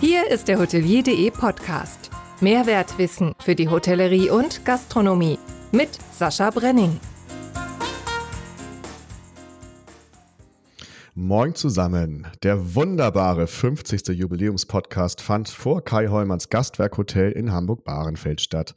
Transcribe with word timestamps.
Hier 0.00 0.30
ist 0.30 0.48
der 0.48 0.58
Hotelier.de 0.58 1.30
Podcast. 1.30 2.08
Mehrwertwissen 2.40 3.34
für 3.38 3.54
die 3.54 3.68
Hotellerie 3.68 4.30
und 4.30 4.64
Gastronomie 4.64 5.38
mit 5.72 5.90
Sascha 6.10 6.48
Brenning. 6.48 6.98
Moin 11.14 11.54
zusammen. 11.54 12.26
Der 12.42 12.74
wunderbare 12.74 13.46
50. 13.46 14.08
Jubiläumspodcast 14.08 15.20
fand 15.20 15.50
vor 15.50 15.84
Kai 15.84 16.08
Hollmanns 16.08 16.48
Gastwerkhotel 16.48 17.32
in 17.32 17.52
Hamburg-Bahrenfeld 17.52 18.40
statt. 18.40 18.72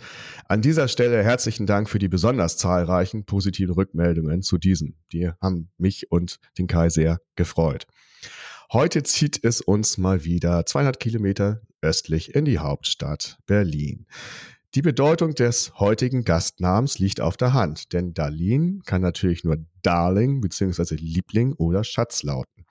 An 0.49 0.61
dieser 0.61 0.89
Stelle 0.89 1.23
herzlichen 1.23 1.65
Dank 1.65 1.89
für 1.89 1.99
die 1.99 2.09
besonders 2.09 2.57
zahlreichen 2.57 3.23
positiven 3.23 3.75
Rückmeldungen 3.75 4.41
zu 4.41 4.57
diesem. 4.57 4.97
Die 5.13 5.31
haben 5.41 5.71
mich 5.77 6.11
und 6.11 6.41
den 6.57 6.67
Kai 6.67 6.89
sehr 6.89 7.21
gefreut. 7.37 7.87
Heute 8.73 9.03
zieht 9.03 9.43
es 9.43 9.61
uns 9.61 9.99
mal 9.99 10.23
wieder 10.23 10.65
200 10.65 10.99
Kilometer 10.99 11.61
östlich 11.83 12.33
in 12.33 12.43
die 12.43 12.57
Hauptstadt 12.57 13.37
Berlin. 13.45 14.07
Die 14.73 14.81
Bedeutung 14.81 15.35
des 15.35 15.75
heutigen 15.77 16.23
Gastnamens 16.23 16.97
liegt 16.97 17.21
auf 17.21 17.37
der 17.37 17.53
Hand, 17.53 17.93
denn 17.93 18.15
Darlene 18.15 18.79
kann 18.83 19.03
natürlich 19.03 19.43
nur 19.43 19.57
Darling 19.83 20.41
bzw. 20.41 20.95
Liebling 20.95 21.53
oder 21.53 21.83
Schatz 21.83 22.23
lauten. 22.23 22.65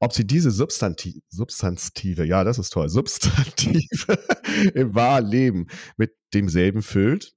Ob 0.00 0.12
sie 0.12 0.26
diese 0.26 0.50
Substanti 0.50 1.22
Substantive, 1.28 2.24
ja, 2.24 2.42
das 2.42 2.58
ist 2.58 2.70
toll, 2.70 2.88
Substantive 2.88 4.18
im 4.74 4.92
wahren 4.96 5.26
Leben 5.26 5.68
mit 5.96 6.16
demselben 6.34 6.82
füllt? 6.82 7.32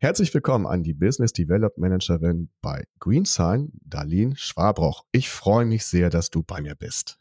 Herzlich 0.00 0.34
willkommen 0.34 0.66
an 0.66 0.82
die 0.82 0.94
Business 0.94 1.32
Development 1.32 1.78
Managerin 1.78 2.50
bei 2.62 2.82
GreenSign, 2.98 3.70
Darlene 3.84 4.34
Schwabroch. 4.34 5.04
Ich 5.12 5.30
freue 5.30 5.66
mich 5.66 5.84
sehr, 5.84 6.10
dass 6.10 6.30
du 6.30 6.42
bei 6.42 6.60
mir 6.60 6.74
bist. 6.74 7.19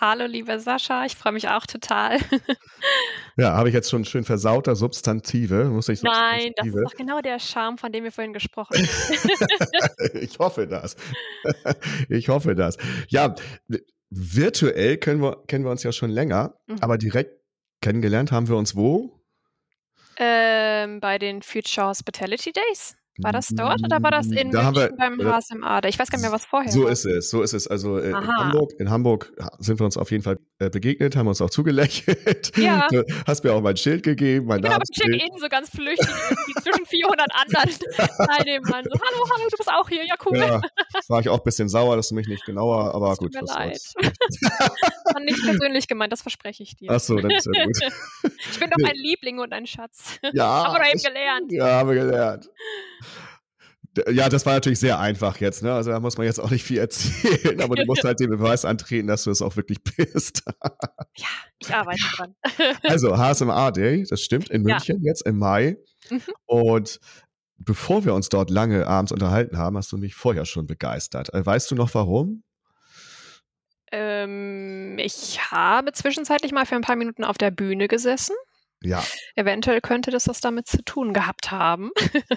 Hallo, 0.00 0.26
liebe 0.26 0.58
Sascha, 0.58 1.04
ich 1.04 1.14
freue 1.14 1.32
mich 1.32 1.48
auch 1.48 1.64
total. 1.64 2.18
ja, 3.36 3.54
habe 3.54 3.68
ich 3.68 3.74
jetzt 3.74 3.88
schon 3.88 4.04
schön 4.04 4.24
versauter 4.24 4.74
Substantive? 4.74 5.66
Muss 5.66 5.88
ich 5.88 6.02
Nein, 6.02 6.52
das 6.56 6.66
ist 6.66 6.74
doch 6.74 6.94
genau 6.94 7.20
der 7.20 7.38
Charme, 7.38 7.78
von 7.78 7.92
dem 7.92 8.04
wir 8.04 8.12
vorhin 8.12 8.32
gesprochen 8.32 8.76
haben. 8.76 10.18
ich 10.20 10.38
hoffe 10.38 10.66
das. 10.66 10.96
ich 12.08 12.28
hoffe 12.28 12.54
das. 12.56 12.76
Ja, 13.08 13.34
virtuell 14.10 14.96
kennen 14.98 15.22
wir, 15.22 15.44
kennen 15.46 15.64
wir 15.64 15.70
uns 15.70 15.84
ja 15.84 15.92
schon 15.92 16.10
länger, 16.10 16.58
mhm. 16.66 16.78
aber 16.80 16.98
direkt 16.98 17.40
kennengelernt 17.80 18.32
haben 18.32 18.48
wir 18.48 18.56
uns 18.56 18.74
wo? 18.74 19.22
Ähm, 20.18 21.00
bei 21.00 21.18
den 21.18 21.42
Future 21.42 21.86
Hospitality 21.86 22.52
Days. 22.52 22.96
War 23.18 23.32
das 23.32 23.48
dort 23.48 23.82
oder 23.82 24.02
war 24.02 24.10
das 24.10 24.26
in 24.26 24.50
da 24.50 24.74
wir, 24.74 24.90
beim 24.96 25.18
HSMA? 25.20 25.80
Ich 25.86 25.98
weiß 25.98 26.10
gar 26.10 26.18
nicht 26.18 26.24
mehr, 26.26 26.32
was 26.32 26.44
vorher 26.44 26.70
So 26.70 26.84
war. 26.84 26.90
ist 26.90 27.06
es, 27.06 27.30
so 27.30 27.42
ist 27.42 27.54
es. 27.54 27.66
Also 27.66 27.98
äh, 27.98 28.10
in 28.10 28.26
Hamburg, 28.26 28.72
in 28.78 28.90
Hamburg 28.90 29.32
sind 29.58 29.80
wir 29.80 29.84
uns 29.84 29.96
auf 29.96 30.10
jeden 30.10 30.22
Fall 30.22 30.38
äh, 30.58 30.68
begegnet, 30.70 31.16
haben 31.16 31.26
uns 31.28 31.40
auch 31.40 31.50
zugelächelt. 31.50 32.56
Ja. 32.56 32.86
Du 32.96 33.04
hast 33.26 33.42
mir 33.42 33.52
auch 33.52 33.60
mein 33.60 33.76
Schild 33.76 34.02
gegeben, 34.04 34.46
mein 34.46 34.58
Ich 34.58 34.62
bin 34.62 34.72
aber 34.72 34.84
check-in 34.84 35.38
so 35.38 35.48
ganz 35.48 35.68
flüchtig 35.70 36.06
zwischen 36.62 36.86
400 36.86 37.26
anderen 37.34 37.70
Teilnehmern. 38.28 38.84
So, 38.84 39.00
hallo, 39.00 39.24
hallo, 39.30 39.48
du 39.50 39.56
bist 39.56 39.70
auch 39.70 39.88
hier, 39.88 40.04
ja 40.04 40.14
cool. 40.24 40.38
Ja, 40.38 40.60
war 41.08 41.20
ich 41.20 41.28
auch 41.28 41.38
ein 41.38 41.44
bisschen 41.44 41.68
sauer, 41.68 41.96
dass 41.96 42.08
du 42.08 42.14
mich 42.14 42.28
nicht 42.28 42.44
genauer, 42.44 42.94
aber 42.94 43.10
das 43.10 43.18
gut. 43.18 43.32
Tut 43.32 43.42
mir 43.42 43.54
leid. 43.54 43.80
war 45.04 45.20
nicht 45.20 45.42
persönlich 45.42 45.88
gemeint, 45.88 46.12
das 46.12 46.22
verspreche 46.22 46.62
ich 46.62 46.76
dir. 46.76 46.90
Ach 46.92 47.00
so, 47.00 47.16
dann 47.16 47.30
ist 47.30 47.48
ja 47.52 47.64
gut. 47.64 47.76
ich 48.50 48.60
bin 48.60 48.70
doch 48.70 48.88
ein 48.88 48.96
Liebling 48.96 49.40
und 49.40 49.52
ein 49.52 49.66
Schatz. 49.66 50.18
Ja. 50.32 50.64
haben 50.64 50.82
wir 50.82 50.88
eben 50.90 51.02
gelernt. 51.02 51.52
Ja, 51.52 51.66
haben 51.78 51.88
wir 51.88 51.96
gelernt. 51.96 52.48
Ja, 54.10 54.28
das 54.28 54.44
war 54.44 54.52
natürlich 54.52 54.78
sehr 54.78 54.98
einfach 54.98 55.38
jetzt, 55.40 55.62
ne? 55.62 55.72
Also 55.72 55.90
da 55.90 56.00
muss 56.00 56.18
man 56.18 56.26
jetzt 56.26 56.38
auch 56.38 56.50
nicht 56.50 56.64
viel 56.64 56.78
erzählen, 56.78 57.60
aber 57.62 57.76
du 57.76 57.86
musst 57.86 58.04
halt 58.04 58.20
den 58.20 58.28
Beweis 58.28 58.64
antreten, 58.64 59.06
dass 59.06 59.24
du 59.24 59.30
es 59.30 59.40
auch 59.40 59.56
wirklich 59.56 59.82
bist. 59.96 60.42
ja, 61.16 61.26
ich 61.58 61.74
arbeite 61.74 62.02
dran. 62.14 62.34
also 62.82 63.16
HSMA 63.16 63.70
Day, 63.70 64.04
das 64.08 64.20
stimmt, 64.20 64.50
in 64.50 64.62
München 64.62 65.02
ja. 65.02 65.10
jetzt 65.10 65.26
im 65.26 65.38
Mai. 65.38 65.78
Mhm. 66.10 66.20
Und 66.44 67.00
bevor 67.58 68.04
wir 68.04 68.14
uns 68.14 68.28
dort 68.28 68.50
lange 68.50 68.86
abends 68.86 69.12
unterhalten 69.12 69.56
haben, 69.56 69.76
hast 69.76 69.92
du 69.92 69.96
mich 69.96 70.14
vorher 70.14 70.44
schon 70.44 70.66
begeistert. 70.66 71.32
Äh, 71.32 71.44
weißt 71.44 71.70
du 71.70 71.74
noch 71.74 71.94
warum? 71.94 72.42
Ähm, 73.92 74.98
ich 74.98 75.50
habe 75.50 75.92
zwischenzeitlich 75.92 76.52
mal 76.52 76.66
für 76.66 76.74
ein 76.74 76.82
paar 76.82 76.96
Minuten 76.96 77.24
auf 77.24 77.38
der 77.38 77.50
Bühne 77.50 77.88
gesessen. 77.88 78.34
Ja. 78.82 79.02
Eventuell 79.34 79.80
könnte 79.80 80.10
das 80.10 80.28
was 80.28 80.40
damit 80.40 80.66
zu 80.66 80.84
tun 80.84 81.12
gehabt 81.12 81.50
haben. 81.50 81.90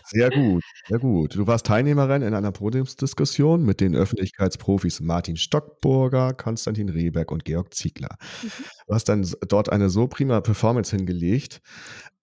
Sehr 0.06 0.30
gut, 0.32 0.64
sehr 0.88 1.00
gut. 1.00 1.36
Du 1.36 1.48
warst 1.48 1.66
Teilnehmerin 1.66 2.22
in 2.22 2.34
einer 2.34 2.52
Podiumsdiskussion 2.52 3.64
mit 3.64 3.82
den 3.82 3.96
Öffentlichkeitsprofis 3.96 5.02
Martin 5.02 5.38
Stockburger, 5.38 6.34
Konstantin 6.34 6.90
Rehberg 6.90 7.32
und 7.32 7.46
Georg 7.46 7.74
Ziegler. 7.74 8.18
Mhm. 8.42 8.52
Du 8.88 8.94
hast 8.94 9.10
dann 9.10 9.30
dort 9.48 9.72
eine 9.72 9.90
so 9.90 10.08
prima 10.08 10.42
Performance 10.42 10.96
hingelegt, 10.96 11.62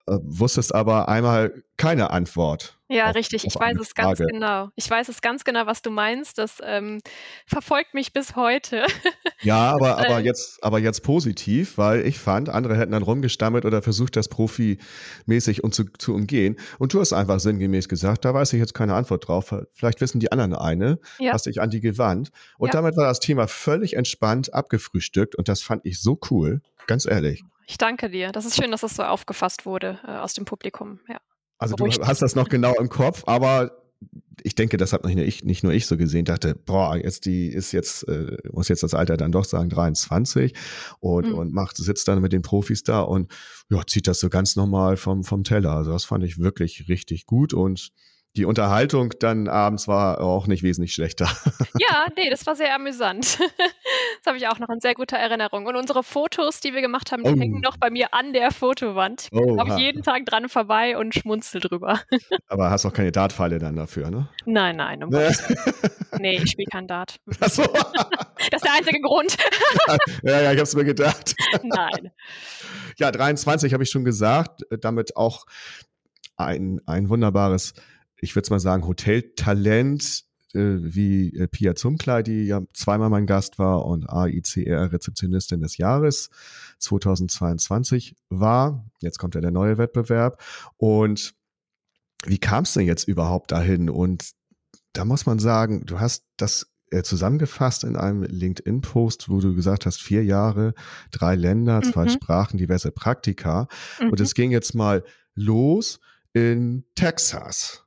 äh, 0.06 0.18
wusstest 0.22 0.74
aber 0.74 1.08
einmal 1.08 1.62
keine 1.76 2.10
Antwort. 2.10 2.78
Ja, 2.88 3.10
auf, 3.10 3.16
richtig. 3.16 3.46
Auf 3.46 3.54
ich 3.54 3.60
weiß 3.60 3.76
es 3.80 3.88
Frage. 3.88 4.24
ganz 4.24 4.30
genau. 4.30 4.68
Ich 4.76 4.88
weiß 4.88 5.08
es 5.08 5.20
ganz 5.20 5.44
genau, 5.44 5.66
was 5.66 5.82
du 5.82 5.90
meinst. 5.90 6.38
Das 6.38 6.58
ähm, 6.62 7.00
verfolgt 7.46 7.94
mich 7.94 8.12
bis 8.12 8.36
heute. 8.36 8.86
ja, 9.42 9.70
aber, 9.74 9.98
aber, 9.98 10.20
jetzt, 10.20 10.62
aber 10.62 10.78
jetzt 10.78 11.02
positiv, 11.02 11.78
weil 11.78 12.06
ich 12.06 12.18
fand, 12.18 12.48
andere 12.48 12.76
hätten 12.76 12.92
dann 12.92 13.02
rumgestammelt 13.02 13.64
oder 13.64 13.82
versucht, 13.82 14.16
das 14.16 14.28
profimäßig 14.28 15.64
um 15.64 15.72
zu, 15.72 15.84
zu 15.98 16.14
umgehen. 16.14 16.56
Und 16.78 16.92
du 16.94 17.00
hast 17.00 17.12
einfach 17.12 17.40
sinngemäß 17.40 17.88
gesagt, 17.88 18.24
da 18.24 18.34
weiß 18.34 18.52
ich 18.52 18.60
jetzt 18.60 18.74
keine 18.74 18.94
Antwort 18.94 19.28
drauf. 19.28 19.54
Vielleicht 19.72 20.00
wissen 20.00 20.20
die 20.20 20.32
anderen 20.32 20.54
eine, 20.54 20.98
ja. 21.18 21.32
hast 21.32 21.46
dich 21.46 21.60
an 21.60 21.70
die 21.70 21.80
gewandt. 21.80 22.30
Und 22.58 22.68
ja. 22.68 22.72
damit 22.72 22.96
war 22.96 23.06
das 23.06 23.20
Thema 23.20 23.46
völlig 23.48 23.94
entspannt 23.94 24.52
abgefrühstückt. 24.54 25.34
Und 25.34 25.48
das 25.48 25.62
fand 25.62 25.84
ich 25.84 26.00
so 26.00 26.18
cool. 26.30 26.60
Ganz 26.86 27.06
ehrlich. 27.06 27.42
Ich 27.66 27.78
danke 27.78 28.10
dir. 28.10 28.30
Das 28.32 28.44
ist 28.44 28.56
schön, 28.56 28.70
dass 28.70 28.82
das 28.82 28.94
so 28.94 29.02
aufgefasst 29.02 29.66
wurde 29.66 29.98
äh, 30.06 30.12
aus 30.12 30.34
dem 30.34 30.44
Publikum. 30.44 31.00
Ja. 31.08 31.18
Also 31.58 31.74
du 31.74 31.86
hast 31.86 32.22
das 32.22 32.36
noch 32.36 32.48
genau 32.48 32.74
im 32.74 32.88
Kopf, 32.88 33.24
aber 33.26 33.72
ich 34.42 34.54
denke, 34.54 34.76
das 34.76 34.92
hat 34.92 35.04
nicht 35.04 35.16
nur 35.16 35.24
ich, 35.24 35.44
nicht 35.44 35.64
nur 35.64 35.72
ich 35.72 35.86
so 35.86 35.96
gesehen, 35.96 36.24
dachte, 36.24 36.54
boah, 36.54 36.96
jetzt 36.96 37.24
die 37.24 37.48
ist 37.48 37.72
jetzt, 37.72 38.06
äh, 38.08 38.36
muss 38.52 38.68
jetzt 38.68 38.82
das 38.82 38.94
Alter 38.94 39.16
dann 39.16 39.32
doch 39.32 39.44
sagen, 39.44 39.70
23 39.70 40.54
und, 41.00 41.28
mhm. 41.28 41.34
und 41.34 41.52
macht, 41.52 41.76
sitzt 41.76 42.06
dann 42.08 42.20
mit 42.20 42.32
den 42.32 42.42
Profis 42.42 42.82
da 42.82 43.00
und 43.00 43.32
ja, 43.70 43.80
zieht 43.86 44.06
das 44.06 44.20
so 44.20 44.28
ganz 44.28 44.54
normal 44.54 44.96
vom, 44.96 45.24
vom 45.24 45.42
Teller. 45.42 45.72
Also 45.72 45.92
das 45.92 46.04
fand 46.04 46.24
ich 46.24 46.38
wirklich 46.38 46.88
richtig 46.88 47.26
gut 47.26 47.54
und 47.54 47.90
die 48.36 48.44
Unterhaltung 48.44 49.14
dann 49.18 49.48
abends 49.48 49.88
war 49.88 50.20
auch 50.20 50.46
nicht 50.46 50.62
wesentlich 50.62 50.92
schlechter. 50.92 51.28
Ja, 51.78 52.06
nee, 52.16 52.30
das 52.30 52.46
war 52.46 52.56
sehr 52.56 52.74
amüsant. 52.74 53.38
Das 54.26 54.32
habe 54.32 54.38
ich 54.38 54.48
auch 54.48 54.58
noch 54.58 54.68
in 54.70 54.80
sehr 54.80 54.94
guter 54.94 55.18
Erinnerung. 55.18 55.66
Und 55.66 55.76
unsere 55.76 56.02
Fotos, 56.02 56.58
die 56.58 56.74
wir 56.74 56.80
gemacht 56.80 57.12
haben, 57.12 57.22
die 57.22 57.30
oh. 57.30 57.38
hängen 57.38 57.60
noch 57.60 57.76
bei 57.76 57.90
mir 57.90 58.12
an 58.12 58.32
der 58.32 58.50
Fotowand. 58.50 59.28
Oh, 59.30 59.56
ich 59.64 59.76
jeden 59.76 60.02
Tag 60.02 60.26
dran 60.26 60.48
vorbei 60.48 60.98
und 60.98 61.14
schmunzel 61.14 61.60
drüber. 61.60 62.00
Aber 62.48 62.70
hast 62.70 62.84
auch 62.86 62.92
keine 62.92 63.12
Dartpfeile 63.12 63.60
dann 63.60 63.76
dafür, 63.76 64.10
ne? 64.10 64.28
Nein, 64.44 64.78
nein. 64.78 65.04
Um 65.04 65.10
nee, 66.18 66.38
ich 66.42 66.50
spiele 66.50 66.66
kein 66.72 66.88
Dart. 66.88 67.20
Ach 67.40 67.48
so. 67.48 67.62
Das 68.50 68.62
ist 68.62 68.64
der 68.64 68.74
einzige 68.74 69.00
Grund. 69.00 69.36
Ja, 70.22 70.40
ja, 70.40 70.52
ich 70.52 70.58
habe 70.58 70.62
es 70.62 70.76
mir 70.76 70.84
gedacht. 70.84 71.34
Nein. 71.64 72.12
Ja, 72.96 73.10
23 73.10 73.72
habe 73.72 73.82
ich 73.82 73.90
schon 73.90 74.04
gesagt. 74.04 74.60
Damit 74.82 75.16
auch 75.16 75.46
ein, 76.36 76.80
ein 76.86 77.08
wunderbares 77.08 77.74
ich 78.18 78.34
würde 78.34 78.50
mal 78.50 78.60
sagen, 78.60 78.86
Hoteltalent 78.86 80.24
äh, 80.56 80.78
wie 80.82 81.36
äh, 81.36 81.46
Pia 81.46 81.74
Zumklein, 81.74 82.24
die 82.24 82.46
ja 82.46 82.62
zweimal 82.72 83.10
mein 83.10 83.26
Gast 83.26 83.58
war 83.58 83.84
und 83.84 84.08
AICR-Rezeptionistin 84.08 85.60
des 85.60 85.76
Jahres 85.76 86.30
2022 86.78 88.16
war. 88.28 88.84
Jetzt 89.00 89.18
kommt 89.18 89.34
ja 89.34 89.40
der 89.40 89.52
neue 89.52 89.78
Wettbewerb. 89.78 90.42
Und 90.76 91.34
wie 92.24 92.38
kam 92.38 92.64
es 92.64 92.72
denn 92.72 92.86
jetzt 92.86 93.06
überhaupt 93.06 93.52
dahin? 93.52 93.90
Und 93.90 94.30
da 94.92 95.04
muss 95.04 95.26
man 95.26 95.38
sagen, 95.38 95.84
du 95.86 96.00
hast 96.00 96.24
das 96.36 96.72
äh, 96.90 97.02
zusammengefasst 97.02 97.84
in 97.84 97.96
einem 97.96 98.22
LinkedIn-Post, 98.22 99.28
wo 99.28 99.40
du 99.40 99.54
gesagt 99.54 99.86
hast, 99.86 100.00
vier 100.00 100.24
Jahre, 100.24 100.72
drei 101.10 101.34
Länder, 101.34 101.82
zwei 101.82 102.04
mhm. 102.04 102.10
Sprachen, 102.10 102.58
diverse 102.58 102.92
Praktika. 102.92 103.68
Mhm. 104.00 104.10
Und 104.10 104.20
es 104.20 104.34
ging 104.34 104.50
jetzt 104.50 104.74
mal 104.74 105.04
los 105.34 106.00
in 106.32 106.84
Texas. 106.94 107.85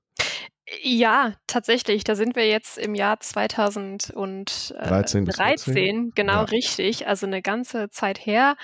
Ja, 0.81 1.33
tatsächlich. 1.47 2.03
Da 2.03 2.15
sind 2.15 2.35
wir 2.35 2.47
jetzt 2.47 2.77
im 2.77 2.95
Jahr 2.95 3.19
2013. 3.19 5.25
13, 5.25 6.11
genau 6.15 6.33
ja. 6.33 6.43
richtig. 6.43 7.07
Also 7.07 7.25
eine 7.25 7.41
ganze 7.41 7.89
Zeit 7.89 8.25
her. 8.25 8.55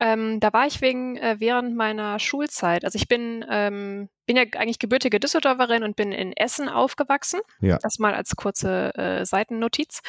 Ähm, 0.00 0.38
da 0.40 0.52
war 0.52 0.66
ich 0.66 0.80
wegen 0.80 1.16
äh, 1.16 1.36
während 1.38 1.76
meiner 1.76 2.18
Schulzeit. 2.18 2.84
Also 2.84 2.96
ich 2.96 3.08
bin 3.08 3.44
ähm, 3.48 4.08
bin 4.26 4.36
ja 4.36 4.44
eigentlich 4.56 4.78
gebürtige 4.78 5.18
Düsseldorferin 5.18 5.82
und 5.82 5.96
bin 5.96 6.12
in 6.12 6.36
Essen 6.36 6.68
aufgewachsen. 6.68 7.40
Ja. 7.60 7.78
Das 7.82 7.98
mal 7.98 8.14
als 8.14 8.36
kurze 8.36 8.94
äh, 8.94 9.24
Seitennotiz 9.24 10.02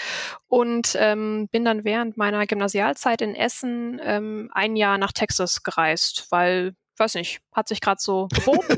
und 0.47 0.95
ähm, 0.99 1.47
bin 1.51 1.65
dann 1.65 1.85
während 1.85 2.17
meiner 2.17 2.45
Gymnasialzeit 2.45 3.21
in 3.21 3.33
Essen 3.33 3.99
ähm, 4.03 4.51
ein 4.53 4.75
Jahr 4.75 4.97
nach 4.97 5.13
Texas 5.13 5.63
gereist, 5.63 6.27
weil 6.29 6.75
weiß 6.99 7.15
nicht, 7.15 7.41
hat 7.53 7.67
sich 7.67 7.81
gerade 7.81 8.01
so 8.01 8.27
geboten. 8.33 8.77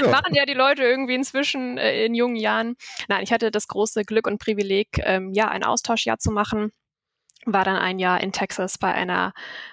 ja. 0.00 0.08
Machen 0.08 0.34
ja 0.34 0.44
die 0.44 0.54
Leute 0.54 0.82
irgendwie 0.82 1.14
inzwischen 1.14 1.78
äh, 1.78 2.04
in 2.04 2.14
jungen 2.14 2.36
Jahren. 2.36 2.76
Nein, 3.08 3.22
ich 3.22 3.32
hatte 3.32 3.50
das 3.50 3.68
große 3.68 4.04
Glück 4.04 4.26
und 4.26 4.38
Privileg, 4.38 4.98
ähm, 5.04 5.32
ja, 5.32 5.48
ein 5.48 5.64
Austauschjahr 5.64 6.18
zu 6.18 6.30
machen 6.30 6.72
war 7.52 7.64
dann 7.64 7.76
ein 7.76 7.98
Jahr 7.98 8.20
in 8.20 8.32
Texas 8.32 8.78
bei 8.78 8.92
einer 8.92 9.32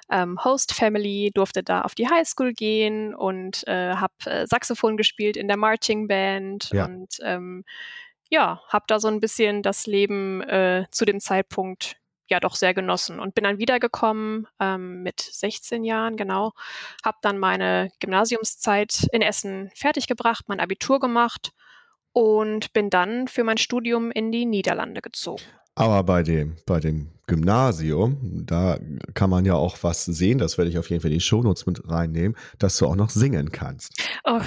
ähm, 0.10 0.44
Host 0.44 0.74
Family, 0.74 1.32
durfte 1.34 1.64
da 1.64 1.82
auf 1.82 1.96
die 1.96 2.08
Highschool 2.08 2.54
gehen 2.54 3.14
und 3.14 3.68
äh, 3.68 3.96
habe 3.96 4.14
äh, 4.26 4.48
Saxophon 4.48 4.98
gespielt 4.98 5.38
in 5.38 5.48
der 5.48 5.58
Marching 5.58 6.08
Band 6.08 6.70
ja. 6.72 6.86
und 6.86 7.18
ähm, 7.22 7.64
ja, 8.30 8.62
habe 8.70 8.86
da 8.88 9.00
so 9.00 9.08
ein 9.08 9.20
bisschen 9.20 9.62
das 9.62 9.86
Leben 9.86 10.42
äh, 10.42 10.86
zu 10.92 11.06
dem 11.06 11.20
Zeitpunkt 11.20 11.98
ja 12.30 12.40
doch 12.40 12.56
sehr 12.56 12.74
genossen 12.74 13.20
und 13.20 13.36
bin 13.36 13.44
dann 13.44 13.60
wiedergekommen 13.60 14.48
ähm, 14.60 15.04
mit 15.04 15.20
16 15.20 15.84
Jahren, 15.84 16.18
genau, 16.18 16.54
habe 17.04 17.18
dann 17.22 17.38
meine 17.38 17.92
Gymnasiumszeit 18.00 19.08
in 19.12 19.22
Essen 19.22 19.72
fertiggebracht, 19.76 20.46
mein 20.48 20.60
Abitur 20.60 21.00
gemacht 21.00 21.52
und 22.14 22.74
bin 22.74 22.90
dann 22.90 23.28
für 23.28 23.44
mein 23.44 23.58
Studium 23.58 24.12
in 24.12 24.32
die 24.32 24.46
Niederlande 24.46 25.02
gezogen. 25.02 25.44
Aber 25.76 26.04
bei 26.04 26.24
dem, 26.24 26.56
bei 26.66 26.80
dem 26.80 27.12
Gymnasium, 27.28 28.46
da 28.46 28.80
kann 29.14 29.30
man 29.30 29.44
ja 29.44 29.56
auch 29.56 29.78
was 29.82 30.06
sehen, 30.06 30.38
das 30.38 30.58
werde 30.58 30.72
ich 30.72 30.78
auf 30.78 30.90
jeden 30.90 31.02
Fall 31.02 31.12
in 31.12 31.18
die 31.18 31.24
Shownotes 31.24 31.66
mit 31.66 31.90
reinnehmen, 31.90 32.38
dass 32.60 32.78
du 32.78 32.86
auch 32.86 32.96
noch 32.96 33.10
singen 33.10 33.52
kannst. 33.52 34.02
Oh, 34.24 34.40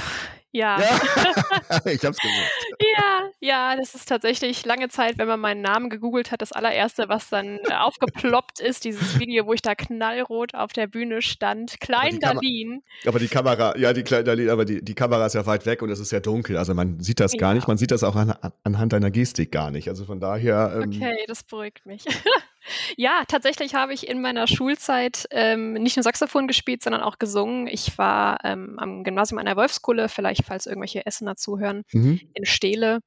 ja. 0.52 0.80
ja. 0.80 1.80
ich 1.90 2.04
hab's 2.04 2.18
gemerkt. 2.18 2.52
Ja, 2.96 3.30
ja, 3.40 3.76
das 3.76 3.94
ist 3.94 4.08
tatsächlich 4.08 4.64
lange 4.64 4.88
Zeit, 4.88 5.18
wenn 5.18 5.28
man 5.28 5.40
meinen 5.40 5.60
Namen 5.60 5.90
gegoogelt 5.90 6.30
hat, 6.30 6.42
das 6.42 6.52
allererste, 6.52 7.08
was 7.08 7.28
dann 7.28 7.58
äh, 7.68 7.74
aufgeploppt 7.74 8.60
ist, 8.60 8.84
dieses 8.84 9.18
Video, 9.18 9.46
wo 9.46 9.52
ich 9.52 9.62
da 9.62 9.74
knallrot 9.74 10.54
auf 10.54 10.72
der 10.72 10.86
Bühne 10.86 11.22
stand. 11.22 11.80
Klein 11.80 12.18
aber 12.22 12.34
Darlene. 12.34 12.80
Aber 13.06 13.18
die 13.18 13.28
Kamera, 13.28 13.76
ja, 13.76 13.92
die 13.92 14.02
Klein 14.02 14.24
Darlene, 14.24 14.52
aber 14.52 14.64
die, 14.64 14.84
die 14.84 14.94
Kamera 14.94 15.26
ist 15.26 15.34
ja 15.34 15.44
weit 15.46 15.66
weg 15.66 15.82
und 15.82 15.90
es 15.90 16.00
ist 16.00 16.12
ja 16.12 16.20
dunkel. 16.20 16.56
Also 16.56 16.74
man 16.74 17.00
sieht 17.00 17.20
das 17.20 17.34
ja. 17.34 17.38
gar 17.38 17.54
nicht. 17.54 17.68
Man 17.68 17.78
sieht 17.78 17.90
das 17.90 18.02
auch 18.02 18.16
an, 18.16 18.34
anhand 18.64 18.92
deiner 18.92 19.10
Gestik 19.10 19.52
gar 19.52 19.70
nicht. 19.70 19.88
Also 19.88 20.04
von 20.04 20.20
daher. 20.20 20.80
Ähm, 20.82 20.90
okay, 20.94 21.24
das 21.26 21.44
beruhigt 21.44 21.84
mich. 21.86 22.04
Ja, 22.96 23.22
tatsächlich 23.26 23.74
habe 23.74 23.92
ich 23.92 24.08
in 24.08 24.20
meiner 24.20 24.46
Schulzeit 24.46 25.26
ähm, 25.30 25.74
nicht 25.74 25.96
nur 25.96 26.02
Saxophon 26.02 26.46
gespielt, 26.46 26.82
sondern 26.82 27.02
auch 27.02 27.18
gesungen. 27.18 27.66
Ich 27.66 27.98
war 27.98 28.38
ähm, 28.44 28.78
am 28.78 29.04
Gymnasium 29.04 29.38
einer 29.38 29.56
Wolfskulle, 29.56 30.08
vielleicht 30.08 30.44
falls 30.44 30.66
irgendwelche 30.66 31.06
Essener 31.06 31.36
zuhören, 31.36 31.84
mhm. 31.92 32.20
in 32.34 32.44
Steele. 32.44 33.00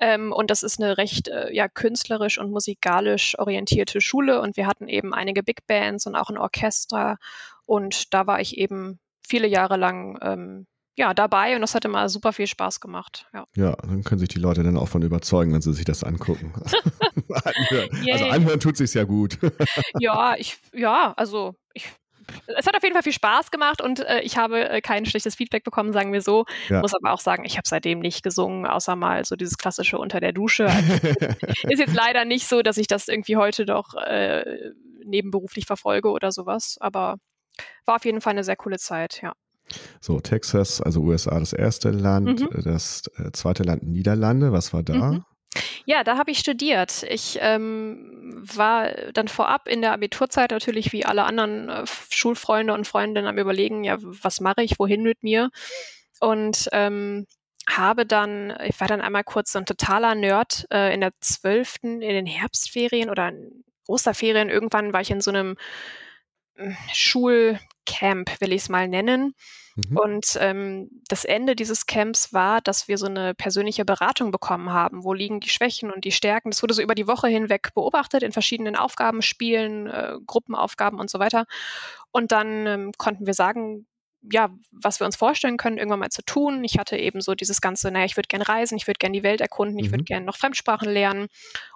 Ähm, 0.00 0.32
und 0.32 0.50
das 0.50 0.62
ist 0.62 0.80
eine 0.80 0.98
recht 0.98 1.28
äh, 1.28 1.52
ja, 1.52 1.68
künstlerisch 1.68 2.38
und 2.38 2.50
musikalisch 2.50 3.38
orientierte 3.38 4.00
Schule. 4.00 4.40
Und 4.40 4.56
wir 4.56 4.66
hatten 4.66 4.88
eben 4.88 5.14
einige 5.14 5.42
Big 5.42 5.66
Bands 5.66 6.06
und 6.06 6.14
auch 6.14 6.30
ein 6.30 6.38
Orchester. 6.38 7.18
Und 7.64 8.14
da 8.14 8.26
war 8.26 8.40
ich 8.40 8.58
eben 8.58 8.98
viele 9.26 9.48
Jahre 9.48 9.76
lang 9.76 10.18
ähm, 10.22 10.66
ja, 10.96 11.12
dabei 11.12 11.54
und 11.54 11.60
das 11.60 11.74
hat 11.74 11.84
immer 11.84 12.08
super 12.08 12.32
viel 12.32 12.46
Spaß 12.46 12.80
gemacht. 12.80 13.26
Ja. 13.34 13.46
ja, 13.54 13.76
dann 13.76 14.02
können 14.02 14.18
sich 14.18 14.30
die 14.30 14.38
Leute 14.38 14.62
dann 14.62 14.78
auch 14.78 14.88
von 14.88 15.02
überzeugen, 15.02 15.52
wenn 15.52 15.60
sie 15.60 15.74
sich 15.74 15.84
das 15.84 16.02
angucken. 16.02 16.54
anhören. 17.44 18.06
Also 18.10 18.24
anhören 18.26 18.60
tut 18.60 18.76
sich 18.78 18.94
ja 18.94 19.04
gut. 19.04 19.38
ja, 20.00 20.34
ich, 20.38 20.58
ja, 20.72 21.12
also 21.16 21.54
ich 21.74 21.92
es 22.58 22.66
hat 22.66 22.76
auf 22.76 22.82
jeden 22.82 22.94
Fall 22.94 23.02
viel 23.02 23.12
Spaß 23.12 23.52
gemacht 23.52 23.80
und 23.80 24.00
äh, 24.00 24.20
ich 24.20 24.36
habe 24.36 24.68
äh, 24.68 24.80
kein 24.80 25.06
schlechtes 25.06 25.36
Feedback 25.36 25.62
bekommen, 25.62 25.92
sagen 25.92 26.12
wir 26.12 26.22
so. 26.22 26.44
Ja. 26.68 26.80
Muss 26.80 26.94
aber 26.94 27.12
auch 27.12 27.20
sagen, 27.20 27.44
ich 27.44 27.56
habe 27.56 27.68
seitdem 27.68 28.00
nicht 28.00 28.24
gesungen, 28.24 28.66
außer 28.66 28.96
mal 28.96 29.24
so 29.24 29.36
dieses 29.36 29.58
klassische 29.58 29.98
unter 29.98 30.18
der 30.18 30.32
Dusche. 30.32 30.66
Also, 30.66 30.92
ist 31.68 31.78
jetzt 31.78 31.94
leider 31.94 32.24
nicht 32.24 32.48
so, 32.48 32.62
dass 32.62 32.78
ich 32.78 32.88
das 32.88 33.06
irgendwie 33.06 33.36
heute 33.36 33.64
doch 33.64 33.94
äh, 33.94 34.72
nebenberuflich 35.04 35.66
verfolge 35.66 36.10
oder 36.10 36.32
sowas, 36.32 36.78
aber 36.80 37.16
war 37.84 37.96
auf 37.96 38.04
jeden 38.04 38.20
Fall 38.20 38.32
eine 38.32 38.44
sehr 38.44 38.56
coole 38.56 38.78
Zeit, 38.78 39.20
ja. 39.22 39.32
So, 40.00 40.20
Texas, 40.20 40.80
also 40.80 41.00
USA 41.00 41.38
das 41.38 41.52
erste 41.52 41.90
Land, 41.90 42.40
mhm. 42.40 42.62
das 42.64 43.02
äh, 43.16 43.32
zweite 43.32 43.62
Land 43.62 43.82
Niederlande, 43.82 44.52
was 44.52 44.72
war 44.72 44.82
da? 44.82 45.12
Mhm. 45.12 45.24
Ja, 45.86 46.04
da 46.04 46.18
habe 46.18 46.30
ich 46.30 46.38
studiert. 46.38 47.04
Ich 47.08 47.38
ähm, 47.40 48.42
war 48.54 48.90
dann 49.12 49.28
vorab 49.28 49.68
in 49.68 49.80
der 49.80 49.92
Abiturzeit 49.92 50.50
natürlich 50.50 50.92
wie 50.92 51.04
alle 51.04 51.24
anderen 51.24 51.68
äh, 51.68 51.84
Schulfreunde 52.10 52.74
und 52.74 52.86
Freundinnen 52.86 53.28
am 53.28 53.38
Überlegen, 53.38 53.84
ja, 53.84 53.96
was 54.00 54.40
mache 54.40 54.62
ich, 54.62 54.78
wohin 54.78 55.02
mit 55.02 55.22
mir? 55.22 55.50
Und 56.20 56.68
ähm, 56.72 57.26
habe 57.68 58.06
dann, 58.06 58.56
ich 58.64 58.78
war 58.80 58.88
dann 58.88 59.00
einmal 59.00 59.24
kurz 59.24 59.52
so 59.52 59.58
ein 59.58 59.66
totaler 59.66 60.14
Nerd 60.14 60.66
äh, 60.72 60.94
in 60.94 61.00
der 61.00 61.12
zwölften, 61.20 62.00
in 62.00 62.14
den 62.14 62.26
Herbstferien 62.26 63.10
oder 63.10 63.28
in 63.28 63.64
Osterferien. 63.88 64.50
Irgendwann 64.50 64.92
war 64.92 65.00
ich 65.00 65.10
in 65.10 65.20
so 65.20 65.30
einem 65.30 65.56
hm, 66.56 66.76
Schulcamp, 67.86 68.40
will 68.40 68.52
ich 68.52 68.62
es 68.62 68.68
mal 68.68 68.88
nennen. 68.88 69.34
Mhm. 69.76 69.96
Und 69.96 70.38
ähm, 70.40 70.88
das 71.08 71.24
Ende 71.24 71.54
dieses 71.54 71.86
Camps 71.86 72.32
war, 72.32 72.60
dass 72.60 72.88
wir 72.88 72.98
so 72.98 73.06
eine 73.06 73.34
persönliche 73.34 73.84
Beratung 73.84 74.30
bekommen 74.30 74.72
haben. 74.72 75.04
Wo 75.04 75.12
liegen 75.12 75.40
die 75.40 75.48
Schwächen 75.48 75.90
und 75.90 76.04
die 76.04 76.12
Stärken? 76.12 76.50
Das 76.50 76.62
wurde 76.62 76.74
so 76.74 76.82
über 76.82 76.94
die 76.94 77.06
Woche 77.06 77.28
hinweg 77.28 77.74
beobachtet 77.74 78.22
in 78.22 78.32
verschiedenen 78.32 78.76
Aufgabenspielen, 78.76 79.86
äh, 79.86 80.14
Gruppenaufgaben 80.26 80.98
und 80.98 81.10
so 81.10 81.18
weiter. 81.18 81.46
Und 82.10 82.32
dann 82.32 82.66
ähm, 82.66 82.92
konnten 82.96 83.26
wir 83.26 83.34
sagen, 83.34 83.86
ja, 84.32 84.50
was 84.72 85.00
wir 85.00 85.06
uns 85.06 85.16
vorstellen 85.16 85.56
können, 85.56 85.78
irgendwann 85.78 86.00
mal 86.00 86.10
zu 86.10 86.22
tun. 86.22 86.64
Ich 86.64 86.78
hatte 86.78 86.96
eben 86.96 87.20
so 87.20 87.34
dieses 87.34 87.60
ganze, 87.60 87.90
naja, 87.90 88.04
ich 88.04 88.16
würde 88.16 88.28
gerne 88.28 88.48
reisen, 88.48 88.76
ich 88.76 88.86
würde 88.86 88.98
gerne 88.98 89.16
die 89.16 89.22
Welt 89.22 89.40
erkunden, 89.40 89.78
ich 89.78 89.88
mhm. 89.88 89.92
würde 89.92 90.04
gerne 90.04 90.26
noch 90.26 90.36
Fremdsprachen 90.36 90.90
lernen. 90.90 91.28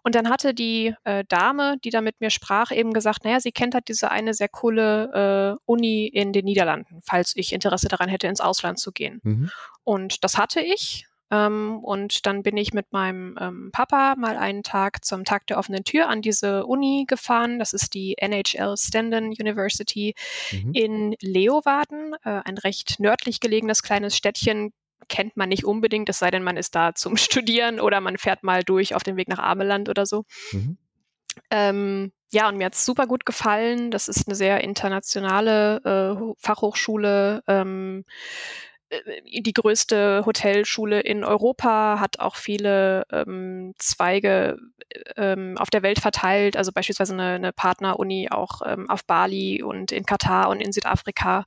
Und 0.02 0.14
dann 0.14 0.28
hatte 0.28 0.54
die 0.54 0.94
äh, 1.04 1.24
Dame, 1.28 1.76
die 1.84 1.90
da 1.90 2.00
mit 2.00 2.20
mir 2.20 2.30
sprach, 2.30 2.70
eben 2.70 2.92
gesagt, 2.92 3.24
naja, 3.24 3.40
sie 3.40 3.52
kennt 3.52 3.74
halt 3.74 3.88
diese 3.88 4.10
eine 4.10 4.34
sehr 4.34 4.48
coole 4.48 5.56
äh, 5.56 5.62
Uni 5.66 6.06
in 6.06 6.32
den 6.32 6.44
Niederlanden, 6.44 7.00
falls 7.04 7.32
ich 7.36 7.52
Interesse 7.52 7.88
daran 7.88 8.08
hätte, 8.08 8.26
ins 8.26 8.40
Ausland 8.40 8.78
zu 8.78 8.92
gehen. 8.92 9.20
Mhm. 9.22 9.50
Und 9.84 10.24
das 10.24 10.38
hatte 10.38 10.60
ich. 10.60 11.06
Ähm, 11.30 11.78
und 11.82 12.26
dann 12.26 12.42
bin 12.42 12.56
ich 12.56 12.72
mit 12.72 12.92
meinem 12.92 13.38
ähm, 13.40 13.70
Papa 13.72 14.14
mal 14.16 14.36
einen 14.36 14.62
Tag 14.62 15.04
zum 15.04 15.24
Tag 15.24 15.46
der 15.46 15.58
offenen 15.58 15.84
Tür 15.84 16.08
an 16.08 16.22
diese 16.22 16.66
Uni 16.66 17.04
gefahren. 17.06 17.58
Das 17.58 17.72
ist 17.72 17.94
die 17.94 18.16
NHL 18.18 18.76
Standen 18.76 19.26
University 19.26 20.14
mhm. 20.50 20.72
in 20.74 21.16
Leeuwarden, 21.20 22.14
äh, 22.24 22.40
ein 22.44 22.58
recht 22.58 22.98
nördlich 22.98 23.40
gelegenes 23.40 23.82
kleines 23.82 24.16
Städtchen. 24.16 24.72
Kennt 25.08 25.36
man 25.36 25.48
nicht 25.48 25.64
unbedingt, 25.64 26.08
es 26.08 26.18
sei 26.18 26.30
denn, 26.30 26.42
man 26.42 26.56
ist 26.56 26.74
da 26.74 26.94
zum 26.94 27.16
Studieren 27.16 27.80
oder 27.80 28.00
man 28.00 28.18
fährt 28.18 28.42
mal 28.42 28.64
durch 28.64 28.94
auf 28.94 29.02
dem 29.02 29.16
Weg 29.16 29.28
nach 29.28 29.38
Ameland 29.38 29.88
oder 29.88 30.06
so. 30.06 30.24
Mhm. 30.52 30.78
Ähm, 31.50 32.12
ja, 32.32 32.48
und 32.48 32.56
mir 32.58 32.66
hat 32.66 32.74
es 32.74 32.84
super 32.84 33.06
gut 33.06 33.26
gefallen. 33.26 33.90
Das 33.90 34.08
ist 34.08 34.28
eine 34.28 34.36
sehr 34.36 34.62
internationale 34.62 35.80
äh, 35.84 36.34
Fachhochschule. 36.38 37.42
Ähm, 37.46 38.04
äh, 38.04 38.69
die 39.24 39.52
größte 39.52 40.24
Hotelschule 40.26 41.00
in 41.00 41.24
Europa, 41.24 42.00
hat 42.00 42.18
auch 42.18 42.36
viele 42.36 43.06
ähm, 43.10 43.74
Zweige 43.78 44.58
ähm, 45.16 45.56
auf 45.58 45.70
der 45.70 45.82
Welt 45.82 46.00
verteilt, 46.00 46.56
also 46.56 46.72
beispielsweise 46.72 47.14
eine, 47.14 47.34
eine 47.34 47.52
Partneruni 47.52 48.28
auch 48.30 48.62
ähm, 48.64 48.90
auf 48.90 49.04
Bali 49.04 49.62
und 49.62 49.92
in 49.92 50.04
Katar 50.04 50.48
und 50.48 50.60
in 50.60 50.72
Südafrika. 50.72 51.44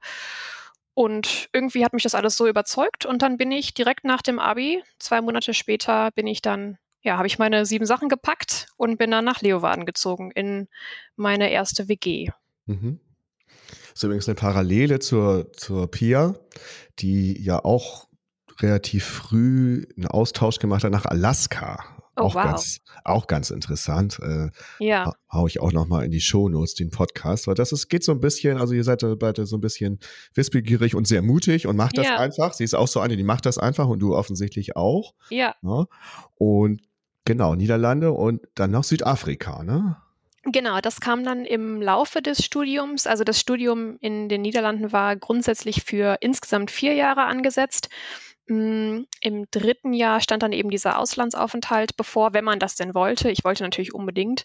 Und 0.93 1.49
irgendwie 1.53 1.83
hat 1.83 1.93
mich 1.93 2.03
das 2.03 2.15
alles 2.15 2.37
so 2.37 2.47
überzeugt 2.47 3.05
und 3.05 3.21
dann 3.21 3.37
bin 3.37 3.51
ich 3.51 3.73
direkt 3.73 4.05
nach 4.05 4.21
dem 4.21 4.39
Abi, 4.39 4.83
zwei 4.99 5.21
Monate 5.21 5.53
später, 5.53 6.11
bin 6.11 6.27
ich 6.27 6.41
dann, 6.41 6.77
ja, 7.01 7.17
habe 7.17 7.27
ich 7.27 7.39
meine 7.39 7.65
sieben 7.65 7.85
Sachen 7.85 8.09
gepackt 8.09 8.67
und 8.77 8.97
bin 8.97 9.11
dann 9.11 9.25
nach 9.25 9.41
Leeuwarden 9.41 9.85
gezogen 9.85 10.31
in 10.31 10.67
meine 11.15 11.49
erste 11.49 11.89
WG. 11.89 12.29
Mhm. 12.67 12.99
Ist 13.93 14.03
übrigens 14.03 14.27
eine 14.27 14.35
Parallele 14.35 14.99
zur, 14.99 15.51
zur 15.53 15.89
Pia, 15.89 16.35
die 16.99 17.41
ja 17.41 17.63
auch 17.63 18.07
relativ 18.59 19.05
früh 19.05 19.85
einen 19.97 20.07
Austausch 20.07 20.59
gemacht 20.59 20.83
hat 20.83 20.91
nach 20.91 21.05
Alaska. 21.05 21.83
Oh, 22.15 22.23
auch, 22.23 22.35
wow. 22.35 22.43
ganz, 22.43 22.81
auch 23.03 23.25
ganz 23.25 23.49
interessant. 23.49 24.19
Äh, 24.21 24.49
ja. 24.79 25.13
Hau 25.31 25.47
ich 25.47 25.59
auch 25.59 25.71
nochmal 25.71 26.05
in 26.05 26.11
die 26.11 26.21
Shownotes, 26.21 26.75
den 26.75 26.91
Podcast, 26.91 27.47
weil 27.47 27.55
das 27.55 27.71
ist, 27.71 27.89
geht 27.89 28.03
so 28.03 28.11
ein 28.11 28.19
bisschen, 28.19 28.59
also 28.59 28.73
ihr 28.73 28.83
seid 28.83 29.03
beide 29.17 29.47
so 29.47 29.57
ein 29.57 29.61
bisschen 29.61 29.99
wissbegierig 30.35 30.93
und 30.93 31.07
sehr 31.07 31.23
mutig 31.23 31.65
und 31.65 31.75
macht 31.75 31.97
das 31.97 32.05
ja. 32.05 32.17
einfach. 32.17 32.53
Sie 32.53 32.63
ist 32.63 32.75
auch 32.75 32.87
so 32.87 32.99
eine, 32.99 33.17
die 33.17 33.23
macht 33.23 33.47
das 33.47 33.57
einfach 33.57 33.87
und 33.87 33.99
du 33.99 34.15
offensichtlich 34.15 34.75
auch. 34.75 35.15
Ja. 35.29 35.37
ja. 35.37 35.55
Ne? 35.61 35.87
Und 36.35 36.81
genau, 37.25 37.55
Niederlande 37.55 38.11
und 38.11 38.41
dann 38.53 38.69
noch 38.69 38.83
Südafrika, 38.83 39.63
ne? 39.63 39.97
Genau, 40.45 40.81
das 40.81 40.99
kam 40.99 41.23
dann 41.23 41.45
im 41.45 41.81
Laufe 41.81 42.21
des 42.21 42.43
Studiums. 42.43 43.07
Also 43.07 43.23
das 43.23 43.39
Studium 43.39 43.97
in 44.01 44.27
den 44.27 44.41
Niederlanden 44.41 44.91
war 44.91 45.15
grundsätzlich 45.15 45.83
für 45.83 46.17
insgesamt 46.19 46.69
vier 46.69 46.93
Jahre 46.95 47.23
angesetzt. 47.23 47.89
Mm, 48.47 49.03
Im 49.21 49.45
dritten 49.51 49.93
Jahr 49.93 50.19
stand 50.19 50.43
dann 50.43 50.51
eben 50.51 50.69
dieser 50.69 50.99
Auslandsaufenthalt 50.99 51.95
bevor, 51.95 52.33
wenn 52.33 52.43
man 52.43 52.59
das 52.59 52.75
denn 52.75 52.93
wollte. 52.93 53.31
Ich 53.31 53.45
wollte 53.45 53.63
natürlich 53.63 53.93
unbedingt. 53.93 54.43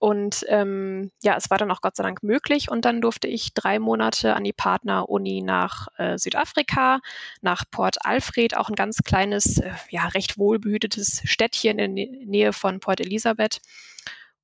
Und 0.00 0.44
ähm, 0.48 1.12
ja, 1.22 1.36
es 1.36 1.48
war 1.48 1.58
dann 1.58 1.70
auch 1.70 1.80
Gott 1.80 1.94
sei 1.94 2.02
Dank 2.02 2.24
möglich. 2.24 2.68
Und 2.68 2.84
dann 2.84 3.00
durfte 3.00 3.28
ich 3.28 3.54
drei 3.54 3.78
Monate 3.78 4.34
an 4.34 4.42
die 4.42 4.52
Partneruni 4.52 5.42
nach 5.42 5.86
äh, 5.96 6.18
Südafrika, 6.18 6.98
nach 7.40 7.62
Port 7.70 7.98
Alfred, 8.04 8.56
auch 8.56 8.68
ein 8.68 8.74
ganz 8.74 8.98
kleines, 9.04 9.58
äh, 9.58 9.70
ja, 9.90 10.08
recht 10.08 10.38
wohlbehütetes 10.38 11.22
Städtchen 11.24 11.78
in 11.78 11.94
der 11.94 12.06
Nähe 12.08 12.52
von 12.52 12.80
Port 12.80 13.00
Elizabeth 13.00 13.60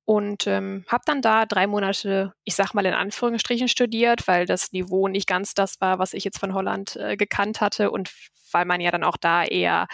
und 0.05 0.47
ähm, 0.47 0.85
habe 0.87 1.03
dann 1.05 1.21
da 1.21 1.45
drei 1.45 1.67
Monate, 1.67 2.33
ich 2.43 2.55
sag 2.55 2.73
mal 2.73 2.85
in 2.85 2.93
Anführungsstrichen, 2.93 3.67
studiert, 3.67 4.27
weil 4.27 4.45
das 4.45 4.71
Niveau 4.71 5.07
nicht 5.07 5.27
ganz 5.27 5.53
das 5.53 5.79
war, 5.79 5.99
was 5.99 6.13
ich 6.13 6.23
jetzt 6.23 6.39
von 6.39 6.53
Holland 6.53 6.95
äh, 6.97 7.15
gekannt 7.15 7.61
hatte 7.61 7.91
und 7.91 8.11
weil 8.51 8.65
man 8.65 8.81
ja 8.81 8.91
dann 8.91 9.03
auch 9.03 9.17
da 9.17 9.43
eher 9.43 9.87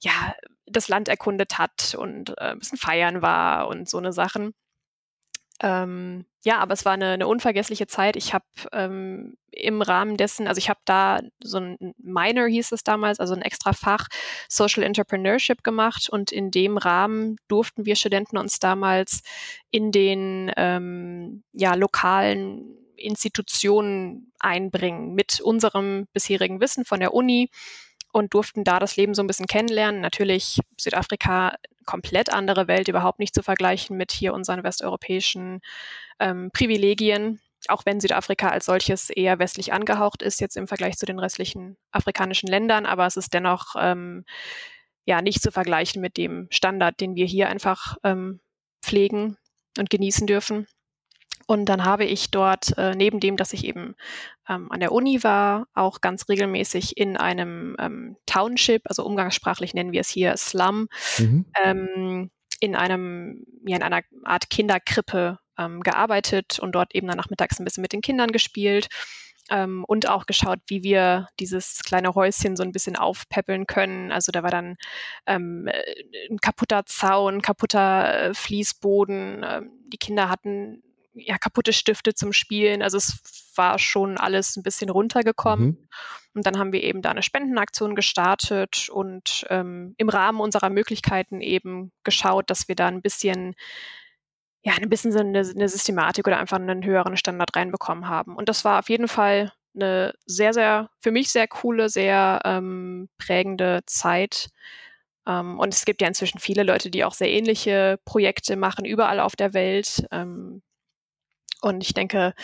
ja 0.00 0.34
das 0.66 0.88
Land 0.88 1.08
erkundet 1.08 1.58
hat 1.58 1.94
und 1.98 2.30
äh, 2.38 2.52
ein 2.52 2.58
bisschen 2.58 2.78
feiern 2.78 3.22
war 3.22 3.68
und 3.68 3.88
so 3.88 3.98
eine 3.98 4.12
Sachen. 4.12 4.54
Ähm, 5.60 6.24
ja, 6.42 6.58
aber 6.58 6.74
es 6.74 6.84
war 6.84 6.92
eine, 6.92 7.12
eine 7.12 7.28
unvergessliche 7.28 7.86
Zeit. 7.86 8.16
Ich 8.16 8.34
habe 8.34 8.44
ähm, 8.72 9.36
im 9.50 9.82
Rahmen 9.82 10.16
dessen, 10.16 10.48
also 10.48 10.58
ich 10.58 10.68
habe 10.68 10.80
da 10.84 11.20
so 11.42 11.58
ein 11.58 11.94
Minor 11.96 12.48
hieß 12.48 12.72
es 12.72 12.82
damals, 12.82 13.20
also 13.20 13.34
ein 13.34 13.42
extra 13.42 13.72
Fach 13.72 14.08
Social 14.48 14.82
Entrepreneurship 14.82 15.62
gemacht 15.62 16.08
und 16.10 16.32
in 16.32 16.50
dem 16.50 16.76
Rahmen 16.76 17.36
durften 17.48 17.86
wir 17.86 17.96
Studenten 17.96 18.36
uns 18.36 18.58
damals 18.58 19.22
in 19.70 19.92
den 19.92 20.52
ähm, 20.56 21.44
ja, 21.52 21.74
lokalen 21.74 22.76
Institutionen 22.96 24.32
einbringen 24.38 25.14
mit 25.14 25.40
unserem 25.40 26.06
bisherigen 26.12 26.60
Wissen 26.60 26.84
von 26.84 27.00
der 27.00 27.14
Uni 27.14 27.48
und 28.12 28.34
durften 28.34 28.64
da 28.64 28.78
das 28.78 28.96
Leben 28.96 29.14
so 29.14 29.22
ein 29.22 29.26
bisschen 29.26 29.46
kennenlernen. 29.46 30.00
Natürlich 30.00 30.60
Südafrika 30.78 31.56
komplett 31.84 32.32
andere 32.32 32.68
Welt, 32.68 32.88
überhaupt 32.88 33.18
nicht 33.18 33.34
zu 33.34 33.42
vergleichen 33.42 33.96
mit 33.96 34.12
hier 34.12 34.34
unseren 34.34 34.62
westeuropäischen 34.62 35.60
ähm, 36.18 36.50
Privilegien, 36.52 37.40
auch 37.68 37.86
wenn 37.86 38.00
Südafrika 38.00 38.48
als 38.48 38.66
solches 38.66 39.10
eher 39.10 39.38
westlich 39.38 39.72
angehaucht 39.72 40.22
ist, 40.22 40.40
jetzt 40.40 40.56
im 40.56 40.68
Vergleich 40.68 40.96
zu 40.96 41.06
den 41.06 41.18
restlichen 41.18 41.76
afrikanischen 41.90 42.48
Ländern, 42.48 42.86
aber 42.86 43.06
es 43.06 43.16
ist 43.16 43.32
dennoch 43.34 43.74
ähm, 43.78 44.24
ja 45.06 45.22
nicht 45.22 45.42
zu 45.42 45.50
vergleichen 45.50 46.00
mit 46.00 46.16
dem 46.16 46.48
Standard, 46.50 47.00
den 47.00 47.14
wir 47.14 47.26
hier 47.26 47.48
einfach 47.48 47.96
ähm, 48.04 48.40
pflegen 48.82 49.36
und 49.78 49.90
genießen 49.90 50.26
dürfen. 50.26 50.66
Und 51.46 51.66
dann 51.66 51.84
habe 51.84 52.04
ich 52.04 52.30
dort, 52.30 52.76
äh, 52.78 52.94
neben 52.94 53.20
dem, 53.20 53.36
dass 53.36 53.52
ich 53.52 53.64
eben 53.64 53.94
ähm, 54.48 54.70
an 54.70 54.80
der 54.80 54.92
Uni 54.92 55.22
war, 55.22 55.66
auch 55.74 56.00
ganz 56.00 56.28
regelmäßig 56.28 56.96
in 56.96 57.16
einem 57.16 57.76
ähm, 57.78 58.16
Township, 58.26 58.82
also 58.86 59.04
umgangssprachlich 59.04 59.74
nennen 59.74 59.92
wir 59.92 60.00
es 60.00 60.08
hier 60.08 60.36
Slum, 60.36 60.88
mhm. 61.18 61.46
ähm, 61.62 62.30
in 62.60 62.74
einem, 62.74 63.44
ja, 63.66 63.76
in 63.76 63.82
einer 63.82 64.02
Art 64.24 64.48
Kinderkrippe 64.48 65.38
ähm, 65.58 65.80
gearbeitet 65.82 66.58
und 66.58 66.72
dort 66.74 66.94
eben 66.94 67.06
dann 67.06 67.16
nachmittags 67.16 67.58
ein 67.58 67.64
bisschen 67.64 67.82
mit 67.82 67.92
den 67.92 68.00
Kindern 68.00 68.32
gespielt. 68.32 68.88
Ähm, 69.50 69.84
und 69.86 70.08
auch 70.08 70.24
geschaut, 70.24 70.60
wie 70.68 70.82
wir 70.82 71.28
dieses 71.38 71.82
kleine 71.84 72.14
Häuschen 72.14 72.56
so 72.56 72.62
ein 72.62 72.72
bisschen 72.72 72.96
aufpäppeln 72.96 73.66
können. 73.66 74.10
Also 74.10 74.32
da 74.32 74.42
war 74.42 74.50
dann 74.50 74.76
ähm, 75.26 75.68
ein 76.30 76.38
kaputter 76.38 76.86
Zaun, 76.86 77.42
kaputter 77.42 78.30
äh, 78.30 78.34
Fließboden. 78.34 79.44
Ähm, 79.46 79.70
die 79.88 79.98
Kinder 79.98 80.30
hatten 80.30 80.82
ja, 81.14 81.38
kaputte 81.38 81.72
Stifte 81.72 82.14
zum 82.14 82.32
Spielen. 82.32 82.82
Also 82.82 82.98
es 82.98 83.20
war 83.56 83.78
schon 83.78 84.18
alles 84.18 84.56
ein 84.56 84.62
bisschen 84.62 84.90
runtergekommen. 84.90 85.66
Mhm. 85.66 85.88
Und 86.34 86.46
dann 86.46 86.58
haben 86.58 86.72
wir 86.72 86.82
eben 86.82 87.00
da 87.00 87.10
eine 87.10 87.22
Spendenaktion 87.22 87.94
gestartet 87.94 88.88
und 88.90 89.46
ähm, 89.50 89.94
im 89.98 90.08
Rahmen 90.08 90.40
unserer 90.40 90.68
Möglichkeiten 90.68 91.40
eben 91.40 91.92
geschaut, 92.02 92.50
dass 92.50 92.66
wir 92.66 92.74
da 92.74 92.88
ein 92.88 93.02
bisschen, 93.02 93.54
ja, 94.62 94.74
ein 94.74 94.88
bisschen 94.88 95.12
so 95.12 95.20
eine, 95.20 95.38
eine 95.38 95.68
Systematik 95.68 96.26
oder 96.26 96.40
einfach 96.40 96.58
einen 96.58 96.84
höheren 96.84 97.16
Standard 97.16 97.54
reinbekommen 97.54 98.08
haben. 98.08 98.36
Und 98.36 98.48
das 98.48 98.64
war 98.64 98.80
auf 98.80 98.88
jeden 98.88 99.08
Fall 99.08 99.52
eine 99.74 100.14
sehr, 100.26 100.52
sehr, 100.52 100.90
für 101.00 101.12
mich 101.12 101.30
sehr 101.30 101.46
coole, 101.46 101.88
sehr 101.88 102.40
ähm, 102.44 103.08
prägende 103.18 103.82
Zeit. 103.86 104.50
Um, 105.26 105.32
ähm, 105.32 105.58
und 105.58 105.72
es 105.72 105.86
gibt 105.86 106.02
ja 106.02 106.08
inzwischen 106.08 106.38
viele 106.38 106.64
Leute, 106.64 106.90
die 106.90 107.02
auch 107.02 107.14
sehr 107.14 107.30
ähnliche 107.30 107.98
Projekte 108.04 108.56
machen, 108.56 108.84
überall 108.84 109.20
auf 109.20 109.36
der 109.36 109.54
Welt. 109.54 110.06
Ähm, 110.10 110.62
und 111.64 111.82
ich 111.82 111.94
denke, 111.94 112.34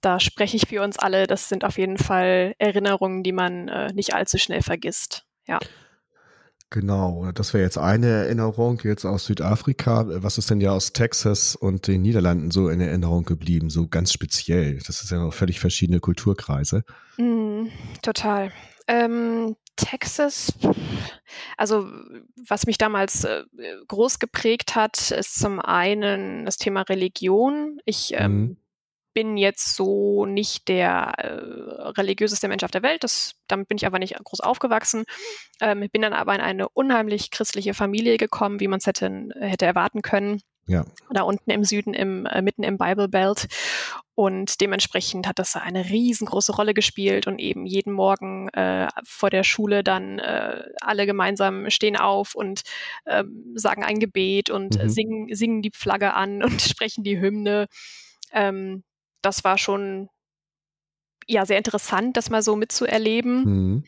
da 0.00 0.20
spreche 0.20 0.56
ich 0.56 0.68
für 0.68 0.82
uns 0.82 0.98
alle. 0.98 1.26
Das 1.26 1.48
sind 1.48 1.64
auf 1.64 1.78
jeden 1.78 1.98
Fall 1.98 2.54
Erinnerungen, 2.58 3.22
die 3.22 3.32
man 3.32 3.68
äh, 3.68 3.92
nicht 3.92 4.14
allzu 4.14 4.38
schnell 4.38 4.62
vergisst. 4.62 5.24
Ja. 5.46 5.58
Genau, 6.70 7.32
das 7.32 7.54
wäre 7.54 7.64
jetzt 7.64 7.78
eine 7.78 8.08
Erinnerung 8.08 8.80
jetzt 8.84 9.06
aus 9.06 9.24
Südafrika. 9.24 10.04
Was 10.22 10.36
ist 10.36 10.50
denn 10.50 10.60
ja 10.60 10.72
aus 10.72 10.92
Texas 10.92 11.56
und 11.56 11.86
den 11.86 12.02
Niederlanden 12.02 12.50
so 12.50 12.68
in 12.68 12.80
Erinnerung 12.80 13.24
geblieben, 13.24 13.70
so 13.70 13.88
ganz 13.88 14.12
speziell? 14.12 14.78
Das 14.86 15.02
ist 15.02 15.10
ja 15.10 15.18
noch 15.18 15.32
völlig 15.32 15.60
verschiedene 15.60 15.98
Kulturkreise. 15.98 16.84
Mm, 17.16 17.68
total. 18.02 18.52
Ähm, 18.86 19.56
Texas, 19.76 20.52
also 21.56 21.88
was 22.48 22.66
mich 22.66 22.76
damals 22.76 23.24
äh, 23.24 23.44
groß 23.86 24.18
geprägt 24.18 24.74
hat, 24.74 25.10
ist 25.10 25.38
zum 25.38 25.60
einen 25.60 26.44
das 26.44 26.58
Thema 26.58 26.82
Religion. 26.82 27.80
Ich 27.86 28.12
ähm, 28.14 28.40
mhm 28.40 28.56
bin 29.18 29.36
jetzt 29.36 29.74
so 29.74 30.26
nicht 30.26 30.68
der 30.68 31.12
äh, 31.18 31.88
religiöseste 31.98 32.46
Mensch 32.46 32.62
auf 32.62 32.70
der 32.70 32.84
Welt. 32.84 33.02
Das, 33.02 33.34
damit 33.48 33.66
bin 33.66 33.76
ich 33.76 33.84
aber 33.84 33.98
nicht 33.98 34.14
groß 34.14 34.38
aufgewachsen. 34.38 35.06
Ähm, 35.60 35.84
bin 35.90 36.02
dann 36.02 36.12
aber 36.12 36.36
in 36.36 36.40
eine 36.40 36.68
unheimlich 36.68 37.32
christliche 37.32 37.74
Familie 37.74 38.16
gekommen, 38.16 38.60
wie 38.60 38.68
man 38.68 38.78
es 38.78 38.86
hätte, 38.86 39.30
hätte 39.40 39.66
erwarten 39.66 40.02
können. 40.02 40.40
Ja. 40.68 40.84
Da 41.10 41.22
unten 41.22 41.50
im 41.50 41.64
Süden, 41.64 41.94
im, 41.94 42.26
äh, 42.26 42.42
mitten 42.42 42.62
im 42.62 42.78
Bible 42.78 43.08
Belt. 43.08 43.48
Und 44.14 44.60
dementsprechend 44.60 45.26
hat 45.26 45.40
das 45.40 45.56
eine 45.56 45.86
riesengroße 45.90 46.54
Rolle 46.54 46.72
gespielt 46.72 47.26
und 47.26 47.40
eben 47.40 47.66
jeden 47.66 47.92
Morgen 47.92 48.50
äh, 48.50 48.86
vor 49.02 49.30
der 49.30 49.42
Schule 49.42 49.82
dann 49.82 50.20
äh, 50.20 50.62
alle 50.80 51.06
gemeinsam 51.06 51.70
stehen 51.70 51.96
auf 51.96 52.36
und 52.36 52.62
äh, 53.04 53.24
sagen 53.56 53.82
ein 53.82 53.98
Gebet 53.98 54.48
und 54.48 54.80
mhm. 54.80 54.88
singen, 54.88 55.34
singen 55.34 55.60
die 55.60 55.72
Flagge 55.74 56.14
an 56.14 56.40
und 56.44 56.62
sprechen 56.62 57.02
die 57.02 57.18
Hymne. 57.18 57.66
Ähm, 58.32 58.84
das 59.22 59.44
war 59.44 59.58
schon 59.58 60.08
ja 61.26 61.44
sehr 61.46 61.58
interessant, 61.58 62.16
das 62.16 62.30
mal 62.30 62.42
so 62.42 62.56
mitzuerleben. 62.56 63.44
Mhm. 63.44 63.84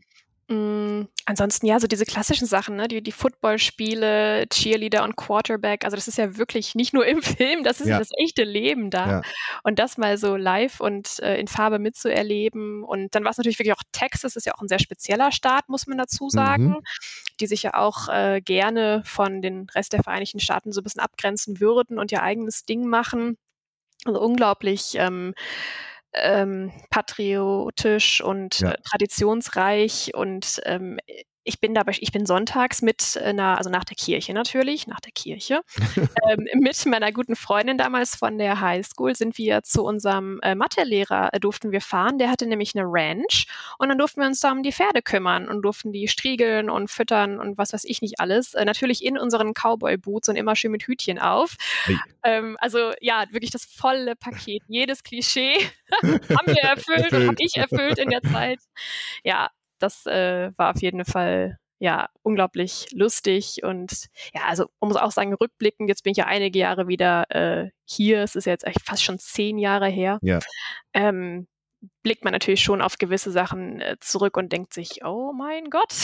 Mm, 0.51 1.07
ansonsten 1.27 1.67
ja, 1.67 1.79
so 1.79 1.87
diese 1.87 2.05
klassischen 2.05 2.47
Sachen, 2.47 2.75
ne? 2.75 2.89
die, 2.89 3.05
die 3.05 3.13
Footballspiele, 3.13 4.49
Cheerleader 4.49 5.05
und 5.05 5.15
Quarterback, 5.15 5.85
also 5.85 5.95
das 5.95 6.09
ist 6.09 6.19
ja 6.19 6.37
wirklich 6.39 6.75
nicht 6.75 6.93
nur 6.93 7.07
im 7.07 7.23
Film, 7.23 7.63
das 7.63 7.81
ist 7.81 7.87
ja, 7.87 8.01
das 8.01 8.11
echte 8.19 8.43
Leben 8.43 8.91
da. 8.91 9.09
Ja. 9.09 9.23
Und 9.63 9.79
das 9.79 9.97
mal 9.97 10.19
so 10.19 10.35
live 10.35 10.81
und 10.81 11.21
äh, 11.21 11.39
in 11.39 11.47
Farbe 11.47 11.79
mitzuerleben. 11.79 12.83
Und 12.83 13.15
dann 13.15 13.23
war 13.23 13.31
es 13.31 13.39
natürlich 13.39 13.61
wirklich 13.61 13.77
auch 13.77 13.83
Texas, 13.93 14.35
ist 14.35 14.45
ja 14.45 14.55
auch 14.57 14.61
ein 14.61 14.69
sehr 14.69 14.81
spezieller 14.81 15.31
Staat, 15.31 15.69
muss 15.69 15.87
man 15.87 15.99
dazu 15.99 16.29
sagen, 16.31 16.71
mhm. 16.71 16.81
die 17.39 17.47
sich 17.47 17.63
ja 17.63 17.75
auch 17.75 18.09
äh, 18.09 18.41
gerne 18.41 19.03
von 19.05 19.43
den 19.43 19.69
Rest 19.73 19.93
der 19.93 20.03
Vereinigten 20.03 20.41
Staaten 20.41 20.73
so 20.73 20.81
ein 20.81 20.85
bisschen 20.85 21.01
abgrenzen 21.01 21.61
würden 21.61 21.97
und 21.97 22.11
ihr 22.11 22.25
eigenes 22.25 22.65
Ding 22.65 22.87
machen. 22.87 23.39
Also 24.05 24.21
unglaublich 24.21 24.95
ähm, 24.97 25.35
ähm, 26.15 26.73
patriotisch 26.91 28.21
und 28.23 28.61
ja. 28.61 28.73
äh, 28.73 28.77
traditionsreich 28.83 30.13
und 30.15 30.61
ähm, 30.65 30.99
ich 31.45 31.61
bin 31.61 31.75
dabei, 31.75 31.93
ich 31.99 32.13
bin 32.13 32.27
sonntags 32.27 32.83
mit 32.83 33.17
einer, 33.23 33.57
also 33.57 33.71
nach 33.71 33.85
der 33.85 33.97
Kirche 33.97 34.35
natürlich, 34.35 34.87
nach 34.87 35.01
der 35.01 35.13
Kirche, 35.13 35.63
ähm, 36.29 36.47
mit 36.55 36.85
meiner 36.87 37.13
guten 37.13 37.37
Freundin 37.37 37.79
damals 37.79 38.15
von 38.15 38.39
der 38.39 38.61
Highschool 38.61 39.15
sind 39.17 39.39
wir 39.39 39.63
zu 39.63 39.85
unserem 39.85 40.39
äh, 40.43 40.55
Mathelehrer, 40.55 41.31
äh, 41.33 41.41
durften 41.41 41.73
wir 41.73 41.81
fahren. 41.81 42.19
Der 42.19 42.31
hatte 42.31 42.47
nämlich 42.47 42.77
eine 42.77 42.85
Ranch 42.87 43.47
und 43.79 43.89
dann 43.89 43.99
durften 43.99 44.21
wir 44.21 44.27
uns 44.27 44.41
da 44.41 44.53
um 44.53 44.63
die 44.63 44.73
Pferde 44.73 45.03
kümmern 45.03 45.49
und 45.49 45.63
durften 45.63 45.93
die 45.93 46.09
striegeln 46.09 46.69
und 46.69 46.91
füttern 46.91 47.41
und 47.41 47.57
was 47.57 47.73
weiß 47.73 47.85
ich 47.85 48.03
nicht 48.03 48.21
alles. 48.21 48.55
Äh, 48.55 48.65
natürlich 48.65 49.05
in 49.05 49.19
unseren 49.19 49.55
Cowboy-Boots 49.55 50.29
und 50.29 50.37
immer 50.37 50.57
schön 50.57 50.73
mit 50.73 50.85
Hütchen 50.85 51.19
auf. 51.19 51.57
Hey. 51.85 51.99
Ähm, 52.23 52.57
also 52.61 52.93
ja, 53.01 53.25
wirklich 53.31 53.51
das 53.51 53.65
volle 53.65 54.15
Paket, 54.15 54.63
jedes 54.69 55.03
Klischee 55.03 55.55
haben 56.03 56.47
wir 56.47 56.63
erfüllt, 56.63 57.05
erfüllt. 57.05 57.29
habe 57.29 57.37
ich 57.39 57.57
erfüllt 57.57 57.99
in 57.99 58.11
der 58.11 58.23
Zeit. 58.23 58.59
Ja, 59.25 59.51
das 59.81 60.07
äh, 60.07 60.53
war 60.57 60.71
auf 60.71 60.83
jeden 60.83 61.05
Fall 61.05 61.59
ja 61.81 62.09
unglaublich 62.23 62.87
lustig 62.93 63.63
und 63.65 64.09
ja, 64.35 64.43
also 64.47 64.67
man 64.81 64.89
muss 64.89 64.99
auch 64.99 65.11
sagen, 65.11 65.33
rückblickend, 65.35 65.89
jetzt 65.89 66.05
bin 66.05 66.13
ich 66.13 66.19
ja 66.19 66.27
einige 66.27 66.59
Jahre 66.59 66.89
wieder 66.89 67.25
äh, 67.31 67.71
hier, 67.87 68.23
es 68.23 68.37
ist 68.37 68.45
jetzt 68.45 68.67
echt 68.67 68.83
fast 68.85 69.03
schon 69.03 69.19
zehn 69.19 69.59
Jahre 69.59 69.89
her. 69.89 70.19
Ja. 70.23 70.41
Ähm, 70.93 71.49
blickt 72.03 72.25
man 72.25 72.35
natürlich 72.35 72.63
schon 72.63 72.83
auf 72.83 72.99
gewisse 72.99 73.31
Sachen 73.31 73.81
äh, 73.81 73.97
zurück 74.01 74.37
und 74.37 74.53
denkt 74.53 74.75
sich, 74.75 75.05
oh 75.05 75.33
mein 75.33 75.71
Gott. 75.71 75.95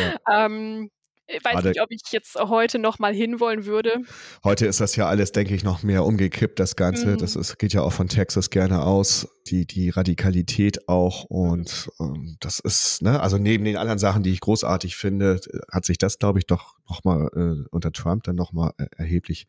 Ja. 0.00 0.16
ähm, 0.46 0.90
ich 1.28 1.44
weiß 1.44 1.54
Gerade, 1.54 1.68
nicht, 1.70 1.82
ob 1.82 1.90
ich 1.90 2.02
jetzt 2.12 2.36
heute 2.36 2.78
noch 2.78 2.98
mal 2.98 3.12
hinwollen 3.12 3.66
würde. 3.66 4.02
Heute 4.44 4.66
ist 4.66 4.80
das 4.80 4.94
ja 4.94 5.08
alles, 5.08 5.32
denke 5.32 5.54
ich, 5.54 5.64
noch 5.64 5.82
mehr 5.82 6.04
umgekippt, 6.04 6.60
das 6.60 6.76
Ganze. 6.76 7.08
Mhm. 7.08 7.18
Das 7.18 7.34
ist, 7.34 7.58
geht 7.58 7.72
ja 7.72 7.82
auch 7.82 7.92
von 7.92 8.08
Texas 8.08 8.50
gerne 8.50 8.82
aus, 8.82 9.28
die, 9.48 9.66
die 9.66 9.90
Radikalität 9.90 10.88
auch. 10.88 11.24
Und 11.24 11.90
ähm, 11.98 12.36
das 12.40 12.60
ist, 12.60 13.02
ne, 13.02 13.20
also 13.20 13.38
neben 13.38 13.64
den 13.64 13.76
anderen 13.76 13.98
Sachen, 13.98 14.22
die 14.22 14.30
ich 14.30 14.40
großartig 14.40 14.96
finde, 14.96 15.40
hat 15.70 15.84
sich 15.84 15.98
das, 15.98 16.18
glaube 16.18 16.38
ich, 16.38 16.46
doch 16.46 16.76
noch 16.88 17.02
mal 17.02 17.28
äh, 17.34 17.68
unter 17.70 17.90
Trump 17.90 18.22
dann 18.24 18.36
noch 18.36 18.52
mal 18.52 18.72
äh, 18.78 18.86
erheblich 18.96 19.48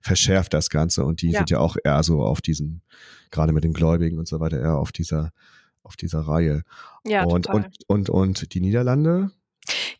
verschärft, 0.00 0.52
das 0.54 0.70
Ganze. 0.70 1.04
Und 1.04 1.22
die 1.22 1.30
ja. 1.30 1.38
sind 1.38 1.50
ja 1.50 1.60
auch 1.60 1.76
eher 1.82 2.02
so 2.02 2.22
auf 2.22 2.40
diesen, 2.40 2.82
gerade 3.30 3.52
mit 3.52 3.62
den 3.62 3.72
Gläubigen 3.72 4.18
und 4.18 4.26
so 4.26 4.40
weiter, 4.40 4.60
eher 4.60 4.76
auf 4.76 4.90
dieser, 4.90 5.30
auf 5.84 5.96
dieser 5.96 6.20
Reihe. 6.20 6.62
Ja, 7.04 7.24
und, 7.24 7.46
total. 7.46 7.66
und, 7.86 8.10
und, 8.10 8.10
und 8.10 8.54
die 8.54 8.60
Niederlande, 8.60 9.30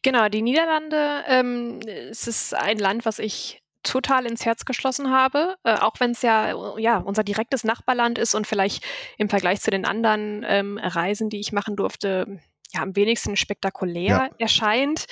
Genau, 0.02 0.28
die 0.28 0.42
Niederlande, 0.42 1.25
ähm, 1.28 1.80
es 1.87 2.26
ist 2.26 2.54
ein 2.54 2.78
Land, 2.78 3.04
was 3.04 3.18
ich 3.18 3.62
total 3.82 4.26
ins 4.26 4.44
Herz 4.44 4.64
geschlossen 4.64 5.11
habe, 5.11 5.56
äh, 5.64 5.75
auch 5.75 5.94
wenn 5.99 6.12
es 6.12 6.23
ja, 6.23 6.76
ja 6.78 6.99
unser 6.99 7.25
direktes 7.25 7.64
Nachbarland 7.64 8.18
ist 8.18 8.35
und 8.35 8.47
vielleicht 8.47 8.85
im 9.18 9.28
Vergleich 9.28 9.61
zu 9.61 9.71
den 9.71 9.85
anderen 9.85 10.44
ähm, 10.47 10.78
Reisen, 10.78 11.30
die 11.30 11.40
ich 11.40 11.52
machen 11.52 11.76
durfte, 11.76 12.40
ja 12.73 12.82
am 12.82 12.97
wenigsten 12.97 13.37
spektakulär 13.37 14.09
ja. 14.09 14.30
erscheint. 14.38 15.06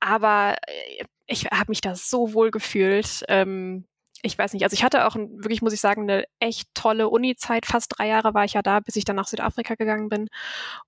Aber 0.00 0.56
äh, 0.66 1.04
ich 1.26 1.46
habe 1.46 1.70
mich 1.70 1.80
da 1.80 1.94
so 1.94 2.34
wohl 2.34 2.50
gefühlt. 2.50 3.24
Ähm, 3.28 3.86
ich 4.22 4.38
weiß 4.38 4.52
nicht, 4.52 4.62
also 4.62 4.74
ich 4.74 4.84
hatte 4.84 5.06
auch 5.06 5.16
wirklich, 5.16 5.60
muss 5.60 5.74
ich 5.74 5.80
sagen, 5.80 6.02
eine 6.02 6.24
echt 6.40 6.68
tolle 6.74 7.08
Uni-Zeit. 7.08 7.66
Fast 7.66 7.92
drei 7.96 8.08
Jahre 8.08 8.32
war 8.32 8.44
ich 8.44 8.54
ja 8.54 8.62
da, 8.62 8.80
bis 8.80 8.96
ich 8.96 9.04
dann 9.04 9.16
nach 9.16 9.28
Südafrika 9.28 9.74
gegangen 9.74 10.08
bin. 10.08 10.28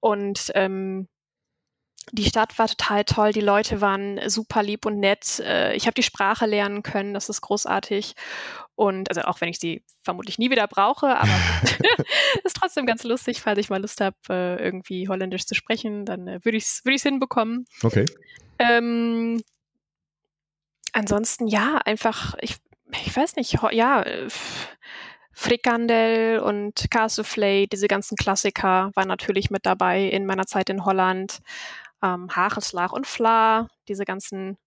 Und 0.00 0.50
ähm, 0.54 1.08
die 2.12 2.24
Stadt 2.24 2.58
war 2.58 2.68
total 2.68 3.04
toll, 3.04 3.32
die 3.32 3.40
Leute 3.40 3.80
waren 3.80 4.20
super 4.28 4.62
lieb 4.62 4.86
und 4.86 5.00
nett. 5.00 5.40
Äh, 5.40 5.74
ich 5.74 5.86
habe 5.86 5.94
die 5.94 6.02
Sprache 6.02 6.46
lernen 6.46 6.82
können, 6.82 7.14
das 7.14 7.28
ist 7.28 7.40
großartig. 7.40 8.14
Und 8.74 9.08
also 9.08 9.22
auch 9.22 9.40
wenn 9.40 9.48
ich 9.48 9.58
sie 9.58 9.82
vermutlich 10.02 10.38
nie 10.38 10.50
wieder 10.50 10.68
brauche, 10.68 11.16
aber 11.16 11.30
ist 12.44 12.56
trotzdem 12.56 12.86
ganz 12.86 13.02
lustig, 13.02 13.40
falls 13.40 13.58
ich 13.58 13.70
mal 13.70 13.80
Lust 13.80 14.00
habe, 14.00 14.16
äh, 14.28 14.62
irgendwie 14.62 15.08
Holländisch 15.08 15.46
zu 15.46 15.54
sprechen, 15.54 16.04
dann 16.04 16.28
äh, 16.28 16.44
würde 16.44 16.58
ich 16.58 16.64
es 16.64 16.80
würd 16.84 17.00
hinbekommen. 17.00 17.66
Okay. 17.82 18.04
Ähm, 18.58 19.42
ansonsten 20.92 21.48
ja, 21.48 21.78
einfach, 21.84 22.34
ich, 22.40 22.56
ich 23.04 23.16
weiß 23.16 23.36
nicht, 23.36 23.58
ja, 23.72 24.04
Frikandel 25.32 26.38
und 26.38 26.88
Cassoufflé, 26.90 27.68
diese 27.68 27.88
ganzen 27.88 28.16
Klassiker 28.16 28.90
waren 28.94 29.08
natürlich 29.08 29.50
mit 29.50 29.66
dabei 29.66 30.04
in 30.04 30.24
meiner 30.24 30.46
Zeit 30.46 30.70
in 30.70 30.86
Holland 30.86 31.40
ähm, 32.02 32.28
Hagelslag 32.34 32.92
und 32.92 33.06
Fla, 33.06 33.68
diese 33.88 34.04
ganzen 34.04 34.58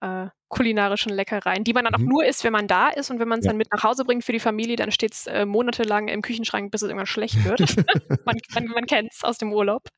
äh, 0.00 0.28
kulinarischen 0.48 1.12
Leckereien, 1.12 1.64
die 1.64 1.72
man 1.72 1.84
dann 1.84 1.94
auch 1.94 1.98
mhm. 1.98 2.08
nur 2.08 2.24
isst, 2.24 2.44
wenn 2.44 2.52
man 2.52 2.68
da 2.68 2.88
ist 2.88 3.10
und 3.10 3.18
wenn 3.18 3.28
man 3.28 3.40
es 3.40 3.46
ja. 3.46 3.50
dann 3.50 3.56
mit 3.56 3.72
nach 3.72 3.82
Hause 3.82 4.04
bringt 4.04 4.24
für 4.24 4.32
die 4.32 4.40
Familie, 4.40 4.76
dann 4.76 4.92
steht 4.92 5.12
es 5.12 5.26
äh, 5.26 5.46
monatelang 5.46 6.08
im 6.08 6.22
Küchenschrank, 6.22 6.70
bis 6.70 6.82
es 6.82 6.88
irgendwann 6.88 7.06
schlecht 7.06 7.44
wird. 7.44 7.60
man 8.24 8.36
man, 8.54 8.66
man 8.66 8.86
kennt 8.86 9.12
es 9.12 9.24
aus 9.24 9.38
dem 9.38 9.52
Urlaub. 9.52 9.88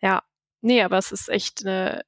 Ja, 0.00 0.22
nee, 0.60 0.82
aber 0.82 0.98
es 0.98 1.12
ist 1.12 1.28
echt 1.28 1.64
eine 1.64 2.02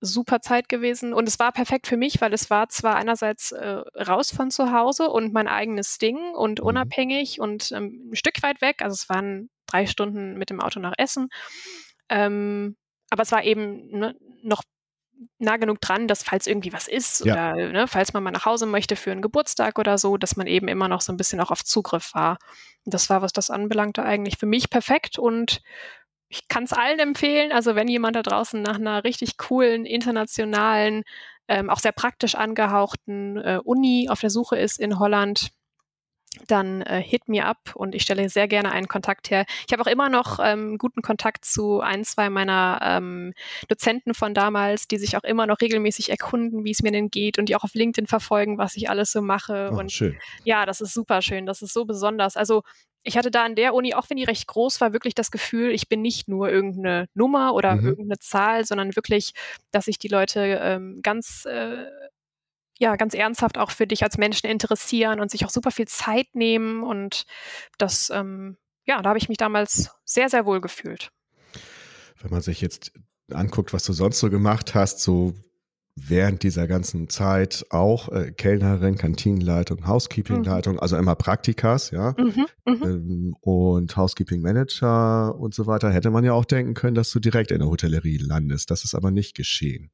super 0.00 0.40
Zeit 0.40 0.68
gewesen 0.68 1.14
und 1.14 1.28
es 1.28 1.38
war 1.38 1.52
perfekt 1.52 1.86
für 1.86 1.96
mich, 1.96 2.20
weil 2.20 2.32
es 2.32 2.50
war 2.50 2.68
zwar 2.68 2.96
einerseits 2.96 3.52
äh, 3.52 3.82
raus 3.96 4.32
von 4.32 4.50
zu 4.50 4.72
Hause 4.72 5.08
und 5.08 5.32
mein 5.32 5.46
eigenes 5.46 5.98
Ding 5.98 6.34
und 6.34 6.60
mhm. 6.60 6.66
unabhängig 6.66 7.40
und 7.40 7.70
ähm, 7.72 8.10
ein 8.10 8.16
Stück 8.16 8.42
weit 8.42 8.60
weg, 8.60 8.82
also 8.82 8.94
es 8.94 9.08
waren 9.08 9.48
drei 9.66 9.86
Stunden 9.86 10.36
mit 10.38 10.50
dem 10.50 10.60
Auto 10.60 10.80
nach 10.80 10.94
Essen, 10.98 11.28
ähm, 12.08 12.76
aber 13.12 13.22
es 13.22 13.30
war 13.30 13.44
eben 13.44 13.90
ne, 13.90 14.16
noch 14.42 14.62
nah 15.38 15.58
genug 15.58 15.82
dran, 15.82 16.08
dass 16.08 16.22
falls 16.22 16.46
irgendwie 16.46 16.72
was 16.72 16.88
ist 16.88 17.26
ja. 17.26 17.52
oder 17.52 17.68
ne, 17.68 17.86
falls 17.86 18.14
man 18.14 18.22
mal 18.22 18.30
nach 18.30 18.46
Hause 18.46 18.64
möchte 18.64 18.96
für 18.96 19.12
einen 19.12 19.20
Geburtstag 19.20 19.78
oder 19.78 19.98
so, 19.98 20.16
dass 20.16 20.36
man 20.36 20.46
eben 20.46 20.66
immer 20.66 20.88
noch 20.88 21.02
so 21.02 21.12
ein 21.12 21.18
bisschen 21.18 21.38
auch 21.40 21.50
auf 21.50 21.62
Zugriff 21.62 22.14
war. 22.14 22.38
Und 22.84 22.94
das 22.94 23.10
war, 23.10 23.20
was 23.20 23.34
das 23.34 23.50
anbelangte, 23.50 24.02
eigentlich 24.02 24.38
für 24.38 24.46
mich 24.46 24.70
perfekt 24.70 25.18
und 25.18 25.60
ich 26.28 26.48
kann 26.48 26.64
es 26.64 26.72
allen 26.72 26.98
empfehlen. 26.98 27.52
Also 27.52 27.74
wenn 27.74 27.86
jemand 27.86 28.16
da 28.16 28.22
draußen 28.22 28.62
nach 28.62 28.76
einer 28.76 29.04
richtig 29.04 29.36
coolen, 29.36 29.84
internationalen, 29.84 31.02
ähm, 31.48 31.68
auch 31.68 31.80
sehr 31.80 31.92
praktisch 31.92 32.34
angehauchten 32.34 33.36
äh, 33.36 33.60
Uni 33.62 34.08
auf 34.08 34.20
der 34.20 34.30
Suche 34.30 34.56
ist 34.56 34.80
in 34.80 34.98
Holland, 34.98 35.50
dann 36.48 36.82
äh, 36.82 37.02
hit 37.02 37.28
me 37.28 37.44
up 37.44 37.74
und 37.74 37.94
ich 37.94 38.02
stelle 38.02 38.28
sehr 38.28 38.48
gerne 38.48 38.72
einen 38.72 38.88
Kontakt 38.88 39.30
her. 39.30 39.44
Ich 39.66 39.72
habe 39.72 39.82
auch 39.82 39.86
immer 39.86 40.08
noch 40.08 40.38
ähm, 40.42 40.78
guten 40.78 41.02
Kontakt 41.02 41.44
zu 41.44 41.80
ein, 41.80 42.04
zwei 42.04 42.30
meiner 42.30 42.80
ähm, 42.82 43.34
Dozenten 43.68 44.14
von 44.14 44.34
damals, 44.34 44.88
die 44.88 44.98
sich 44.98 45.16
auch 45.16 45.24
immer 45.24 45.46
noch 45.46 45.60
regelmäßig 45.60 46.10
erkunden, 46.10 46.64
wie 46.64 46.70
es 46.70 46.82
mir 46.82 46.92
denn 46.92 47.10
geht 47.10 47.38
und 47.38 47.48
die 47.48 47.56
auch 47.56 47.64
auf 47.64 47.74
LinkedIn 47.74 48.06
verfolgen, 48.06 48.58
was 48.58 48.76
ich 48.76 48.88
alles 48.88 49.12
so 49.12 49.20
mache. 49.20 49.70
Oh, 49.72 49.78
und 49.78 49.92
schön. 49.92 50.18
ja, 50.44 50.66
das 50.66 50.80
ist 50.80 50.94
super 50.94 51.22
schön. 51.22 51.46
Das 51.46 51.62
ist 51.62 51.72
so 51.72 51.84
besonders. 51.84 52.36
Also 52.36 52.62
ich 53.04 53.16
hatte 53.16 53.30
da 53.30 53.44
an 53.44 53.56
der 53.56 53.74
Uni, 53.74 53.94
auch 53.94 54.08
wenn 54.10 54.16
die 54.16 54.24
recht 54.24 54.46
groß 54.46 54.80
war, 54.80 54.92
wirklich 54.92 55.14
das 55.14 55.30
Gefühl, 55.30 55.72
ich 55.72 55.88
bin 55.88 56.02
nicht 56.02 56.28
nur 56.28 56.48
irgendeine 56.50 57.08
Nummer 57.14 57.54
oder 57.54 57.74
mhm. 57.76 57.86
irgendeine 57.86 58.18
Zahl, 58.20 58.64
sondern 58.64 58.94
wirklich, 58.94 59.32
dass 59.72 59.86
sich 59.86 59.98
die 59.98 60.08
Leute 60.08 60.60
ähm, 60.62 61.00
ganz 61.02 61.44
äh, 61.46 61.86
ja 62.82 62.96
ganz 62.96 63.14
ernsthaft 63.14 63.56
auch 63.56 63.70
für 63.70 63.86
dich 63.86 64.02
als 64.02 64.18
Menschen 64.18 64.48
interessieren 64.48 65.20
und 65.20 65.30
sich 65.30 65.46
auch 65.46 65.50
super 65.50 65.70
viel 65.70 65.88
Zeit 65.88 66.34
nehmen. 66.34 66.82
Und 66.82 67.24
das, 67.78 68.10
ähm, 68.10 68.58
ja, 68.84 69.00
da 69.00 69.08
habe 69.08 69.18
ich 69.18 69.28
mich 69.28 69.38
damals 69.38 69.90
sehr, 70.04 70.28
sehr 70.28 70.44
wohl 70.44 70.60
gefühlt. 70.60 71.10
Wenn 72.20 72.30
man 72.30 72.42
sich 72.42 72.60
jetzt 72.60 72.92
anguckt, 73.32 73.72
was 73.72 73.84
du 73.84 73.92
sonst 73.92 74.18
so 74.18 74.28
gemacht 74.28 74.74
hast, 74.74 75.00
so 75.00 75.34
während 75.94 76.42
dieser 76.42 76.66
ganzen 76.66 77.10
Zeit 77.10 77.66
auch 77.68 78.08
äh, 78.08 78.32
Kellnerin, 78.32 78.96
Kantinenleitung, 78.96 79.86
Housekeepingleitung, 79.86 80.74
mhm. 80.74 80.80
also 80.80 80.96
immer 80.96 81.14
Praktikas, 81.14 81.90
ja, 81.90 82.14
mhm, 82.16 82.46
mhm, 82.64 82.82
ähm, 82.82 83.36
und 83.40 83.94
Housekeeping 83.94 84.40
Manager 84.40 85.34
und 85.38 85.54
so 85.54 85.66
weiter, 85.66 85.90
hätte 85.90 86.10
man 86.10 86.24
ja 86.24 86.32
auch 86.32 86.46
denken 86.46 86.72
können, 86.72 86.94
dass 86.94 87.10
du 87.10 87.20
direkt 87.20 87.50
in 87.50 87.58
der 87.58 87.68
Hotellerie 87.68 88.16
landest. 88.16 88.70
Das 88.70 88.84
ist 88.84 88.94
aber 88.94 89.10
nicht 89.10 89.36
geschehen. 89.36 89.90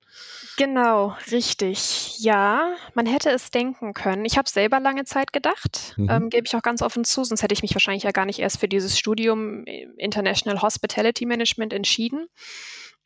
Genau, 0.56 1.16
richtig. 1.32 2.18
Ja, 2.20 2.76
man 2.94 3.06
hätte 3.06 3.30
es 3.30 3.50
denken 3.50 3.92
können. 3.92 4.24
Ich 4.24 4.38
habe 4.38 4.48
selber 4.48 4.78
lange 4.78 5.04
Zeit 5.04 5.32
gedacht, 5.32 5.94
mhm. 5.96 6.08
ähm, 6.11 6.30
gebe 6.30 6.46
ich 6.46 6.54
auch 6.54 6.62
ganz 6.62 6.80
offen 6.80 7.04
zu, 7.04 7.24
sonst 7.24 7.42
hätte 7.42 7.54
ich 7.54 7.62
mich 7.62 7.74
wahrscheinlich 7.74 8.04
ja 8.04 8.12
gar 8.12 8.24
nicht 8.24 8.38
erst 8.38 8.61
für 8.61 8.68
dieses 8.68 8.98
Studium 8.98 9.64
International 9.96 10.62
Hospitality 10.62 11.26
Management 11.26 11.72
entschieden. 11.72 12.28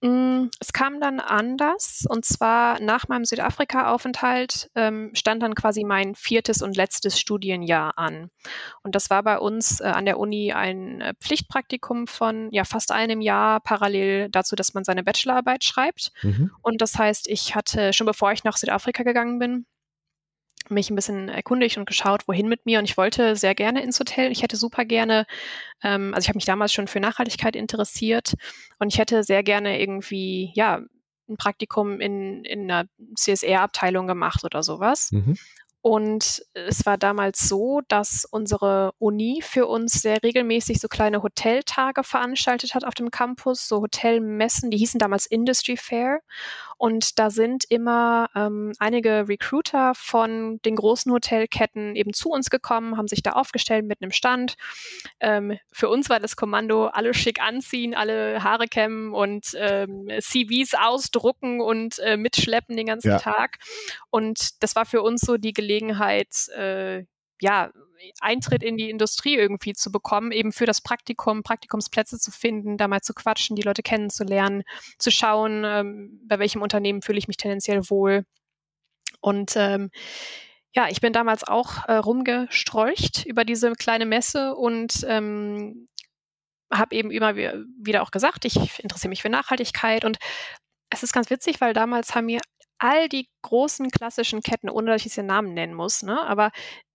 Mm, 0.03 0.49
es 0.59 0.73
kam 0.73 1.01
dann 1.01 1.21
anders 1.21 2.05
und 2.09 2.25
zwar 2.25 2.81
nach 2.81 3.07
meinem 3.07 3.25
Südafrika-Aufenthalt 3.25 4.69
ähm, 4.75 5.12
stand 5.15 5.45
dann 5.45 5.55
quasi 5.55 5.85
mein 5.85 6.17
viertes 6.17 6.61
und 6.61 6.77
letztes 6.77 7.21
Studienjahr 7.21 7.97
an. 7.97 8.29
Und 8.83 8.97
das 8.97 9.11
war 9.11 9.23
bei 9.23 9.38
uns 9.38 9.81
äh, 9.81 9.85
an 9.85 10.05
der 10.05 10.19
Uni 10.19 10.53
ein 10.53 11.01
äh, 11.01 11.15
Pflichtpraktikum 11.21 12.09
von 12.09 12.49
ja 12.51 12.65
fast 12.65 12.91
einem 12.91 13.21
Jahr 13.21 13.61
parallel 13.61 14.29
dazu, 14.29 14.57
dass 14.57 14.75
man 14.75 14.83
seine 14.83 15.05
Bachelorarbeit 15.05 15.62
schreibt. 15.62 16.11
Mhm. 16.23 16.51
Und 16.62 16.83
das 16.83 16.99
heißt, 16.99 17.29
ich 17.29 17.55
hatte 17.55 17.93
schon 17.93 18.07
bevor 18.07 18.33
ich 18.33 18.43
nach 18.43 18.57
Südafrika 18.57 19.05
gegangen 19.05 19.38
bin, 19.38 19.67
mich 20.72 20.90
ein 20.90 20.96
bisschen 20.96 21.28
erkundigt 21.28 21.78
und 21.78 21.87
geschaut, 21.87 22.26
wohin 22.28 22.48
mit 22.48 22.66
mir. 22.66 22.78
Und 22.78 22.85
ich 22.85 22.96
wollte 22.96 23.37
sehr 23.37 23.54
gerne 23.54 23.82
ins 23.82 23.98
Hotel. 24.00 24.30
Ich 24.30 24.42
hätte 24.42 24.56
super 24.56 24.85
gerne, 24.85 25.26
ähm, 25.82 26.12
also 26.14 26.24
ich 26.24 26.28
habe 26.28 26.37
mich 26.37 26.44
damals 26.44 26.72
schon 26.72 26.88
für 26.88 27.00
Nachhaltigkeit 27.00 27.56
interessiert 27.56 28.35
und 28.78 28.92
ich 28.92 28.98
hätte 28.98 29.22
sehr 29.22 29.42
gerne 29.42 29.80
irgendwie, 29.80 30.52
ja, 30.54 30.80
ein 31.28 31.37
Praktikum 31.37 32.00
in, 32.00 32.44
in 32.44 32.70
einer 32.70 32.88
CSR-Abteilung 33.16 34.06
gemacht 34.06 34.44
oder 34.44 34.62
sowas. 34.62 35.11
Mhm. 35.12 35.37
Und 35.85 36.44
es 36.54 36.87
war 36.87 36.96
damals 36.96 37.48
so, 37.48 37.80
dass 37.88 38.24
unsere 38.30 38.92
Uni 38.98 39.40
für 39.42 39.66
uns 39.66 39.94
sehr 39.94 40.22
regelmäßig 40.22 40.78
so 40.78 40.87
kleine 40.87 41.24
Hoteltage 41.24 42.04
veranstaltet 42.04 42.76
hat 42.76 42.85
auf 42.85 42.94
dem 42.94 43.11
Campus, 43.11 43.66
so 43.66 43.82
Hotelmessen, 43.82 44.70
die 44.70 44.78
hießen 44.78 45.00
damals 45.00 45.26
Industry 45.26 45.76
Fair. 45.76 46.20
Und 46.83 47.21
da 47.21 47.31
sind 47.31 47.62
immer 47.68 48.29
ähm, 48.35 48.73
einige 48.81 49.29
Recruiter 49.29 49.92
von 49.95 50.59
den 50.64 50.75
großen 50.75 51.12
Hotelketten 51.12 51.95
eben 51.95 52.12
zu 52.12 52.29
uns 52.29 52.51
gekommen, 52.51 52.97
haben 52.97 53.07
sich 53.07 53.23
da 53.23 53.35
aufgestellt 53.35 53.87
mit 53.87 54.03
einem 54.03 54.11
Stand. 54.11 54.57
Ähm, 55.21 55.57
für 55.71 55.88
uns 55.88 56.11
war 56.11 56.18
das 56.18 56.35
Kommando, 56.35 56.87
alle 56.87 57.14
schick 57.14 57.40
anziehen, 57.40 57.95
alle 57.95 58.42
Haare 58.42 58.66
kämmen 58.66 59.14
und 59.14 59.53
ähm, 59.55 60.09
CVs 60.21 60.75
ausdrucken 60.75 61.61
und 61.61 62.01
äh, 62.01 62.16
mitschleppen 62.16 62.77
den 62.77 62.87
ganzen 62.87 63.11
ja. 63.11 63.18
Tag. 63.21 63.59
Und 64.11 64.61
das 64.61 64.75
war 64.75 64.85
für 64.85 65.03
uns 65.03 65.21
so 65.21 65.37
die 65.37 65.53
Gelegenheit, 65.53 66.49
äh, 66.49 67.05
ja, 67.40 67.71
Eintritt 68.21 68.62
in 68.62 68.77
die 68.77 68.91
Industrie 68.91 69.37
irgendwie 69.37 69.75
zu 69.75 69.93
bekommen, 69.93 70.33
eben 70.33 70.53
für 70.53 70.67
das 70.67 70.81
Praktikum, 70.81 71.43
Praktikumsplätze 71.43 72.19
zu 72.19 72.31
finden, 72.31 72.77
da 72.77 72.88
mal 72.88 73.01
zu 73.01 73.15
quatschen, 73.15 73.57
die 73.57 73.62
Leute 73.62 73.83
kennenzulernen, 73.83 74.62
zu 74.99 75.11
schauen, 75.11 75.65
ähm, 75.65 76.21
bei 76.27 76.38
welchem 76.38 76.62
Unternehmen 76.62 77.03
fühle 77.03 77.19
ich 77.19 77.29
mich 77.29 77.37
tendenziell 77.37 77.88
wohl. 77.91 78.25
Und 79.21 79.53
ähm, 79.57 79.91
ja, 80.75 80.88
ich 80.88 81.01
bin 81.01 81.12
damals 81.12 81.45
auch 81.45 81.87
äh, 81.87 81.95
rumgestrolcht 81.95 83.27
über 83.27 83.45
diese 83.45 83.73
kleine 83.73 84.07
Messe 84.07 84.55
und 84.55 85.05
ähm, 85.07 85.88
habe 86.73 86.95
eben 86.95 87.11
immer 87.11 87.37
wieder 87.37 88.03
auch 88.03 88.11
gesagt, 88.11 88.45
ich 88.45 88.83
interessiere 88.83 89.11
mich 89.11 89.23
für 89.23 89.29
Nachhaltigkeit 89.29 90.05
und 90.05 90.19
es 90.91 91.03
ist 91.03 91.12
ganz 91.12 91.31
witzig, 91.31 91.61
weil 91.61 91.75
damals 91.75 92.15
haben 92.15 92.27
mir 92.27 92.41
all 92.79 93.09
die 93.09 93.29
großen 93.43 93.91
klassischen 93.91 94.41
Ketten, 94.41 94.69
ohne 94.69 94.91
dass 94.91 95.03
ich 95.03 95.07
jetzt 95.07 95.17
den 95.17 95.27
Namen 95.27 95.55
nennen 95.55 95.75
muss, 95.75 96.03
ne, 96.03 96.21
aber 96.27 96.51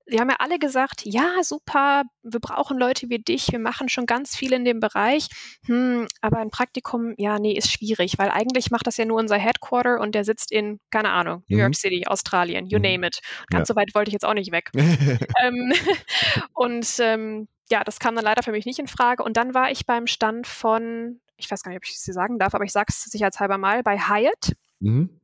Sie 0.10 0.20
haben 0.20 0.30
ja 0.30 0.38
alle 0.40 0.58
gesagt, 0.58 1.02
ja, 1.04 1.44
super, 1.44 2.04
wir 2.24 2.40
brauchen 2.40 2.78
Leute 2.78 3.10
wie 3.10 3.20
dich, 3.20 3.52
wir 3.52 3.60
machen 3.60 3.90
schon 3.90 4.06
ganz 4.06 4.36
viel 4.36 4.54
in 4.54 4.64
dem 4.64 4.80
Bereich. 4.80 5.28
Hm, 5.66 6.08
aber 6.22 6.38
ein 6.40 6.50
Praktikum, 6.50 7.14
ja, 7.18 7.40
nee, 7.40 7.54
ist 7.54 7.72
schwierig, 7.72 8.18
weil 8.18 8.30
eigentlich 8.30 8.72
macht 8.72 8.88
das 8.88 8.98
ja 8.98 9.06
nur 9.06 9.20
unser 9.20 9.38
Headquarter 9.38 10.00
und 10.00 10.16
der 10.16 10.24
sitzt 10.24 10.52
in, 10.52 10.80
keine 10.92 11.10
Ahnung, 11.10 11.44
New 11.48 11.58
mhm. 11.58 11.62
York 11.62 11.76
City, 11.76 12.06
Australien, 12.08 12.68
you 12.68 12.78
mhm. 12.78 12.84
name 12.84 13.08
it. 13.08 13.20
Ganz 13.50 13.68
ja. 13.68 13.74
so 13.74 13.76
weit 13.76 13.94
wollte 13.96 14.10
ich 14.10 14.14
jetzt 14.14 14.26
auch 14.26 14.34
nicht 14.34 14.52
weg. 14.52 14.72
ähm, 15.44 15.74
und 16.54 16.88
ähm, 17.00 17.48
ja, 17.70 17.84
das 17.84 18.00
kam 18.00 18.16
dann 18.16 18.24
leider 18.24 18.44
für 18.44 18.52
mich 18.52 18.66
nicht 18.66 18.80
in 18.80 18.88
Frage. 18.88 19.24
Und 19.24 19.38
dann 19.38 19.54
war 19.54 19.72
ich 19.72 19.86
beim 19.86 20.08
Stand 20.08 20.48
von, 20.48 21.20
ich 21.36 21.52
weiß 21.52 21.64
gar 21.64 21.72
nicht, 21.72 21.78
ob 21.78 21.86
ich 21.86 21.92
es 21.92 22.04
sagen 22.04 22.40
darf, 22.40 22.56
aber 22.56 22.64
ich 22.64 22.72
sage 22.72 22.88
es 22.90 23.04
sicherheitshalber 23.04 23.58
mal, 23.58 23.84
bei 23.84 23.98
Hyatt. 23.98 24.54
Mhm. 24.80 25.20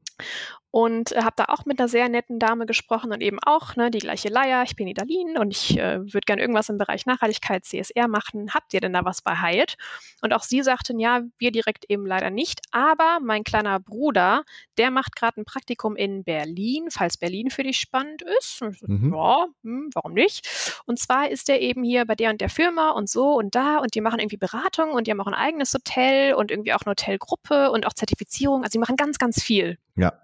Und 0.73 1.11
äh, 1.11 1.21
habe 1.21 1.35
da 1.35 1.45
auch 1.49 1.65
mit 1.65 1.79
einer 1.79 1.87
sehr 1.87 2.09
netten 2.09 2.39
Dame 2.39 2.65
gesprochen 2.65 3.11
und 3.11 3.21
eben 3.21 3.37
auch 3.45 3.75
ne, 3.75 3.91
die 3.91 3.99
gleiche 3.99 4.29
Leier. 4.29 4.63
Ich 4.63 4.75
bin 4.75 4.87
Italien 4.87 5.37
und 5.37 5.51
ich 5.51 5.77
äh, 5.77 5.99
würde 5.99 6.25
gerne 6.25 6.41
irgendwas 6.41 6.67
im 6.67 6.79
Bereich 6.79 7.05
Nachhaltigkeit, 7.05 7.63
CSR 7.63 8.07
machen. 8.07 8.51
Habt 8.55 8.73
ihr 8.73 8.81
denn 8.81 8.91
da 8.91 9.05
was 9.05 9.21
bei 9.21 9.35
Hyatt? 9.39 9.75
Und 10.23 10.33
auch 10.33 10.41
sie 10.41 10.63
sagten, 10.63 10.99
ja, 10.99 11.21
wir 11.37 11.51
direkt 11.51 11.85
eben 11.89 12.07
leider 12.07 12.31
nicht. 12.31 12.59
Aber 12.71 13.19
mein 13.21 13.43
kleiner 13.43 13.79
Bruder, 13.79 14.45
der 14.79 14.89
macht 14.89 15.15
gerade 15.15 15.41
ein 15.41 15.45
Praktikum 15.45 15.95
in 15.95 16.23
Berlin, 16.23 16.87
falls 16.89 17.17
Berlin 17.17 17.51
für 17.51 17.61
dich 17.61 17.77
spannend 17.77 18.23
ist. 18.39 18.63
Mhm. 18.81 19.13
Ja, 19.13 19.45
hm, 19.61 19.91
warum 19.93 20.13
nicht? 20.13 20.81
Und 20.87 20.97
zwar 20.97 21.29
ist 21.29 21.49
er 21.49 21.61
eben 21.61 21.83
hier 21.83 22.05
bei 22.05 22.15
der 22.15 22.31
und 22.31 22.41
der 22.41 22.49
Firma 22.49 22.89
und 22.89 23.07
so 23.07 23.35
und 23.35 23.53
da 23.53 23.77
und 23.77 23.93
die 23.93 24.01
machen 24.01 24.19
irgendwie 24.19 24.37
Beratung 24.37 24.89
und 24.93 25.05
die 25.05 25.11
haben 25.11 25.21
auch 25.21 25.27
ein 25.27 25.35
eigenes 25.35 25.71
Hotel 25.71 26.33
und 26.33 26.49
irgendwie 26.49 26.73
auch 26.73 26.81
eine 26.81 26.93
Hotelgruppe 26.93 27.69
und 27.69 27.85
auch 27.85 27.93
Zertifizierung. 27.93 28.63
Also 28.63 28.71
die 28.71 28.79
machen 28.79 28.95
ganz, 28.95 29.19
ganz 29.19 29.39
viel. 29.39 29.77
Ja. 29.95 30.22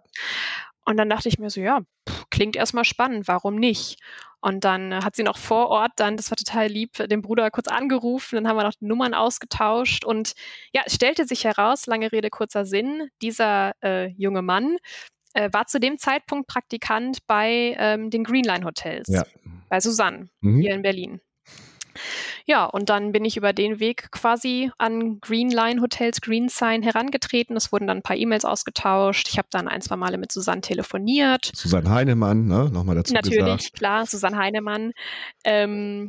Und 0.85 0.97
dann 0.97 1.09
dachte 1.09 1.29
ich 1.29 1.39
mir 1.39 1.49
so, 1.49 1.61
ja, 1.61 1.81
pff, 2.07 2.25
klingt 2.29 2.55
erstmal 2.55 2.85
spannend, 2.85 3.27
warum 3.27 3.55
nicht? 3.55 3.99
Und 4.41 4.63
dann 4.63 4.91
äh, 4.91 5.01
hat 5.03 5.15
sie 5.15 5.23
noch 5.23 5.37
vor 5.37 5.67
Ort 5.67 5.91
dann, 5.97 6.17
das 6.17 6.31
war 6.31 6.37
total 6.37 6.67
lieb, 6.67 6.93
den 6.93 7.21
Bruder 7.21 7.51
kurz 7.51 7.67
angerufen, 7.67 8.35
dann 8.35 8.47
haben 8.47 8.57
wir 8.57 8.63
noch 8.63 8.73
die 8.73 8.85
Nummern 8.85 9.13
ausgetauscht 9.13 10.05
und 10.05 10.33
ja, 10.73 10.83
es 10.85 10.95
stellte 10.95 11.25
sich 11.25 11.43
heraus, 11.43 11.87
lange 11.87 12.11
Rede, 12.11 12.29
kurzer 12.29 12.65
Sinn, 12.65 13.09
dieser 13.21 13.73
äh, 13.83 14.07
junge 14.17 14.41
Mann 14.41 14.77
äh, 15.33 15.49
war 15.51 15.67
zu 15.67 15.79
dem 15.79 15.97
Zeitpunkt 15.97 16.47
Praktikant 16.47 17.19
bei 17.27 17.75
ähm, 17.77 18.09
den 18.09 18.23
Greenline 18.23 18.65
Hotels, 18.65 19.09
ja. 19.09 19.23
bei 19.69 19.79
Susanne 19.79 20.29
mhm. 20.41 20.61
hier 20.61 20.73
in 20.73 20.81
Berlin. 20.81 21.21
Ja, 22.49 22.65
und 22.65 22.89
dann 22.89 23.11
bin 23.11 23.25
ich 23.25 23.37
über 23.37 23.53
den 23.53 23.79
Weg 23.79 24.11
quasi 24.11 24.71
an 24.79 25.19
Greenline 25.21 25.81
Hotels, 25.81 26.19
Greensign 26.19 26.81
herangetreten. 26.81 27.55
Es 27.55 27.71
wurden 27.71 27.85
dann 27.85 27.97
ein 27.97 28.01
paar 28.01 28.15
E-Mails 28.15 28.43
ausgetauscht. 28.43 29.27
Ich 29.29 29.37
habe 29.37 29.49
dann 29.51 29.67
ein, 29.67 29.83
zwei 29.83 29.97
Male 29.97 30.17
mit 30.17 30.31
Susanne 30.31 30.61
telefoniert. 30.61 31.51
Susanne 31.53 31.91
Heinemann, 31.91 32.47
ne? 32.47 32.71
Nochmal 32.73 32.95
dazu 32.95 33.13
Natürlich, 33.13 33.57
gesagt. 33.57 33.73
klar, 33.75 34.07
Susanne 34.07 34.37
Heinemann. 34.37 34.93
Ähm, 35.43 36.07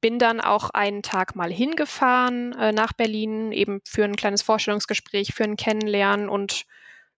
bin 0.00 0.18
dann 0.18 0.40
auch 0.40 0.70
einen 0.70 1.02
Tag 1.02 1.36
mal 1.36 1.52
hingefahren 1.52 2.54
äh, 2.54 2.72
nach 2.72 2.94
Berlin, 2.94 3.52
eben 3.52 3.82
für 3.84 4.04
ein 4.04 4.16
kleines 4.16 4.40
Vorstellungsgespräch, 4.40 5.34
für 5.34 5.44
ein 5.44 5.56
Kennenlernen 5.56 6.30
und 6.30 6.64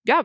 ja, 0.03 0.25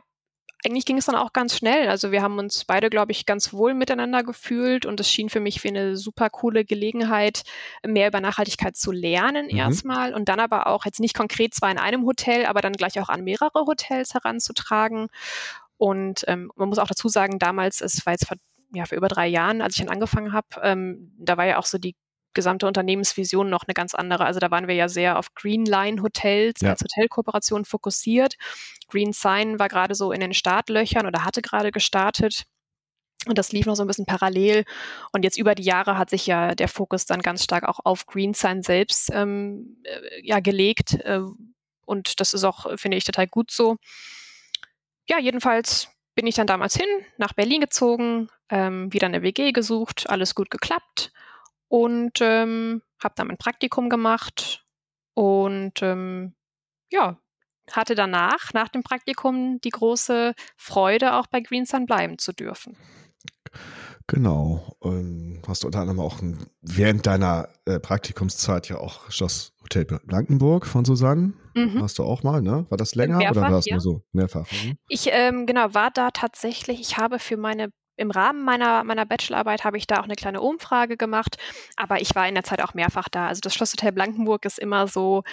eigentlich 0.65 0.85
ging 0.85 0.97
es 0.97 1.05
dann 1.05 1.15
auch 1.15 1.33
ganz 1.33 1.57
schnell. 1.57 1.89
Also 1.89 2.11
wir 2.11 2.21
haben 2.21 2.37
uns 2.39 2.65
beide, 2.65 2.89
glaube 2.89 3.11
ich, 3.11 3.25
ganz 3.25 3.53
wohl 3.53 3.73
miteinander 3.73 4.23
gefühlt 4.23 4.85
und 4.85 4.99
es 4.99 5.11
schien 5.11 5.29
für 5.29 5.39
mich 5.39 5.63
wie 5.63 5.69
eine 5.69 5.97
super 5.97 6.29
coole 6.29 6.63
Gelegenheit, 6.65 7.43
mehr 7.85 8.07
über 8.07 8.21
Nachhaltigkeit 8.21 8.75
zu 8.75 8.91
lernen 8.91 9.47
mhm. 9.47 9.57
erstmal 9.57 10.13
und 10.13 10.29
dann 10.29 10.39
aber 10.39 10.67
auch 10.67 10.85
jetzt 10.85 10.99
nicht 10.99 11.15
konkret 11.15 11.53
zwar 11.53 11.71
in 11.71 11.77
einem 11.77 12.05
Hotel, 12.05 12.45
aber 12.45 12.61
dann 12.61 12.73
gleich 12.73 12.99
auch 12.99 13.09
an 13.09 13.23
mehrere 13.23 13.65
Hotels 13.65 14.13
heranzutragen. 14.13 15.07
Und 15.77 16.23
ähm, 16.27 16.51
man 16.55 16.69
muss 16.69 16.79
auch 16.79 16.87
dazu 16.87 17.09
sagen, 17.09 17.39
damals, 17.39 17.81
es 17.81 18.05
war 18.05 18.13
jetzt 18.13 18.27
vor, 18.27 18.37
ja, 18.73 18.85
für 18.85 18.95
über 18.95 19.09
drei 19.09 19.27
Jahren, 19.27 19.61
als 19.61 19.75
ich 19.75 19.81
dann 19.81 19.93
angefangen 19.93 20.33
habe, 20.33 20.47
ähm, 20.61 21.11
da 21.17 21.37
war 21.37 21.45
ja 21.45 21.57
auch 21.57 21.65
so 21.65 21.77
die 21.77 21.95
gesamte 22.33 22.67
Unternehmensvision 22.67 23.49
noch 23.49 23.63
eine 23.67 23.73
ganz 23.73 23.93
andere. 23.95 24.25
Also 24.25 24.39
da 24.39 24.51
waren 24.51 24.67
wir 24.67 24.75
ja 24.75 24.89
sehr 24.89 25.17
auf 25.17 25.33
Greenline 25.35 26.01
Hotels 26.01 26.61
ja. 26.61 26.71
als 26.71 26.81
Hotelkooperation 26.81 27.65
fokussiert. 27.65 28.35
Green 28.87 29.13
Sign 29.13 29.59
war 29.59 29.69
gerade 29.69 29.95
so 29.95 30.11
in 30.11 30.21
den 30.21 30.33
Startlöchern 30.33 31.05
oder 31.05 31.23
hatte 31.23 31.41
gerade 31.41 31.71
gestartet. 31.71 32.45
Und 33.25 33.37
das 33.37 33.53
lief 33.53 33.65
noch 33.65 33.75
so 33.75 33.83
ein 33.83 33.87
bisschen 33.87 34.05
parallel. 34.05 34.65
Und 35.13 35.23
jetzt 35.23 35.37
über 35.37 35.55
die 35.55 35.63
Jahre 35.63 35.97
hat 35.97 36.09
sich 36.09 36.27
ja 36.27 36.55
der 36.55 36.67
Fokus 36.67 37.05
dann 37.05 37.21
ganz 37.21 37.43
stark 37.43 37.63
auch 37.63 37.79
auf 37.83 38.05
Green 38.05 38.33
Sign 38.33 38.63
selbst 38.63 39.09
ähm, 39.13 39.77
äh, 39.83 40.21
ja, 40.21 40.39
gelegt. 40.39 40.95
Äh, 40.95 41.21
und 41.85 42.19
das 42.19 42.33
ist 42.33 42.43
auch, 42.43 42.77
finde 42.77 42.97
ich, 42.97 43.05
total 43.05 43.27
gut 43.27 43.51
so. 43.51 43.77
Ja, 45.07 45.19
jedenfalls 45.19 45.89
bin 46.15 46.27
ich 46.27 46.35
dann 46.35 46.47
damals 46.47 46.75
hin, 46.75 46.87
nach 47.17 47.33
Berlin 47.33 47.61
gezogen, 47.61 48.29
ähm, 48.49 48.91
wieder 48.91 49.07
eine 49.07 49.21
WG 49.21 49.51
gesucht, 49.51 50.09
alles 50.09 50.35
gut 50.35 50.49
geklappt 50.49 51.12
und 51.73 52.21
ähm, 52.21 52.83
habe 53.03 53.15
dann 53.17 53.29
mein 53.29 53.39
Praktikum 53.39 53.89
gemacht 53.89 54.63
und 55.15 55.81
ähm, 55.81 56.35
ja, 56.91 57.17
hatte 57.71 57.95
danach, 57.95 58.53
nach 58.53 58.69
dem 58.69 58.83
Praktikum, 58.83 59.59
die 59.59 59.71
große 59.71 60.35
Freude, 60.55 61.15
auch 61.15 61.25
bei 61.25 61.41
Green 61.41 61.65
Sun 61.65 61.87
bleiben 61.87 62.19
zu 62.19 62.31
dürfen. 62.31 62.77
Genau. 64.05 64.77
Ähm, 64.83 65.41
hast 65.47 65.63
du 65.63 65.67
unter 65.67 65.79
anderem 65.79 65.99
auch 65.99 66.19
während 66.61 67.07
deiner 67.07 67.49
äh, 67.65 67.79
Praktikumszeit 67.79 68.69
ja 68.69 68.77
auch 68.77 69.09
Schloss 69.09 69.53
Hotel 69.63 69.85
Blankenburg 69.85 70.67
von 70.67 70.85
Susanne. 70.85 71.33
Mhm. 71.55 71.81
Hast 71.81 71.97
du 71.97 72.03
auch 72.03 72.21
mal, 72.21 72.43
ne? 72.43 72.67
War 72.69 72.77
das 72.77 72.93
länger 72.93 73.17
Mehrfach, 73.17 73.41
oder 73.41 73.51
war 73.51 73.57
es 73.57 73.65
ja. 73.65 73.77
nur 73.77 73.81
so? 73.81 74.03
Mehrfach. 74.11 74.45
Mhm. 74.51 74.77
Ich, 74.89 75.07
ähm, 75.09 75.47
genau, 75.47 75.73
war 75.73 75.89
da 75.89 76.11
tatsächlich, 76.11 76.79
ich 76.79 76.97
habe 76.97 77.17
für 77.17 77.37
meine 77.37 77.69
im 77.95 78.11
Rahmen 78.11 78.43
meiner, 78.43 78.83
meiner 78.83 79.05
Bachelorarbeit 79.05 79.63
habe 79.63 79.77
ich 79.77 79.87
da 79.87 79.99
auch 79.99 80.05
eine 80.05 80.15
kleine 80.15 80.41
Umfrage 80.41 80.97
gemacht, 80.97 81.37
aber 81.77 82.01
ich 82.01 82.15
war 82.15 82.27
in 82.27 82.35
der 82.35 82.43
Zeit 82.43 82.61
auch 82.61 82.73
mehrfach 82.73 83.09
da. 83.09 83.27
Also 83.27 83.41
das 83.41 83.53
Schlosshotel 83.53 83.91
Blankenburg 83.91 84.45
ist 84.45 84.59
immer 84.59 84.87
so 84.87 85.23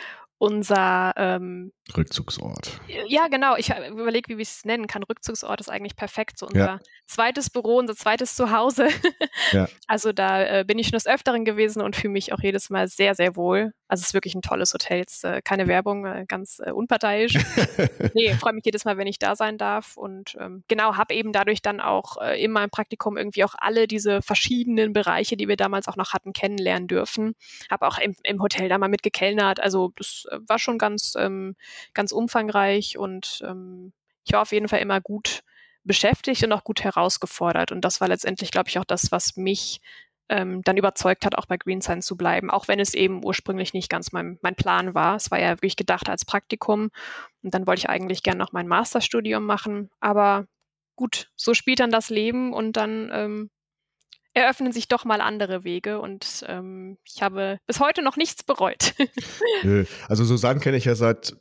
unser 0.40 1.12
ähm, 1.18 1.70
Rückzugsort. 1.94 2.81
Ja, 3.07 3.29
genau. 3.29 3.57
Ich 3.57 3.68
überlege, 3.70 4.38
wie 4.38 4.42
ich 4.42 4.48
es 4.48 4.64
nennen 4.64 4.87
kann. 4.87 5.03
Rückzugsort 5.03 5.61
ist 5.61 5.68
eigentlich 5.68 5.96
perfekt. 5.96 6.38
So 6.38 6.46
unser 6.46 6.59
ja. 6.59 6.81
zweites 7.07 7.50
Büro, 7.50 7.76
unser 7.76 7.94
zweites 7.94 8.37
Zuhause. 8.37 8.88
ja. 9.53 9.68
Also 9.87 10.12
da 10.12 10.61
äh, 10.61 10.64
bin 10.64 10.79
ich 10.79 10.87
schon 10.87 10.92
des 10.96 11.07
Öfteren 11.07 11.44
gewesen 11.44 11.83
und 11.83 11.94
fühle 11.94 12.12
mich 12.12 12.33
auch 12.33 12.40
jedes 12.40 12.70
Mal 12.70 12.88
sehr, 12.88 13.14
sehr 13.14 13.37
wohl. 13.37 13.74
Also 13.87 14.00
es 14.00 14.09
ist 14.09 14.14
wirklich 14.14 14.35
ein 14.35 14.40
tolles 14.40 14.72
Hotel. 14.72 14.98
Jetzt, 14.98 15.24
äh, 15.24 15.42
keine 15.42 15.66
Werbung, 15.66 16.07
äh, 16.07 16.24
ganz 16.26 16.59
äh, 16.64 16.70
unparteiisch. 16.70 17.35
nee, 18.14 18.33
freue 18.35 18.55
mich 18.55 18.64
jedes 18.64 18.87
Mal, 18.87 18.96
wenn 18.96 19.09
ich 19.09 19.18
da 19.18 19.37
sein 19.37 19.59
darf. 19.59 19.98
Und 19.98 20.37
ähm, 20.40 20.64
genau, 20.68 20.96
habe 20.96 21.12
eben 21.12 21.33
dadurch 21.33 21.61
dann 21.61 21.81
auch 21.81 22.16
äh, 22.18 22.42
in 22.42 22.50
meinem 22.50 22.70
Praktikum 22.70 23.18
irgendwie 23.18 23.44
auch 23.44 23.55
alle 23.59 23.87
diese 23.87 24.22
verschiedenen 24.22 24.94
Bereiche, 24.94 25.37
die 25.37 25.48
wir 25.48 25.57
damals 25.57 25.87
auch 25.87 25.96
noch 25.96 26.14
hatten, 26.14 26.33
kennenlernen 26.33 26.88
dürfen. 26.88 27.35
Habe 27.70 27.87
auch 27.87 27.98
im, 27.98 28.14
im 28.22 28.40
Hotel 28.40 28.70
da 28.70 28.79
mal 28.79 28.88
mitgekellnert. 28.88 29.61
Also 29.61 29.92
das 29.96 30.26
äh, 30.29 30.29
war 30.46 30.58
schon 30.58 30.78
ganz, 30.78 31.14
ähm, 31.18 31.56
ganz 31.94 32.12
umfangreich 32.12 32.98
und 32.98 33.42
ähm, 33.44 33.92
ich 34.24 34.32
war 34.32 34.42
auf 34.42 34.52
jeden 34.52 34.68
Fall 34.68 34.80
immer 34.80 35.00
gut 35.00 35.42
beschäftigt 35.84 36.44
und 36.44 36.52
auch 36.52 36.64
gut 36.64 36.84
herausgefordert. 36.84 37.72
Und 37.72 37.82
das 37.84 38.00
war 38.00 38.08
letztendlich, 38.08 38.50
glaube 38.50 38.68
ich, 38.68 38.78
auch 38.78 38.84
das, 38.84 39.10
was 39.10 39.36
mich 39.36 39.80
ähm, 40.28 40.62
dann 40.62 40.76
überzeugt 40.76 41.26
hat, 41.26 41.36
auch 41.36 41.46
bei 41.46 41.56
Green 41.56 41.82
Science 41.82 42.06
zu 42.06 42.16
bleiben, 42.16 42.50
auch 42.50 42.68
wenn 42.68 42.78
es 42.78 42.94
eben 42.94 43.24
ursprünglich 43.24 43.74
nicht 43.74 43.90
ganz 43.90 44.12
mein, 44.12 44.38
mein 44.42 44.54
Plan 44.54 44.94
war. 44.94 45.16
Es 45.16 45.30
war 45.30 45.40
ja 45.40 45.50
wirklich 45.50 45.76
gedacht 45.76 46.08
als 46.08 46.24
Praktikum 46.24 46.90
und 47.42 47.54
dann 47.54 47.66
wollte 47.66 47.80
ich 47.80 47.88
eigentlich 47.90 48.22
gerne 48.22 48.38
noch 48.38 48.52
mein 48.52 48.68
Masterstudium 48.68 49.44
machen, 49.44 49.90
aber 49.98 50.46
gut, 50.94 51.30
so 51.34 51.52
spielt 51.52 51.80
dann 51.80 51.90
das 51.90 52.10
Leben 52.10 52.52
und 52.52 52.76
dann 52.76 53.10
ähm, 53.12 53.50
eröffnen 54.34 54.72
sich 54.72 54.88
doch 54.88 55.04
mal 55.04 55.20
andere 55.20 55.64
Wege 55.64 56.00
und 56.00 56.44
ähm, 56.48 56.98
ich 57.04 57.22
habe 57.22 57.58
bis 57.66 57.80
heute 57.80 58.02
noch 58.02 58.16
nichts 58.16 58.42
bereut. 58.42 58.94
also 60.08 60.24
Susanne 60.24 60.60
kenne 60.60 60.76
ich 60.76 60.84
ja 60.84 60.94
seit 60.94 61.36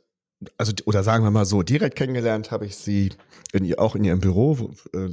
also 0.56 0.72
oder 0.86 1.02
sagen 1.02 1.24
wir 1.24 1.30
mal 1.30 1.44
so, 1.44 1.62
direkt 1.62 1.96
kennengelernt 1.96 2.50
habe 2.50 2.64
ich 2.64 2.76
sie 2.76 3.12
in, 3.52 3.78
auch 3.78 3.94
in 3.94 4.04
ihrem 4.04 4.20
Büro 4.20 4.72
äh, 4.94 5.10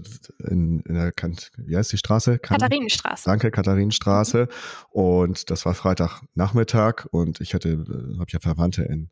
in, 0.50 0.80
in 0.82 0.96
der 0.96 1.12
Kant, 1.12 1.52
wie 1.58 1.76
heißt 1.76 1.92
die 1.92 1.98
Straße? 1.98 2.40
Kan 2.40 2.58
Katharinenstraße. 2.58 3.26
Danke, 3.26 3.52
Katharinenstraße. 3.52 4.44
Mhm. 4.44 5.02
Und 5.02 5.50
das 5.50 5.66
war 5.66 5.74
Freitagnachmittag 5.74 7.08
und 7.12 7.42
ich 7.42 7.54
hatte, 7.54 7.70
äh, 7.70 8.20
habe 8.20 8.32
ja 8.32 8.40
Verwandte 8.40 8.84
in 8.84 9.10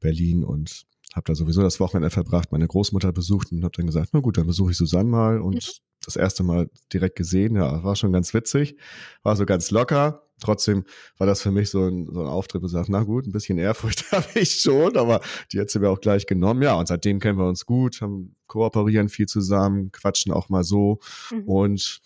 Berlin 0.00 0.44
und 0.44 0.86
habe 1.14 1.24
da 1.26 1.34
sowieso 1.34 1.62
das 1.62 1.80
Wochenende 1.80 2.10
verbracht, 2.10 2.52
meine 2.52 2.66
Großmutter 2.66 3.12
besucht 3.12 3.52
und 3.52 3.64
habe 3.64 3.76
dann 3.76 3.86
gesagt, 3.86 4.10
na 4.12 4.20
gut, 4.20 4.38
dann 4.38 4.46
besuche 4.46 4.70
ich 4.70 4.76
Susanne 4.76 5.08
mal 5.08 5.40
und 5.40 5.54
mhm. 5.54 5.87
Das 6.04 6.16
erste 6.16 6.42
Mal 6.42 6.70
direkt 6.92 7.16
gesehen, 7.16 7.56
ja, 7.56 7.82
war 7.82 7.96
schon 7.96 8.12
ganz 8.12 8.34
witzig, 8.34 8.76
war 9.22 9.36
so 9.36 9.46
ganz 9.46 9.70
locker. 9.70 10.22
Trotzdem 10.40 10.84
war 11.16 11.26
das 11.26 11.42
für 11.42 11.50
mich 11.50 11.68
so 11.68 11.88
ein, 11.88 12.06
so 12.12 12.20
ein 12.20 12.28
Auftritt, 12.28 12.62
wo 12.62 12.66
ich 12.66 12.72
sage, 12.72 12.92
na 12.92 13.02
gut, 13.02 13.26
ein 13.26 13.32
bisschen 13.32 13.58
Ehrfurcht 13.58 14.04
habe 14.12 14.26
ich 14.36 14.60
schon, 14.60 14.96
aber 14.96 15.20
die 15.52 15.60
hat 15.60 15.70
sie 15.70 15.80
mir 15.80 15.90
auch 15.90 16.00
gleich 16.00 16.26
genommen. 16.26 16.62
Ja, 16.62 16.74
und 16.74 16.86
seitdem 16.86 17.18
kennen 17.18 17.38
wir 17.38 17.48
uns 17.48 17.66
gut, 17.66 18.00
haben 18.00 18.36
kooperieren 18.46 19.08
viel 19.08 19.26
zusammen, 19.26 19.90
quatschen 19.90 20.32
auch 20.32 20.48
mal 20.48 20.62
so 20.62 21.00
mhm. 21.32 21.42
und 21.48 22.00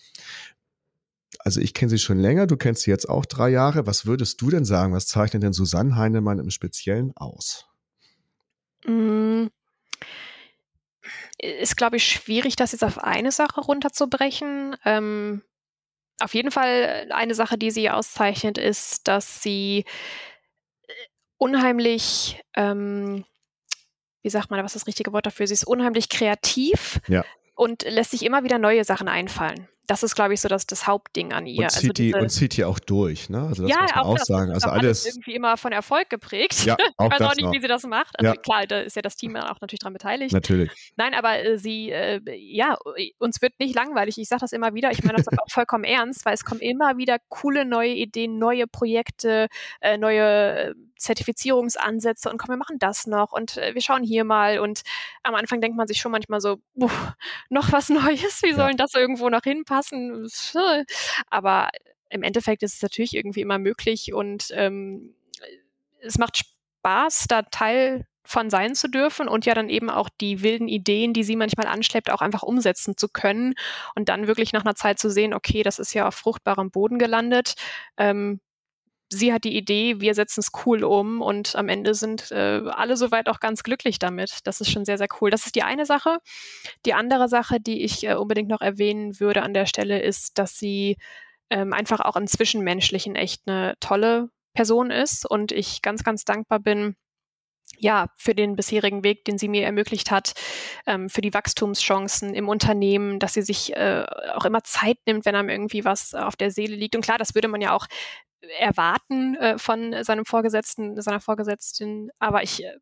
also 1.39 1.59
ich 1.59 1.73
kenne 1.73 1.89
sie 1.89 1.99
schon 1.99 2.19
länger, 2.19 2.47
du 2.47 2.57
kennst 2.57 2.83
sie 2.83 2.91
jetzt 2.91 3.09
auch 3.09 3.25
drei 3.25 3.49
Jahre. 3.49 3.85
Was 3.85 4.05
würdest 4.05 4.41
du 4.41 4.49
denn 4.49 4.65
sagen? 4.65 4.93
Was 4.93 5.07
zeichnet 5.07 5.43
denn 5.43 5.53
Susanne 5.53 5.95
Heinemann 5.95 6.39
im 6.39 6.49
Speziellen 6.49 7.11
aus? 7.15 7.67
Mm. 8.85 9.47
Ist, 11.37 11.77
glaube 11.77 11.97
ich, 11.97 12.05
schwierig, 12.05 12.55
das 12.55 12.71
jetzt 12.71 12.83
auf 12.83 12.97
eine 12.97 13.31
Sache 13.31 13.61
runterzubrechen. 13.61 14.75
Ähm, 14.85 15.41
auf 16.19 16.33
jeden 16.33 16.51
Fall 16.51 17.07
eine 17.11 17.35
Sache, 17.35 17.57
die 17.57 17.71
sie 17.71 17.89
auszeichnet, 17.89 18.57
ist, 18.57 19.07
dass 19.07 19.41
sie 19.41 19.85
äh, 20.87 20.93
unheimlich, 21.37 22.41
ähm, 22.55 23.25
wie 24.21 24.29
sagt 24.29 24.51
man, 24.51 24.63
was 24.63 24.75
ist 24.75 24.83
das 24.83 24.87
richtige 24.87 25.11
Wort 25.11 25.25
dafür? 25.25 25.47
Sie 25.47 25.53
ist 25.53 25.65
unheimlich 25.67 26.09
kreativ 26.09 26.99
ja. 27.07 27.25
und 27.55 27.83
lässt 27.83 28.11
sich 28.11 28.23
immer 28.23 28.43
wieder 28.43 28.57
neue 28.57 28.83
Sachen 28.83 29.07
einfallen. 29.07 29.67
Das 29.87 30.01
ist, 30.01 30.15
glaube 30.15 30.33
ich, 30.33 30.41
so 30.41 30.47
das, 30.47 30.65
das 30.65 30.87
Hauptding 30.87 31.33
an 31.33 31.45
ihr. 31.45 31.59
Und 31.59 31.65
also 31.65 31.79
zieht, 31.79 31.89
also 31.89 31.93
diese, 31.93 32.17
die, 32.17 32.23
und 32.23 32.29
zieht 32.29 32.57
die 32.57 32.65
auch 32.65 32.79
durch, 32.79 33.29
ne? 33.29 33.47
Also 33.47 33.63
das 33.63 33.71
ja, 33.71 33.81
muss 33.81 33.95
man 33.95 34.03
auch, 34.03 34.09
auch 34.09 34.17
sagen. 34.19 34.51
Also 34.51 34.69
alles 34.69 35.05
irgendwie 35.05 35.35
immer 35.35 35.57
von 35.57 35.73
Erfolg 35.73 36.09
geprägt. 36.09 36.63
Ja, 36.65 36.75
auch 36.97 37.11
ich 37.11 37.19
weiß 37.19 37.21
auch 37.21 37.35
nicht, 37.35 37.45
noch. 37.45 37.53
wie 37.53 37.61
sie 37.61 37.67
das 37.67 37.83
macht. 37.83 38.17
Also 38.17 38.33
ja. 38.33 38.39
klar, 38.39 38.65
da 38.65 38.79
ist 38.79 38.95
ja 38.95 39.01
das 39.01 39.15
Team 39.15 39.35
auch 39.35 39.59
natürlich 39.59 39.79
daran 39.79 39.93
beteiligt. 39.93 40.33
Natürlich. 40.33 40.71
Nein, 40.95 41.13
aber 41.13 41.43
äh, 41.43 41.57
sie, 41.57 41.91
äh, 41.91 42.21
ja, 42.35 42.77
uns 43.19 43.41
wird 43.41 43.59
nicht 43.59 43.75
langweilig. 43.75 44.17
Ich 44.17 44.29
sage 44.29 44.41
das 44.41 44.53
immer 44.53 44.73
wieder. 44.73 44.91
Ich 44.91 45.03
meine 45.03 45.17
das 45.17 45.27
auch 45.27 45.49
vollkommen 45.49 45.83
ernst, 45.83 46.25
weil 46.25 46.33
es 46.33 46.45
kommen 46.45 46.61
immer 46.61 46.97
wieder 46.97 47.17
coole 47.29 47.65
neue 47.65 47.93
Ideen, 47.93 48.39
neue 48.39 48.67
Projekte, 48.67 49.47
äh, 49.81 49.97
neue 49.97 50.69
äh, 50.69 50.73
Zertifizierungsansätze 51.03 52.29
und 52.29 52.37
komm, 52.37 52.49
wir 52.49 52.57
machen 52.57 52.79
das 52.79 53.07
noch 53.07 53.31
und 53.31 53.57
äh, 53.57 53.73
wir 53.73 53.81
schauen 53.81 54.03
hier 54.03 54.23
mal. 54.23 54.59
Und 54.59 54.81
am 55.23 55.35
Anfang 55.35 55.61
denkt 55.61 55.77
man 55.77 55.87
sich 55.87 55.99
schon 55.99 56.11
manchmal 56.11 56.41
so, 56.41 56.59
noch 57.49 57.71
was 57.71 57.89
Neues, 57.89 58.41
wie 58.41 58.49
ja. 58.49 58.55
sollen 58.55 58.77
das 58.77 58.93
irgendwo 58.93 59.29
noch 59.29 59.43
hinpassen? 59.43 60.29
Aber 61.29 61.69
im 62.09 62.23
Endeffekt 62.23 62.63
ist 62.63 62.75
es 62.75 62.81
natürlich 62.81 63.15
irgendwie 63.15 63.41
immer 63.41 63.59
möglich 63.59 64.13
und 64.13 64.47
ähm, 64.51 65.15
es 65.99 66.17
macht 66.17 66.37
Spaß, 66.37 67.25
da 67.27 67.43
Teil 67.43 68.05
von 68.25 68.49
sein 68.49 68.73
zu 68.75 68.87
dürfen 68.87 69.27
und 69.27 69.45
ja 69.45 69.53
dann 69.53 69.69
eben 69.69 69.89
auch 69.89 70.09
die 70.09 70.43
wilden 70.43 70.67
Ideen, 70.67 71.13
die 71.13 71.23
sie 71.23 71.35
manchmal 71.35 71.67
anschleppt, 71.67 72.09
auch 72.09 72.21
einfach 72.21 72.43
umsetzen 72.43 72.95
zu 72.97 73.09
können 73.09 73.53
und 73.95 74.09
dann 74.09 74.27
wirklich 74.27 74.53
nach 74.53 74.63
einer 74.63 74.75
Zeit 74.75 74.99
zu 74.99 75.09
sehen, 75.09 75.33
okay, 75.33 75.63
das 75.63 75.79
ist 75.79 75.93
ja 75.93 76.07
auf 76.07 76.15
fruchtbarem 76.15 76.71
Boden 76.71 76.99
gelandet. 76.99 77.55
Ähm, 77.97 78.39
sie 79.13 79.33
hat 79.33 79.43
die 79.43 79.55
Idee, 79.55 79.99
wir 79.99 80.15
setzen 80.15 80.41
es 80.41 80.51
cool 80.65 80.83
um 80.83 81.21
und 81.21 81.55
am 81.55 81.69
Ende 81.69 81.93
sind 81.93 82.31
äh, 82.31 82.61
alle 82.67 82.97
soweit 82.97 83.29
auch 83.29 83.39
ganz 83.39 83.63
glücklich 83.63 83.99
damit. 83.99 84.39
Das 84.43 84.61
ist 84.61 84.71
schon 84.71 84.85
sehr, 84.85 84.97
sehr 84.97 85.07
cool. 85.21 85.29
Das 85.29 85.45
ist 85.45 85.55
die 85.55 85.63
eine 85.63 85.85
Sache. 85.85 86.17
Die 86.85 86.93
andere 86.93 87.29
Sache, 87.29 87.59
die 87.59 87.83
ich 87.83 88.05
äh, 88.05 88.15
unbedingt 88.15 88.49
noch 88.49 88.61
erwähnen 88.61 89.19
würde 89.19 89.43
an 89.43 89.53
der 89.53 89.65
Stelle, 89.65 90.01
ist, 90.01 90.37
dass 90.37 90.57
sie 90.57 90.97
ähm, 91.49 91.73
einfach 91.73 91.99
auch 91.99 92.15
im 92.15 92.27
Zwischenmenschlichen 92.27 93.15
echt 93.15 93.43
eine 93.47 93.75
tolle 93.79 94.29
Person 94.53 94.91
ist 94.91 95.29
und 95.29 95.51
ich 95.51 95.81
ganz, 95.81 96.03
ganz 96.03 96.25
dankbar 96.25 96.59
bin, 96.59 96.95
ja, 97.77 98.07
für 98.17 98.35
den 98.35 98.55
bisherigen 98.55 99.03
Weg, 99.03 99.25
den 99.25 99.37
sie 99.37 99.47
mir 99.47 99.63
ermöglicht 99.63 100.11
hat, 100.11 100.33
ähm, 100.85 101.09
für 101.09 101.21
die 101.21 101.33
Wachstumschancen 101.33 102.33
im 102.33 102.47
Unternehmen, 102.47 103.19
dass 103.19 103.33
sie 103.33 103.41
sich 103.41 103.75
äh, 103.75 104.05
auch 104.35 104.45
immer 104.45 104.63
Zeit 104.63 104.97
nimmt, 105.05 105.25
wenn 105.25 105.35
einem 105.35 105.49
irgendwie 105.49 105.85
was 105.85 106.13
auf 106.13 106.35
der 106.35 106.51
Seele 106.51 106.75
liegt. 106.75 106.95
Und 106.95 107.03
klar, 107.03 107.17
das 107.17 107.35
würde 107.35 107.47
man 107.47 107.61
ja 107.61 107.73
auch 107.73 107.87
erwarten 108.59 109.35
äh, 109.35 109.57
von 109.57 110.03
seinem 110.03 110.25
Vorgesetzten, 110.25 111.01
seiner 111.01 111.19
Vorgesetzten, 111.19 112.09
aber 112.19 112.43
ich 112.43 112.63
äh, 112.63 112.77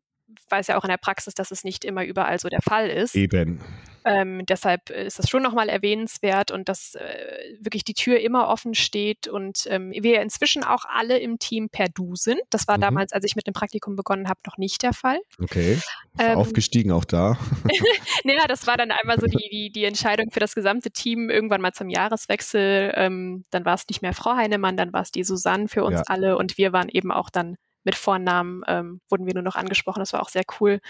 weiß 0.48 0.68
ja 0.68 0.78
auch 0.78 0.84
in 0.84 0.90
der 0.90 0.96
Praxis, 0.96 1.34
dass 1.34 1.50
es 1.50 1.64
nicht 1.64 1.84
immer 1.84 2.04
überall 2.04 2.38
so 2.38 2.48
der 2.48 2.62
Fall 2.62 2.88
ist. 2.88 3.14
Eben. 3.14 3.60
Ähm, 4.04 4.44
deshalb 4.46 4.90
ist 4.90 5.18
das 5.18 5.28
schon 5.28 5.42
nochmal 5.42 5.68
erwähnenswert 5.68 6.50
und 6.50 6.68
dass 6.68 6.94
äh, 6.96 7.56
wirklich 7.60 7.84
die 7.84 7.94
Tür 7.94 8.20
immer 8.20 8.48
offen 8.48 8.74
steht 8.74 9.28
und 9.28 9.66
ähm, 9.68 9.92
wir 9.92 10.20
inzwischen 10.20 10.64
auch 10.64 10.84
alle 10.86 11.18
im 11.18 11.38
Team 11.38 11.68
per 11.68 11.88
Du 11.88 12.16
sind. 12.16 12.40
Das 12.50 12.66
war 12.66 12.78
mhm. 12.78 12.82
damals, 12.82 13.12
als 13.12 13.24
ich 13.24 13.36
mit 13.36 13.46
dem 13.46 13.54
Praktikum 13.54 13.94
begonnen 13.94 14.28
habe, 14.28 14.40
noch 14.46 14.58
nicht 14.58 14.82
der 14.82 14.92
Fall. 14.92 15.20
Okay. 15.40 15.78
Ähm, 16.18 16.36
aufgestiegen 16.36 16.90
auch 16.90 17.04
da. 17.04 17.38
naja, 18.24 18.46
das 18.48 18.66
war 18.66 18.76
dann 18.76 18.90
einmal 18.90 19.20
so 19.20 19.26
die, 19.26 19.48
die, 19.50 19.70
die 19.70 19.84
Entscheidung 19.84 20.30
für 20.32 20.40
das 20.40 20.54
gesamte 20.54 20.90
Team 20.90 21.30
irgendwann 21.30 21.60
mal 21.60 21.72
zum 21.72 21.88
Jahreswechsel. 21.88 22.92
Ähm, 22.96 23.44
dann 23.50 23.64
war 23.64 23.74
es 23.74 23.86
nicht 23.88 24.02
mehr 24.02 24.14
Frau 24.14 24.34
Heinemann, 24.34 24.76
dann 24.76 24.92
war 24.92 25.02
es 25.02 25.12
die 25.12 25.24
Susanne 25.24 25.68
für 25.68 25.84
uns 25.84 25.98
ja. 25.98 26.02
alle 26.06 26.36
und 26.36 26.58
wir 26.58 26.72
waren 26.72 26.88
eben 26.88 27.12
auch 27.12 27.30
dann 27.30 27.56
mit 27.84 27.94
Vornamen 27.94 28.62
ähm, 28.66 29.00
wurden 29.08 29.26
wir 29.26 29.34
nur 29.34 29.42
noch 29.42 29.56
angesprochen. 29.56 30.00
Das 30.00 30.12
war 30.12 30.22
auch 30.22 30.28
sehr 30.28 30.44
cool. 30.60 30.80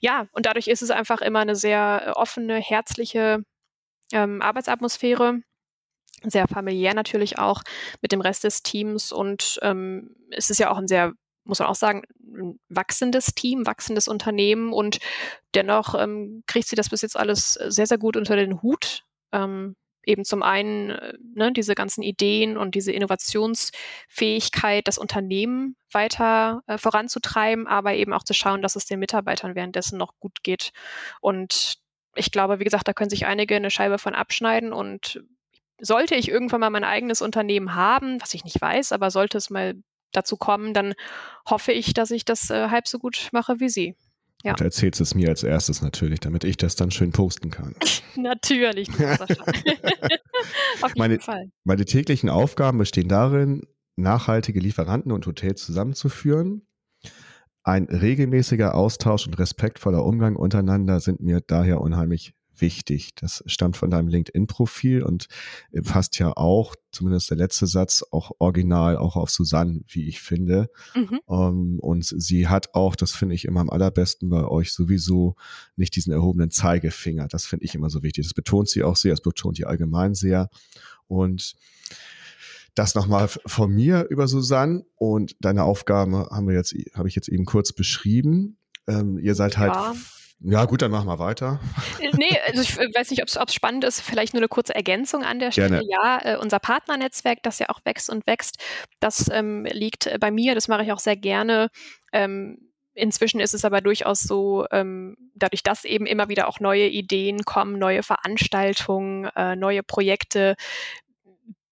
Ja, 0.00 0.26
und 0.32 0.46
dadurch 0.46 0.68
ist 0.68 0.82
es 0.82 0.90
einfach 0.90 1.20
immer 1.20 1.40
eine 1.40 1.56
sehr 1.56 2.04
äh, 2.06 2.10
offene, 2.10 2.56
herzliche 2.56 3.44
ähm, 4.12 4.42
Arbeitsatmosphäre. 4.42 5.40
Sehr 6.24 6.46
familiär 6.46 6.94
natürlich 6.94 7.38
auch 7.38 7.62
mit 8.00 8.12
dem 8.12 8.20
Rest 8.20 8.44
des 8.44 8.62
Teams 8.62 9.10
und 9.10 9.58
ähm, 9.62 10.14
es 10.30 10.50
ist 10.50 10.58
ja 10.58 10.70
auch 10.70 10.78
ein 10.78 10.86
sehr 10.86 11.12
muss 11.44 11.58
man 11.58 11.68
auch 11.68 11.74
sagen, 11.74 12.02
ein 12.20 12.60
wachsendes 12.68 13.34
Team, 13.34 13.66
wachsendes 13.66 14.08
Unternehmen 14.08 14.72
und 14.72 14.98
dennoch 15.54 15.94
ähm, 15.94 16.44
kriegt 16.46 16.68
sie 16.68 16.76
das 16.76 16.90
bis 16.90 17.02
jetzt 17.02 17.16
alles 17.16 17.54
sehr, 17.54 17.86
sehr 17.86 17.98
gut 17.98 18.16
unter 18.16 18.36
den 18.36 18.62
Hut. 18.62 19.04
Ähm, 19.32 19.74
eben 20.04 20.24
zum 20.24 20.42
einen 20.42 20.90
äh, 20.90 21.14
ne, 21.34 21.52
diese 21.52 21.74
ganzen 21.74 22.02
Ideen 22.02 22.56
und 22.56 22.74
diese 22.74 22.92
Innovationsfähigkeit, 22.92 24.88
das 24.88 24.98
Unternehmen 24.98 25.76
weiter 25.90 26.62
äh, 26.66 26.78
voranzutreiben, 26.78 27.66
aber 27.66 27.94
eben 27.94 28.12
auch 28.12 28.24
zu 28.24 28.34
schauen, 28.34 28.62
dass 28.62 28.76
es 28.76 28.86
den 28.86 28.98
Mitarbeitern 28.98 29.54
währenddessen 29.54 29.98
noch 29.98 30.18
gut 30.18 30.42
geht. 30.42 30.72
Und 31.20 31.78
ich 32.14 32.30
glaube, 32.30 32.58
wie 32.58 32.64
gesagt, 32.64 32.88
da 32.88 32.92
können 32.92 33.10
sich 33.10 33.26
einige 33.26 33.56
eine 33.56 33.70
Scheibe 33.70 33.98
von 33.98 34.14
abschneiden 34.14 34.72
und 34.72 35.22
sollte 35.80 36.14
ich 36.14 36.28
irgendwann 36.28 36.60
mal 36.60 36.70
mein 36.70 36.84
eigenes 36.84 37.22
Unternehmen 37.22 37.74
haben, 37.74 38.20
was 38.20 38.34
ich 38.34 38.44
nicht 38.44 38.60
weiß, 38.60 38.92
aber 38.92 39.10
sollte 39.10 39.38
es 39.38 39.50
mal 39.50 39.74
dazu 40.12 40.36
kommen, 40.36 40.74
dann 40.74 40.94
hoffe 41.48 41.72
ich, 41.72 41.94
dass 41.94 42.10
ich 42.10 42.24
das 42.24 42.50
äh, 42.50 42.68
halb 42.68 42.86
so 42.86 42.98
gut 42.98 43.28
mache 43.32 43.60
wie 43.60 43.68
Sie. 43.68 43.96
Ja. 44.44 44.52
Und 44.52 44.60
erzählst 44.60 45.00
es 45.00 45.14
mir 45.14 45.28
als 45.28 45.44
erstes 45.44 45.82
natürlich, 45.82 46.20
damit 46.20 46.44
ich 46.44 46.56
das 46.56 46.74
dann 46.74 46.90
schön 46.90 47.12
posten 47.12 47.50
kann. 47.50 47.74
natürlich. 48.16 48.88
Auf 48.98 50.88
jeden 50.88 50.98
meine, 50.98 51.20
Fall. 51.20 51.50
Meine 51.64 51.84
täglichen 51.84 52.28
Aufgaben 52.28 52.78
bestehen 52.78 53.08
darin, 53.08 53.62
nachhaltige 53.96 54.58
Lieferanten 54.60 55.12
und 55.12 55.26
Hotels 55.26 55.64
zusammenzuführen. 55.64 56.66
Ein 57.64 57.84
regelmäßiger 57.84 58.74
Austausch 58.74 59.26
und 59.26 59.38
respektvoller 59.38 60.04
Umgang 60.04 60.34
untereinander 60.34 60.98
sind 60.98 61.20
mir 61.20 61.40
daher 61.40 61.80
unheimlich 61.80 62.34
wichtig. 62.62 63.14
Das 63.16 63.44
stammt 63.44 63.76
von 63.76 63.90
deinem 63.90 64.08
LinkedIn-Profil 64.08 65.02
und 65.02 65.26
fasst 65.82 66.18
ja 66.18 66.32
auch, 66.34 66.74
zumindest 66.90 67.28
der 67.28 67.36
letzte 67.36 67.66
Satz, 67.66 68.02
auch 68.10 68.30
original 68.38 68.96
auch 68.96 69.16
auf 69.16 69.28
Susanne, 69.28 69.82
wie 69.88 70.08
ich 70.08 70.22
finde. 70.22 70.70
Mhm. 70.94 71.20
Um, 71.26 71.38
ähm, 71.38 71.78
und 71.80 72.04
sie 72.04 72.48
hat 72.48 72.74
auch, 72.74 72.96
das 72.96 73.12
finde 73.12 73.34
ich 73.34 73.44
immer 73.44 73.60
am 73.60 73.68
allerbesten 73.68 74.30
bei 74.30 74.44
euch, 74.44 74.72
sowieso 74.72 75.36
nicht 75.76 75.94
diesen 75.94 76.12
erhobenen 76.12 76.50
Zeigefinger. 76.50 77.28
Das 77.28 77.44
finde 77.44 77.66
ich 77.66 77.74
immer 77.74 77.90
so 77.90 78.02
wichtig. 78.02 78.24
Das 78.24 78.34
betont 78.34 78.70
sie 78.70 78.82
auch 78.82 78.96
sehr, 78.96 79.12
das 79.12 79.20
betont 79.20 79.56
sie 79.56 79.66
allgemein 79.66 80.14
sehr. 80.14 80.48
Und 81.06 81.56
das 82.74 82.94
nochmal 82.94 83.28
von 83.28 83.70
mir 83.70 84.06
über 84.08 84.26
Susanne 84.28 84.86
und 84.96 85.36
deine 85.40 85.64
Aufgabe 85.64 86.28
haben 86.30 86.48
wir 86.48 86.54
jetzt, 86.54 86.74
habe 86.94 87.08
ich 87.08 87.14
jetzt 87.14 87.28
eben 87.28 87.44
kurz 87.44 87.72
beschrieben. 87.72 88.56
Ähm, 88.86 89.18
ihr 89.18 89.34
seid 89.34 89.58
halt 89.58 89.74
ja 89.74 89.94
ja, 90.44 90.64
gut, 90.64 90.82
dann 90.82 90.90
machen 90.90 91.06
wir 91.06 91.18
weiter. 91.18 91.60
Äh, 92.00 92.10
nee, 92.16 92.38
also 92.46 92.62
ich 92.62 92.76
weiß 92.76 93.10
nicht, 93.10 93.22
ob 93.22 93.28
es 93.28 93.54
spannend 93.54 93.84
ist. 93.84 94.00
Vielleicht 94.00 94.34
nur 94.34 94.40
eine 94.40 94.48
kurze 94.48 94.74
Ergänzung 94.74 95.22
an 95.22 95.38
der 95.38 95.52
Stelle. 95.52 95.80
Gerne. 95.80 95.88
Ja, 95.88 96.20
äh, 96.22 96.36
unser 96.36 96.58
Partnernetzwerk, 96.58 97.42
das 97.42 97.58
ja 97.58 97.68
auch 97.68 97.80
wächst 97.84 98.10
und 98.10 98.26
wächst, 98.26 98.58
das 99.00 99.30
ähm, 99.32 99.64
liegt 99.64 100.10
bei 100.20 100.30
mir. 100.30 100.54
Das 100.54 100.68
mache 100.68 100.82
ich 100.82 100.92
auch 100.92 100.98
sehr 100.98 101.16
gerne. 101.16 101.68
Ähm, 102.12 102.72
Inzwischen 102.94 103.40
ist 103.40 103.54
es 103.54 103.64
aber 103.64 103.80
durchaus 103.80 104.20
so, 104.20 104.66
ähm, 104.70 105.16
dadurch, 105.34 105.62
dass 105.62 105.84
eben 105.84 106.04
immer 106.04 106.28
wieder 106.28 106.46
auch 106.46 106.60
neue 106.60 106.88
Ideen 106.88 107.44
kommen, 107.44 107.78
neue 107.78 108.02
Veranstaltungen, 108.02 109.30
äh, 109.34 109.56
neue 109.56 109.82
Projekte, 109.82 110.56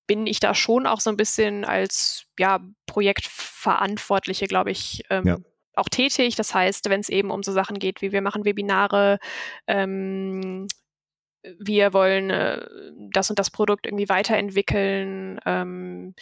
bin 0.07 0.27
ich 0.27 0.41
da 0.41 0.55
schon 0.55 0.87
auch 0.87 1.01
so 1.01 1.11
ein 1.11 1.19
bisschen 1.19 1.67
als 1.67 2.25
ja, 2.39 2.61
Projektverantwortliche, 2.87 4.47
glaube 4.47 4.71
ich, 4.71 5.03
ähm, 5.11 5.27
ja 5.27 5.37
auch 5.75 5.89
tätig. 5.89 6.37
Das 6.37 6.55
heißt, 6.55 6.91
wenn 6.91 7.01
es 7.01 7.09
eben 7.09 7.31
um 7.31 7.43
so 7.43 7.53
Sachen 7.53 7.79
geht, 7.79 8.03
wie 8.03 8.13
wir 8.13 8.23
machen 8.23 8.45
Webinare, 8.45 9.19
ähm, 9.67 10.67
wir 11.43 11.93
wollen 11.93 12.31
äh, 12.31 12.67
das 13.13 13.31
und 13.31 13.39
das 13.39 13.51
Produkt 13.51 13.87
irgendwie 13.87 14.09
weiterentwickeln. 14.09 15.41
Ähm, 15.47 16.15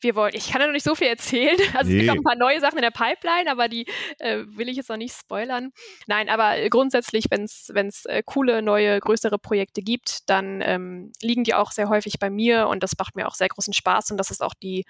wir 0.00 0.14
wollen, 0.14 0.32
ich 0.34 0.50
kann 0.50 0.60
ja 0.60 0.66
noch 0.66 0.72
nicht 0.72 0.84
so 0.84 0.94
viel 0.94 1.08
erzählen. 1.08 1.56
Also 1.74 1.90
nee. 1.90 1.98
es 1.98 2.02
gibt 2.02 2.10
auch 2.10 2.16
ein 2.16 2.22
paar 2.22 2.36
neue 2.36 2.60
Sachen 2.60 2.78
in 2.78 2.82
der 2.82 2.90
Pipeline, 2.90 3.50
aber 3.50 3.68
die 3.68 3.86
äh, 4.18 4.44
will 4.46 4.68
ich 4.68 4.76
jetzt 4.76 4.88
noch 4.88 4.96
nicht 4.96 5.14
spoilern. 5.14 5.72
Nein, 6.06 6.28
aber 6.28 6.68
grundsätzlich, 6.68 7.26
wenn 7.30 7.44
es 7.44 8.04
äh, 8.06 8.22
coole, 8.24 8.62
neue, 8.62 9.00
größere 9.00 9.38
Projekte 9.38 9.82
gibt, 9.82 10.28
dann 10.30 10.62
ähm, 10.62 11.12
liegen 11.20 11.44
die 11.44 11.54
auch 11.54 11.72
sehr 11.72 11.88
häufig 11.88 12.18
bei 12.18 12.30
mir 12.30 12.68
und 12.68 12.82
das 12.82 12.92
macht 12.98 13.16
mir 13.16 13.26
auch 13.26 13.34
sehr 13.34 13.48
großen 13.48 13.74
Spaß 13.74 14.10
und 14.10 14.16
das 14.16 14.30
ist 14.30 14.42
auch 14.42 14.54
die 14.54 14.84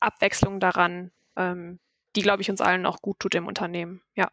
Abwechslung 0.00 0.60
daran, 0.60 1.10
ähm, 1.36 1.78
die, 2.16 2.22
glaube 2.22 2.42
ich, 2.42 2.50
uns 2.50 2.60
allen 2.60 2.86
auch 2.86 3.00
gut 3.00 3.18
tut 3.20 3.34
im 3.34 3.46
Unternehmen. 3.46 4.02
Ja. 4.14 4.30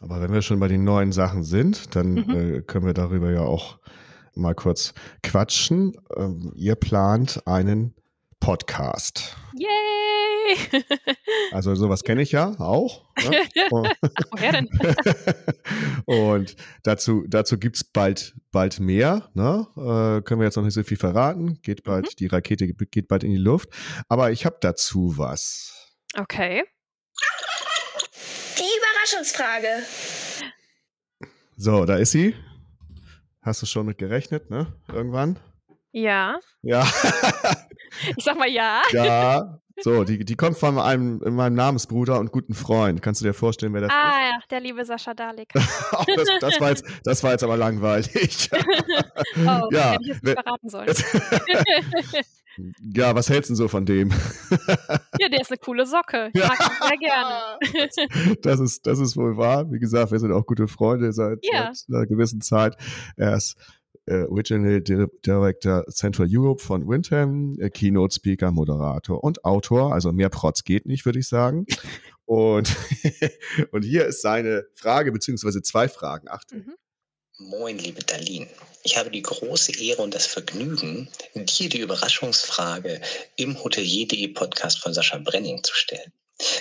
Aber 0.00 0.20
wenn 0.20 0.32
wir 0.32 0.42
schon 0.42 0.60
bei 0.60 0.68
den 0.68 0.84
neuen 0.84 1.12
Sachen 1.12 1.42
sind, 1.42 1.96
dann 1.96 2.12
mhm. 2.12 2.30
äh, 2.30 2.62
können 2.62 2.86
wir 2.86 2.94
darüber 2.94 3.30
ja 3.30 3.40
auch 3.40 3.78
mal 4.34 4.54
kurz 4.54 4.94
quatschen. 5.22 5.96
Ähm, 6.16 6.52
ihr 6.54 6.74
plant 6.74 7.46
einen 7.46 7.94
Podcast. 8.40 9.36
Yay! 9.54 10.82
also 11.52 11.74
sowas 11.74 12.04
kenne 12.04 12.22
ich 12.22 12.32
ja 12.32 12.54
auch. 12.60 13.04
Ne? 13.24 13.30
Woher 13.70 14.52
denn? 14.52 14.68
Und 16.04 16.56
dazu, 16.82 17.24
dazu 17.26 17.58
gibt 17.58 17.76
es 17.76 17.84
bald, 17.84 18.34
bald 18.52 18.78
mehr. 18.78 19.30
Ne? 19.34 19.66
Äh, 19.76 20.22
können 20.22 20.40
wir 20.40 20.44
jetzt 20.44 20.56
noch 20.56 20.64
nicht 20.64 20.74
so 20.74 20.82
viel 20.82 20.98
verraten. 20.98 21.60
Geht 21.62 21.82
bald, 21.82 22.06
mhm. 22.06 22.16
die 22.18 22.26
Rakete 22.26 22.68
geht 22.68 23.08
bald 23.08 23.24
in 23.24 23.30
die 23.30 23.38
Luft. 23.38 23.70
Aber 24.08 24.30
ich 24.30 24.44
habe 24.44 24.58
dazu 24.60 25.14
was. 25.16 25.94
Okay. 26.16 26.64
Überraschungsfrage. 29.06 29.68
So, 31.56 31.84
da 31.84 31.96
ist 31.96 32.10
sie. 32.10 32.34
Hast 33.42 33.62
du 33.62 33.66
schon 33.66 33.86
mit 33.86 33.98
gerechnet, 33.98 34.50
ne? 34.50 34.72
Irgendwann? 34.92 35.38
Ja. 35.92 36.40
Ja. 36.62 36.82
ich 38.16 38.24
sag 38.24 38.36
mal 38.36 38.48
ja. 38.48 38.82
Ja. 38.92 39.60
So, 39.78 40.04
die, 40.04 40.24
die 40.24 40.34
kommt 40.36 40.58
von 40.58 40.78
einem, 40.78 41.18
meinem 41.34 41.54
Namensbruder 41.54 42.18
und 42.18 42.32
guten 42.32 42.54
Freund. 42.54 43.02
Kannst 43.02 43.20
du 43.20 43.26
dir 43.26 43.34
vorstellen, 43.34 43.74
wer 43.74 43.82
das 43.82 43.90
ah, 43.90 44.08
ist? 44.08 44.14
Ah, 44.14 44.20
ja, 44.20 44.38
der 44.50 44.60
liebe 44.60 44.84
Sascha 44.84 45.14
Dalek. 45.14 45.50
oh, 45.92 46.04
das, 46.16 46.28
das, 46.40 46.60
war 46.60 46.70
jetzt, 46.70 46.84
das 47.04 47.22
war 47.22 47.32
jetzt 47.32 47.44
aber 47.44 47.56
langweilig. 47.56 48.50
oh, 49.36 49.68
ja, 49.70 49.92
hätte 49.92 50.02
ich 50.02 50.08
jetzt 50.08 50.24
nicht 50.24 50.40
verraten 50.40 50.68
sollen. 50.68 50.88
Ja, 52.94 53.14
was 53.14 53.28
hältst 53.28 53.50
du 53.50 53.52
denn 53.52 53.56
so 53.56 53.68
von 53.68 53.86
dem? 53.86 54.10
ja, 55.18 55.28
der 55.28 55.40
ist 55.40 55.50
eine 55.50 55.58
coole 55.58 55.86
Socke. 55.86 56.30
Ich 56.32 56.42
mag 56.42 56.58
ihn 56.60 56.88
sehr 56.88 56.98
gerne. 56.98 58.36
das, 58.42 58.60
ist, 58.60 58.86
das 58.86 58.98
ist 58.98 59.16
wohl 59.16 59.36
wahr. 59.36 59.70
Wie 59.70 59.78
gesagt, 59.78 60.12
wir 60.12 60.18
sind 60.18 60.32
auch 60.32 60.46
gute 60.46 60.68
Freunde 60.68 61.12
seit, 61.12 61.38
ja. 61.42 61.70
seit 61.72 61.94
einer 61.94 62.06
gewissen 62.06 62.40
Zeit. 62.40 62.76
Er 63.16 63.36
ist 63.36 63.56
äh, 64.06 64.24
Regional 64.30 64.80
Director 64.80 65.84
Central 65.88 66.28
Europe 66.30 66.62
von 66.62 66.88
Windham, 66.88 67.56
äh, 67.58 67.70
Keynote 67.70 68.14
Speaker, 68.14 68.50
Moderator 68.52 69.22
und 69.22 69.44
Autor. 69.44 69.92
Also 69.92 70.12
mehr 70.12 70.28
Protz 70.28 70.64
geht 70.64 70.86
nicht, 70.86 71.04
würde 71.04 71.18
ich 71.18 71.28
sagen. 71.28 71.66
Und, 72.28 72.74
und 73.70 73.84
hier 73.84 74.04
ist 74.04 74.20
seine 74.20 74.64
Frage, 74.74 75.12
beziehungsweise 75.12 75.62
zwei 75.62 75.86
Fragen. 75.86 76.28
Achtung. 76.28 76.58
Mhm. 76.58 76.74
Moin, 77.38 77.76
liebe 77.76 78.02
Darlene. 78.02 78.48
Ich 78.82 78.96
habe 78.96 79.10
die 79.10 79.20
große 79.20 79.78
Ehre 79.78 80.00
und 80.00 80.14
das 80.14 80.26
Vergnügen, 80.26 81.10
dir 81.34 81.68
die 81.68 81.80
Überraschungsfrage 81.80 83.02
im 83.36 83.62
Hotelier.de 83.62 84.28
Podcast 84.28 84.78
von 84.78 84.94
Sascha 84.94 85.18
Brenning 85.18 85.62
zu 85.62 85.74
stellen. 85.74 86.14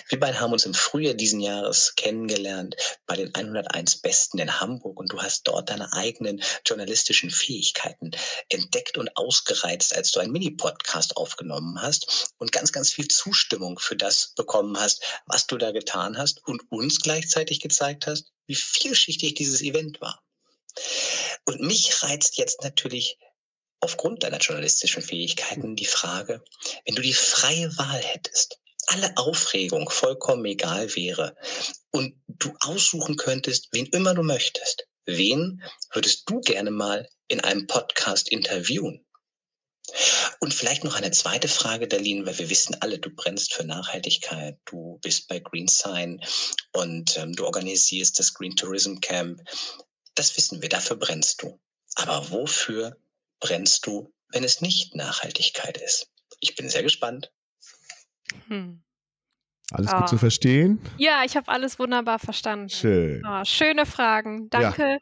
Wir 0.09 0.19
beide 0.19 0.37
haben 0.41 0.51
uns 0.51 0.65
im 0.65 0.73
Frühjahr 0.73 1.13
diesen 1.13 1.39
Jahres 1.39 1.95
kennengelernt 1.95 2.75
bei 3.07 3.15
den 3.15 3.33
101 3.33 4.01
Besten 4.01 4.37
in 4.39 4.59
Hamburg 4.59 4.99
und 4.99 5.13
du 5.13 5.21
hast 5.21 5.47
dort 5.47 5.69
deine 5.69 5.93
eigenen 5.93 6.43
journalistischen 6.65 7.31
Fähigkeiten 7.31 8.11
entdeckt 8.49 8.97
und 8.97 9.15
ausgereizt, 9.15 9.95
als 9.95 10.11
du 10.11 10.19
einen 10.19 10.33
Mini-Podcast 10.33 11.15
aufgenommen 11.15 11.81
hast 11.81 12.33
und 12.37 12.51
ganz, 12.51 12.73
ganz 12.73 12.91
viel 12.91 13.07
Zustimmung 13.07 13.79
für 13.79 13.95
das 13.95 14.33
bekommen 14.35 14.77
hast, 14.77 15.01
was 15.25 15.47
du 15.47 15.57
da 15.57 15.71
getan 15.71 16.17
hast 16.17 16.45
und 16.45 16.69
uns 16.69 16.99
gleichzeitig 16.99 17.61
gezeigt 17.61 18.07
hast, 18.07 18.33
wie 18.45 18.55
vielschichtig 18.55 19.35
dieses 19.35 19.61
Event 19.61 20.01
war. 20.01 20.21
Und 21.45 21.61
mich 21.61 22.03
reizt 22.03 22.37
jetzt 22.37 22.63
natürlich 22.63 23.17
aufgrund 23.79 24.23
deiner 24.23 24.39
journalistischen 24.39 25.03
Fähigkeiten 25.03 25.75
die 25.75 25.85
Frage, 25.85 26.43
wenn 26.85 26.95
du 26.95 27.01
die 27.01 27.13
freie 27.13 27.77
Wahl 27.77 28.01
hättest, 28.01 28.59
alle 28.87 29.15
Aufregung 29.17 29.89
vollkommen 29.89 30.45
egal 30.45 30.95
wäre 30.95 31.35
und 31.91 32.15
du 32.27 32.53
aussuchen 32.59 33.15
könntest, 33.15 33.69
wen 33.71 33.87
immer 33.87 34.13
du 34.13 34.23
möchtest, 34.23 34.87
wen 35.05 35.63
würdest 35.91 36.29
du 36.29 36.39
gerne 36.41 36.71
mal 36.71 37.07
in 37.27 37.41
einem 37.41 37.67
Podcast 37.67 38.29
interviewen? 38.29 39.05
Und 40.39 40.53
vielleicht 40.53 40.83
noch 40.83 40.95
eine 40.95 41.11
zweite 41.11 41.47
Frage, 41.47 41.87
Darlene, 41.87 42.25
weil 42.25 42.39
wir 42.39 42.49
wissen 42.49 42.75
alle, 42.81 42.97
du 42.97 43.11
brennst 43.11 43.53
für 43.53 43.63
Nachhaltigkeit, 43.63 44.57
du 44.65 44.99
bist 45.01 45.27
bei 45.27 45.39
Green 45.39 45.67
Sign 45.67 46.21
und 46.73 47.17
ähm, 47.17 47.33
du 47.33 47.45
organisierst 47.45 48.17
das 48.17 48.33
Green 48.33 48.55
Tourism 48.55 48.95
Camp. 48.99 49.41
Das 50.15 50.35
wissen 50.37 50.61
wir, 50.61 50.69
dafür 50.69 50.97
brennst 50.97 51.41
du. 51.43 51.59
Aber 51.95 52.31
wofür 52.31 52.97
brennst 53.39 53.85
du, 53.85 54.13
wenn 54.29 54.43
es 54.43 54.61
nicht 54.61 54.95
Nachhaltigkeit 54.95 55.77
ist? 55.77 56.09
Ich 56.39 56.55
bin 56.55 56.69
sehr 56.69 56.83
gespannt. 56.83 57.31
Hm. 58.47 58.81
Alles 59.71 59.91
oh. 59.93 59.97
gut 59.97 60.09
zu 60.09 60.15
ah. 60.15 60.19
verstehen? 60.19 60.79
Ja, 60.97 61.23
ich 61.25 61.35
habe 61.35 61.51
alles 61.51 61.79
wunderbar 61.79 62.19
verstanden. 62.19 62.69
Schön. 62.69 63.23
Oh, 63.27 63.43
schöne 63.43 63.85
Fragen. 63.85 64.49
Danke. 64.49 64.83
Ja. 64.83 64.97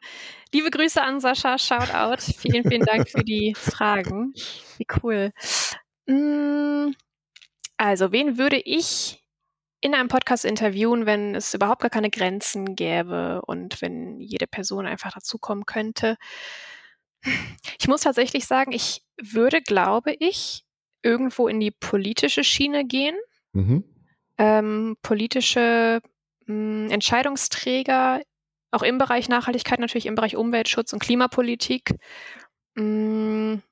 Liebe 0.52 0.70
Grüße 0.70 1.02
an 1.02 1.20
Sascha. 1.20 1.58
Shout 1.58 1.94
out. 1.94 2.22
Vielen, 2.22 2.68
vielen 2.68 2.84
Dank 2.84 3.08
für 3.10 3.24
die 3.24 3.54
Fragen. 3.54 4.32
Wie 4.78 4.86
cool. 5.02 5.32
Hm, 6.08 6.94
also, 7.76 8.12
wen 8.12 8.38
würde 8.38 8.56
ich 8.56 9.23
in 9.84 9.94
einem 9.94 10.08
Podcast 10.08 10.46
interviewen, 10.46 11.04
wenn 11.04 11.34
es 11.34 11.52
überhaupt 11.52 11.82
gar 11.82 11.90
keine 11.90 12.08
Grenzen 12.08 12.74
gäbe 12.74 13.42
und 13.46 13.82
wenn 13.82 14.18
jede 14.18 14.46
Person 14.46 14.86
einfach 14.86 15.12
dazukommen 15.12 15.66
könnte? 15.66 16.16
Ich 17.78 17.86
muss 17.86 18.00
tatsächlich 18.00 18.46
sagen, 18.46 18.72
ich 18.72 19.02
würde, 19.20 19.60
glaube 19.60 20.14
ich, 20.18 20.64
irgendwo 21.02 21.48
in 21.48 21.60
die 21.60 21.70
politische 21.70 22.44
Schiene 22.44 22.86
gehen. 22.86 23.14
Mhm. 23.52 23.84
Ähm, 24.38 24.96
politische 25.02 26.00
mh, 26.46 26.86
hm, 26.86 26.90
Entscheidungsträger, 26.90 28.22
auch 28.70 28.82
im 28.82 28.96
Bereich 28.96 29.28
Nachhaltigkeit, 29.28 29.80
natürlich 29.80 30.06
im 30.06 30.14
Bereich 30.14 30.34
Umweltschutz 30.34 30.94
und 30.94 31.00
Klimapolitik. 31.00 31.90
Mh, 32.74 32.80
hm. 32.80 33.62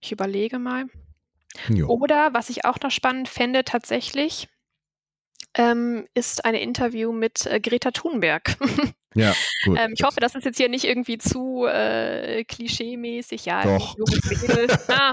ich 0.00 0.12
überlege 0.12 0.58
mal. 0.58 0.86
Jo. 1.68 1.88
Oder 1.88 2.34
was 2.34 2.50
ich 2.50 2.64
auch 2.64 2.78
noch 2.80 2.90
spannend 2.90 3.28
fände, 3.28 3.64
tatsächlich, 3.64 4.48
ähm, 5.56 6.06
ist 6.14 6.44
ein 6.44 6.54
Interview 6.54 7.12
mit 7.12 7.46
äh, 7.46 7.60
Greta 7.60 7.90
Thunberg. 7.90 8.56
Ja, 9.16 9.32
gut. 9.64 9.78
ähm, 9.78 9.94
ich 9.96 10.02
hoffe, 10.02 10.18
das 10.18 10.34
ist 10.34 10.44
jetzt 10.44 10.56
hier 10.56 10.68
nicht 10.68 10.84
irgendwie 10.84 11.18
zu 11.18 11.66
äh, 11.66 12.42
klischee-mäßig. 12.42 13.44
Ja, 13.44 13.62
Doch. 13.62 13.94
ah, 14.88 15.12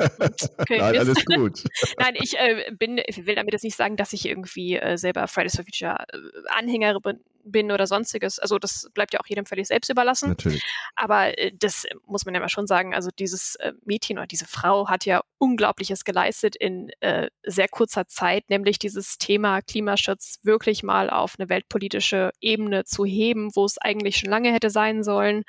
okay, 0.57 0.77
Nein, 0.79 0.97
alles 0.97 1.23
gut. 1.25 1.63
Nein, 1.99 2.15
ich 2.15 2.35
äh, 2.35 2.71
bin, 2.71 2.99
ich 3.05 3.27
will 3.27 3.35
damit 3.35 3.53
jetzt 3.53 3.63
nicht 3.63 3.77
sagen, 3.77 3.97
dass 3.97 4.13
ich 4.13 4.27
irgendwie 4.27 4.75
äh, 4.77 4.97
selber 4.97 5.27
Fridays 5.27 5.55
for 5.55 5.65
Future 5.65 6.03
äh, 6.11 6.17
Anhängerin 6.57 7.19
bin 7.43 7.71
oder 7.71 7.87
sonstiges. 7.87 8.39
Also 8.39 8.57
das 8.59 8.89
bleibt 8.93 9.13
ja 9.13 9.19
auch 9.19 9.27
jedem 9.27 9.45
völlig 9.45 9.67
selbst 9.67 9.89
überlassen. 9.89 10.29
Natürlich. 10.29 10.63
Aber 10.95 11.37
äh, 11.37 11.51
das 11.57 11.85
muss 12.05 12.25
man 12.25 12.33
ja 12.33 12.39
mal 12.39 12.49
schon 12.49 12.67
sagen. 12.67 12.93
Also 12.93 13.09
dieses 13.17 13.55
äh, 13.55 13.73
Mädchen 13.83 14.17
oder 14.17 14.27
diese 14.27 14.45
Frau 14.45 14.87
hat 14.87 15.05
ja 15.05 15.21
Unglaubliches 15.37 16.05
geleistet 16.05 16.55
in 16.55 16.91
äh, 16.99 17.29
sehr 17.43 17.67
kurzer 17.67 18.07
Zeit, 18.07 18.49
nämlich 18.49 18.79
dieses 18.79 19.17
Thema 19.17 19.61
Klimaschutz 19.61 20.39
wirklich 20.43 20.83
mal 20.83 21.09
auf 21.09 21.35
eine 21.37 21.49
weltpolitische 21.49 22.31
Ebene 22.41 22.83
zu 22.85 23.05
heben, 23.05 23.55
wo 23.55 23.65
es 23.65 23.77
eigentlich 23.77 24.17
schon 24.17 24.29
lange 24.29 24.53
hätte 24.53 24.69
sein 24.69 25.03
sollen, 25.03 25.43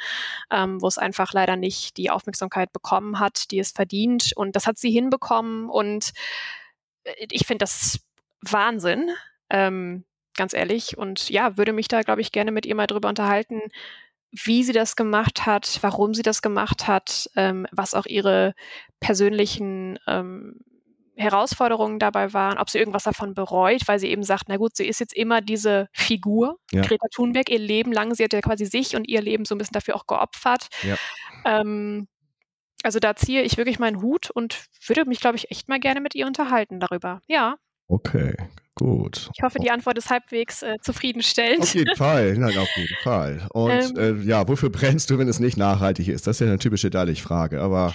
ähm, 0.51 0.81
wo 0.81 0.89
es 0.89 0.99
einfach 0.99 1.33
leider 1.33 1.57
nicht 1.57 1.97
die 1.97 2.11
Aufmerksamkeit 2.11 2.73
bekommen 2.73 3.19
hat, 3.19 3.51
die 3.51 3.59
es 3.59 3.73
verdient. 3.73 4.33
Und 4.35 4.57
das 4.57 4.67
hat 4.67 4.79
sie 4.79 4.91
hinbekommen. 4.91 5.69
Und 5.69 6.13
äh, 7.05 7.27
ich 7.31 7.47
finde 7.47 7.65
das 7.65 8.01
Wahnsinn. 8.43 9.11
Ähm, 9.51 10.05
ganz 10.37 10.53
ehrlich. 10.53 10.97
Und 10.97 11.31
ja, 11.31 11.57
würde 11.57 11.73
mich 11.73 11.89
da, 11.89 12.03
glaube 12.03 12.21
ich, 12.21 12.33
gerne 12.33 12.53
mit 12.53 12.67
ihr 12.67 12.75
mal 12.75 12.87
drüber 12.87 13.09
unterhalten, 13.09 13.61
wie 14.31 14.65
sie 14.65 14.73
das 14.73 14.97
gemacht 14.97 15.45
hat, 15.45 15.79
warum 15.83 16.15
sie 16.15 16.23
das 16.23 16.41
gemacht 16.41 16.87
hat, 16.89 17.29
ähm, 17.37 17.67
was 17.71 17.95
auch 17.95 18.07
ihre 18.07 18.55
persönlichen 19.01 19.99
ähm, 20.07 20.61
Herausforderungen 21.17 21.99
dabei 21.99 22.33
waren, 22.33 22.59
ob 22.59 22.71
sie 22.71 22.79
irgendwas 22.79 23.03
davon 23.03 23.35
bereut, 23.35 23.83
weil 23.87 23.99
sie 23.99 24.09
eben 24.09 24.23
sagt, 24.23 24.45
na 24.49 24.57
gut, 24.57 24.77
sie 24.77 24.87
ist 24.87 25.01
jetzt 25.01 25.15
immer 25.15 25.43
diese 25.43 25.89
Figur, 25.93 26.59
ja. 26.71 26.81
Greta 26.81 27.07
Thunberg, 27.15 27.51
ihr 27.51 27.59
Leben 27.59 27.93
lang, 27.93 28.15
sie 28.15 28.25
hat 28.25 28.33
ja 28.33 28.41
quasi 28.41 28.65
sich 28.65 28.97
und 28.97 29.07
ihr 29.07 29.21
Leben 29.21 29.45
so 29.45 29.55
ein 29.55 29.59
bisschen 29.59 29.75
dafür 29.75 29.97
auch 29.97 30.07
geopfert. 30.07 30.69
Ja. 30.83 30.97
Ähm, 31.45 32.09
also 32.83 32.99
da 32.99 33.15
ziehe 33.15 33.43
ich 33.43 33.59
wirklich 33.59 33.79
meinen 33.79 34.01
Hut 34.01 34.31
und 34.31 34.65
würde 34.87 35.05
mich, 35.05 35.21
glaube 35.21 35.37
ich, 35.37 35.51
echt 35.51 35.69
mal 35.69 35.79
gerne 35.79 36.01
mit 36.01 36.15
ihr 36.15 36.27
unterhalten 36.27 36.81
darüber. 36.81 37.21
Ja. 37.27 37.57
Okay, 37.87 38.35
Gut. 38.75 39.29
Ich 39.37 39.43
hoffe, 39.43 39.59
die 39.59 39.71
Antwort 39.71 39.99
ist 39.99 40.09
halbwegs 40.09 40.63
äh, 40.63 40.79
zufriedenstellend. 40.81 41.63
Auf 41.63 41.75
jeden 41.75 41.95
Fall, 41.95 42.35
nein, 42.39 42.57
auf 42.57 42.71
jeden 42.75 42.97
Fall. 43.03 43.47
Und 43.53 43.99
ähm, 43.99 44.23
äh, 44.23 44.25
ja, 44.25 44.49
wofür 44.49 44.71
brennst 44.71 45.11
du, 45.11 45.19
wenn 45.19 45.29
es 45.29 45.41
nicht 45.41 45.59
nachhaltig 45.59 46.09
ist? 46.09 46.27
Das 46.27 46.37
ist 46.37 46.41
ja 46.41 46.47
eine 46.47 46.59
typische 46.59 46.89
Dallich-Frage, 46.89 47.61
aber. 47.61 47.95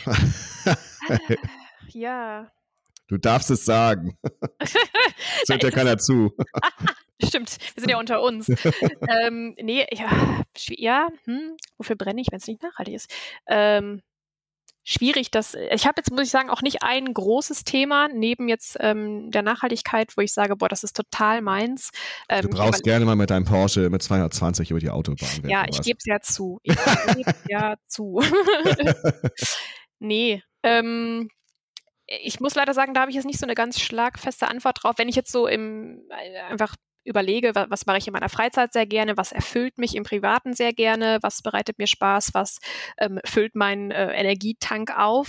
ja. 1.87 2.51
Du 3.07 3.17
darfst 3.17 3.49
es 3.49 3.65
sagen. 3.65 4.17
Es 5.43 5.49
hört 5.49 5.63
ja 5.63 5.71
keiner 5.71 5.97
zu. 5.97 6.33
Stimmt, 7.23 7.57
wir 7.73 7.81
sind 7.81 7.89
ja 7.89 7.99
unter 7.99 8.21
uns. 8.21 8.49
ähm, 9.07 9.55
nee, 9.61 9.85
ja, 9.91 10.43
ja 10.69 11.07
hm, 11.23 11.55
wofür 11.77 11.95
brenne 11.95 12.19
ich, 12.19 12.27
wenn 12.31 12.39
es 12.39 12.47
nicht 12.47 12.61
nachhaltig 12.61 12.95
ist? 12.95 13.13
Ähm, 13.47 14.01
schwierig, 14.87 15.31
dass 15.31 15.53
ich 15.53 15.85
habe 15.85 15.95
jetzt 15.97 16.11
muss 16.11 16.21
ich 16.21 16.29
sagen 16.29 16.49
auch 16.49 16.61
nicht 16.61 16.81
ein 16.81 17.13
großes 17.13 17.65
Thema 17.65 18.07
neben 18.07 18.47
jetzt 18.47 18.77
ähm, 18.79 19.29
der 19.31 19.41
Nachhaltigkeit, 19.41 20.15
wo 20.15 20.21
ich 20.21 20.31
sage, 20.31 20.55
boah, 20.55 20.69
das 20.69 20.83
ist 20.83 20.95
total 20.95 21.41
meins. 21.41 21.91
Ähm, 22.29 22.43
du 22.43 22.49
brauchst 22.49 22.83
gerne 22.83 23.03
mal 23.03 23.17
mit 23.17 23.29
deinem 23.29 23.43
Porsche 23.43 23.89
mit 23.89 24.01
220 24.01 24.71
über 24.71 24.79
die 24.79 24.89
Autobahn. 24.89 25.27
Ja, 25.43 25.65
ich 25.67 25.81
gebe 25.81 25.97
es 25.99 26.05
ja 26.05 26.21
zu. 26.21 26.59
Ich 26.63 26.77
gebe 27.15 27.33
ja 27.49 27.75
zu. 27.87 28.21
nee, 29.99 30.41
ähm, 30.63 31.27
ich 32.05 32.39
muss 32.39 32.55
leider 32.55 32.73
sagen, 32.73 32.93
da 32.93 33.01
habe 33.01 33.11
ich 33.11 33.15
jetzt 33.15 33.25
nicht 33.25 33.39
so 33.39 33.45
eine 33.45 33.55
ganz 33.55 33.81
schlagfeste 33.81 34.47
Antwort 34.47 34.81
drauf. 34.81 34.95
Wenn 34.97 35.09
ich 35.09 35.17
jetzt 35.17 35.33
so 35.33 35.47
im 35.47 36.01
äh, 36.09 36.39
einfach 36.49 36.75
überlege, 37.07 37.55
was, 37.55 37.69
was 37.69 37.85
mache 37.85 37.97
ich 37.97 38.07
in 38.07 38.13
meiner 38.13 38.29
Freizeit 38.29 38.73
sehr 38.73 38.85
gerne, 38.85 39.17
was 39.17 39.31
erfüllt 39.31 39.77
mich 39.77 39.95
im 39.95 40.03
Privaten 40.03 40.53
sehr 40.53 40.73
gerne, 40.73 41.19
was 41.21 41.41
bereitet 41.41 41.79
mir 41.79 41.87
Spaß, 41.87 42.33
was 42.33 42.59
ähm, 42.97 43.19
füllt 43.25 43.55
meinen 43.55 43.91
äh, 43.91 44.11
Energietank 44.13 44.97
auf, 44.97 45.27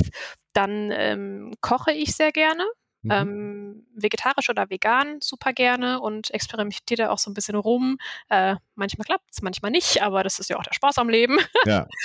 dann 0.53 0.91
ähm, 0.93 1.55
koche 1.61 1.93
ich 1.93 2.15
sehr 2.15 2.33
gerne. 2.33 2.65
Mhm. 3.03 3.11
Ähm, 3.13 3.87
vegetarisch 3.95 4.51
oder 4.51 4.71
vegan 4.71 5.21
super 5.21 5.53
gerne 5.53 6.01
und 6.01 6.33
experimentiere 6.35 7.05
da 7.05 7.11
auch 7.11 7.19
so 7.19 7.31
ein 7.31 7.35
bisschen 7.35 7.55
rum. 7.55 7.99
Äh, 8.29 8.57
manchmal 8.75 9.05
klappt 9.05 9.31
es, 9.31 9.41
manchmal 9.41 9.71
nicht, 9.71 10.03
aber 10.03 10.25
das 10.25 10.41
ist 10.41 10.51
ja 10.51 10.57
auch 10.57 10.65
der 10.65 10.75
Spaß 10.75 10.99
am 10.99 11.09
Leben. 11.09 11.39
Ja. 11.65 11.87